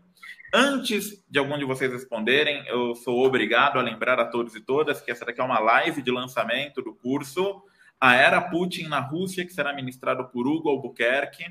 Antes 0.53 1.25
de 1.27 1.39
algum 1.39 1.57
de 1.57 1.65
vocês 1.65 1.91
responderem, 1.91 2.63
eu 2.67 2.93
sou 2.93 3.25
obrigado 3.25 3.79
a 3.79 3.81
lembrar 3.81 4.19
a 4.19 4.25
todos 4.25 4.55
e 4.55 4.61
todas 4.61 5.01
que 5.01 5.09
essa 5.09 5.25
daqui 5.25 5.41
é 5.41 5.43
uma 5.43 5.57
live 5.57 6.03
de 6.03 6.11
lançamento 6.11 6.83
do 6.83 6.93
curso 6.93 7.63
a 8.01 8.15
Era 8.15 8.41
Putin 8.41 8.87
na 8.87 8.99
Rússia, 8.99 9.45
que 9.45 9.53
será 9.53 9.71
ministrado 9.71 10.27
por 10.29 10.47
Hugo 10.47 10.69
Albuquerque, 10.69 11.45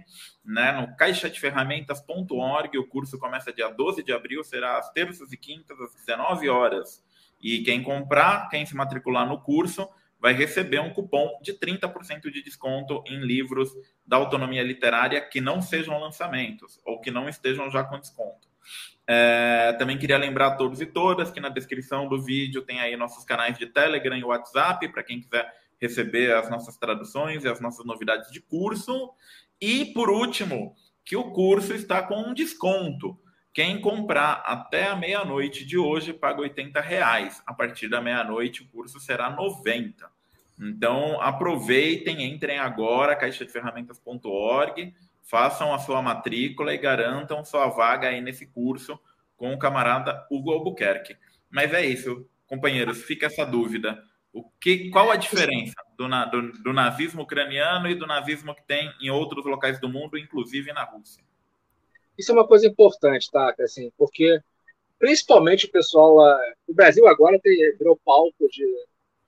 né, 0.45 0.73
no 0.73 0.97
caixadeferramentas.org. 0.97 2.77
O 2.77 2.89
curso 2.89 3.21
começa 3.21 3.53
dia 3.53 3.69
12 3.69 4.03
de 4.03 4.13
abril, 4.13 4.43
será 4.43 4.77
às 4.77 4.91
terças 4.91 5.33
e 5.33 5.37
quintas, 5.37 5.81
às 5.81 5.95
19 5.95 6.49
horas. 6.49 7.05
E 7.41 7.61
quem 7.63 7.85
comprar, 7.85 8.49
quem 8.49 8.67
se 8.67 8.75
matricular 8.75 9.29
no 9.29 9.41
curso, 9.41 9.89
vai 10.19 10.33
receber 10.33 10.81
um 10.81 10.93
cupom 10.93 11.39
de 11.41 11.53
30% 11.55 12.29
de 12.33 12.43
desconto 12.43 13.05
em 13.07 13.21
livros 13.21 13.71
da 14.05 14.17
autonomia 14.17 14.65
literária 14.65 15.21
que 15.21 15.41
não 15.41 15.63
sejam 15.63 16.01
lançamentos 16.01 16.81
ou 16.85 17.01
que 17.01 17.13
não 17.13 17.29
estejam 17.29 17.71
já 17.71 17.85
com 17.85 17.99
desconto. 17.99 18.49
É, 19.07 19.73
também 19.79 19.97
queria 19.97 20.19
lembrar 20.19 20.49
a 20.49 20.57
todos 20.57 20.81
e 20.81 20.87
todas 20.87 21.31
que 21.31 21.41
na 21.41 21.49
descrição 21.49 22.09
do 22.09 22.21
vídeo 22.21 22.63
tem 22.63 22.81
aí 22.81 22.97
nossos 22.97 23.25
canais 23.25 23.57
de 23.57 23.67
Telegram 23.67 24.17
e 24.17 24.25
WhatsApp, 24.25 24.89
para 24.89 25.05
quem 25.05 25.21
quiser 25.21 25.60
receber 25.81 26.35
as 26.35 26.51
nossas 26.51 26.77
traduções 26.77 27.45
e 27.45 27.49
as 27.49 27.61
nossas 27.61 27.85
novidades 27.87 28.31
de 28.31 28.41
curso. 28.41 29.11
E, 29.61 29.87
por 29.87 30.11
último, 30.11 30.75
que 31.05 31.17
o 31.17 31.33
curso 31.33 31.73
está 31.73 32.03
com 32.03 32.21
um 32.21 32.35
desconto. 32.35 33.19
Quem 33.53 33.81
comprar 33.81 34.43
até 34.47 34.87
a 34.87 34.95
meia-noite 34.95 35.65
de 35.65 35.77
hoje 35.77 36.13
paga 36.13 36.41
80 36.41 36.81
reais. 36.81 37.43
A 37.45 37.53
partir 37.53 37.89
da 37.89 38.01
meia-noite 38.01 38.63
o 38.63 38.69
curso 38.69 39.01
será 39.01 39.29
90. 39.29 40.09
Então 40.61 41.21
aproveitem, 41.21 42.23
entrem 42.23 42.59
agora, 42.59 43.17
caixadeferramentas.org, 43.17 44.95
façam 45.23 45.75
a 45.75 45.79
sua 45.79 46.01
matrícula 46.03 46.75
e 46.75 46.79
garantam 46.79 47.45
sua 47.45 47.69
vaga 47.69 48.09
aí 48.09 48.21
nesse 48.21 48.47
curso 48.47 49.01
com 49.37 49.53
o 49.55 49.59
camarada 49.59 50.27
Hugo 50.31 50.53
Albuquerque. 50.53 51.17
Mas 51.51 51.73
é 51.73 51.85
isso. 51.85 52.29
companheiros, 52.47 53.03
fica 53.03 53.27
essa 53.27 53.45
dúvida. 53.45 54.03
O 54.33 54.45
que, 54.61 54.91
qual 54.91 55.11
a 55.11 55.17
diferença 55.17 55.75
do, 55.99 56.07
do, 56.31 56.63
do, 56.63 56.73
nazismo 56.73 57.23
ucraniano 57.23 57.89
e 57.89 57.97
do 57.97 58.07
nazismo 58.07 58.55
que 58.55 58.63
tem 58.63 58.93
em 59.01 59.11
outros 59.11 59.45
locais 59.45 59.81
do 59.81 59.89
mundo, 59.89 60.17
inclusive 60.17 60.73
na 60.73 60.85
Rússia? 60.85 61.25
Isso 62.17 62.31
é 62.31 62.35
uma 62.35 62.47
coisa 62.47 62.67
importante, 62.67 63.31
tá? 63.31 63.55
Assim, 63.61 63.91
porque 63.99 64.41
principalmente 64.99 65.67
o 65.67 65.71
pessoal 65.71 66.15
lá, 66.15 66.39
o 66.69 66.75
Brasil 66.75 67.09
agora 67.09 67.41
tem, 67.41 67.77
virou 67.77 67.99
palco 68.05 68.49
de 68.49 68.65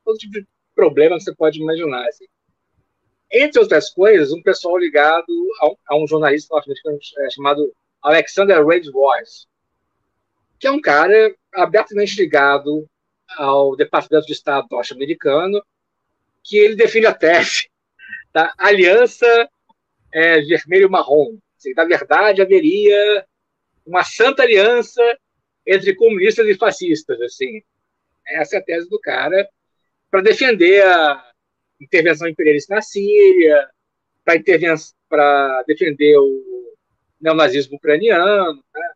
todo 0.04 0.18
tipo 0.18 0.32
de 0.34 0.46
problema 0.74 1.16
que 1.16 1.24
você 1.24 1.34
pode 1.34 1.60
imaginar. 1.60 2.06
Assim. 2.06 2.26
Entre 3.30 3.60
outras 3.60 3.90
coisas, 3.90 4.32
um 4.32 4.42
pessoal 4.42 4.78
ligado 4.78 5.32
a 5.60 5.68
um, 5.68 5.76
a 5.88 5.96
um 5.96 6.06
jornalista 6.06 6.54
norte-americano 6.54 6.98
é, 7.18 7.30
chamado 7.30 7.72
Alexander 8.02 8.64
Wade 8.64 8.90
Voice, 8.90 9.46
que 10.60 10.66
é 10.66 10.70
um 10.70 10.80
cara 10.80 11.34
abertamente 11.54 12.16
ligado 12.16 12.88
ao 13.36 13.76
Departamento 13.76 14.26
de 14.26 14.32
Estado 14.32 14.66
norte-americano, 14.70 15.62
que 16.42 16.56
ele 16.56 16.74
define 16.74 17.06
a 17.06 17.14
tese 17.14 17.70
da 18.32 18.52
aliança 18.59 19.26
é, 20.12 20.40
vermelho-marrom. 20.40 21.38
Na 21.76 21.84
verdade, 21.84 22.42
haveria 22.42 23.24
uma 23.86 24.04
santa 24.04 24.42
aliança 24.42 25.02
entre 25.66 25.94
comunistas 25.94 26.46
e 26.46 26.54
fascistas. 26.54 27.20
Assim. 27.20 27.62
Essa 28.26 28.56
é 28.56 28.59
a 28.59 28.62
tese 28.62 28.88
do 28.88 28.98
cara 28.98 29.48
para 30.10 30.22
defender 30.22 30.84
a 30.84 31.32
intervenção 31.80 32.28
imperialista 32.28 32.74
na 32.74 32.82
Síria, 32.82 33.68
para 34.24 35.62
defender 35.66 36.16
o 36.18 36.74
neonazismo 37.20 37.76
ucraniano. 37.76 38.62
Né? 38.74 38.90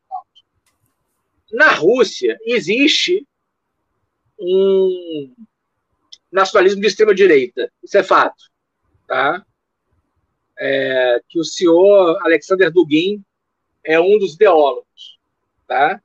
Na 1.53 1.73
Rússia, 1.73 2.37
existe 2.45 3.27
um 4.39 5.35
nacionalismo 6.31 6.81
de 6.81 6.87
extrema-direita. 6.87 7.71
Isso 7.83 7.97
é 7.97 8.03
fato. 8.03 8.45
Tá? 9.07 9.45
É, 10.59 11.21
que 11.29 11.39
o 11.39 11.45
senhor 11.45 12.19
Alexander 12.23 12.71
Dugin 12.71 13.25
é 13.85 13.99
um 14.01 14.19
dos 14.19 14.35
ideólogos. 14.35 15.19
Tá? 15.67 16.01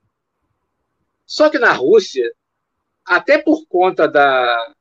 Só 1.26 1.50
que 1.50 1.60
na 1.60 1.72
Rússia, 1.72 2.32
até 3.06 3.38
por 3.38 3.66
conta 3.68 4.08
da, 4.08 4.74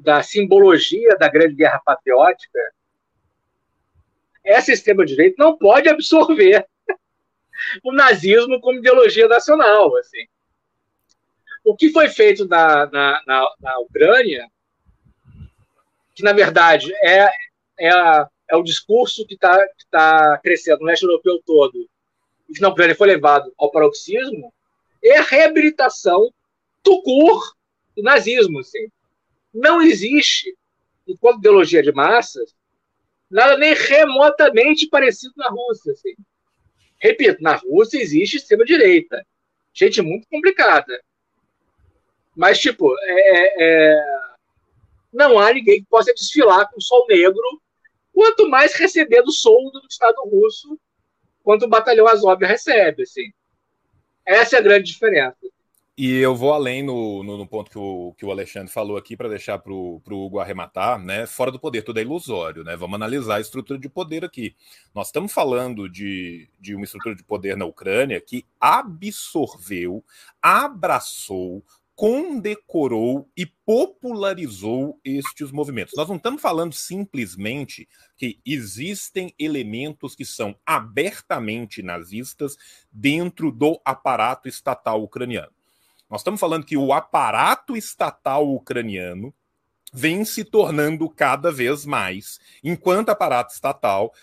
da 0.00 0.22
simbologia 0.22 1.16
da 1.16 1.28
Grande 1.28 1.54
Guerra 1.54 1.80
Patriótica, 1.84 2.58
essa 4.44 4.72
extrema-direita 4.72 5.36
não 5.38 5.56
pode 5.56 5.88
absorver 5.88 6.66
o 7.84 7.92
nazismo 7.92 8.60
como 8.60 8.78
ideologia 8.78 9.28
nacional. 9.28 9.96
Assim. 9.96 10.26
O 11.68 11.76
que 11.76 11.90
foi 11.90 12.08
feito 12.08 12.48
na, 12.48 12.86
na, 12.86 13.22
na, 13.26 13.54
na 13.60 13.78
Ucrânia, 13.80 14.50
que 16.14 16.22
na 16.22 16.32
verdade 16.32 16.90
é, 17.02 17.28
é, 17.78 18.26
é 18.48 18.56
o 18.56 18.62
discurso 18.62 19.26
que 19.26 19.34
está 19.34 19.62
tá 19.90 20.38
crescendo 20.42 20.80
no 20.80 20.86
leste 20.86 21.02
europeu 21.02 21.42
todo, 21.44 21.86
e 22.48 22.54
que 22.54 22.62
na 22.62 22.70
Ucrânia 22.70 22.96
foi 22.96 23.08
levado 23.08 23.52
ao 23.58 23.70
paroxismo, 23.70 24.50
é 25.04 25.18
a 25.18 25.22
reabilitação 25.22 26.32
do 26.82 27.02
cur 27.02 27.54
do 27.94 28.02
nazismo. 28.02 28.60
Assim. 28.60 28.88
Não 29.52 29.82
existe, 29.82 30.56
enquanto 31.06 31.40
ideologia 31.40 31.82
de 31.82 31.92
massas, 31.92 32.56
nada 33.30 33.58
nem 33.58 33.74
remotamente 33.74 34.88
parecido 34.88 35.34
na 35.36 35.50
Rússia. 35.50 35.92
Assim. 35.92 36.14
Repito, 36.98 37.42
na 37.42 37.56
Rússia 37.56 38.00
existe 38.00 38.38
extrema-direita. 38.38 39.22
Gente 39.74 40.00
muito 40.00 40.26
complicada. 40.28 40.98
Mas, 42.38 42.60
tipo, 42.60 42.94
é, 43.00 43.12
é, 43.12 43.54
é, 43.58 44.04
não 45.12 45.40
há 45.40 45.52
ninguém 45.52 45.80
que 45.80 45.88
possa 45.90 46.14
desfilar 46.14 46.70
com 46.70 46.80
sol 46.80 47.04
negro, 47.08 47.42
quanto 48.12 48.48
mais 48.48 48.74
receber 48.74 49.22
do 49.22 49.32
soldo 49.32 49.80
do 49.80 49.88
Estado 49.90 50.22
russo, 50.22 50.78
quanto 51.42 51.64
o 51.64 51.68
batalhão 51.68 52.06
Azov 52.06 52.40
recebe. 52.44 53.02
Assim. 53.02 53.32
Essa 54.24 54.54
é 54.54 54.58
a 54.60 54.62
grande 54.62 54.84
diferença. 54.84 55.36
E 55.96 56.14
eu 56.18 56.36
vou 56.36 56.52
além 56.52 56.80
no, 56.80 57.24
no, 57.24 57.36
no, 57.38 57.44
ponto 57.44 57.68
que 57.68 57.76
o, 57.76 58.14
que 58.16 58.24
o 58.24 58.30
Alexandre 58.30 58.72
falou 58.72 58.96
aqui 58.96 59.16
para 59.16 59.28
deixar 59.28 59.58
para 59.58 59.72
o 59.72 60.00
Hugo 60.08 60.38
arrematar, 60.38 60.96
né? 60.96 61.26
Fora 61.26 61.50
do 61.50 61.58
poder, 61.58 61.82
tudo 61.82 61.98
é 61.98 62.02
ilusório, 62.02 62.62
né? 62.62 62.76
Vamos 62.76 62.94
analisar 62.94 63.38
a 63.38 63.40
estrutura 63.40 63.80
de 63.80 63.88
poder 63.88 64.24
aqui. 64.24 64.54
Nós 64.94 65.08
estamos 65.08 65.32
falando 65.32 65.88
de, 65.88 66.48
de 66.60 66.76
uma 66.76 66.84
estrutura 66.84 67.16
de 67.16 67.24
poder 67.24 67.56
na 67.56 67.64
Ucrânia 67.64 68.20
que 68.20 68.46
absorveu, 68.60 70.04
abraçou, 70.40 71.64
condecorou 71.98 73.28
e 73.36 73.44
popularizou 73.44 75.00
estes 75.04 75.50
movimentos. 75.50 75.94
Nós 75.96 76.08
não 76.08 76.14
estamos 76.14 76.40
falando 76.40 76.72
simplesmente 76.72 77.88
que 78.16 78.38
existem 78.46 79.34
elementos 79.36 80.14
que 80.14 80.24
são 80.24 80.54
abertamente 80.64 81.82
nazistas 81.82 82.56
dentro 82.88 83.50
do 83.50 83.80
aparato 83.84 84.48
estatal 84.48 85.02
ucraniano. 85.02 85.50
Nós 86.08 86.20
estamos 86.20 86.38
falando 86.38 86.64
que 86.64 86.76
o 86.76 86.92
aparato 86.92 87.76
estatal 87.76 88.48
ucraniano 88.48 89.34
vem 89.92 90.24
se 90.24 90.44
tornando 90.44 91.10
cada 91.10 91.50
vez 91.50 91.84
mais, 91.84 92.38
enquanto 92.62 93.08
aparato 93.08 93.52
estatal, 93.52 94.14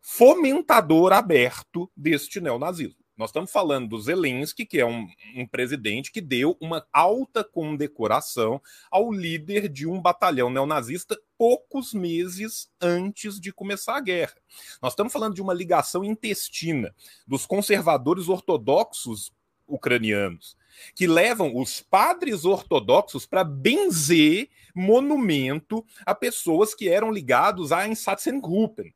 fomentador 0.00 1.12
aberto 1.12 1.88
deste 1.96 2.40
neonazismo. 2.40 3.01
Nós 3.16 3.28
estamos 3.28 3.50
falando 3.50 3.88
do 3.88 4.00
Zelensky, 4.00 4.64
que 4.64 4.80
é 4.80 4.86
um, 4.86 5.06
um, 5.36 5.46
presidente 5.46 6.10
que 6.10 6.20
deu 6.20 6.56
uma 6.60 6.86
alta 6.92 7.44
condecoração 7.44 8.60
ao 8.90 9.12
líder 9.12 9.68
de 9.68 9.86
um 9.86 10.00
batalhão 10.00 10.48
neonazista 10.48 11.20
poucos 11.36 11.92
meses 11.92 12.70
antes 12.80 13.38
de 13.38 13.52
começar 13.52 13.96
a 13.96 14.00
guerra. 14.00 14.34
Nós 14.80 14.92
estamos 14.92 15.12
falando 15.12 15.34
de 15.34 15.42
uma 15.42 15.52
ligação 15.52 16.02
intestina 16.02 16.94
dos 17.26 17.44
conservadores 17.44 18.28
ortodoxos 18.28 19.30
ucranianos 19.66 20.56
que 20.94 21.06
levam 21.06 21.56
os 21.56 21.80
padres 21.80 22.44
ortodoxos 22.44 23.26
para 23.26 23.44
benzer 23.44 24.48
monumento 24.74 25.84
a 26.04 26.14
pessoas 26.14 26.74
que 26.74 26.88
eram 26.88 27.10
ligados 27.10 27.72
à 27.72 27.86
Einsatzgruppen. 27.86 28.94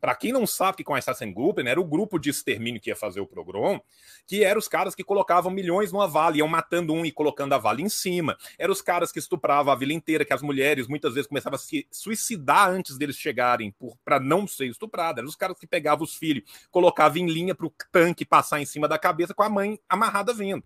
Para 0.00 0.14
quem 0.14 0.32
não 0.32 0.46
sabe 0.46 0.78
que 0.78 0.84
com 0.84 0.94
a 0.94 0.98
Einsatzgruppen 0.98 1.66
era 1.66 1.80
o 1.80 1.84
grupo 1.84 2.18
de 2.18 2.30
extermínio 2.30 2.80
que 2.80 2.90
ia 2.90 2.96
fazer 2.96 3.20
o 3.20 3.26
pogrom, 3.26 3.80
que 4.26 4.44
eram 4.44 4.58
os 4.58 4.68
caras 4.68 4.94
que 4.94 5.02
colocavam 5.02 5.50
milhões 5.50 5.92
numa 5.92 6.06
vale, 6.06 6.38
iam 6.38 6.48
matando 6.48 6.92
um 6.92 7.04
e 7.04 7.10
colocando 7.10 7.52
a 7.54 7.58
vale 7.58 7.82
em 7.82 7.88
cima. 7.88 8.36
Eram 8.58 8.72
os 8.72 8.80
caras 8.80 9.10
que 9.10 9.18
estupravam 9.18 9.72
a 9.72 9.76
vila 9.76 9.92
inteira, 9.92 10.24
que 10.24 10.32
as 10.32 10.42
mulheres 10.42 10.86
muitas 10.86 11.14
vezes 11.14 11.26
começavam 11.26 11.56
a 11.56 11.58
se 11.58 11.86
suicidar 11.90 12.70
antes 12.70 12.96
deles 12.96 13.16
chegarem 13.16 13.74
para 14.04 14.20
não 14.20 14.46
ser 14.46 14.66
estupradas. 14.66 15.18
Eram 15.18 15.28
os 15.28 15.36
caras 15.36 15.58
que 15.58 15.66
pegavam 15.66 16.04
os 16.04 16.14
filhos, 16.14 16.44
colocavam 16.70 17.18
em 17.18 17.26
linha 17.26 17.54
para 17.54 17.66
o 17.66 17.72
tanque 17.90 18.24
passar 18.24 18.60
em 18.60 18.66
cima 18.66 18.86
da 18.86 18.98
cabeça 18.98 19.34
com 19.34 19.42
a 19.42 19.48
mãe 19.48 19.78
amarrada 19.88 20.32
vendo. 20.32 20.62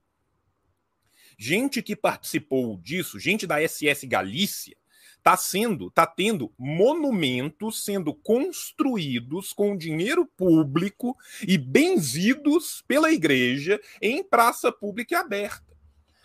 Gente 1.38 1.82
que 1.82 1.96
participou 1.96 2.78
disso, 2.78 3.18
gente 3.18 3.46
da 3.46 3.56
SS 3.66 4.06
Galícia, 4.06 4.76
está 5.23 5.36
sendo, 5.36 5.86
está 5.86 6.05
tendo 6.05 6.53
monumentos 6.59 7.85
sendo 7.85 8.12
construídos 8.12 9.53
com 9.53 9.77
dinheiro 9.77 10.27
público 10.27 11.16
e 11.47 11.57
benzidos 11.57 12.82
pela 12.89 13.12
igreja 13.12 13.81
em 14.01 14.24
praça 14.24 14.73
pública 14.73 15.15
e 15.15 15.16
aberta. 15.16 15.73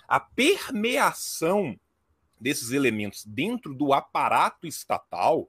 A 0.07 0.19
permeação 0.19 1.79
desses 2.39 2.71
elementos 2.71 3.23
dentro 3.23 3.75
do 3.75 3.93
aparato 3.93 4.65
estatal 4.65 5.47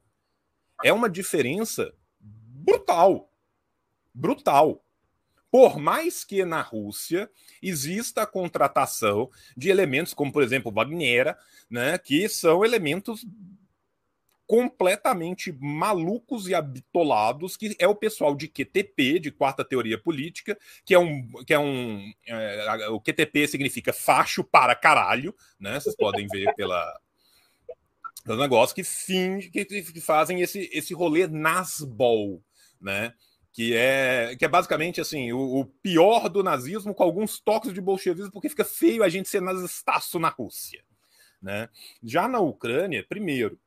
é 0.84 0.92
uma 0.92 1.08
diferença 1.08 1.90
brutal. 2.20 3.32
Brutal. 4.12 4.84
Por 5.50 5.78
mais 5.78 6.24
que 6.24 6.44
na 6.44 6.60
Rússia 6.60 7.30
exista 7.62 8.22
a 8.22 8.26
contratação 8.26 9.30
de 9.56 9.70
elementos 9.70 10.12
como, 10.12 10.30
por 10.30 10.42
exemplo, 10.42 10.72
Wagner, 10.72 11.36
né, 11.70 11.96
que 11.98 12.28
são 12.28 12.64
elementos 12.64 13.24
completamente 14.48 15.52
malucos 15.60 16.48
e 16.48 16.54
habitolados, 16.54 17.54
que 17.54 17.76
é 17.78 17.86
o 17.86 17.94
pessoal 17.94 18.34
de 18.34 18.48
QTP, 18.48 19.20
de 19.20 19.30
Quarta 19.30 19.62
Teoria 19.62 19.98
Política, 19.98 20.58
que 20.86 20.94
é 20.94 20.98
um. 20.98 21.28
Que 21.46 21.52
é 21.52 21.58
um 21.58 22.10
é, 22.26 22.88
o 22.88 22.98
QTP 22.98 23.46
significa 23.46 23.92
facho 23.92 24.42
para 24.42 24.74
caralho, 24.74 25.36
né? 25.60 25.78
Vocês 25.78 25.94
podem 25.94 26.26
ver 26.26 26.54
pela. 26.54 26.98
Pelo 28.24 28.40
negócio 28.40 28.74
que 28.74 28.82
finge 28.82 29.50
que, 29.50 29.64
que 29.66 30.00
fazem 30.00 30.40
esse, 30.40 30.68
esse 30.72 30.94
rolê 30.94 31.26
nasbol, 31.26 32.42
né? 32.80 33.12
Que 33.58 33.74
é, 33.74 34.36
que 34.38 34.44
é 34.44 34.48
basicamente 34.48 35.00
assim 35.00 35.32
o, 35.32 35.58
o, 35.58 35.64
pior 35.64 36.28
do 36.28 36.44
nazismo 36.44 36.94
com 36.94 37.02
alguns 37.02 37.40
toques 37.40 37.72
de 37.72 37.80
bolchevismo, 37.80 38.30
porque 38.30 38.48
fica 38.48 38.64
feio 38.64 39.02
a 39.02 39.08
gente 39.08 39.28
ser 39.28 39.42
nazistaço 39.42 40.16
na 40.20 40.28
Rússia. 40.28 40.84
Né? 41.42 41.68
Já 42.00 42.28
na 42.28 42.38
Ucrânia, 42.38 43.04
primeiro, 43.08 43.58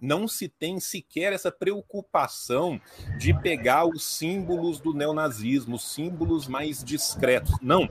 não 0.00 0.26
se 0.26 0.48
tem 0.48 0.80
sequer 0.80 1.34
essa 1.34 1.52
preocupação 1.52 2.80
de 3.18 3.38
pegar 3.38 3.84
os 3.84 4.02
símbolos 4.02 4.80
do 4.80 4.94
neonazismo, 4.94 5.76
os 5.76 5.92
símbolos 5.92 6.48
mais 6.48 6.82
discretos. 6.82 7.54
Não. 7.60 7.86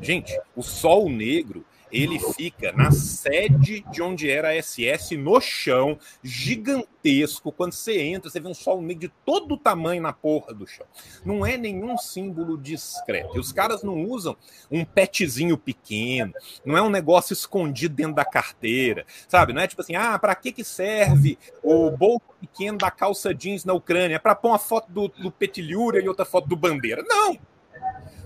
Gente, 0.00 0.40
o 0.56 0.62
sol 0.62 1.10
negro 1.10 1.66
ele 1.90 2.18
fica 2.34 2.72
na 2.72 2.90
sede 2.90 3.84
de 3.90 4.02
onde 4.02 4.30
era 4.30 4.50
a 4.50 4.62
SS, 4.62 5.16
no 5.16 5.40
chão, 5.40 5.98
gigantesco. 6.22 7.52
Quando 7.52 7.72
você 7.72 8.00
entra, 8.00 8.30
você 8.30 8.40
vê 8.40 8.48
um 8.48 8.54
sol 8.54 8.80
negro 8.82 9.08
de 9.08 9.14
todo 9.24 9.54
o 9.54 9.58
tamanho 9.58 10.02
na 10.02 10.12
porra 10.12 10.52
do 10.52 10.66
chão. 10.66 10.86
Não 11.24 11.44
é 11.44 11.56
nenhum 11.56 11.96
símbolo 11.96 12.58
discreto. 12.58 13.36
E 13.36 13.40
os 13.40 13.52
caras 13.52 13.82
não 13.82 14.04
usam 14.04 14.36
um 14.70 14.84
petzinho 14.84 15.56
pequeno, 15.56 16.32
não 16.64 16.76
é 16.76 16.82
um 16.82 16.90
negócio 16.90 17.32
escondido 17.32 17.94
dentro 17.94 18.14
da 18.14 18.24
carteira, 18.24 19.06
sabe? 19.26 19.52
Não 19.52 19.62
é 19.62 19.66
tipo 19.66 19.82
assim, 19.82 19.94
ah, 19.94 20.18
para 20.18 20.34
que, 20.34 20.52
que 20.52 20.64
serve 20.64 21.38
o 21.62 21.90
bolso 21.90 22.26
pequeno 22.40 22.78
da 22.78 22.90
calça 22.90 23.34
jeans 23.34 23.64
na 23.64 23.72
Ucrânia? 23.72 24.16
É 24.16 24.18
para 24.18 24.34
pôr 24.34 24.48
uma 24.48 24.58
foto 24.58 24.90
do, 24.90 25.08
do 25.08 25.30
Petilhura 25.30 26.00
e 26.00 26.08
outra 26.08 26.24
foto 26.24 26.48
do 26.48 26.56
Bandeira. 26.56 27.02
Não! 27.06 27.38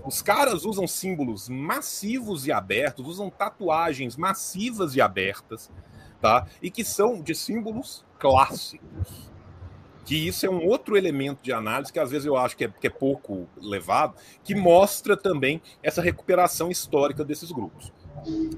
Os 0.05 0.21
caras 0.21 0.65
usam 0.65 0.85
símbolos 0.85 1.47
massivos 1.47 2.45
e 2.45 2.51
abertos, 2.51 3.07
usam 3.07 3.29
tatuagens 3.29 4.17
massivas 4.17 4.95
e 4.95 5.01
abertas, 5.01 5.71
tá? 6.19 6.45
E 6.61 6.69
que 6.69 6.83
são 6.83 7.21
de 7.21 7.33
símbolos 7.33 8.05
clássicos. 8.19 9.31
Que 10.05 10.15
isso 10.27 10.45
é 10.45 10.49
um 10.49 10.67
outro 10.67 10.97
elemento 10.97 11.41
de 11.41 11.53
análise 11.53 11.93
que 11.93 11.99
às 11.99 12.11
vezes 12.11 12.25
eu 12.25 12.35
acho 12.35 12.57
que 12.57 12.65
é, 12.65 12.67
que 12.67 12.87
é 12.87 12.89
pouco 12.89 13.47
levado, 13.55 14.15
que 14.43 14.53
mostra 14.53 15.15
também 15.15 15.61
essa 15.81 16.01
recuperação 16.01 16.69
histórica 16.69 17.23
desses 17.23 17.51
grupos. 17.51 17.91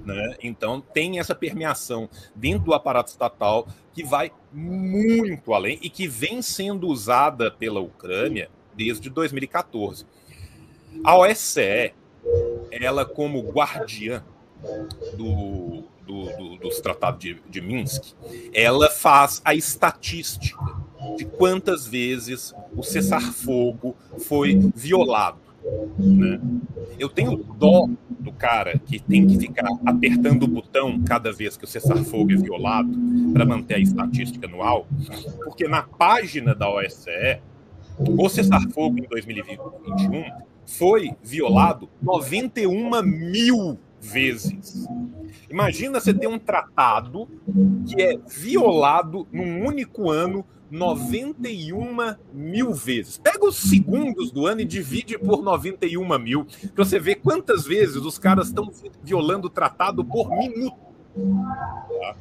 Né? 0.03 0.35
Então, 0.41 0.81
tem 0.81 1.19
essa 1.19 1.35
permeação 1.35 2.09
dentro 2.35 2.65
do 2.65 2.73
aparato 2.73 3.11
estatal 3.11 3.67
que 3.93 4.03
vai 4.03 4.31
muito 4.51 5.53
além 5.53 5.79
e 5.81 5.89
que 5.89 6.07
vem 6.07 6.41
sendo 6.41 6.87
usada 6.87 7.51
pela 7.51 7.79
Ucrânia 7.79 8.49
desde 8.75 9.09
2014. 9.09 10.05
A 11.03 11.17
OSCE, 11.17 11.93
ela 12.71 13.05
como 13.05 13.41
guardiã 13.51 14.23
do, 15.15 15.83
do, 16.05 16.25
do, 16.37 16.57
dos 16.57 16.79
tratados 16.79 17.19
de, 17.19 17.37
de 17.49 17.61
Minsk, 17.61 18.13
ela 18.53 18.89
faz 18.89 19.41
a 19.43 19.53
estatística 19.53 20.57
de 21.17 21.25
quantas 21.25 21.87
vezes 21.87 22.53
o 22.75 22.83
cessar-fogo 22.83 23.95
foi 24.19 24.59
violado. 24.75 25.39
Né? 25.97 26.39
Eu 26.99 27.09
tenho 27.09 27.37
dó 27.37 27.87
do 28.09 28.31
cara 28.31 28.77
que 28.77 28.99
tem 28.99 29.25
que 29.25 29.37
ficar 29.37 29.67
apertando 29.85 30.43
o 30.43 30.47
botão 30.47 31.01
cada 31.03 31.31
vez 31.31 31.57
que 31.57 31.63
o 31.63 31.67
cessar-fogo 31.67 32.31
é 32.31 32.35
violado 32.35 32.89
para 33.33 33.45
manter 33.45 33.75
a 33.75 33.79
estatística 33.79 34.47
anual, 34.47 34.87
porque 35.43 35.67
na 35.67 35.83
página 35.83 36.53
da 36.53 36.69
OSCE, 36.69 37.41
o 37.97 38.29
cessar-fogo 38.29 38.99
em 38.99 39.07
2021 39.07 40.45
foi 40.65 41.11
violado 41.23 41.89
91 42.01 43.01
mil 43.03 43.79
vezes. 44.01 44.87
Imagina 45.49 45.99
você 45.99 46.13
ter 46.13 46.27
um 46.27 46.39
tratado 46.39 47.27
que 47.87 48.01
é 48.01 48.17
violado 48.27 49.27
num 49.31 49.65
único 49.65 50.09
ano 50.09 50.45
91 50.69 52.15
mil 52.33 52.73
vezes. 52.73 53.17
Pega 53.17 53.45
os 53.45 53.55
segundos 53.55 54.31
do 54.31 54.45
ano 54.45 54.61
e 54.61 54.65
divide 54.65 55.17
por 55.17 55.43
91 55.43 56.19
mil, 56.19 56.45
para 56.73 56.83
você 56.83 56.99
ver 56.99 57.15
quantas 57.15 57.65
vezes 57.65 57.97
os 57.97 58.17
caras 58.17 58.47
estão 58.47 58.71
violando 59.03 59.47
o 59.47 59.49
tratado 59.49 60.03
por 60.03 60.29
minuto. 60.29 60.77
Tá? 62.01 62.15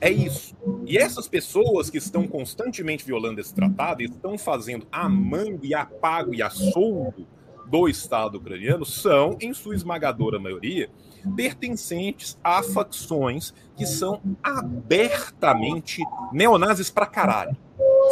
É 0.00 0.10
isso. 0.10 0.56
E 0.86 0.96
essas 0.96 1.28
pessoas 1.28 1.90
que 1.90 1.98
estão 1.98 2.26
constantemente 2.26 3.04
violando 3.04 3.40
esse 3.40 3.54
tratado, 3.54 4.02
estão 4.02 4.38
fazendo 4.38 4.86
a 4.92 5.08
mangue 5.08 5.68
e 5.68 5.74
a 5.74 5.84
pago 5.84 6.34
e 6.34 6.42
a 6.42 6.50
soldo 6.50 7.26
do 7.66 7.88
Estado 7.88 8.38
ucraniano, 8.38 8.84
são, 8.84 9.36
em 9.40 9.52
sua 9.52 9.74
esmagadora 9.74 10.38
maioria, 10.38 10.88
pertencentes 11.36 12.38
a 12.42 12.62
facções 12.62 13.52
que 13.76 13.84
são 13.84 14.20
abertamente 14.42 16.02
neonazis 16.32 16.90
pra 16.90 17.06
caralho. 17.06 17.56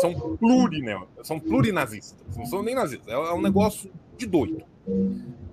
São, 0.01 0.37
plurineo, 0.37 1.09
são 1.23 1.41
plurinazistas. 1.41 2.37
Não 2.37 2.45
são 2.45 2.63
nem 2.63 2.75
nazistas. 2.75 3.09
É 3.09 3.33
um 3.33 3.41
negócio 3.41 3.91
de 4.17 4.27
doido. 4.27 4.63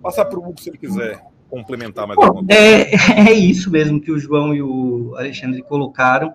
Passar 0.01 0.26
para 0.26 0.38
o 0.38 0.49
Hugo 0.49 0.60
se 0.60 0.69
ele 0.69 0.77
quiser 0.77 1.23
complementar 1.53 2.07
mais 2.07 2.17
alguma 2.17 2.43
coisa. 2.43 2.59
É, 2.59 3.30
é 3.30 3.34
isso 3.34 3.69
mesmo 3.69 4.01
que 4.01 4.11
o 4.11 4.17
João 4.17 4.55
e 4.55 4.61
o 4.61 5.13
Alexandre 5.15 5.61
colocaram. 5.61 6.34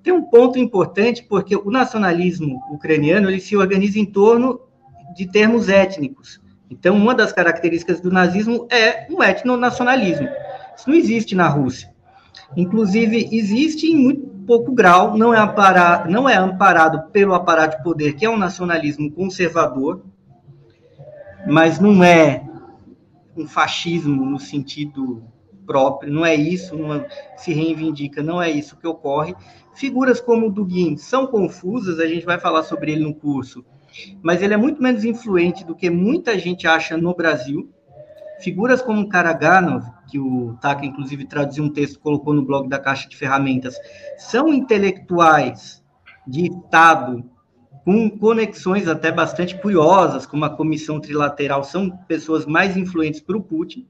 Tem 0.00 0.12
um 0.12 0.22
ponto 0.22 0.58
importante, 0.58 1.24
porque 1.28 1.56
o 1.56 1.70
nacionalismo 1.70 2.62
ucraniano 2.70 3.28
ele 3.28 3.40
se 3.40 3.56
organiza 3.56 3.98
em 3.98 4.06
torno 4.06 4.60
de 5.16 5.26
termos 5.26 5.68
étnicos. 5.68 6.40
Então, 6.70 6.96
uma 6.96 7.14
das 7.14 7.32
características 7.32 8.00
do 8.00 8.12
nazismo 8.12 8.68
é 8.70 9.08
um 9.10 9.20
etnonacionalismo. 9.22 10.28
Isso 10.76 10.88
não 10.88 10.96
existe 10.96 11.34
na 11.34 11.48
Rússia. 11.48 11.90
Inclusive, 12.56 13.28
existe 13.32 13.88
em 13.88 13.96
muito 13.96 14.28
pouco 14.46 14.72
grau, 14.72 15.16
não 15.16 15.34
é, 15.34 15.38
amparado, 15.38 16.10
não 16.10 16.28
é 16.28 16.36
amparado 16.36 17.10
pelo 17.10 17.34
aparato 17.34 17.76
de 17.76 17.82
poder, 17.82 18.14
que 18.14 18.24
é 18.24 18.30
um 18.30 18.38
nacionalismo 18.38 19.10
conservador, 19.10 20.02
mas 21.46 21.80
não 21.80 22.02
é 22.02 22.44
um 23.36 23.46
fascismo 23.46 24.24
no 24.24 24.38
sentido 24.38 25.22
próprio, 25.66 26.12
não 26.12 26.26
é 26.26 26.34
isso, 26.34 26.74
é, 26.92 27.06
se 27.36 27.52
reivindica, 27.52 28.22
não 28.22 28.42
é 28.42 28.50
isso 28.50 28.76
que 28.76 28.86
ocorre. 28.86 29.34
Figuras 29.74 30.20
como 30.20 30.48
o 30.48 30.50
Dugin 30.50 30.96
são 30.96 31.26
confusas, 31.26 32.00
a 32.00 32.06
gente 32.06 32.26
vai 32.26 32.40
falar 32.40 32.64
sobre 32.64 32.92
ele 32.92 33.04
no 33.04 33.14
curso, 33.14 33.64
mas 34.22 34.42
ele 34.42 34.54
é 34.54 34.56
muito 34.56 34.82
menos 34.82 35.04
influente 35.04 35.64
do 35.64 35.74
que 35.74 35.88
muita 35.88 36.38
gente 36.38 36.66
acha 36.66 36.96
no 36.96 37.14
Brasil. 37.14 37.70
Figuras 38.40 38.82
como 38.82 39.08
Karaganov, 39.08 39.84
que 40.08 40.18
o 40.18 40.56
Taka 40.60 40.84
inclusive 40.84 41.24
traduziu 41.24 41.62
um 41.62 41.72
texto, 41.72 42.00
colocou 42.00 42.34
no 42.34 42.44
blog 42.44 42.68
da 42.68 42.78
Caixa 42.78 43.08
de 43.08 43.16
Ferramentas, 43.16 43.76
são 44.18 44.52
intelectuais 44.52 45.84
de 46.26 46.46
Estado 46.46 47.24
com 47.84 48.10
conexões 48.10 48.86
até 48.88 49.10
bastante 49.10 49.56
curiosas, 49.56 50.26
como 50.26 50.44
a 50.44 50.50
comissão 50.50 51.00
trilateral, 51.00 51.64
são 51.64 51.90
pessoas 52.08 52.46
mais 52.46 52.76
influentes 52.76 53.20
para 53.20 53.36
o 53.36 53.42
Putin. 53.42 53.86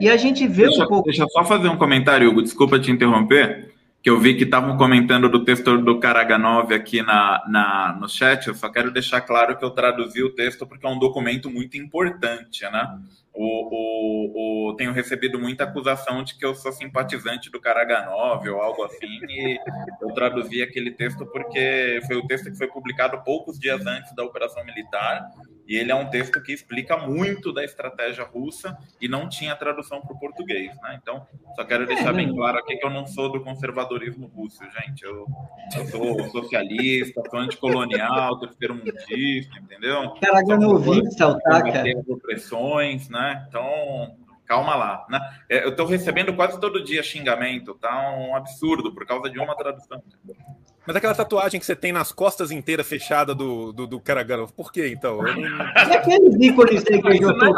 E 0.00 0.08
a 0.08 0.16
gente 0.16 0.46
vê 0.46 0.66
deixa, 0.66 0.84
um 0.84 0.88
pouco. 0.88 1.04
Deixa 1.04 1.22
eu 1.22 1.28
só 1.28 1.44
fazer 1.44 1.68
um 1.68 1.76
comentário, 1.76 2.28
Hugo, 2.28 2.42
desculpa 2.42 2.78
te 2.78 2.90
interromper, 2.90 3.72
que 4.02 4.10
eu 4.10 4.18
vi 4.18 4.34
que 4.34 4.44
estavam 4.44 4.76
comentando 4.76 5.28
do 5.28 5.44
texto 5.44 5.78
do 5.78 6.00
Karaganov 6.00 6.72
aqui 6.72 7.02
na, 7.02 7.42
na, 7.48 7.98
no 8.00 8.08
chat. 8.08 8.46
Eu 8.48 8.54
só 8.54 8.68
quero 8.68 8.90
deixar 8.90 9.20
claro 9.20 9.56
que 9.56 9.64
eu 9.64 9.70
traduzi 9.70 10.22
o 10.22 10.34
texto 10.34 10.66
porque 10.66 10.86
é 10.86 10.88
um 10.88 10.98
documento 10.98 11.50
muito 11.50 11.76
importante, 11.76 12.62
né? 12.64 12.98
O, 13.32 13.44
o, 13.44 14.70
o, 14.70 14.76
tenho 14.76 14.92
recebido 14.92 15.38
muita 15.38 15.64
acusação 15.64 16.24
de 16.24 16.36
que 16.36 16.44
eu 16.44 16.54
sou 16.54 16.72
simpatizante 16.72 17.50
do 17.50 17.60
Karaganov 17.60 18.46
ou 18.48 18.60
algo 18.60 18.82
assim, 18.82 19.20
e 19.28 19.58
eu 20.02 20.12
traduzi 20.12 20.62
aquele 20.62 20.90
texto 20.90 21.24
porque 21.26 22.00
foi 22.06 22.16
o 22.16 22.26
texto 22.26 22.50
que 22.50 22.58
foi 22.58 22.66
publicado 22.66 23.22
poucos 23.22 23.58
dias 23.58 23.86
antes 23.86 24.14
da 24.14 24.24
operação 24.24 24.64
militar, 24.64 25.30
e 25.70 25.76
ele 25.76 25.92
é 25.92 25.94
um 25.94 26.10
texto 26.10 26.42
que 26.42 26.52
explica 26.52 26.96
muito 26.96 27.52
da 27.52 27.64
estratégia 27.64 28.24
russa 28.24 28.76
e 29.00 29.06
não 29.06 29.28
tinha 29.28 29.54
tradução 29.54 30.00
para 30.00 30.12
o 30.12 30.18
português, 30.18 30.74
né? 30.82 30.98
Então, 31.00 31.24
só 31.54 31.62
quero 31.62 31.86
deixar 31.86 32.10
é, 32.10 32.16
bem 32.16 32.34
claro 32.34 32.58
aqui 32.58 32.76
que 32.76 32.84
eu 32.84 32.90
não 32.90 33.06
sou 33.06 33.30
do 33.30 33.40
conservadorismo 33.40 34.26
russo, 34.26 34.64
gente. 34.64 35.04
Eu, 35.04 35.28
eu 35.76 35.86
sou 35.86 36.28
socialista, 36.30 37.22
sou 37.30 37.38
anticolonial, 37.38 38.36
terceiro 38.40 38.74
mundista, 38.74 39.60
entendeu? 39.60 40.12
Karaganowitz, 40.20 41.20
Altaka. 41.20 41.84
opressões, 42.08 43.08
né? 43.08 43.46
Então, 43.48 44.16
calma 44.50 44.74
lá, 44.74 45.06
né? 45.08 45.20
É, 45.48 45.62
eu 45.64 45.68
estou 45.68 45.86
recebendo 45.86 46.34
quase 46.34 46.58
todo 46.58 46.82
dia 46.82 47.04
xingamento, 47.04 47.72
tá 47.74 48.10
um 48.10 48.34
absurdo 48.34 48.92
por 48.92 49.06
causa 49.06 49.30
de 49.30 49.38
uma 49.38 49.54
tradução. 49.54 50.02
Mas 50.84 50.96
aquela 50.96 51.14
tatuagem 51.14 51.60
que 51.60 51.66
você 51.66 51.76
tem 51.76 51.92
nas 51.92 52.10
costas 52.10 52.50
inteiras 52.50 52.88
fechada 52.88 53.32
do, 53.32 53.72
do, 53.72 53.86
do 53.86 54.00
Karagano, 54.00 54.48
por 54.48 54.72
que 54.72 54.88
então? 54.88 55.24
Eu 55.24 55.36
não... 55.36 55.66
É 55.76 55.96
aqueles 55.96 56.34
ícones 56.40 56.84
aí 56.90 57.00
que 57.00 57.24
eu 57.24 57.38
tô 57.38 57.52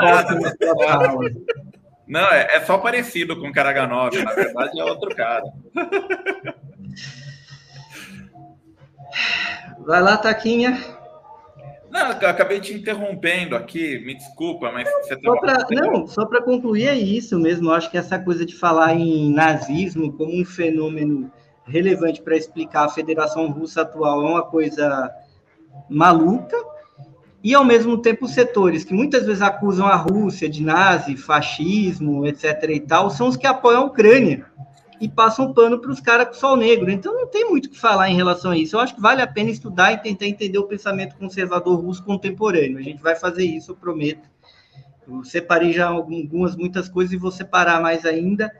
Não, 2.06 2.31
é, 2.31 2.56
é, 2.56 2.60
só 2.60 2.77
parecido 2.77 3.40
com 3.40 3.48
o 3.48 3.52
Karaganov, 3.52 4.14
na 4.23 4.35
verdade 4.35 4.78
é 4.78 4.85
outro 4.85 5.16
cara. 5.16 5.44
Vai 9.86 10.02
lá, 10.02 10.19
Taquinha. 10.19 10.78
Não, 11.93 12.10
acabei 12.10 12.59
te 12.59 12.73
interrompendo 12.73 13.55
aqui, 13.55 13.98
me 13.98 14.14
desculpa, 14.14 14.73
mas 14.73 14.89
você 15.02 15.19
só 15.23 15.36
pra, 15.36 15.66
Não, 15.70 16.06
só 16.06 16.24
para 16.24 16.43
concluir 16.43 16.89
é 16.89 16.94
isso 16.94 17.39
mesmo. 17.39 17.69
Eu 17.69 17.74
acho 17.74 17.90
que 17.90 17.98
essa 17.98 18.19
coisa 18.19 18.47
de 18.47 18.56
falar 18.56 18.94
em 18.94 19.31
nazismo 19.31 20.10
como 20.14 20.35
um 20.35 20.43
fenômeno 20.43 21.31
relevante 21.66 22.23
para 22.23 22.35
explicar 22.35 22.86
a 22.86 22.89
Federação 22.89 23.51
Russa 23.51 23.82
atual 23.82 24.23
é 24.23 24.31
uma 24.31 24.43
coisa 24.43 25.10
maluca, 25.89 26.56
e 27.44 27.55
ao 27.55 27.64
mesmo 27.64 27.98
tempo 27.98 28.27
setores 28.27 28.85
que 28.85 28.94
muitas 28.94 29.27
vezes 29.27 29.43
acusam 29.43 29.86
a 29.86 29.97
Rússia 29.97 30.48
de 30.48 30.62
nazi, 30.62 31.16
fascismo, 31.16 32.27
etc. 32.27 32.70
e 32.70 32.81
tal, 32.81 33.10
são 33.10 33.28
os 33.28 33.36
que 33.36 33.47
apoiam 33.47 33.82
a 33.82 33.86
Ucrânia. 33.86 34.47
E 35.02 35.08
passam 35.08 35.52
pano 35.52 35.80
para 35.80 35.90
os 35.90 36.00
caras 36.00 36.28
com 36.28 36.34
sol 36.34 36.56
negro. 36.56 36.90
Então 36.90 37.12
não 37.12 37.26
tem 37.26 37.48
muito 37.50 37.66
o 37.66 37.70
que 37.70 37.78
falar 37.78 38.08
em 38.08 38.16
relação 38.16 38.52
a 38.52 38.56
isso. 38.56 38.76
Eu 38.76 38.80
acho 38.80 38.94
que 38.94 39.00
vale 39.00 39.20
a 39.20 39.26
pena 39.26 39.50
estudar 39.50 39.92
e 39.92 39.98
tentar 39.98 40.26
entender 40.26 40.58
o 40.58 40.64
pensamento 40.64 41.16
conservador 41.16 41.80
russo 41.80 42.02
contemporâneo. 42.04 42.78
A 42.78 42.82
gente 42.82 43.02
vai 43.02 43.16
fazer 43.16 43.44
isso, 43.44 43.72
eu 43.72 43.76
prometo. 43.76 44.30
Eu 45.06 45.24
separei 45.24 45.72
já 45.72 45.88
algumas, 45.88 46.54
muitas 46.54 46.88
coisas 46.88 47.12
e 47.12 47.16
vou 47.16 47.32
separar 47.32 47.82
mais 47.82 48.06
ainda 48.06 48.50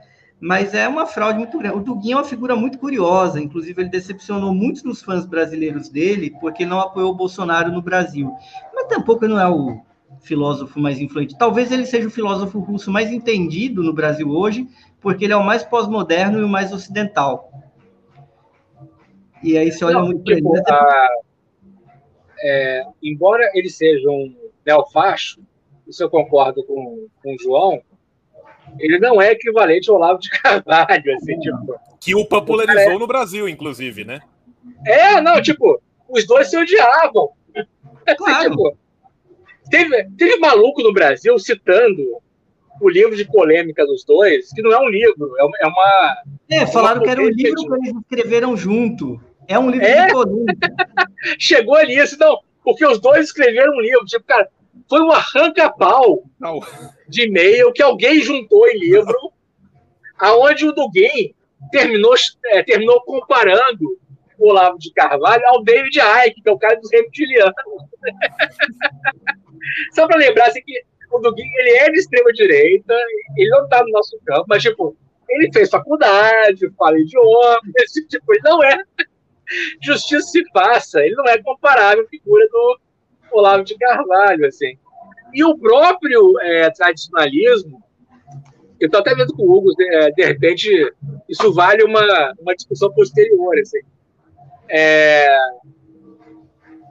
mas 0.45 0.75
é 0.75 0.89
uma 0.89 1.07
fraude 1.07 1.39
muito 1.39 1.57
grande. 1.57 1.77
O 1.77 1.81
Duguinho 1.81 2.15
é 2.15 2.17
uma 2.17 2.25
figura 2.25 2.57
muito 2.57 2.77
curiosa, 2.77 3.41
inclusive 3.41 3.81
ele 3.81 3.89
decepcionou 3.89 4.53
muitos 4.53 4.83
dos 4.83 5.01
fãs 5.01 5.25
brasileiros 5.25 5.89
dele, 5.89 6.35
porque 6.41 6.67
não 6.67 6.81
apoiou 6.81 7.13
o 7.13 7.15
Bolsonaro 7.15 7.71
no 7.71 7.81
Brasil. 7.81 8.29
Mas 8.75 8.89
tampouco 8.89 9.29
não 9.29 9.39
é 9.39 9.49
o 9.49 9.81
filósofo 10.21 10.81
mais 10.81 11.01
influente. 11.01 11.39
Talvez 11.39 11.71
ele 11.71 11.87
seja 11.87 12.09
o 12.09 12.11
filósofo 12.11 12.59
russo 12.59 12.91
mais 12.91 13.13
entendido 13.13 13.85
no 13.85 13.93
Brasil 13.93 14.29
hoje, 14.31 14.67
porque 15.03 15.25
ele 15.25 15.33
é 15.33 15.37
o 15.37 15.45
mais 15.45 15.65
pós-moderno 15.65 16.39
e 16.39 16.45
o 16.45 16.49
mais 16.49 16.73
ocidental. 16.73 17.51
E 19.43 19.59
aí 19.59 19.73
você 19.73 19.85
olha 19.85 19.95
não, 19.95 20.07
muito 20.07 20.23
tipo, 20.23 20.57
ele. 20.57 20.63
A... 20.71 21.09
É, 22.45 22.85
embora 23.03 23.51
ele 23.55 23.69
seja 23.69 24.09
um 24.09 24.35
neofacho, 24.65 25.41
isso 25.87 26.03
eu 26.03 26.09
concordo 26.09 26.65
com, 26.65 27.09
com 27.23 27.35
o 27.35 27.39
João, 27.39 27.83
ele 28.79 28.99
não 28.99 29.21
é 29.21 29.33
equivalente 29.33 29.91
ao 29.91 29.97
Olavo 29.97 30.21
de 30.21 30.31
Carvalho, 30.41 31.15
assim, 31.17 31.39
tipo. 31.41 31.75
Que 32.01 32.15
o 32.15 32.25
popularizou 32.25 32.93
é... 32.93 32.99
no 32.99 33.07
Brasil, 33.07 33.49
inclusive, 33.49 34.05
né? 34.05 34.21
É, 34.87 35.21
não, 35.21 35.43
tipo, 35.43 35.81
os 36.09 36.27
dois 36.27 36.49
se 36.49 36.57
odiavam. 36.57 37.31
Assim, 38.05 38.17
claro. 38.17 38.51
tipo, 38.51 38.77
teve, 39.71 40.11
teve 40.19 40.37
maluco 40.39 40.83
no 40.83 40.93
Brasil 40.93 41.39
citando 41.39 42.21
o 42.81 42.89
livro 42.89 43.17
de 43.17 43.25
polêmica 43.25 43.87
dos 43.87 44.05
dois, 44.05 44.51
que 44.53 44.63
não 44.63 44.73
é 44.73 44.79
um 44.79 44.89
livro, 44.89 45.33
é, 45.39 45.67
uma. 45.67 46.17
É, 46.51 46.57
é 46.59 46.67
falaram 46.67 47.01
uma 47.01 47.05
que 47.05 47.11
era 47.11 47.23
um 47.23 47.29
livro 47.29 47.55
que 47.55 47.75
eles 47.75 47.95
escreveram 47.97 48.57
junto. 48.57 49.21
É 49.49 49.59
um 49.59 49.71
livro 49.71 49.87
é? 49.87 50.07
de 50.07 50.13
polêmica. 50.13 50.71
Chegou 51.39 51.75
ali, 51.77 52.01
assim, 52.01 52.17
não, 52.19 52.39
porque 52.65 52.87
os 52.87 53.01
dois 53.01 53.27
escreveram 53.27 53.75
um 53.75 53.81
livro. 53.81 54.05
Tipo, 54.05 54.25
cara, 54.25 54.49
foi 54.89 55.01
um 55.01 55.11
arranca-pau 55.11 56.25
de 57.09 57.27
e-mail 57.27 57.73
que 57.73 57.83
alguém 57.83 58.21
juntou 58.21 58.67
em 58.69 58.79
livro, 58.79 59.33
aonde 60.19 60.67
o 60.67 60.73
Dugin 60.73 61.35
terminou, 61.71 62.15
é, 62.47 62.63
terminou 62.63 63.01
comparando 63.03 63.99
o 64.39 64.49
Olavo 64.49 64.79
de 64.79 64.93
Carvalho 64.93 65.47
ao 65.47 65.63
David 65.63 65.99
Icke, 65.99 66.43
que 66.43 66.49
é 66.49 66.53
o 66.53 66.59
cara 66.59 66.77
dos 66.77 66.91
reptilianos. 66.91 67.55
Só 69.95 70.07
para 70.07 70.19
lembrar 70.19 70.49
assim, 70.49 70.63
que 70.63 70.83
o 71.17 71.21
Dugin 71.21 71.49
ele 71.59 71.71
é 71.71 71.91
de 71.91 71.99
extrema 71.99 72.33
direita, 72.33 72.95
ele 73.37 73.51
não 73.51 73.65
está 73.65 73.83
no 73.83 73.91
nosso 73.91 74.19
campo, 74.25 74.47
mas 74.49 74.63
tipo, 74.63 74.97
ele 75.29 75.51
fez 75.53 75.71
faculdade, 75.71 76.71
fala 76.77 76.99
idioma, 76.99 77.61
esse 77.79 78.07
tipo, 78.07 78.33
ele 78.33 78.43
não 78.45 78.63
é 78.63 78.83
justiça 79.83 80.29
se 80.29 80.43
faça, 80.53 81.01
ele 81.01 81.15
não 81.15 81.27
é 81.27 81.41
comparável 81.43 82.05
à 82.05 82.09
figura 82.09 82.47
do 82.49 82.79
Olavo 83.33 83.65
de 83.65 83.77
Carvalho, 83.77 84.47
assim. 84.47 84.79
E 85.33 85.45
o 85.45 85.57
próprio 85.59 86.39
é, 86.41 86.71
tradicionalismo, 86.71 87.83
eu 88.81 88.87
estou 88.87 89.01
até 89.01 89.15
vendo 89.15 89.35
com 89.35 89.43
o 89.43 89.57
Hugo, 89.57 89.75
de, 89.75 89.95
é, 89.95 90.11
de, 90.11 90.25
repente, 90.25 90.93
isso 91.29 91.53
vale 91.53 91.83
uma, 91.85 92.35
uma 92.39 92.55
discussão 92.55 92.93
posterior, 92.93 93.59
assim. 93.59 93.81
É, 94.69 95.27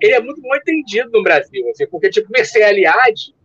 ele 0.02 0.14
é 0.14 0.20
muito 0.20 0.42
mal 0.42 0.58
entendido 0.58 1.10
no 1.12 1.24
Brasil, 1.24 1.68
assim, 1.70 1.86
porque, 1.88 2.10
tipo, 2.10 2.32
Mercê 2.32 2.64
Aliade 2.64 3.36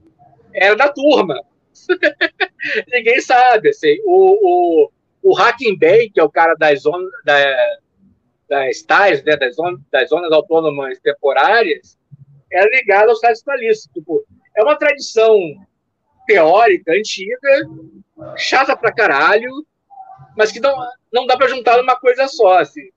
era 0.57 0.75
da 0.75 0.89
turma. 0.89 1.41
Ninguém 2.93 3.21
sabe, 3.21 3.69
assim. 3.69 3.97
O, 4.05 4.87
o, 4.87 4.91
o 5.23 5.35
Hacking 5.35 5.79
Bay, 5.79 6.11
que 6.11 6.19
é 6.19 6.25
o 6.25 6.31
cara 6.31 6.55
das 6.55 6.83
zonas, 6.83 7.11
da, 7.25 7.79
das 8.49 8.83
tais, 8.83 9.23
né, 9.25 9.37
das, 9.37 9.55
zonas, 9.55 9.81
das 9.91 10.09
zonas 10.09 10.33
autônomas 10.33 10.99
temporárias, 11.01 11.99
era 12.51 12.69
ligado 12.71 13.11
aos 13.11 13.21
tradicionalistas. 13.21 13.93
Tipo, 13.93 14.25
é 14.57 14.63
uma 14.63 14.77
tradição 14.77 15.39
teórica, 16.27 16.93
antiga, 16.93 17.69
chata 18.37 18.77
pra 18.77 18.93
caralho, 18.93 19.51
mas 20.37 20.51
que 20.51 20.61
não, 20.61 20.75
não 21.13 21.27
dá 21.27 21.37
para 21.37 21.49
juntar 21.49 21.77
numa 21.77 21.97
coisa 21.97 22.27
só, 22.27 22.59
assim. 22.59 22.91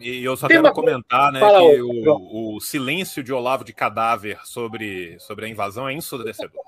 E 0.00 0.24
eu 0.24 0.36
só 0.36 0.48
Tem 0.48 0.60
quero 0.60 0.74
comentar 0.74 1.30
né, 1.30 1.40
que 1.40 1.82
o, 1.82 2.56
o, 2.56 2.60
silêncio 2.60 3.22
de 3.22 3.32
Olavo 3.32 3.64
de 3.64 3.72
cadáver 3.72 4.38
sobre, 4.44 5.18
sobre 5.20 5.44
a 5.44 5.48
invasão 5.48 5.88
é 5.88 5.92
ensurdecedor. 5.92 6.62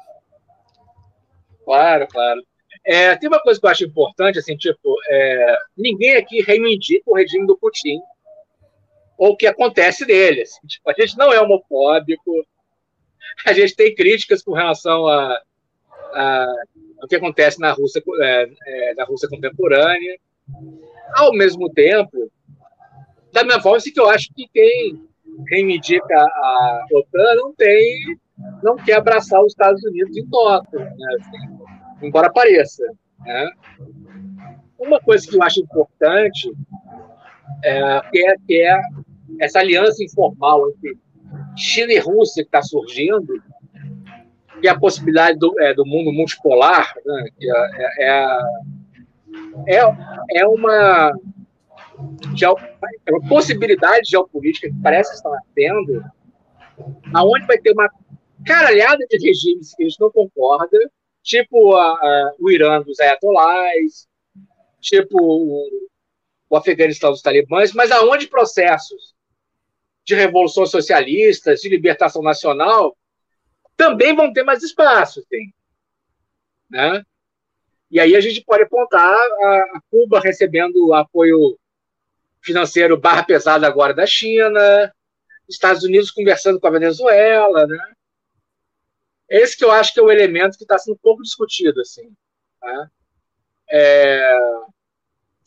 Claro, 1.64 2.06
claro. 2.08 2.42
É, 2.84 3.16
tem 3.16 3.28
uma 3.28 3.40
coisa 3.40 3.58
que 3.58 3.66
eu 3.66 3.70
acho 3.70 3.84
importante, 3.84 4.38
assim, 4.38 4.56
tipo, 4.56 4.96
é, 5.08 5.56
ninguém 5.76 6.16
aqui 6.16 6.42
reivindica 6.42 7.10
o 7.10 7.14
regime 7.14 7.46
do 7.46 7.56
Putin 7.56 8.00
ou 9.16 9.30
o 9.30 9.36
que 9.36 9.46
acontece 9.46 10.04
nele. 10.04 10.42
Assim, 10.42 10.66
tipo, 10.66 10.90
a 10.90 10.94
gente 10.94 11.16
não 11.16 11.32
é 11.32 11.40
homofóbico, 11.40 12.44
a 13.46 13.52
gente 13.52 13.74
tem 13.74 13.94
críticas 13.94 14.42
com 14.42 14.52
relação 14.52 15.06
a, 15.06 15.40
a 16.12 16.46
ao 17.02 17.08
que 17.08 17.16
acontece 17.16 17.58
na 17.58 17.72
Rússia, 17.72 18.00
é, 18.20 18.50
é, 18.64 18.94
na 18.94 19.04
Rússia 19.04 19.28
contemporânea. 19.28 20.18
Ao 21.14 21.32
mesmo 21.32 21.68
tempo, 21.68 22.30
da 23.32 23.60
forma 23.60 23.78
assim, 23.78 23.92
que 23.92 24.00
eu 24.00 24.08
acho 24.08 24.28
que 24.34 24.46
quem 24.52 25.00
reivindica 25.48 26.14
a 26.14 26.86
OTAN 26.92 27.34
não 27.36 27.54
tem, 27.54 28.18
não 28.62 28.76
quer 28.76 28.94
abraçar 28.94 29.40
os 29.40 29.52
Estados 29.52 29.82
Unidos 29.84 30.16
em 30.16 30.26
tópico, 30.26 30.78
né, 30.78 31.16
assim, 31.20 32.06
embora 32.06 32.32
pareça. 32.32 32.84
Né? 33.20 33.50
Uma 34.78 35.00
coisa 35.00 35.26
que 35.26 35.36
eu 35.36 35.42
acho 35.42 35.60
importante 35.60 36.52
é, 37.64 38.00
é, 38.14 38.34
é 38.50 38.80
essa 39.40 39.60
aliança 39.60 40.04
informal 40.04 40.68
entre 40.70 40.98
China 41.56 41.92
e 41.92 41.98
Rússia 41.98 42.42
que 42.42 42.48
está 42.48 42.62
surgindo, 42.62 43.42
e 44.62 44.68
a 44.68 44.78
possibilidade 44.78 45.38
do, 45.38 45.58
é, 45.60 45.74
do 45.74 45.84
mundo 45.84 46.12
multipolar, 46.12 46.94
né, 47.04 47.28
que 47.36 47.50
é, 47.50 47.70
é, 47.98 48.38
é, 49.66 49.96
é 50.36 50.46
uma, 50.46 51.12
uma 53.10 53.28
possibilidade 53.28 54.10
geopolítica 54.10 54.68
que 54.68 54.82
parece 54.82 55.14
estar 55.14 55.38
tendo, 55.54 56.02
aonde 57.14 57.46
vai 57.46 57.58
ter 57.58 57.72
uma 57.72 57.90
caralhada 58.46 59.04
de 59.08 59.26
regimes 59.26 59.74
que 59.74 59.84
a 59.84 59.88
gente 59.88 60.00
não 60.00 60.10
concorda, 60.10 60.78
tipo 61.22 61.74
a, 61.76 61.86
a, 61.86 62.34
o 62.38 62.50
Irã 62.50 62.80
dos 62.82 62.98
ayatolás, 62.98 64.08
tipo 64.80 65.16
o, 65.20 65.88
o 66.50 66.56
Afeganistão 66.56 67.10
dos 67.10 67.22
talibãs, 67.22 67.72
mas 67.72 67.90
aonde 67.90 68.26
processos 68.26 69.14
de 70.04 70.14
revolução 70.14 70.66
socialista, 70.66 71.54
de 71.54 71.68
libertação 71.68 72.22
nacional, 72.22 72.96
também 73.76 74.14
vão 74.14 74.32
ter 74.32 74.42
mais 74.42 74.62
espaço, 74.62 75.24
tem, 75.28 75.54
né? 76.68 77.02
E 77.90 78.00
aí 78.00 78.16
a 78.16 78.20
gente 78.20 78.42
pode 78.42 78.62
apontar 78.62 79.14
a 79.14 79.80
Cuba 79.90 80.18
recebendo 80.18 80.94
apoio 80.94 81.58
financeiro 82.42 82.98
barra 82.98 83.22
pesada 83.22 83.66
agora 83.66 83.94
da 83.94 84.04
China, 84.04 84.92
Estados 85.48 85.82
Unidos 85.82 86.10
conversando 86.10 86.58
com 86.60 86.66
a 86.66 86.70
Venezuela, 86.70 87.66
né? 87.66 87.78
Esse 89.28 89.56
que 89.56 89.64
eu 89.64 89.70
acho 89.70 89.94
que 89.94 90.00
é 90.00 90.02
o 90.02 90.10
elemento 90.10 90.58
que 90.58 90.64
está 90.64 90.78
sendo 90.78 90.98
pouco 90.98 91.22
discutido, 91.22 91.80
assim. 91.80 92.12
Tá? 92.60 92.90
É... 93.70 94.38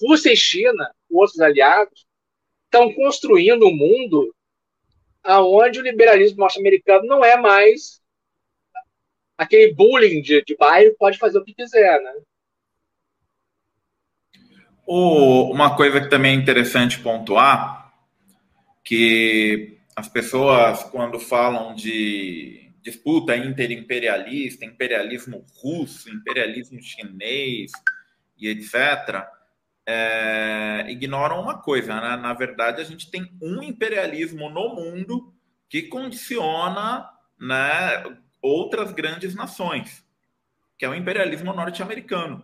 Rússia 0.02 0.32
e 0.32 0.38
China, 0.38 0.94
outros 1.10 1.40
aliados, 1.40 2.06
estão 2.66 2.92
construindo 2.94 3.68
um 3.68 3.76
mundo 3.76 4.36
aonde 5.24 5.80
o 5.80 5.84
liberalismo 5.84 6.40
norte-americano 6.40 7.06
não 7.06 7.24
é 7.24 7.38
mais 7.38 8.02
aquele 9.38 9.74
bullying 9.74 10.22
de, 10.22 10.44
de 10.44 10.56
bairro, 10.56 10.96
pode 10.98 11.18
fazer 11.18 11.38
o 11.38 11.44
que 11.44 11.54
quiser, 11.54 12.02
né? 12.02 12.14
O, 14.86 15.52
uma 15.52 15.76
coisa 15.76 16.00
que 16.00 16.10
também 16.10 16.38
é 16.38 16.40
interessante 16.40 17.00
pontuar, 17.00 17.92
que 18.84 19.80
as 19.96 20.08
pessoas, 20.08 20.84
quando 20.84 21.20
falam 21.20 21.74
de 21.74 22.72
disputa 22.82 23.36
interimperialista, 23.36 24.64
imperialismo 24.64 25.44
russo, 25.62 26.10
imperialismo 26.10 26.80
chinês 26.84 27.72
e 28.38 28.48
etc., 28.48 29.26
é, 29.88 30.86
ignoram 30.90 31.42
uma 31.42 31.60
coisa, 31.60 32.00
né? 32.00 32.16
Na 32.18 32.34
verdade, 32.34 32.82
a 32.82 32.84
gente 32.84 33.10
tem 33.10 33.32
um 33.42 33.62
imperialismo 33.62 34.50
no 34.50 34.76
mundo 34.76 35.34
que 35.70 35.84
condiciona 35.84 37.10
né, 37.40 38.04
outras 38.42 38.92
grandes 38.92 39.36
nações, 39.36 40.04
que 40.78 40.86
é 40.86 40.90
o 40.90 40.96
imperialismo 40.96 41.54
norte-americano. 41.54 42.44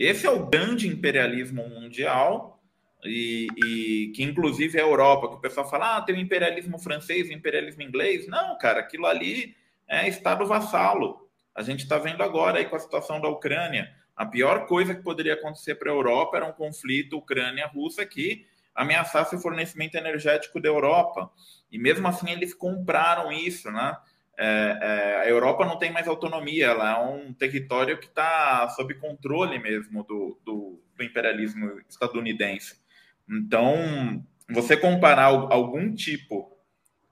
Esse 0.00 0.26
é 0.26 0.30
o 0.30 0.46
grande 0.46 0.88
imperialismo 0.88 1.68
mundial 1.68 2.58
e, 3.04 3.48
e, 3.54 4.12
que 4.16 4.22
inclusive 4.22 4.78
é 4.78 4.80
a 4.80 4.86
Europa, 4.86 5.28
que 5.28 5.34
o 5.34 5.40
pessoal 5.40 5.68
fala, 5.68 5.98
ah, 5.98 6.00
tem 6.00 6.14
o 6.14 6.18
imperialismo 6.18 6.78
francês, 6.78 7.28
o 7.28 7.34
imperialismo 7.34 7.82
inglês. 7.82 8.26
Não, 8.26 8.56
cara, 8.56 8.80
aquilo 8.80 9.04
ali 9.04 9.54
é 9.86 10.08
Estado 10.08 10.46
vassalo. 10.46 11.28
A 11.54 11.62
gente 11.62 11.80
está 11.82 11.98
vendo 11.98 12.22
agora 12.22 12.58
aí 12.58 12.64
com 12.64 12.76
a 12.76 12.80
situação 12.80 13.20
da 13.20 13.28
Ucrânia. 13.28 13.94
A 14.16 14.24
pior 14.24 14.66
coisa 14.66 14.94
que 14.94 15.02
poderia 15.02 15.34
acontecer 15.34 15.74
para 15.74 15.90
a 15.90 15.94
Europa 15.94 16.38
era 16.38 16.46
um 16.46 16.52
conflito 16.52 17.18
Ucrânia-Rússia 17.18 18.06
que 18.06 18.46
ameaçasse 18.74 19.36
o 19.36 19.38
fornecimento 19.38 19.96
energético 19.96 20.62
da 20.62 20.68
Europa. 20.70 21.30
E 21.70 21.78
mesmo 21.78 22.08
assim 22.08 22.30
eles 22.30 22.54
compraram 22.54 23.30
isso, 23.30 23.70
né? 23.70 23.98
É, 24.42 24.78
é, 24.80 25.16
a 25.18 25.28
Europa 25.28 25.66
não 25.66 25.76
tem 25.76 25.92
mais 25.92 26.08
autonomia, 26.08 26.68
ela 26.68 26.92
é 26.92 26.98
um 26.98 27.30
território 27.30 27.98
que 27.98 28.06
está 28.06 28.66
sob 28.70 28.94
controle 28.94 29.58
mesmo 29.58 30.02
do, 30.02 30.40
do, 30.42 30.82
do, 30.96 31.04
imperialismo 31.04 31.78
estadunidense. 31.86 32.80
Então, 33.28 34.24
você 34.48 34.78
comparar 34.78 35.26
algum 35.26 35.94
tipo 35.94 36.56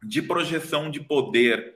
de 0.02 0.22
projeção 0.22 0.90
de 0.90 1.00
poder 1.00 1.74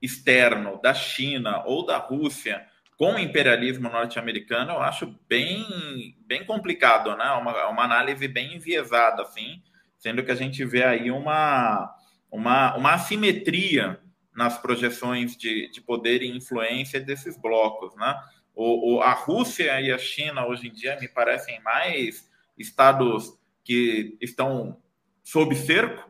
externo 0.00 0.80
da 0.80 0.94
China 0.94 1.62
ou 1.66 1.84
da 1.84 1.98
Rússia 1.98 2.64
com 2.96 3.12
o 3.12 3.18
imperialismo 3.18 3.90
norte-americano, 3.90 4.72
eu 4.72 4.80
acho 4.80 5.14
bem, 5.28 6.16
bem 6.26 6.46
complicado, 6.46 7.14
né? 7.14 7.30
Uma, 7.32 7.68
uma 7.68 7.84
análise 7.84 8.26
bem 8.26 8.56
enviesada, 8.56 9.20
assim, 9.20 9.62
sendo 9.98 10.24
que 10.24 10.30
a 10.30 10.34
gente 10.34 10.64
vê 10.64 10.82
aí 10.82 11.10
uma, 11.10 11.94
uma, 12.32 12.74
uma 12.74 12.94
assimetria 12.94 14.00
nas 14.38 14.56
projeções 14.56 15.36
de, 15.36 15.68
de 15.68 15.80
poder 15.80 16.22
e 16.22 16.28
influência 16.28 17.00
desses 17.00 17.36
blocos, 17.36 17.96
né? 17.96 18.16
O, 18.54 18.94
o, 18.94 19.02
a 19.02 19.12
Rússia 19.12 19.80
e 19.80 19.90
a 19.90 19.98
China 19.98 20.46
hoje 20.46 20.68
em 20.68 20.72
dia 20.72 20.96
me 21.00 21.08
parecem 21.08 21.60
mais 21.60 22.30
estados 22.56 23.36
que 23.64 24.16
estão 24.20 24.80
sob 25.24 25.56
cerco 25.56 26.08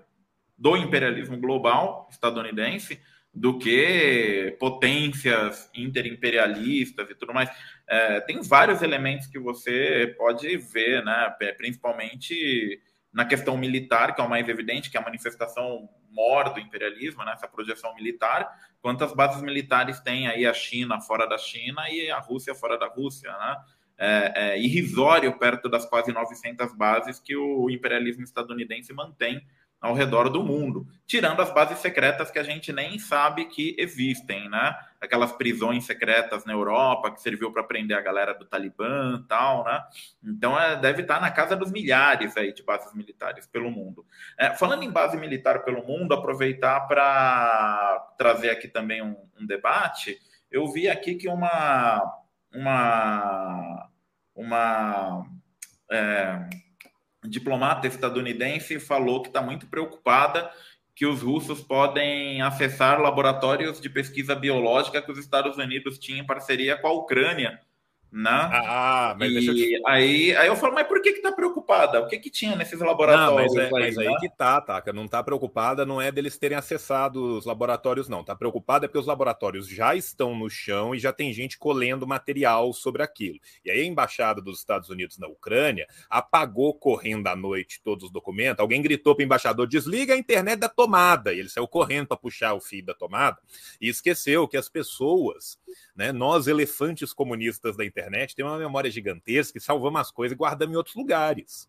do 0.59 0.77
imperialismo 0.77 1.39
global 1.39 2.07
estadunidense, 2.11 3.01
do 3.33 3.59
que 3.59 4.55
potências 4.61 5.71
interimperialistas 5.75 7.09
e 7.09 7.15
tudo 7.15 7.33
mais. 7.33 7.51
É, 7.89 8.21
tem 8.21 8.43
vários 8.43 8.83
elementos 8.83 9.27
que 9.27 9.39
você 9.39 10.15
pode 10.19 10.55
ver, 10.59 11.03
né? 11.03 11.35
principalmente 11.57 12.79
na 13.11 13.25
questão 13.25 13.57
militar, 13.57 14.15
que 14.15 14.21
é 14.21 14.25
o 14.25 14.29
mais 14.29 14.47
evidente, 14.51 14.91
que 14.91 14.99
é 14.99 15.01
a 15.01 15.05
manifestação 15.05 15.89
maior 16.11 16.53
do 16.53 16.61
imperialismo, 16.61 17.25
né? 17.25 17.33
essa 17.33 17.49
projeção 17.49 17.95
militar, 17.95 18.49
quantas 18.81 19.13
bases 19.13 19.43
militares 19.43 20.01
tem 20.01 20.29
aí 20.29 20.47
a 20.47 20.55
China 20.55 21.01
fora 21.01 21.27
da 21.27 21.39
China 21.39 21.89
e 21.91 22.11
a 22.11 22.19
Rússia 22.19 22.55
fora 22.55 22.79
da 22.79 22.87
Rússia, 22.87 23.31
né? 23.31 23.57
É, 24.01 24.33
é 24.37 24.61
irrisório 24.61 25.37
perto 25.41 25.69
das 25.69 25.85
quase 25.85 26.13
900 26.13 26.73
bases 26.73 27.19
que 27.19 27.35
o 27.37 27.69
imperialismo 27.69 28.23
estadunidense 28.23 28.93
mantém 28.93 29.45
ao 29.81 29.95
redor 29.95 30.29
do 30.29 30.43
mundo, 30.43 30.87
tirando 31.07 31.41
as 31.41 31.53
bases 31.53 31.79
secretas 31.79 32.31
que 32.31 32.39
a 32.39 32.43
gente 32.43 32.73
nem 32.73 32.99
sabe 32.99 33.45
que 33.45 33.77
existem, 33.79 34.49
né? 34.49 34.77
Aquelas 35.01 35.31
prisões 35.33 35.85
secretas 35.85 36.45
na 36.45 36.53
Europa 36.53 37.13
que 37.13 37.23
serviu 37.23 37.53
para 37.53 37.63
prender 37.63 37.97
a 37.97 38.01
galera 38.01 38.35
do 38.35 38.45
Talibã, 38.45 39.25
tal, 39.29 39.65
né? 39.65 39.81
Então 40.23 40.61
é, 40.61 40.77
deve 40.77 41.03
estar 41.03 41.21
na 41.21 41.31
casa 41.31 41.55
dos 41.55 41.71
milhares 41.71 42.37
aí 42.37 42.53
de 42.53 42.63
bases 42.63 42.93
militares 42.93 43.47
pelo 43.47 43.71
mundo. 43.71 44.05
É, 44.37 44.51
falando 44.51 44.83
em 44.83 44.91
base 44.91 45.17
militar 45.17 45.65
pelo 45.65 45.87
mundo, 45.87 46.13
aproveitar 46.13 46.81
para 46.81 48.15
trazer 48.19 48.51
aqui 48.51 48.67
também 48.67 49.01
um, 49.01 49.17
um 49.41 49.47
debate. 49.47 50.19
Eu 50.51 50.67
vi 50.67 50.89
aqui 50.89 51.15
que 51.15 51.29
uma 51.29 52.03
uma 52.53 53.89
uma 54.35 55.27
é, 55.91 56.49
diplomata 57.29 57.87
estadunidense 57.87 58.81
falou 58.81 59.23
que 59.23 59.29
está 59.29 59.43
muito 59.43 59.67
preocupada 59.67 60.51
que 60.95 61.07
os 61.07 61.23
russos 61.23 61.61
podem 61.61 62.43
acessar 62.43 63.01
laboratórios 63.01 63.81
de 63.81 63.89
pesquisa 63.89 64.35
biológica 64.35 65.01
que 65.01 65.13
os 65.13 65.19
Estados 65.19 65.57
Unidos 65.57 65.99
tinham 65.99 66.21
em 66.21 66.27
parceria 66.27 66.77
com 66.77 66.89
a 66.89 66.93
Ucrânia 66.93 67.61
né? 68.11 68.31
Ah, 68.31 69.15
mas 69.19 69.33
e 69.33 69.41
te... 69.41 69.83
aí, 69.87 70.35
aí 70.37 70.49
eu 70.49 70.57
falo, 70.57 70.75
mas 70.75 70.87
por 70.87 71.01
que 71.03 71.13
que 71.13 71.21
tá 71.21 71.31
preocupada? 71.31 72.01
O 72.01 72.09
que 72.09 72.19
que 72.19 72.31
tinha 72.31 72.57
nesses 72.57 72.81
laboratórios? 72.81 73.55
Não, 73.55 73.63
mas, 73.63 73.65
é, 73.65 73.65
aí, 73.65 73.71
mas 73.71 73.99
aí 73.99 74.09
né? 74.09 74.17
que 74.19 74.29
tá, 74.31 74.61
Taca. 74.61 74.93
Não 74.93 75.07
tá 75.07 75.23
preocupada, 75.23 75.85
não 75.85 76.01
é 76.01 76.11
deles 76.11 76.39
terem 76.39 76.57
acessado 76.57 77.37
os 77.37 77.45
laboratórios, 77.45 78.09
não. 78.09 78.25
Tá 78.25 78.35
preocupada 78.35 78.87
é 78.87 78.89
porque 78.89 78.99
os 78.99 79.07
laboratórios 79.07 79.69
já 79.69 79.95
estão 79.95 80.35
no 80.35 80.49
chão 80.49 80.95
e 80.95 80.99
já 80.99 81.13
tem 81.13 81.33
gente 81.33 81.59
colhendo 81.59 82.07
material 82.07 82.73
sobre 82.73 83.03
aquilo. 83.03 83.39
E 83.65 83.71
aí 83.71 83.81
a 83.81 83.85
embaixada 83.85 84.41
dos 84.41 84.59
Estados 84.59 84.89
Unidos 84.89 85.19
na 85.19 85.27
Ucrânia 85.27 85.87
apagou 86.09 86.75
correndo 86.75 87.27
à 87.27 87.37
noite 87.37 87.81
todos 87.83 88.05
os 88.05 88.11
documentos. 88.11 88.61
Alguém 88.61 88.81
gritou 88.81 89.15
para 89.15 89.23
o 89.23 89.27
embaixador: 89.27 89.67
desliga 89.67 90.15
a 90.15 90.19
internet 90.19 90.59
da 90.59 90.69
tomada. 90.69 91.33
E 91.33 91.41
ele 91.41 91.49
saiu 91.49 91.69
correndo 91.69 92.07
para 92.09 92.17
puxar 92.17 92.55
o 92.55 92.61
fio 92.61 92.85
da 92.85 92.95
tomada 92.95 93.39
e 93.81 93.89
esqueceu 93.89 94.49
que 94.49 94.57
as 94.57 94.69
pessoas 94.69 95.59
né? 95.99 96.13
Nós, 96.13 96.47
elefantes 96.47 97.13
comunistas 97.13 97.77
da 97.77 97.85
internet, 97.85 97.98
temos 98.35 98.53
uma 98.53 98.59
memória 98.59 98.91
gigantesca 98.91 99.59
e 99.59 99.61
salvamos 99.61 100.01
as 100.01 100.11
coisas 100.11 100.35
e 100.35 100.39
guardamos 100.39 100.75
em 100.75 100.77
outros 100.77 100.97
lugares. 100.97 101.69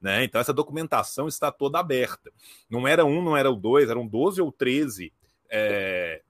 Né? 0.00 0.24
Então, 0.24 0.40
essa 0.40 0.52
documentação 0.52 1.28
está 1.28 1.52
toda 1.52 1.78
aberta. 1.78 2.32
Não 2.68 2.88
era 2.88 3.04
um, 3.04 3.22
não 3.22 3.36
era 3.36 3.50
o 3.50 3.56
dois, 3.56 3.88
eram 3.88 4.06
12 4.06 4.42
ou 4.42 4.50
13 4.50 5.12
é, 5.48 6.22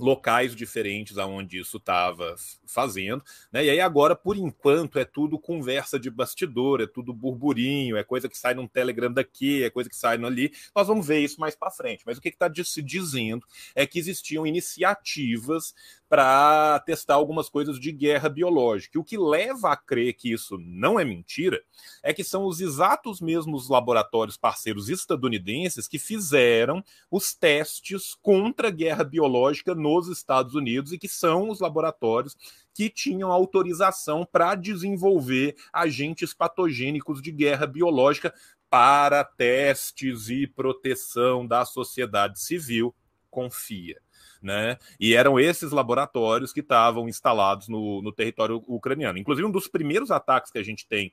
locais 0.00 0.56
diferentes 0.56 1.18
aonde 1.18 1.58
isso 1.58 1.76
estava 1.76 2.34
fazendo, 2.66 3.22
né? 3.52 3.64
E 3.64 3.70
aí 3.70 3.80
agora, 3.80 4.16
por 4.16 4.36
enquanto, 4.36 4.98
é 4.98 5.04
tudo 5.04 5.38
conversa 5.38 6.00
de 6.00 6.10
bastidor, 6.10 6.80
é 6.80 6.86
tudo 6.86 7.12
burburinho, 7.12 7.96
é 7.96 8.02
coisa 8.02 8.28
que 8.28 8.38
sai 8.38 8.54
num 8.54 8.66
Telegram 8.66 9.12
daqui, 9.12 9.62
é 9.62 9.70
coisa 9.70 9.90
que 9.90 9.96
sai 9.96 10.16
no 10.16 10.26
ali. 10.26 10.50
Nós 10.74 10.88
vamos 10.88 11.06
ver 11.06 11.18
isso 11.18 11.38
mais 11.38 11.54
para 11.54 11.70
frente. 11.70 12.02
Mas 12.06 12.16
o 12.16 12.20
que 12.20 12.30
está 12.30 12.50
se 12.64 12.82
dizendo 12.82 13.46
é 13.74 13.86
que 13.86 13.98
existiam 13.98 14.46
iniciativas 14.46 15.74
para 16.10 16.80
testar 16.80 17.14
algumas 17.14 17.48
coisas 17.48 17.78
de 17.78 17.92
guerra 17.92 18.28
biológica. 18.28 18.98
E 18.98 19.00
o 19.00 19.04
que 19.04 19.16
leva 19.16 19.70
a 19.70 19.76
crer 19.76 20.12
que 20.14 20.32
isso 20.32 20.58
não 20.58 20.98
é 20.98 21.04
mentira 21.04 21.62
é 22.02 22.12
que 22.12 22.24
são 22.24 22.46
os 22.46 22.60
exatos 22.60 23.20
mesmos 23.20 23.68
laboratórios 23.68 24.36
parceiros 24.36 24.88
estadunidenses 24.88 25.86
que 25.86 26.00
fizeram 26.00 26.82
os 27.08 27.32
testes 27.32 28.16
contra 28.20 28.66
a 28.66 28.72
guerra 28.72 29.04
biológica 29.04 29.72
nos 29.72 30.08
Estados 30.08 30.56
Unidos 30.56 30.90
e 30.90 30.98
que 30.98 31.06
são 31.06 31.48
os 31.48 31.60
laboratórios 31.60 32.36
que 32.74 32.90
tinham 32.90 33.30
autorização 33.30 34.26
para 34.26 34.56
desenvolver 34.56 35.54
agentes 35.72 36.34
patogênicos 36.34 37.22
de 37.22 37.30
guerra 37.30 37.68
biológica 37.68 38.34
para 38.68 39.22
testes 39.22 40.28
e 40.28 40.48
proteção 40.48 41.46
da 41.46 41.64
sociedade 41.64 42.40
civil. 42.40 42.92
Confia 43.30 44.00
né? 44.42 44.78
E 44.98 45.14
eram 45.14 45.38
esses 45.38 45.72
laboratórios 45.72 46.52
que 46.52 46.60
estavam 46.60 47.08
instalados 47.08 47.68
no, 47.68 48.02
no 48.02 48.12
território 48.12 48.62
ucraniano. 48.66 49.18
Inclusive, 49.18 49.46
um 49.46 49.50
dos 49.50 49.68
primeiros 49.68 50.10
ataques 50.10 50.50
que 50.50 50.58
a 50.58 50.62
gente 50.62 50.86
tem 50.86 51.12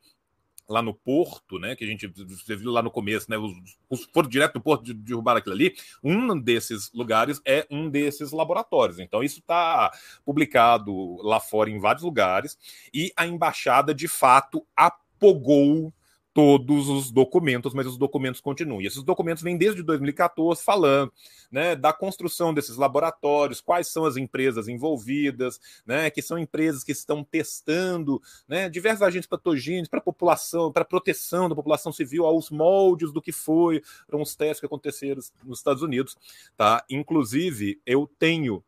lá 0.67 0.81
no 0.81 0.93
porto, 0.93 1.57
né? 1.57 1.75
Que 1.75 1.83
a 1.83 1.87
gente 1.87 2.07
viu 2.07 2.71
lá 2.71 2.81
no 2.81 2.91
começo, 2.91 3.29
né? 3.29 3.37
Os, 3.37 3.51
os 3.89 4.05
foram 4.13 4.29
direto 4.29 4.53
do 4.53 4.61
porto 4.61 4.83
de 4.83 4.93
derrubar 4.93 5.37
aquilo 5.37 5.55
ali. 5.55 5.75
Um 6.03 6.39
desses 6.39 6.91
lugares 6.93 7.41
é 7.45 7.65
um 7.71 7.89
desses 7.89 8.31
laboratórios. 8.31 8.99
Então, 8.99 9.23
isso 9.23 9.39
está 9.39 9.91
publicado 10.25 11.17
lá 11.21 11.39
fora 11.39 11.69
em 11.69 11.79
vários 11.79 12.03
lugares, 12.03 12.57
e 12.93 13.11
a 13.15 13.25
embaixada 13.25 13.93
de 13.93 14.07
fato 14.07 14.65
apogou 14.75 15.93
todos 16.37 16.87
os 16.87 17.09
documentos, 17.09 17.73
mas 17.73 17.87
os 17.87 17.97
documentos 17.97 18.39
continuam. 18.39 18.79
E 18.79 18.85
esses 18.85 19.01
documentos 19.01 19.41
vêm 19.41 19.57
desde 19.57 19.81
2014 19.81 20.63
falando 20.63 21.11
né, 21.51 21.75
da 21.75 21.91
construção 21.91 22.53
desses 22.53 22.77
laboratórios, 22.77 23.59
quais 23.59 23.87
são 23.87 24.05
as 24.05 24.17
empresas 24.17 24.67
envolvidas, 24.67 25.59
né, 25.83 26.11
que 26.11 26.21
são 26.21 26.37
empresas 26.37 26.83
que 26.83 26.91
estão 26.91 27.23
testando 27.23 28.21
né, 28.47 28.69
diversos 28.69 29.01
agentes 29.01 29.27
patogênicos 29.27 29.89
para 29.89 29.97
a 29.97 30.03
população, 30.03 30.71
para 30.71 30.85
proteção 30.85 31.49
da 31.49 31.55
população 31.55 31.91
civil, 31.91 32.23
aos 32.23 32.51
moldes 32.51 33.11
do 33.11 33.19
que 33.19 33.31
foi, 33.31 33.81
foram 34.05 34.21
os 34.21 34.35
testes 34.35 34.59
que 34.59 34.67
aconteceram 34.67 35.19
nos 35.43 35.57
Estados 35.57 35.81
Unidos. 35.81 36.15
Tá? 36.55 36.85
Inclusive, 36.87 37.81
eu 37.83 38.07
tenho 38.19 38.63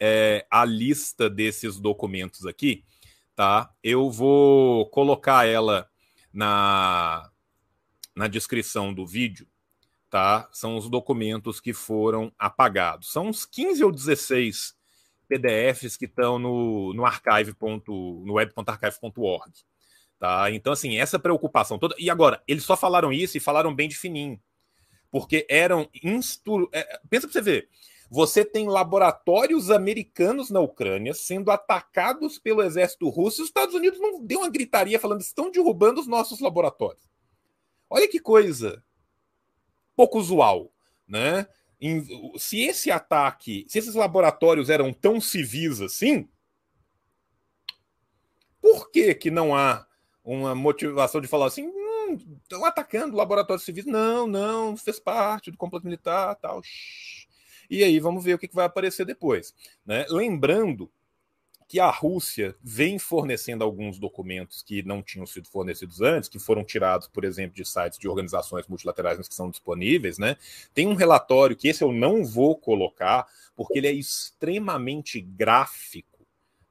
é, 0.00 0.44
a 0.50 0.64
lista 0.64 1.30
desses 1.30 1.78
documentos 1.78 2.44
aqui. 2.44 2.82
Tá? 3.36 3.72
Eu 3.84 4.10
vou 4.10 4.86
colocar 4.86 5.46
ela 5.46 5.88
na, 6.38 7.28
na 8.14 8.28
descrição 8.28 8.94
do 8.94 9.04
vídeo, 9.04 9.44
tá? 10.08 10.48
São 10.52 10.76
os 10.76 10.88
documentos 10.88 11.60
que 11.60 11.72
foram 11.72 12.32
apagados. 12.38 13.10
São 13.10 13.26
uns 13.26 13.44
15 13.44 13.82
ou 13.82 13.90
16 13.90 14.76
PDFs 15.28 15.96
que 15.96 16.04
estão 16.04 16.38
no, 16.38 16.94
no 16.94 17.04
archive. 17.04 17.56
no 17.60 18.34
web.archive.org. 18.34 19.52
Tá? 20.16 20.48
Então, 20.52 20.72
assim, 20.72 20.96
essa 20.96 21.18
preocupação 21.18 21.76
toda. 21.76 21.96
E 21.98 22.08
agora, 22.08 22.40
eles 22.46 22.62
só 22.62 22.76
falaram 22.76 23.12
isso 23.12 23.36
e 23.36 23.40
falaram 23.40 23.74
bem 23.74 23.88
de 23.88 23.96
fininho. 23.96 24.40
Porque 25.10 25.44
eram. 25.50 25.90
Instru... 26.04 26.70
É, 26.72 27.00
pensa 27.10 27.26
pra 27.26 27.32
você 27.32 27.42
ver. 27.42 27.68
Você 28.10 28.44
tem 28.44 28.68
laboratórios 28.68 29.70
americanos 29.70 30.50
na 30.50 30.60
Ucrânia 30.60 31.12
sendo 31.12 31.50
atacados 31.50 32.38
pelo 32.38 32.62
exército 32.62 33.08
russo 33.08 33.40
e 33.40 33.42
os 33.42 33.48
Estados 33.48 33.74
Unidos 33.74 34.00
não 34.00 34.24
deu 34.24 34.40
uma 34.40 34.48
gritaria 34.48 34.98
falando 34.98 35.20
estão 35.20 35.50
derrubando 35.50 36.00
os 36.00 36.06
nossos 36.06 36.40
laboratórios. 36.40 37.02
Olha 37.90 38.08
que 38.08 38.18
coisa 38.18 38.82
pouco 39.94 40.18
usual, 40.18 40.72
né? 41.06 41.46
se 42.38 42.60
esse 42.60 42.90
ataque, 42.90 43.64
se 43.68 43.78
esses 43.78 43.94
laboratórios 43.94 44.68
eram 44.68 44.92
tão 44.92 45.20
civis 45.20 45.80
assim, 45.80 46.28
por 48.60 48.90
que, 48.90 49.14
que 49.14 49.30
não 49.30 49.54
há 49.54 49.86
uma 50.24 50.54
motivação 50.54 51.20
de 51.20 51.28
falar 51.28 51.46
assim, 51.46 51.68
hum, 51.68 52.18
estão 52.42 52.64
atacando 52.64 53.16
laboratórios 53.16 53.64
civis? 53.64 53.86
Não, 53.86 54.26
não, 54.26 54.76
fez 54.76 54.98
parte 54.98 55.50
do 55.50 55.56
complot 55.56 55.84
militar, 55.84 56.34
tal. 56.36 56.60
E 57.70 57.84
aí 57.84 57.98
vamos 58.00 58.24
ver 58.24 58.34
o 58.34 58.38
que 58.38 58.48
vai 58.52 58.66
aparecer 58.66 59.04
depois. 59.04 59.54
Né? 59.84 60.06
Lembrando 60.08 60.90
que 61.68 61.78
a 61.78 61.90
Rússia 61.90 62.56
vem 62.62 62.98
fornecendo 62.98 63.62
alguns 63.62 63.98
documentos 63.98 64.62
que 64.62 64.82
não 64.82 65.02
tinham 65.02 65.26
sido 65.26 65.48
fornecidos 65.48 66.00
antes, 66.00 66.26
que 66.26 66.38
foram 66.38 66.64
tirados, 66.64 67.06
por 67.06 67.24
exemplo, 67.24 67.54
de 67.54 67.64
sites 67.68 67.98
de 67.98 68.08
organizações 68.08 68.66
multilaterais 68.66 69.28
que 69.28 69.34
são 69.34 69.50
disponíveis, 69.50 70.16
né? 70.16 70.36
Tem 70.72 70.86
um 70.86 70.94
relatório 70.94 71.54
que 71.54 71.68
esse 71.68 71.84
eu 71.84 71.92
não 71.92 72.24
vou 72.24 72.56
colocar, 72.56 73.26
porque 73.54 73.78
ele 73.78 73.86
é 73.86 73.92
extremamente 73.92 75.20
gráfico. 75.20 76.07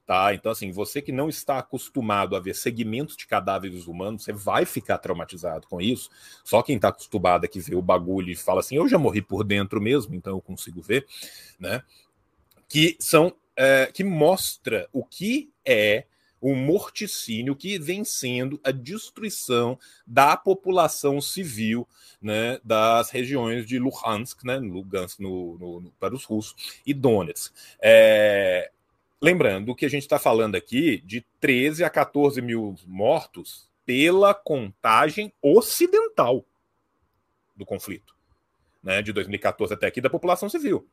Tá? 0.08 0.34
Então, 0.34 0.54
assim, 0.54 0.72
você 0.72 1.02
que 1.02 1.12
não 1.12 1.28
está 1.28 1.60
acostumado 1.60 2.38
a 2.38 2.40
ver 2.40 2.56
segmentos 2.56 3.18
de 3.18 3.28
cadáveres 3.28 3.88
humanos, 3.88 4.24
você 4.24 4.32
vai 4.32 4.64
ficar 4.64 5.00
traumatizado 5.00 5.68
com 5.68 5.82
isso. 5.82 6.10
Só 6.46 6.64
quem 6.64 6.78
está 6.78 6.88
acostumado 6.88 7.44
é 7.44 7.48
que 7.50 7.60
vê 7.60 7.76
o 7.76 7.82
bagulho 7.82 8.32
e 8.32 8.36
fala 8.36 8.62
assim, 8.62 8.78
eu 8.78 8.88
já 8.88 8.98
morri 8.98 9.22
por 9.22 9.44
dentro 9.44 9.82
mesmo, 9.82 10.16
então 10.16 10.32
eu 10.32 10.42
consigo 10.42 10.82
ver, 10.82 11.06
né? 11.60 11.84
Que 12.70 12.96
são 13.02 13.36
é, 13.54 13.92
que 13.94 14.02
mostra 14.02 14.88
o 14.94 15.04
que 15.04 15.52
é 15.66 16.06
o 16.40 16.56
morticínio 16.56 17.56
que 17.56 17.78
vem 17.78 18.06
sendo 18.06 18.62
a 18.64 18.72
destruição 18.72 19.78
da 20.06 20.38
população 20.38 21.20
civil 21.20 21.86
né, 22.22 22.60
das 22.64 23.10
regiões 23.10 23.66
de 23.66 23.78
Luhansk, 23.78 24.46
né, 24.46 24.58
Lugansk 24.58 25.20
no, 25.20 25.58
no, 25.58 25.82
no, 25.82 25.92
para 26.00 26.16
os 26.16 26.24
russos, 26.24 26.80
e 26.86 26.94
Donetsk. 26.94 27.52
É, 27.82 28.72
lembrando 29.22 29.76
que 29.76 29.86
a 29.86 29.90
gente 29.90 30.04
está 30.04 30.20
falando 30.20 30.56
aqui 30.56 31.02
de 31.06 31.26
13 31.40 31.84
a 31.84 31.90
14 31.90 32.42
mil 32.42 32.76
mortos 32.86 33.70
pela 33.86 34.34
contagem 34.34 35.34
ocidental 35.42 36.46
do 37.56 37.66
conflito, 37.66 38.16
né, 38.84 39.02
de 39.02 39.12
2014 39.14 39.74
até 39.74 39.88
aqui, 39.88 40.02
da 40.02 40.10
população 40.10 40.50
civil. 40.50 40.88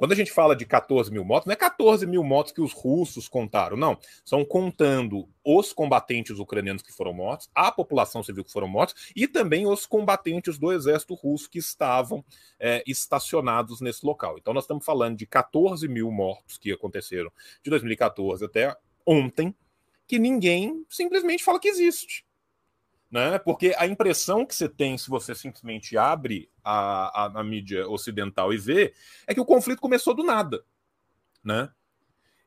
Quando 0.00 0.12
a 0.12 0.16
gente 0.16 0.32
fala 0.32 0.56
de 0.56 0.64
14 0.64 1.12
mil 1.12 1.22
motos, 1.22 1.44
não 1.44 1.52
é 1.52 1.56
14 1.56 2.06
mil 2.06 2.24
motos 2.24 2.54
que 2.54 2.62
os 2.62 2.72
russos 2.72 3.28
contaram, 3.28 3.76
não. 3.76 3.98
São 4.24 4.46
contando 4.46 5.28
os 5.44 5.74
combatentes 5.74 6.38
ucranianos 6.38 6.80
que 6.80 6.90
foram 6.90 7.12
mortos, 7.12 7.50
a 7.54 7.70
população 7.70 8.22
civil 8.22 8.42
que 8.42 8.50
foram 8.50 8.66
mortos 8.66 9.12
e 9.14 9.28
também 9.28 9.66
os 9.66 9.84
combatentes 9.84 10.58
do 10.58 10.72
exército 10.72 11.12
russo 11.12 11.50
que 11.50 11.58
estavam 11.58 12.24
é, 12.58 12.82
estacionados 12.86 13.82
nesse 13.82 14.06
local. 14.06 14.38
Então, 14.38 14.54
nós 14.54 14.64
estamos 14.64 14.86
falando 14.86 15.18
de 15.18 15.26
14 15.26 15.86
mil 15.86 16.10
mortos 16.10 16.56
que 16.56 16.72
aconteceram 16.72 17.30
de 17.62 17.68
2014 17.68 18.42
até 18.42 18.74
ontem, 19.04 19.54
que 20.08 20.18
ninguém 20.18 20.82
simplesmente 20.88 21.44
fala 21.44 21.60
que 21.60 21.68
existe 21.68 22.24
né? 23.10 23.38
Porque 23.38 23.74
a 23.76 23.86
impressão 23.86 24.46
que 24.46 24.54
você 24.54 24.68
tem 24.68 24.96
se 24.96 25.10
você 25.10 25.34
simplesmente 25.34 25.96
abre 25.98 26.48
a, 26.62 27.24
a, 27.24 27.40
a, 27.40 27.44
mídia 27.44 27.88
ocidental 27.88 28.52
e 28.52 28.58
vê 28.58 28.94
é 29.26 29.34
que 29.34 29.40
o 29.40 29.44
conflito 29.44 29.80
começou 29.80 30.14
do 30.14 30.22
nada, 30.22 30.64
né? 31.42 31.70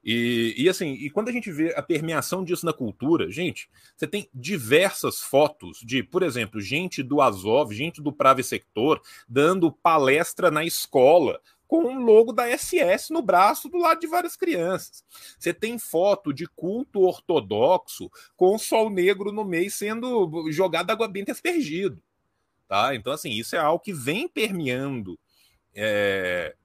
E, 0.04 0.54
e 0.58 0.68
assim, 0.68 0.92
e 0.94 1.10
quando 1.10 1.30
a 1.30 1.32
gente 1.32 1.50
vê 1.50 1.74
a 1.76 1.82
permeação 1.82 2.44
disso 2.44 2.66
na 2.66 2.74
cultura, 2.74 3.32
gente, 3.32 3.70
você 3.96 4.06
tem 4.06 4.30
diversas 4.34 5.22
fotos 5.22 5.80
de, 5.80 6.04
por 6.04 6.24
exemplo, 6.24 6.60
gente 6.60 7.02
do 7.02 7.22
Azov, 7.22 7.74
gente 7.74 8.02
do 8.02 8.12
Prave 8.12 8.44
Sector 8.44 9.02
dando 9.30 9.72
palestra 9.72 10.52
na 10.52 10.66
escola 10.66 11.40
com 11.74 11.86
um 11.86 12.04
logo 12.04 12.32
da 12.32 12.56
SS 12.56 13.12
no 13.12 13.20
braço 13.20 13.68
do 13.68 13.80
lado 13.80 14.00
de 14.00 14.06
várias 14.06 14.36
crianças. 14.36 15.04
Você 15.40 15.52
tem 15.52 15.80
foto 15.80 16.32
de 16.32 16.46
culto 16.46 17.00
ortodoxo 17.00 18.12
com 18.36 18.54
o 18.54 18.60
sol 18.60 18.92
negro 18.92 19.32
no 19.32 19.44
meio 19.44 19.72
sendo 19.72 20.52
jogado 20.52 20.92
água 20.92 21.08
benta 21.08 21.32
aspergido. 21.32 22.00
Tá? 22.68 22.94
Então, 22.94 23.12
assim, 23.12 23.32
isso 23.32 23.56
é 23.56 23.60
algo 23.60 23.84
que 23.84 23.92
vem 23.92 24.28
permeando. 24.28 25.18
É... 25.74 26.56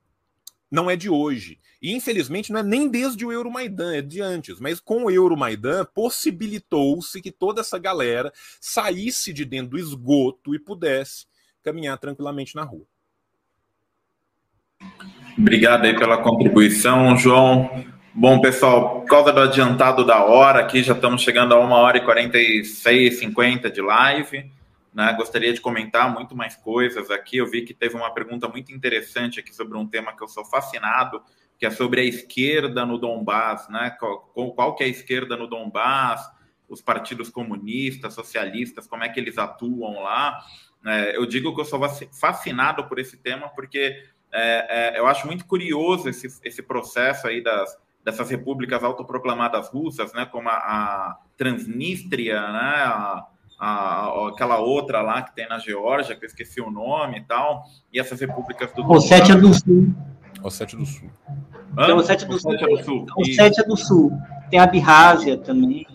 Não 0.70 0.90
é 0.90 0.94
de 0.94 1.08
hoje. 1.08 1.58
E, 1.80 1.94
infelizmente, 1.94 2.52
não 2.52 2.60
é 2.60 2.62
nem 2.62 2.86
desde 2.86 3.24
o 3.24 3.32
Euromaidan, 3.32 3.96
é 3.96 4.02
de 4.02 4.20
antes. 4.20 4.60
Mas 4.60 4.78
com 4.78 5.04
o 5.04 5.10
Euromaidan, 5.10 5.86
possibilitou-se 5.86 7.22
que 7.22 7.32
toda 7.32 7.62
essa 7.62 7.78
galera 7.78 8.30
saísse 8.60 9.32
de 9.32 9.46
dentro 9.46 9.70
do 9.70 9.78
esgoto 9.78 10.54
e 10.54 10.58
pudesse 10.58 11.24
caminhar 11.62 11.96
tranquilamente 11.96 12.54
na 12.54 12.62
rua. 12.62 12.86
Obrigado 15.38 15.84
aí 15.84 15.96
pela 15.96 16.18
contribuição, 16.18 17.16
João. 17.16 17.84
Bom, 18.12 18.40
pessoal, 18.40 19.02
por 19.02 19.06
causa 19.06 19.32
do 19.32 19.38
adiantado 19.38 20.04
da 20.04 20.24
hora, 20.24 20.58
aqui 20.58 20.82
já 20.82 20.94
estamos 20.94 21.22
chegando 21.22 21.54
a 21.54 21.60
uma 21.60 21.76
hora 21.76 21.98
e 21.98 22.04
46, 22.04 23.20
50 23.20 23.70
de 23.70 23.80
live. 23.80 24.50
Né? 24.92 25.14
Gostaria 25.16 25.52
de 25.52 25.60
comentar 25.60 26.12
muito 26.12 26.34
mais 26.34 26.56
coisas 26.56 27.08
aqui. 27.08 27.36
Eu 27.36 27.48
vi 27.48 27.62
que 27.62 27.72
teve 27.72 27.94
uma 27.94 28.12
pergunta 28.12 28.48
muito 28.48 28.72
interessante 28.72 29.38
aqui 29.38 29.54
sobre 29.54 29.78
um 29.78 29.86
tema 29.86 30.12
que 30.16 30.24
eu 30.24 30.26
sou 30.26 30.44
fascinado, 30.44 31.22
que 31.56 31.64
é 31.64 31.70
sobre 31.70 32.00
a 32.00 32.04
esquerda 32.04 32.84
no 32.84 32.98
Donbass, 32.98 33.68
né? 33.68 33.96
Qual, 34.00 34.52
qual 34.56 34.74
que 34.74 34.82
é 34.82 34.86
a 34.86 34.90
esquerda 34.90 35.36
no 35.36 35.46
Donbass, 35.46 36.28
os 36.68 36.82
partidos 36.82 37.28
comunistas, 37.28 38.12
socialistas, 38.12 38.88
como 38.88 39.04
é 39.04 39.08
que 39.08 39.20
eles 39.20 39.38
atuam 39.38 40.02
lá. 40.02 40.36
É, 40.84 41.16
eu 41.16 41.24
digo 41.26 41.54
que 41.54 41.60
eu 41.60 41.64
sou 41.64 41.80
fascinado 42.20 42.88
por 42.88 42.98
esse 42.98 43.16
tema 43.16 43.48
porque 43.50 44.02
é, 44.32 44.96
é, 44.96 44.98
eu 44.98 45.06
acho 45.06 45.26
muito 45.26 45.44
curioso 45.46 46.08
esse, 46.08 46.28
esse 46.44 46.62
processo 46.62 47.26
aí 47.26 47.42
das, 47.42 47.76
dessas 48.04 48.30
repúblicas 48.30 48.82
autoproclamadas 48.82 49.68
russas, 49.68 50.12
né, 50.12 50.26
como 50.26 50.48
a, 50.48 50.54
a 50.54 51.18
Transnistria, 51.36 52.40
né, 52.40 52.74
a, 52.84 53.26
a, 53.58 54.28
aquela 54.28 54.58
outra 54.58 55.02
lá 55.02 55.22
que 55.22 55.34
tem 55.34 55.48
na 55.48 55.58
Geórgia, 55.58 56.14
que 56.14 56.24
eu 56.24 56.28
esqueci 56.28 56.60
o 56.60 56.70
nome 56.70 57.18
e 57.18 57.24
tal, 57.24 57.64
e 57.92 57.98
essas 57.98 58.20
repúblicas 58.20 58.72
do 58.72 58.88
Ossétia 58.90 59.34
do 59.34 59.52
Sul. 59.52 59.94
Ossétia 60.42 60.78
do 60.78 60.86
Sul. 60.86 61.10
Hã? 61.76 61.94
Ossétia 61.94 62.26
do, 62.26 62.38
Sul. 62.38 62.56
do 62.56 62.84
Sul. 62.84 63.06
Ossétia 63.16 63.64
do 63.64 63.76
Sul. 63.76 64.12
Tem 64.50 64.58
a 64.58 64.64
Abrásia 64.64 65.36
também. 65.36 65.86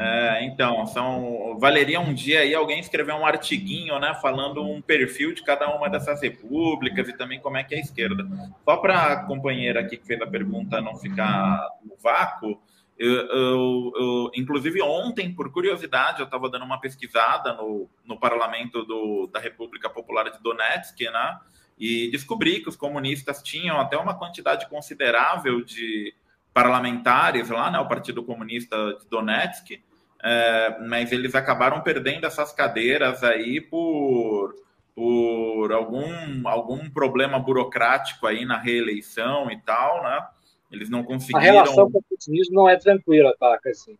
É, 0.00 0.44
então, 0.44 0.86
são 0.86 1.58
valeria 1.58 1.98
um 1.98 2.14
dia 2.14 2.40
aí 2.40 2.54
alguém 2.54 2.78
escrever 2.78 3.12
um 3.14 3.26
artiguinho, 3.26 3.98
né, 3.98 4.14
falando 4.22 4.62
um 4.62 4.80
perfil 4.80 5.34
de 5.34 5.42
cada 5.42 5.68
uma 5.74 5.90
dessas 5.90 6.22
repúblicas 6.22 7.08
e 7.08 7.16
também 7.16 7.40
como 7.40 7.56
é 7.56 7.64
que 7.64 7.74
é 7.74 7.78
a 7.78 7.80
esquerda. 7.80 8.24
Só 8.64 8.76
para 8.76 9.12
a 9.12 9.24
companheira 9.24 9.80
aqui 9.80 9.96
que 9.96 10.06
fez 10.06 10.20
a 10.22 10.26
pergunta 10.26 10.80
não 10.80 10.96
ficar 10.96 11.68
no 11.84 11.96
vácuo, 11.96 12.60
eu, 12.96 13.12
eu, 13.12 13.92
eu, 13.96 14.30
inclusive 14.34 14.82
ontem, 14.82 15.32
por 15.32 15.52
curiosidade, 15.52 16.20
eu 16.20 16.24
estava 16.24 16.48
dando 16.48 16.64
uma 16.64 16.80
pesquisada 16.80 17.52
no, 17.54 17.88
no 18.04 18.18
parlamento 18.18 18.84
do, 18.84 19.28
da 19.32 19.38
República 19.38 19.88
Popular 19.88 20.30
de 20.30 20.40
Donetsk, 20.40 21.00
né, 21.00 21.38
e 21.78 22.08
descobri 22.10 22.60
que 22.60 22.68
os 22.68 22.76
comunistas 22.76 23.42
tinham 23.42 23.80
até 23.80 23.96
uma 23.96 24.18
quantidade 24.18 24.68
considerável 24.68 25.64
de 25.64 26.14
parlamentares 26.52 27.50
lá, 27.50 27.70
né, 27.70 27.78
o 27.78 27.86
Partido 27.86 28.24
Comunista 28.24 28.76
de 28.94 29.08
Donetsk, 29.08 29.80
é, 30.22 30.78
mas 30.80 31.12
eles 31.12 31.34
acabaram 31.34 31.80
perdendo 31.80 32.26
essas 32.26 32.52
cadeiras 32.52 33.22
aí 33.22 33.60
por, 33.60 34.54
por 34.94 35.72
algum, 35.72 36.46
algum 36.48 36.90
problema 36.90 37.38
burocrático 37.38 38.26
aí 38.26 38.44
na 38.44 38.58
reeleição 38.58 39.50
e 39.50 39.58
tal, 39.60 40.02
né? 40.02 40.26
Eles 40.70 40.90
não 40.90 41.02
conseguiram. 41.02 41.40
A 41.40 41.42
relação 41.42 41.90
com 41.90 41.98
o 41.98 42.02
putinismo 42.02 42.54
não 42.54 42.68
é 42.68 42.76
tranquila, 42.76 43.34
tá? 43.38 43.58
Assim. 43.66 43.96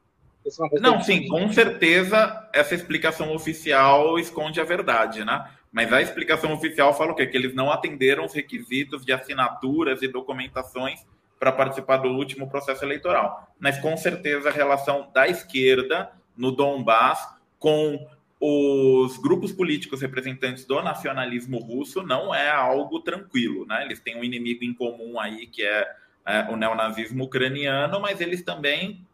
É 0.73 0.81
não, 0.81 1.01
sim, 1.01 1.28
com 1.28 1.53
certeza 1.53 2.49
essa 2.55 2.74
explicação 2.74 3.35
oficial 3.35 4.19
esconde 4.19 4.61
a 4.61 4.65
verdade, 4.65 5.24
né? 5.24 5.51
Mas 5.70 5.93
a 5.93 6.01
explicação 6.01 6.53
oficial 6.55 6.97
fala 6.97 7.12
o 7.12 7.15
quê? 7.15 7.27
Que 7.27 7.36
eles 7.36 7.55
não 7.55 7.70
atenderam 7.70 8.24
os 8.24 8.32
requisitos 8.32 9.05
de 9.05 9.12
assinaturas 9.12 10.01
e 10.03 10.09
documentações 10.09 11.05
para 11.39 11.52
participar 11.52 11.98
do 11.98 12.09
último 12.09 12.48
processo 12.48 12.85
eleitoral. 12.85 13.52
Mas 13.59 13.78
com 13.78 13.97
certeza 13.97 14.48
a 14.48 14.52
relação 14.52 15.10
da 15.12 15.28
esquerda 15.28 16.10
no 16.36 16.52
Donbass 16.52 17.27
com 17.59 18.06
os 18.40 19.16
grupos 19.19 19.52
políticos 19.52 20.01
representantes 20.01 20.65
do 20.65 20.81
nacionalismo 20.81 21.59
russo 21.59 22.02
não 22.02 22.32
é 22.32 22.48
algo 22.48 23.01
tranquilo, 23.01 23.66
né? 23.66 23.85
Eles 23.85 23.98
têm 23.98 24.16
um 24.16 24.23
inimigo 24.23 24.65
em 24.65 24.73
comum 24.73 25.19
aí 25.19 25.47
que 25.47 25.65
é, 25.65 25.89
é 26.24 26.43
o 26.48 26.56
neonazismo 26.56 27.24
ucraniano, 27.24 28.01
mas 28.01 28.20
eles 28.20 28.43
também 28.43 29.05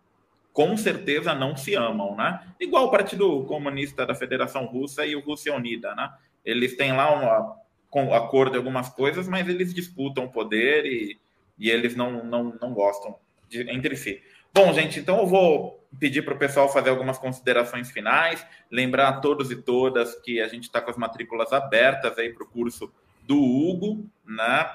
com 0.52 0.76
certeza 0.76 1.34
não 1.34 1.56
se 1.56 1.74
amam, 1.74 2.14
né? 2.14 2.40
Igual 2.60 2.86
o 2.86 2.90
Partido 2.90 3.44
Comunista 3.44 4.06
da 4.06 4.14
Federação 4.14 4.66
Russa 4.66 5.06
e 5.06 5.16
o 5.16 5.20
Rússia 5.20 5.54
Unida, 5.54 5.94
né? 5.94 6.12
Eles 6.44 6.76
têm 6.76 6.92
lá 6.92 7.50
um 7.92 8.14
acordo 8.14 8.54
em 8.54 8.58
algumas 8.58 8.90
coisas, 8.90 9.26
mas 9.26 9.48
eles 9.48 9.72
disputam 9.72 10.24
o 10.26 10.30
poder 10.30 10.84
e 10.84 11.18
e 11.58 11.70
eles 11.70 11.94
não, 11.94 12.24
não, 12.24 12.56
não 12.60 12.72
gostam 12.72 13.16
de, 13.48 13.68
entre 13.70 13.96
si. 13.96 14.22
Bom, 14.52 14.72
gente, 14.72 15.00
então 15.00 15.18
eu 15.18 15.26
vou 15.26 15.84
pedir 15.98 16.22
para 16.22 16.34
o 16.34 16.38
pessoal 16.38 16.72
fazer 16.72 16.90
algumas 16.90 17.18
considerações 17.18 17.90
finais, 17.90 18.44
lembrar 18.70 19.08
a 19.08 19.20
todos 19.20 19.50
e 19.50 19.56
todas 19.56 20.14
que 20.20 20.40
a 20.40 20.48
gente 20.48 20.64
está 20.64 20.80
com 20.80 20.90
as 20.90 20.96
matrículas 20.96 21.52
abertas 21.52 22.18
aí 22.18 22.32
para 22.32 22.44
o 22.44 22.48
curso 22.48 22.92
do 23.22 23.36
Hugo, 23.36 24.06
né? 24.24 24.70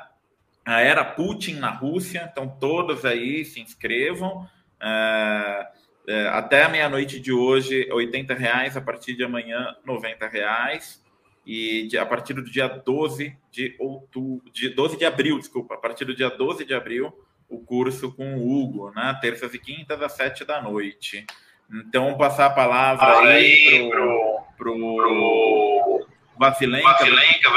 a 0.70 0.82
Era 0.82 1.04
Putin 1.04 1.56
na 1.56 1.72
Rússia. 1.72 2.30
Então, 2.32 2.48
todos 2.48 3.04
aí 3.06 3.44
se 3.44 3.60
inscrevam. 3.60 4.48
É, 4.80 5.68
é, 6.08 6.28
até 6.28 6.64
a 6.64 6.70
meia-noite 6.70 7.20
de 7.20 7.32
hoje, 7.32 7.90
R$ 7.92 8.36
reais, 8.36 8.78
a 8.78 8.82
partir 8.82 9.16
de 9.16 9.24
amanhã, 9.24 9.76
R$ 9.86 10.28
reais. 10.30 11.04
E 11.46 11.90
a 11.98 12.06
partir 12.06 12.34
do 12.34 12.44
dia 12.44 12.68
12 12.68 13.36
de 13.52 13.76
outubro, 13.80 14.52
de 14.52 14.70
12 14.70 14.98
de 14.98 15.06
abril, 15.06 15.40
desculpa, 15.40 15.76
a 15.76 15.78
partir 15.78 16.06
do 16.06 16.16
dia 16.16 16.30
12 16.30 16.66
de 16.66 16.74
abril, 16.74 17.12
o 17.48 17.60
curso 17.60 18.14
com 18.16 18.36
o 18.38 18.48
Hugo, 18.48 18.92
né? 18.92 19.18
Terças 19.20 19.54
e 19.54 19.60
quintas 19.60 20.02
às 20.02 20.12
sete 20.14 20.46
da 20.46 20.62
noite. 20.62 21.26
Então, 21.72 22.18
passar 22.18 22.48
a 22.48 22.52
palavra 22.52 23.30
aí, 23.30 23.68
aí 23.68 23.90
pro, 23.90 24.42
pro, 24.58 24.96
pro 24.96 26.08
Vacilenka. 26.38 26.88
Vacilenka, 26.88 27.50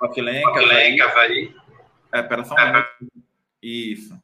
Vacilenka, 0.00 1.08
vai. 1.08 1.54
É, 2.12 2.22
pera 2.22 2.44
só 2.44 2.54
um 2.54 2.66
minuto. 2.66 2.88
Isso. 3.62 4.18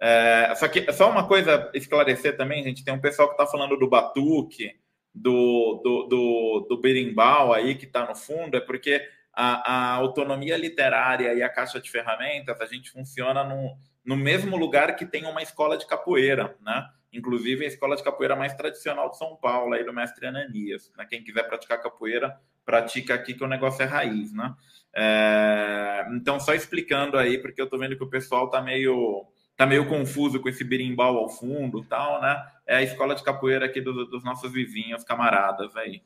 É, 0.00 0.54
só 0.56 0.68
que 0.68 0.90
só 0.92 1.10
uma 1.10 1.26
coisa 1.26 1.70
esclarecer 1.74 2.36
também, 2.36 2.62
gente, 2.62 2.84
tem 2.84 2.94
um 2.94 3.00
pessoal 3.00 3.28
que 3.28 3.34
está 3.34 3.46
falando 3.46 3.76
do 3.76 3.88
batuque, 3.88 4.74
do, 5.20 5.80
do, 5.82 6.02
do, 6.04 6.66
do 6.68 6.80
berimbau 6.80 7.52
aí 7.52 7.74
que 7.74 7.84
está 7.84 8.06
no 8.06 8.14
fundo, 8.14 8.56
é 8.56 8.60
porque 8.60 9.06
a, 9.32 9.72
a, 9.72 9.94
autonomia 9.94 10.56
literária 10.56 11.34
e 11.34 11.42
a 11.42 11.48
caixa 11.48 11.80
de 11.80 11.90
ferramentas, 11.90 12.60
a 12.60 12.66
gente 12.66 12.90
funciona 12.90 13.44
no, 13.44 13.76
no 14.04 14.16
mesmo 14.16 14.56
lugar 14.56 14.96
que 14.96 15.06
tem 15.06 15.26
uma 15.26 15.42
escola 15.42 15.76
de 15.76 15.86
capoeira, 15.86 16.56
né? 16.60 16.88
Inclusive 17.12 17.64
a 17.64 17.68
escola 17.68 17.96
de 17.96 18.02
capoeira 18.02 18.36
mais 18.36 18.54
tradicional 18.54 19.10
de 19.10 19.16
São 19.16 19.36
Paulo, 19.36 19.74
aí 19.74 19.84
do 19.84 19.94
mestre 19.94 20.26
Ananias. 20.26 20.92
Né? 20.96 21.06
Quem 21.08 21.24
quiser 21.24 21.44
praticar 21.44 21.80
capoeira, 21.80 22.38
pratica 22.66 23.14
aqui 23.14 23.32
que 23.32 23.42
o 23.42 23.48
negócio 23.48 23.82
é 23.82 23.86
raiz, 23.86 24.32
né? 24.32 24.54
É... 24.94 26.06
Então, 26.12 26.38
só 26.38 26.52
explicando 26.52 27.16
aí, 27.16 27.38
porque 27.38 27.62
eu 27.62 27.68
tô 27.68 27.78
vendo 27.78 27.96
que 27.96 28.04
o 28.04 28.10
pessoal 28.10 28.50
tá 28.50 28.60
meio 28.60 29.26
tá 29.58 29.66
meio 29.66 29.86
confuso 29.86 30.38
com 30.40 30.48
esse 30.48 30.62
berimbau 30.62 31.18
ao 31.18 31.28
fundo 31.28 31.84
tal, 31.84 32.22
né? 32.22 32.40
É 32.64 32.76
a 32.76 32.82
escola 32.82 33.16
de 33.16 33.24
capoeira 33.24 33.66
aqui 33.66 33.80
do, 33.80 34.06
dos 34.06 34.22
nossos 34.22 34.52
vizinhos, 34.52 35.02
camaradas 35.02 35.74
aí. 35.76 36.00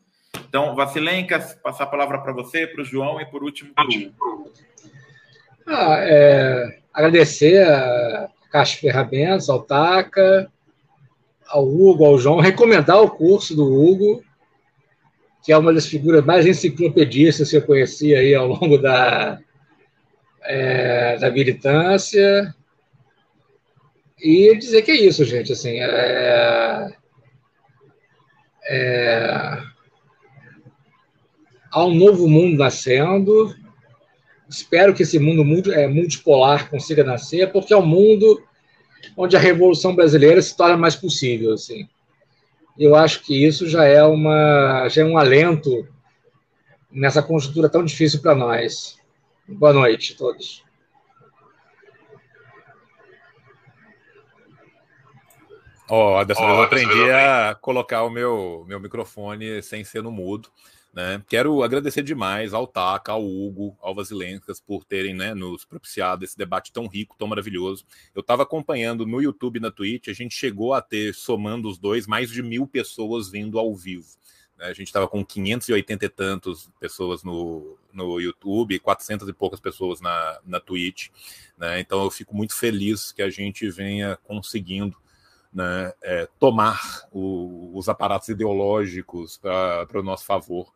Então, 0.48 0.74
Vacilenka, 0.74 1.38
passar 1.62 1.84
a 1.84 1.88
palavra 1.88 2.18
para 2.18 2.32
você, 2.32 2.66
para 2.66 2.80
o 2.80 2.84
João 2.84 3.20
e 3.20 3.26
por 3.26 3.44
último 3.44 3.74
para 3.74 3.84
o 3.84 4.54
ah, 5.66 5.96
é, 6.00 6.80
Agradecer 6.94 7.62
a 7.62 8.30
Caixa 8.50 8.78
Ferramentas, 8.78 9.50
ao 9.50 9.62
TACA, 9.62 10.50
ao 11.46 11.68
Hugo, 11.68 12.06
ao 12.06 12.18
João, 12.18 12.40
recomendar 12.40 13.02
o 13.02 13.10
curso 13.10 13.54
do 13.54 13.64
Hugo, 13.66 14.24
que 15.44 15.52
é 15.52 15.58
uma 15.58 15.74
das 15.74 15.86
figuras 15.86 16.24
mais 16.24 16.46
enciclopedistas 16.46 17.50
que 17.50 17.56
eu 17.58 17.62
conheci 17.62 18.14
aí 18.14 18.34
ao 18.34 18.46
longo 18.46 18.78
da, 18.78 19.38
é, 20.42 21.18
da 21.18 21.30
militância. 21.30 22.54
E 24.22 24.56
dizer 24.56 24.82
que 24.82 24.92
é 24.92 24.94
isso, 24.94 25.24
gente. 25.24 25.52
Assim, 25.52 25.80
é, 25.80 26.96
é, 28.68 29.58
há 31.72 31.84
um 31.84 31.92
novo 31.92 32.28
mundo 32.28 32.56
nascendo. 32.56 33.52
Espero 34.48 34.94
que 34.94 35.02
esse 35.02 35.18
mundo 35.18 35.72
é, 35.72 35.88
multipolar 35.88 36.70
consiga 36.70 37.02
nascer, 37.02 37.50
porque 37.50 37.74
é 37.74 37.76
um 37.76 37.84
mundo 37.84 38.40
onde 39.16 39.36
a 39.36 39.40
Revolução 39.40 39.92
Brasileira 39.92 40.40
se 40.40 40.56
torna 40.56 40.76
mais 40.76 40.94
possível. 40.94 41.54
Assim. 41.54 41.88
Eu 42.78 42.94
acho 42.94 43.24
que 43.24 43.44
isso 43.44 43.68
já 43.68 43.84
é, 43.84 44.04
uma, 44.04 44.88
já 44.88 45.02
é 45.02 45.04
um 45.04 45.18
alento 45.18 45.88
nessa 46.92 47.20
conjuntura 47.20 47.68
tão 47.68 47.84
difícil 47.84 48.20
para 48.20 48.36
nós. 48.36 48.98
Boa 49.48 49.72
noite 49.72 50.12
a 50.14 50.16
todos. 50.16 50.62
Ó, 55.94 56.18
oh, 56.18 56.24
dessa 56.24 56.40
oh, 56.40 56.46
vez 56.46 56.56
eu 56.56 56.64
aprendi 56.64 57.10
a 57.10 57.54
colocar 57.54 58.02
o 58.02 58.08
meu, 58.08 58.64
meu 58.66 58.80
microfone 58.80 59.62
sem 59.62 59.84
ser 59.84 60.02
no 60.02 60.10
mudo. 60.10 60.48
Né? 60.90 61.22
Quero 61.28 61.62
agradecer 61.62 62.02
demais 62.02 62.54
ao 62.54 62.66
Taca, 62.66 63.12
ao 63.12 63.22
Hugo, 63.22 63.76
ao 63.78 63.94
Vasilencas 63.94 64.58
por 64.58 64.86
terem 64.86 65.12
né, 65.14 65.34
nos 65.34 65.66
propiciado 65.66 66.24
esse 66.24 66.34
debate 66.34 66.72
tão 66.72 66.86
rico, 66.86 67.14
tão 67.18 67.28
maravilhoso. 67.28 67.84
Eu 68.14 68.20
estava 68.20 68.42
acompanhando 68.42 69.04
no 69.04 69.20
YouTube 69.20 69.58
e 69.58 69.60
na 69.60 69.70
Twitch, 69.70 70.08
a 70.08 70.14
gente 70.14 70.34
chegou 70.34 70.72
a 70.72 70.80
ter, 70.80 71.12
somando 71.12 71.68
os 71.68 71.76
dois, 71.76 72.06
mais 72.06 72.30
de 72.30 72.42
mil 72.42 72.66
pessoas 72.66 73.28
vindo 73.28 73.58
ao 73.58 73.74
vivo. 73.74 74.16
Né? 74.56 74.68
A 74.68 74.72
gente 74.72 74.86
estava 74.86 75.06
com 75.06 75.22
580 75.22 76.06
e 76.06 76.08
tantos 76.08 76.70
pessoas 76.80 77.22
no, 77.22 77.76
no 77.92 78.18
YouTube, 78.18 78.78
400 78.78 79.28
e 79.28 79.32
poucas 79.34 79.60
pessoas 79.60 80.00
na, 80.00 80.40
na 80.42 80.58
Twitch. 80.58 81.10
Né? 81.58 81.80
Então 81.80 82.02
eu 82.02 82.10
fico 82.10 82.34
muito 82.34 82.56
feliz 82.56 83.12
que 83.12 83.20
a 83.20 83.28
gente 83.28 83.68
venha 83.68 84.16
conseguindo 84.24 84.96
né, 85.52 85.92
é, 86.02 86.28
tomar 86.38 87.06
o, 87.12 87.70
os 87.74 87.88
aparatos 87.88 88.28
ideológicos 88.28 89.36
para 89.38 89.98
o 89.98 90.02
nosso 90.02 90.24
favor. 90.24 90.72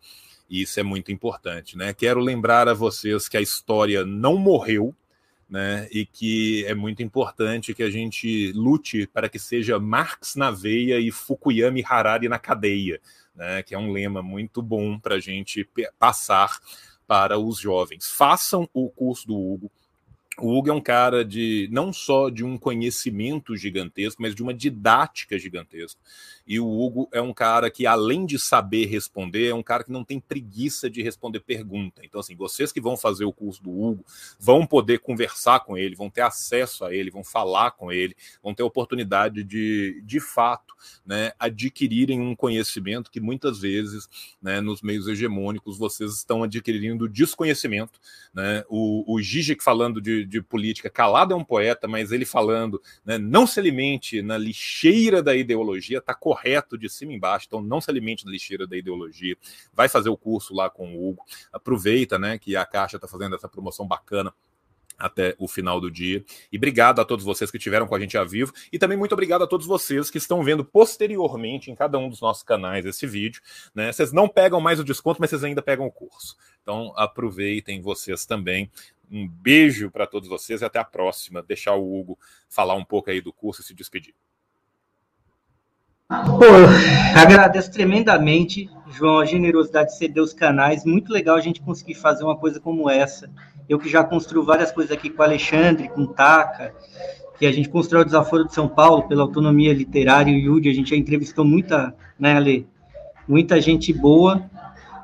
E 0.49 0.63
isso 0.63 0.79
é 0.79 0.83
muito 0.83 1.11
importante. 1.11 1.77
Né? 1.77 1.93
Quero 1.93 2.21
lembrar 2.21 2.69
a 2.69 2.75
vocês 2.75 3.29
que 3.29 3.37
a 3.37 3.41
história 3.41 4.05
não 4.05 4.37
morreu, 4.37 4.95
né, 5.49 5.89
e 5.93 6.05
que 6.05 6.65
é 6.67 6.75
muito 6.75 7.03
importante 7.03 7.73
que 7.73 7.83
a 7.83 7.91
gente 7.91 8.51
lute 8.53 9.07
para 9.07 9.29
que 9.29 9.39
seja 9.39 9.79
Marx 9.79 10.35
na 10.35 10.51
veia 10.51 10.99
e 10.99 11.13
Fukuyama 11.13 11.79
e 11.79 11.85
Harari 11.85 12.29
na 12.29 12.39
cadeia, 12.39 13.01
né, 13.35 13.63
que 13.63 13.75
é 13.75 13.79
um 13.79 13.93
lema 13.93 14.23
muito 14.23 14.61
bom 14.61 14.99
para 14.99 15.15
a 15.15 15.21
gente 15.21 15.69
passar 15.99 16.59
para 17.07 17.39
os 17.39 17.59
jovens. 17.59 18.11
Façam 18.11 18.69
o 18.75 18.91
curso 18.91 19.29
do 19.29 19.37
Hugo, 19.37 19.71
o 20.39 20.57
Hugo 20.57 20.71
é 20.71 20.73
um 20.73 20.81
cara 20.81 21.25
de 21.25 21.69
não 21.73 21.93
só 21.93 22.29
de 22.29 22.45
um 22.45 22.59
conhecimento 22.59 23.57
gigantesco, 23.57 24.21
mas 24.21 24.35
de 24.35 24.43
uma 24.43 24.53
didática 24.53 25.39
gigantesca. 25.39 26.01
E 26.47 26.61
o 26.61 26.69
Hugo 26.69 27.09
é 27.13 27.21
um 27.21 27.35
cara 27.35 27.71
que, 27.71 27.87
além 27.87 28.25
de 28.25 28.39
saber 28.39 28.87
responder, 28.87 29.49
é 29.49 29.55
um 29.55 29.63
cara 29.63 29.83
que 29.83 29.91
não 29.91 30.05
tem 30.05 30.21
preguiça 30.21 30.89
de 30.89 31.03
responder 31.03 31.41
pergunta. 31.41 32.03
Então, 32.05 32.21
assim, 32.21 32.37
vocês 32.37 32.71
que 32.71 32.81
vão 32.81 32.97
fazer 32.97 33.25
o 33.25 33.33
curso 33.33 33.63
do 33.63 33.71
Hugo 33.71 34.05
vão 34.39 34.65
poder 34.65 35.01
conversar 35.01 35.61
com 35.61 35.77
ele, 35.77 35.97
vão 35.97 36.09
ter 36.09 36.21
acesso 36.21 36.85
a 36.85 36.95
ele, 36.95 37.11
vão 37.11 37.25
falar 37.25 37.73
com 37.73 37.91
ele, 37.91 38.15
vão 38.43 38.55
ter 38.55 38.63
oportunidade 38.63 39.43
de, 39.43 40.01
de 40.05 40.21
fato, 40.21 40.75
né, 41.05 41.33
adquirirem 41.39 42.21
um 42.21 42.37
conhecimento 42.37 43.11
que 43.11 43.21
muitas 43.21 43.59
vezes, 43.59 44.09
né, 44.41 44.61
nos 44.61 44.83
meios 44.83 45.09
hegemônicos, 45.09 45.79
vocês 45.79 46.13
estão 46.13 46.45
adquirindo 46.45 47.09
desconhecimento. 47.09 47.99
Né? 48.33 48.63
O, 48.69 49.15
o 49.15 49.21
Zizek 49.21 49.65
falando 49.65 50.01
de, 50.01 50.25
de 50.27 50.43
política, 50.43 50.91
calado 50.91 51.33
é 51.33 51.37
um 51.37 51.45
poeta, 51.45 51.87
mas 51.87 52.13
ele 52.13 52.25
falando, 52.25 52.81
né, 53.05 53.19
não 53.19 53.47
se 53.47 53.61
alimente 53.61 54.23
na 54.23 54.37
lixeira 54.37 55.23
da 55.23 55.35
ideologia, 55.35 55.99
está 55.99 56.15
correto 56.15 56.77
de 56.77 56.89
cima 56.89 57.13
embaixo, 57.13 57.47
então 57.47 57.63
não 57.63 57.81
se 57.81 57.91
alimente 57.91 58.25
da 58.25 58.31
lixeira 58.31 58.67
da 58.67 58.77
ideologia. 58.77 59.37
Vai 59.73 59.89
fazer 59.89 60.09
o 60.09 60.17
curso 60.17 60.55
lá 60.55 60.69
com 60.69 60.95
o 60.95 61.09
Hugo. 61.09 61.25
Aproveita, 61.53 62.19
né, 62.19 62.39
que 62.39 62.57
a 62.57 62.65
Caixa 62.65 62.97
está 62.97 63.09
fazendo 63.09 63.35
essa 63.35 63.49
promoção 63.49 63.87
bacana 63.87 64.35
até 64.99 65.35
o 65.39 65.47
final 65.47 65.81
do 65.81 65.91
dia. 65.91 66.25
E 66.51 66.57
obrigado 66.57 67.01
a 67.01 67.05
todos 67.05 67.25
vocês 67.25 67.51
que 67.51 67.59
estiveram 67.59 67.87
com 67.87 67.95
a 67.95 68.01
gente 68.01 68.17
a 68.17 68.25
vivo. 68.25 68.53
E 68.73 68.79
também 68.79 68.97
muito 68.97 69.13
obrigado 69.13 69.43
a 69.43 69.47
todos 69.47 69.67
vocês 69.67 70.11
que 70.11 70.19
estão 70.19 70.43
vendo 70.43 70.65
posteriormente 70.65 71.71
em 71.71 71.75
cada 71.75 71.99
um 71.99 72.09
dos 72.09 72.21
nossos 72.21 72.43
canais 72.43 72.87
esse 72.87 73.07
vídeo. 73.07 73.43
Né? 73.75 73.93
Vocês 73.93 74.13
não 74.13 74.29
pegam 74.29 74.61
mais 74.61 74.81
o 74.81 74.85
desconto, 74.85 75.21
mas 75.21 75.31
vocês 75.31 75.45
ainda 75.45 75.63
pegam 75.63 75.87
o 75.87 75.93
curso. 75.93 76.37
Então 76.63 76.93
aproveitem 76.97 77.81
vocês 77.81 78.27
também. 78.27 78.71
Um 79.11 79.29
beijo 79.29 79.91
para 79.91 80.07
todos 80.07 80.29
vocês 80.29 80.63
e 80.63 80.65
até 80.65 80.79
a 80.79 80.85
próxima. 80.85 81.43
Deixar 81.43 81.75
o 81.75 81.99
Hugo 81.99 82.19
falar 82.49 82.75
um 82.75 82.85
pouco 82.85 83.11
aí 83.11 83.21
do 83.21 83.33
curso 83.33 83.61
e 83.61 83.65
se 83.65 83.75
despedir. 83.75 84.15
Pô, 86.09 86.45
agradeço 87.19 87.73
tremendamente, 87.73 88.71
João, 88.91 89.19
a 89.19 89.25
generosidade 89.25 89.91
de 89.91 89.97
ceder 89.97 90.23
os 90.23 90.33
canais. 90.33 90.85
Muito 90.85 91.13
legal 91.13 91.35
a 91.35 91.41
gente 91.41 91.61
conseguir 91.61 91.95
fazer 91.95 92.23
uma 92.23 92.37
coisa 92.37 92.61
como 92.61 92.89
essa. 92.89 93.29
Eu 93.69 93.79
que 93.79 93.89
já 93.89 94.05
construo 94.05 94.45
várias 94.45 94.71
coisas 94.71 94.97
aqui 94.97 95.11
com 95.11 95.21
o 95.21 95.25
Alexandre, 95.25 95.89
com 95.89 96.03
o 96.03 96.07
Taca, 96.07 96.73
que 97.39 97.45
a 97.45 97.51
gente 97.51 97.69
construiu 97.69 98.03
o 98.03 98.05
Desaforo 98.05 98.45
de 98.45 98.55
São 98.55 98.69
Paulo 98.69 99.09
pela 99.09 99.23
autonomia 99.23 99.75
literária 99.75 100.31
e 100.31 100.49
o 100.49 100.55
Yudi. 100.55 100.69
A 100.69 100.75
gente 100.75 100.91
já 100.91 100.97
entrevistou 100.97 101.45
muita, 101.45 101.93
né, 102.17 102.37
Ale? 102.37 102.69
Muita 103.27 103.61
gente 103.61 103.93
boa. 103.93 104.49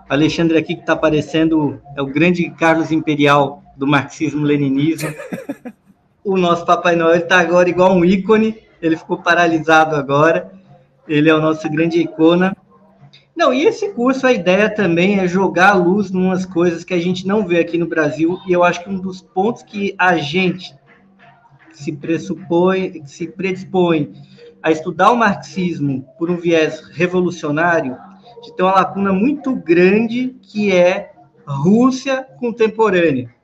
Alexandre 0.08 0.56
aqui 0.56 0.74
que 0.74 0.82
está 0.82 0.92
aparecendo 0.92 1.80
é 1.96 2.02
o 2.02 2.06
grande 2.06 2.48
Carlos 2.50 2.92
Imperial 2.92 3.61
do 3.82 3.86
marxismo-leninismo. 3.88 5.12
o 6.24 6.36
nosso 6.36 6.64
Papai 6.64 6.94
Noel 6.94 7.16
está 7.16 7.40
agora 7.40 7.68
igual 7.68 7.92
um 7.92 8.04
ícone. 8.04 8.56
Ele 8.80 8.96
ficou 8.96 9.18
paralisado 9.18 9.96
agora. 9.96 10.52
Ele 11.08 11.28
é 11.28 11.34
o 11.34 11.40
nosso 11.40 11.68
grande 11.68 12.00
icona. 12.00 12.56
Não, 13.34 13.52
e 13.52 13.64
esse 13.64 13.90
curso, 13.90 14.24
a 14.24 14.32
ideia 14.32 14.72
também 14.72 15.18
é 15.18 15.26
jogar 15.26 15.70
a 15.70 15.74
luz 15.74 16.12
em 16.12 16.16
umas 16.16 16.46
coisas 16.46 16.84
que 16.84 16.94
a 16.94 17.00
gente 17.00 17.26
não 17.26 17.44
vê 17.44 17.58
aqui 17.58 17.76
no 17.76 17.86
Brasil, 17.86 18.38
e 18.46 18.52
eu 18.52 18.62
acho 18.62 18.84
que 18.84 18.90
um 18.90 19.00
dos 19.00 19.20
pontos 19.20 19.64
que 19.64 19.96
a 19.98 20.16
gente 20.16 20.72
se 21.72 21.90
pressupõe, 21.90 23.02
se 23.04 23.26
predispõe 23.26 24.12
a 24.62 24.70
estudar 24.70 25.10
o 25.10 25.16
marxismo 25.16 26.06
por 26.18 26.30
um 26.30 26.36
viés 26.36 26.82
revolucionário, 26.92 27.96
de 28.44 28.54
ter 28.54 28.62
uma 28.62 28.74
lacuna 28.74 29.12
muito 29.12 29.56
grande 29.56 30.36
que 30.42 30.70
é 30.70 31.12
Rússia 31.44 32.24
contemporânea, 32.38 33.34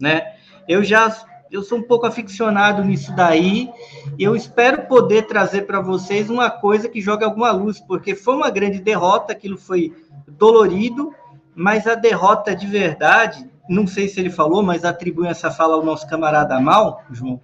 né? 0.00 0.34
Eu 0.66 0.82
já 0.82 1.14
Eu 1.50 1.62
sou 1.64 1.78
um 1.78 1.82
pouco 1.82 2.06
aficionado 2.06 2.84
nisso 2.84 3.12
daí. 3.16 3.68
E 4.16 4.22
eu 4.22 4.36
espero 4.36 4.86
poder 4.86 5.26
trazer 5.26 5.62
para 5.62 5.80
vocês 5.80 6.30
uma 6.30 6.48
coisa 6.48 6.88
que 6.88 7.00
jogue 7.00 7.24
alguma 7.24 7.50
luz, 7.50 7.80
porque 7.80 8.14
foi 8.14 8.36
uma 8.36 8.50
grande 8.50 8.78
derrota, 8.78 9.32
aquilo 9.32 9.58
foi 9.58 9.92
dolorido, 10.28 11.12
mas 11.54 11.86
a 11.88 11.96
derrota 11.96 12.54
de 12.54 12.66
verdade, 12.66 13.50
não 13.68 13.84
sei 13.86 14.06
se 14.08 14.20
ele 14.20 14.30
falou, 14.30 14.62
mas 14.62 14.84
atribui 14.84 15.26
essa 15.26 15.50
fala 15.50 15.74
ao 15.74 15.84
nosso 15.84 16.06
camarada 16.08 16.60
Mal, 16.60 17.02
João, 17.10 17.40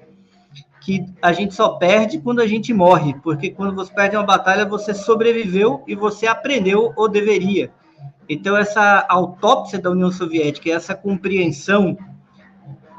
que 0.81 1.05
a 1.21 1.33
gente 1.33 1.53
só 1.53 1.71
perde 1.71 2.19
quando 2.19 2.41
a 2.41 2.47
gente 2.47 2.73
morre, 2.73 3.13
porque 3.25 3.51
quando 3.51 3.75
você 3.75 3.93
perde 3.93 4.17
uma 4.17 4.23
batalha, 4.25 4.65
você 4.65 4.95
sobreviveu 4.95 5.83
e 5.85 5.97
você 5.97 6.29
aprendeu 6.29 6.93
ou 6.95 7.09
deveria. 7.09 7.73
Então, 8.29 8.57
essa 8.57 9.05
autópsia 9.09 9.81
da 9.81 9.91
União 9.91 10.13
Soviética, 10.13 10.71
essa 10.71 10.95
compreensão, 10.95 11.99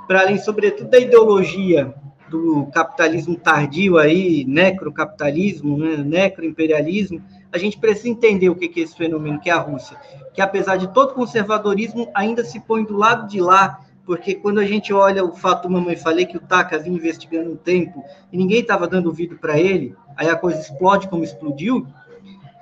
para 0.07 0.21
além, 0.21 0.37
sobretudo, 0.37 0.89
da 0.89 0.99
ideologia 0.99 1.93
do 2.29 2.65
capitalismo 2.67 3.35
tardio 3.35 3.97
aí, 3.97 4.45
necrocapitalismo, 4.45 5.77
né, 5.77 5.97
necroimperialismo, 5.97 7.21
a 7.51 7.57
gente 7.57 7.77
precisa 7.77 8.09
entender 8.09 8.49
o 8.49 8.55
que 8.55 8.79
é 8.79 8.83
esse 8.83 8.95
fenômeno, 8.95 9.39
que 9.39 9.49
é 9.49 9.53
a 9.53 9.59
Rússia, 9.59 9.97
que 10.33 10.41
apesar 10.41 10.77
de 10.77 10.93
todo 10.93 11.13
conservadorismo, 11.13 12.09
ainda 12.13 12.43
se 12.43 12.59
põe 12.59 12.83
do 12.83 12.97
lado 12.97 13.27
de 13.27 13.39
lá 13.39 13.79
porque 14.07 14.35
quando 14.35 14.59
a 14.59 14.65
gente 14.65 14.93
olha 14.93 15.21
o 15.21 15.33
fato 15.33 15.69
mamãe 15.69 15.97
falei 15.97 16.25
que 16.25 16.37
o 16.37 16.39
Taka 16.39 16.79
vinha 16.79 16.95
investigando 16.95 17.51
um 17.51 17.57
tempo 17.57 18.05
e 18.31 18.37
ninguém 18.37 18.61
estava 18.61 18.87
dando 18.87 19.07
ouvido 19.07 19.37
para 19.37 19.59
ele, 19.59 19.93
aí 20.15 20.29
a 20.29 20.35
coisa 20.37 20.61
explode 20.61 21.09
como 21.09 21.25
explodiu, 21.25 21.85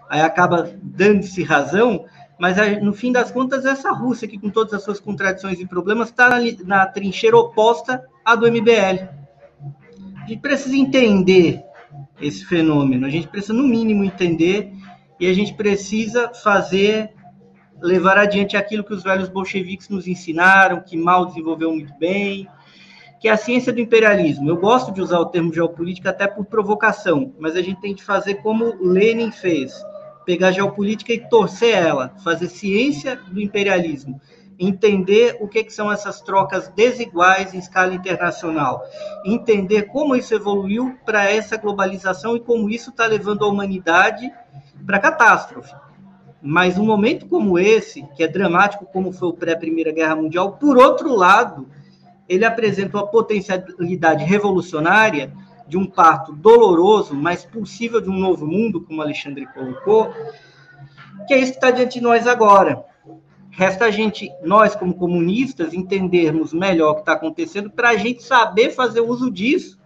aí 0.09 0.22
acaba 0.22 0.67
dando-se 0.81 1.43
razão, 1.43 2.05
mas 2.40 2.57
no 2.82 2.94
fim 2.94 3.12
das 3.12 3.32
contas 3.32 3.66
essa 3.66 3.91
Rússia 3.91 4.28
que 4.28 4.38
com 4.38 4.49
todas 4.49 4.74
as 4.74 4.84
suas 4.84 4.99
contradições 4.99 5.60
e 5.60 5.66
problemas 5.66 6.10
está 6.10 6.30
na, 6.30 6.40
na 6.66 6.86
trincheira 6.86 7.38
oposta 7.38 8.03
à 8.24 8.36
do 8.36 8.48
MBL. 8.52 9.07
A 10.24 10.28
gente 10.28 10.41
precisa 10.41 10.76
entender 10.76 11.64
esse 12.20 12.45
fenômeno, 12.45 13.06
a 13.06 13.10
gente 13.10 13.28
precisa 13.28 13.53
no 13.53 13.64
mínimo 13.64 14.03
entender 14.03 14.74
e 15.20 15.28
a 15.28 15.34
gente 15.34 15.53
precisa 15.53 16.32
fazer 16.34 17.14
levar 17.82 18.18
adiante 18.18 18.57
aquilo 18.57 18.84
que 18.84 18.94
os 18.94 19.03
velhos 19.03 19.30
bolcheviques 19.30 19.90
nos 19.90 20.07
ensinaram, 20.07 20.82
que 20.82 20.98
mal 20.98 21.26
desenvolveu 21.26 21.72
muito 21.72 21.94
bem, 21.98 22.48
que 23.20 23.28
é 23.28 23.32
a 23.32 23.38
ciência 23.38 23.72
do 23.72 23.80
imperialismo. 23.80 24.49
Eu 24.49 24.57
gosto 24.57 24.91
de 24.91 25.02
usar 25.02 25.20
o 25.20 25.26
termo 25.26 25.53
geopolítica 25.53 26.10
até 26.10 26.28
por 26.28 26.45
provocação, 26.45 27.34
mas 27.40 27.56
a 27.56 27.62
gente 27.62 27.82
tem 27.82 27.94
que 27.94 28.03
fazer 28.03 28.36
como 28.36 28.76
Lenin 28.82 29.32
fez, 29.32 29.74
pegar 30.26 30.52
geopolítica 30.52 31.14
e 31.14 31.19
torcer 31.19 31.76
ela, 31.76 32.14
fazer 32.23 32.47
ciência 32.47 33.15
do 33.15 33.39
imperialismo, 33.39 34.19
entender 34.57 35.38
o 35.39 35.47
que, 35.47 35.64
que 35.64 35.73
são 35.73 35.91
essas 35.91 36.22
trocas 36.22 36.68
desiguais 36.69 37.53
em 37.53 37.60
escala 37.60 37.93
internacional, 37.93 38.81
entender 39.26 39.84
como 39.84 40.15
isso 40.15 40.34
evoluiu 40.34 40.97
para 41.06 41.30
essa 41.30 41.57
globalização 41.57 42.35
e 42.35 42.39
como 42.39 42.69
isso 42.69 42.89
está 42.89 43.06
levando 43.06 43.43
a 43.43 43.47
humanidade 43.47 44.31
para 44.85 44.99
catástrofe. 44.99 45.73
Mas 46.41 46.77
um 46.77 46.85
momento 46.85 47.27
como 47.27 47.57
esse, 47.57 48.03
que 48.15 48.23
é 48.23 48.27
dramático 48.27 48.85
como 48.85 49.11
foi 49.11 49.30
o 49.30 49.34
pré-Primeira 49.34 49.91
Guerra 49.91 50.15
Mundial, 50.15 50.53
por 50.53 50.77
outro 50.77 51.14
lado, 51.15 51.68
ele 52.30 52.45
apresenta 52.45 52.97
uma 52.97 53.07
potencialidade 53.07 54.23
revolucionária 54.23 55.34
de 55.67 55.77
um 55.77 55.85
parto 55.85 56.31
doloroso, 56.33 57.13
mas 57.15 57.45
possível 57.45 57.99
de 57.99 58.09
um 58.09 58.17
novo 58.17 58.45
mundo, 58.45 58.81
como 58.81 59.01
Alexandre 59.01 59.47
colocou, 59.47 60.13
que 61.27 61.33
é 61.33 61.39
isso 61.39 61.53
que 61.53 61.57
está 61.57 61.71
diante 61.71 61.99
de 61.99 62.03
nós 62.03 62.27
agora. 62.27 62.83
Resta 63.51 63.85
a 63.85 63.91
gente, 63.91 64.29
nós 64.43 64.75
como 64.75 64.93
comunistas, 64.93 65.73
entendermos 65.73 66.53
melhor 66.53 66.91
o 66.91 66.95
que 66.95 67.01
está 67.01 67.13
acontecendo 67.13 67.69
para 67.69 67.89
a 67.89 67.95
gente 67.95 68.21
saber 68.21 68.71
fazer 68.71 68.99
uso 68.99 69.31
disso 69.31 69.79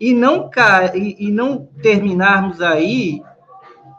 e 0.00 0.14
não, 0.14 0.48
e, 0.94 1.30
não 1.30 1.66
terminarmos 1.82 2.60
aí 2.60 3.20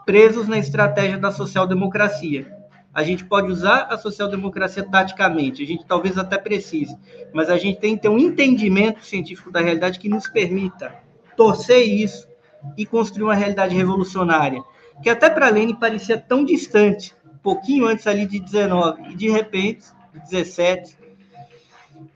presos 0.06 0.48
na 0.48 0.58
estratégia 0.58 1.18
da 1.18 1.32
social-democracia. 1.32 2.59
A 2.94 3.04
gente 3.04 3.24
pode 3.24 3.52
usar 3.52 3.84
a 3.84 3.98
social-democracia 3.98 4.84
taticamente, 4.84 5.64
a 5.64 5.66
gente 5.66 5.86
talvez 5.86 6.18
até 6.18 6.38
precise, 6.38 6.98
mas 7.32 7.50
a 7.50 7.58
gente 7.58 7.80
tem 7.80 7.96
que 7.96 8.02
ter 8.02 8.10
um 8.10 8.18
entendimento 8.18 9.06
científico 9.06 9.52
da 9.52 9.62
realidade 9.62 10.00
que 10.00 10.10
nos 10.10 10.28
permita 10.28 10.96
torcer 11.38 11.88
isso 11.88 12.28
e 12.76 12.86
construir 12.86 13.24
uma 13.24 13.36
realidade 13.36 13.76
revolucionária, 13.76 14.62
que 15.02 15.10
até 15.10 15.30
para 15.30 15.50
Lênin 15.50 15.76
parecia 15.76 16.18
tão 16.18 16.44
distante, 16.44 17.16
um 17.26 17.38
pouquinho 17.38 17.86
antes 17.86 18.08
ali 18.08 18.26
de 18.26 18.40
19, 18.40 19.12
e 19.12 19.16
de 19.16 19.30
repente, 19.30 19.86
17, 20.30 20.98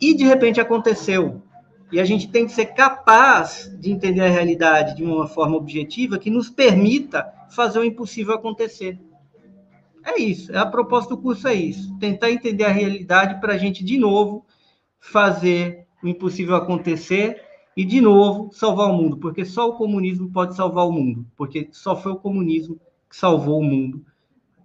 e 0.02 0.14
de 0.14 0.24
repente 0.26 0.60
aconteceu. 0.60 1.42
E 1.92 2.00
a 2.00 2.06
gente 2.06 2.28
tem 2.28 2.46
que 2.46 2.52
ser 2.52 2.68
capaz 2.68 3.72
de 3.80 3.92
entender 3.92 4.22
a 4.22 4.30
realidade 4.30 4.96
de 4.96 5.04
uma 5.04 5.28
forma 5.28 5.56
objetiva 5.56 6.18
que 6.18 6.32
nos 6.32 6.50
permita 6.50 7.32
fazer 7.52 7.78
o 7.80 7.84
impossível 7.84 8.34
acontecer. 8.34 9.00
É 10.04 10.20
isso. 10.20 10.52
É 10.52 10.58
a 10.58 10.66
proposta 10.66 11.16
do 11.16 11.22
curso 11.22 11.48
é 11.48 11.54
isso. 11.54 11.98
Tentar 11.98 12.32
entender 12.32 12.66
a 12.66 12.72
realidade 12.72 13.40
para 13.40 13.54
a 13.54 13.58
gente, 13.58 13.84
de 13.84 13.98
novo, 13.98 14.46
fazer 15.00 15.88
o 16.04 16.08
impossível 16.08 16.56
acontecer 16.56 17.42
e, 17.76 17.86
de 17.86 18.02
novo, 18.02 18.52
salvar 18.52 18.90
o 18.90 18.94
mundo. 18.94 19.18
Porque 19.18 19.46
só 19.46 19.70
o 19.70 19.78
comunismo 19.78 20.30
pode 20.32 20.56
salvar 20.56 20.86
o 20.86 20.92
mundo. 20.92 21.26
Porque 21.36 21.70
só 21.72 21.96
foi 21.96 22.12
o 22.12 22.18
comunismo 22.18 22.80
que 23.10 23.16
salvou 23.16 23.60
o 23.60 23.64
mundo. 23.64 24.06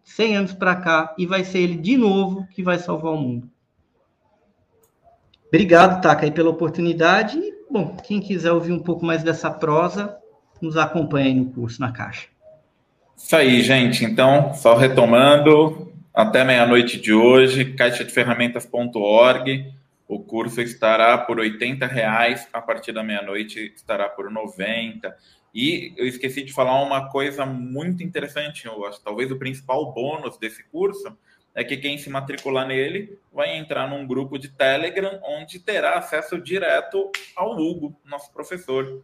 100 0.02 0.36
anos 0.36 0.52
para 0.54 0.74
cá 0.74 1.14
e 1.18 1.26
vai 1.26 1.44
ser 1.44 1.60
ele, 1.60 1.76
de 1.76 1.96
novo, 1.96 2.46
que 2.48 2.62
vai 2.62 2.78
salvar 2.78 3.12
o 3.12 3.18
mundo. 3.18 3.48
Obrigado, 5.48 6.00
Taka, 6.02 6.24
aí 6.24 6.30
pela 6.30 6.50
oportunidade. 6.50 7.40
Bom, 7.70 7.96
quem 8.02 8.20
quiser 8.20 8.52
ouvir 8.52 8.72
um 8.72 8.82
pouco 8.82 9.04
mais 9.04 9.22
dessa 9.22 9.50
prosa, 9.50 10.16
nos 10.60 10.76
acompanhe 10.76 11.34
no 11.34 11.50
curso 11.52 11.80
na 11.80 11.92
Caixa. 11.92 12.28
Isso 13.18 13.34
aí, 13.34 13.60
gente. 13.62 14.04
Então, 14.04 14.54
só 14.54 14.76
retomando, 14.76 15.92
até 16.14 16.44
meia-noite 16.44 16.98
de 17.00 17.12
hoje, 17.12 17.74
caixadeferramentas.org. 17.74 19.72
O 20.06 20.20
curso 20.20 20.62
estará 20.62 21.18
por 21.18 21.40
R$ 21.40 21.58
reais, 21.82 22.48
a 22.52 22.62
partir 22.62 22.92
da 22.92 23.02
meia-noite 23.02 23.72
estará 23.74 24.08
por 24.08 24.28
R$ 24.28 24.32
90. 24.32 25.14
E 25.52 25.92
eu 25.96 26.06
esqueci 26.06 26.42
de 26.42 26.52
falar 26.52 26.80
uma 26.80 27.10
coisa 27.10 27.44
muito 27.44 28.02
interessante, 28.02 28.66
eu 28.66 28.86
acho, 28.86 29.02
talvez 29.02 29.30
o 29.32 29.38
principal 29.38 29.92
bônus 29.92 30.38
desse 30.38 30.62
curso 30.70 31.18
é 31.54 31.64
que 31.64 31.76
quem 31.76 31.98
se 31.98 32.08
matricular 32.08 32.66
nele 32.66 33.18
vai 33.32 33.56
entrar 33.56 33.90
num 33.90 34.06
grupo 34.06 34.38
de 34.38 34.48
Telegram 34.48 35.20
onde 35.24 35.58
terá 35.58 35.98
acesso 35.98 36.40
direto 36.40 37.10
ao 37.34 37.58
Hugo, 37.58 38.00
nosso 38.04 38.32
professor. 38.32 39.02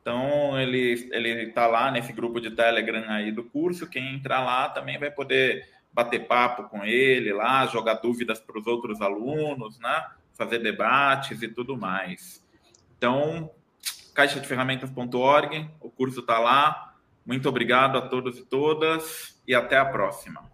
Então 0.00 0.58
ele 0.58 1.08
ele 1.12 1.48
está 1.48 1.66
lá 1.66 1.90
nesse 1.90 2.12
grupo 2.12 2.40
de 2.40 2.50
Telegram 2.50 3.04
aí 3.08 3.30
do 3.30 3.44
curso. 3.44 3.88
Quem 3.88 4.14
entrar 4.14 4.40
lá 4.42 4.68
também 4.68 4.98
vai 4.98 5.10
poder 5.10 5.68
bater 5.92 6.26
papo 6.26 6.64
com 6.64 6.84
ele 6.84 7.32
lá, 7.32 7.66
jogar 7.66 7.94
dúvidas 7.94 8.40
para 8.40 8.58
os 8.58 8.66
outros 8.66 9.00
alunos, 9.00 9.78
né? 9.78 10.06
Fazer 10.34 10.58
debates 10.60 11.42
e 11.42 11.48
tudo 11.48 11.76
mais. 11.76 12.42
Então, 12.96 13.50
caixadeferramentas.org, 14.14 15.70
o 15.80 15.90
curso 15.90 16.20
está 16.20 16.38
lá. 16.38 16.94
Muito 17.26 17.48
obrigado 17.48 17.98
a 17.98 18.02
todos 18.02 18.38
e 18.38 18.44
todas 18.44 19.40
e 19.46 19.54
até 19.54 19.76
a 19.76 19.84
próxima. 19.84 20.50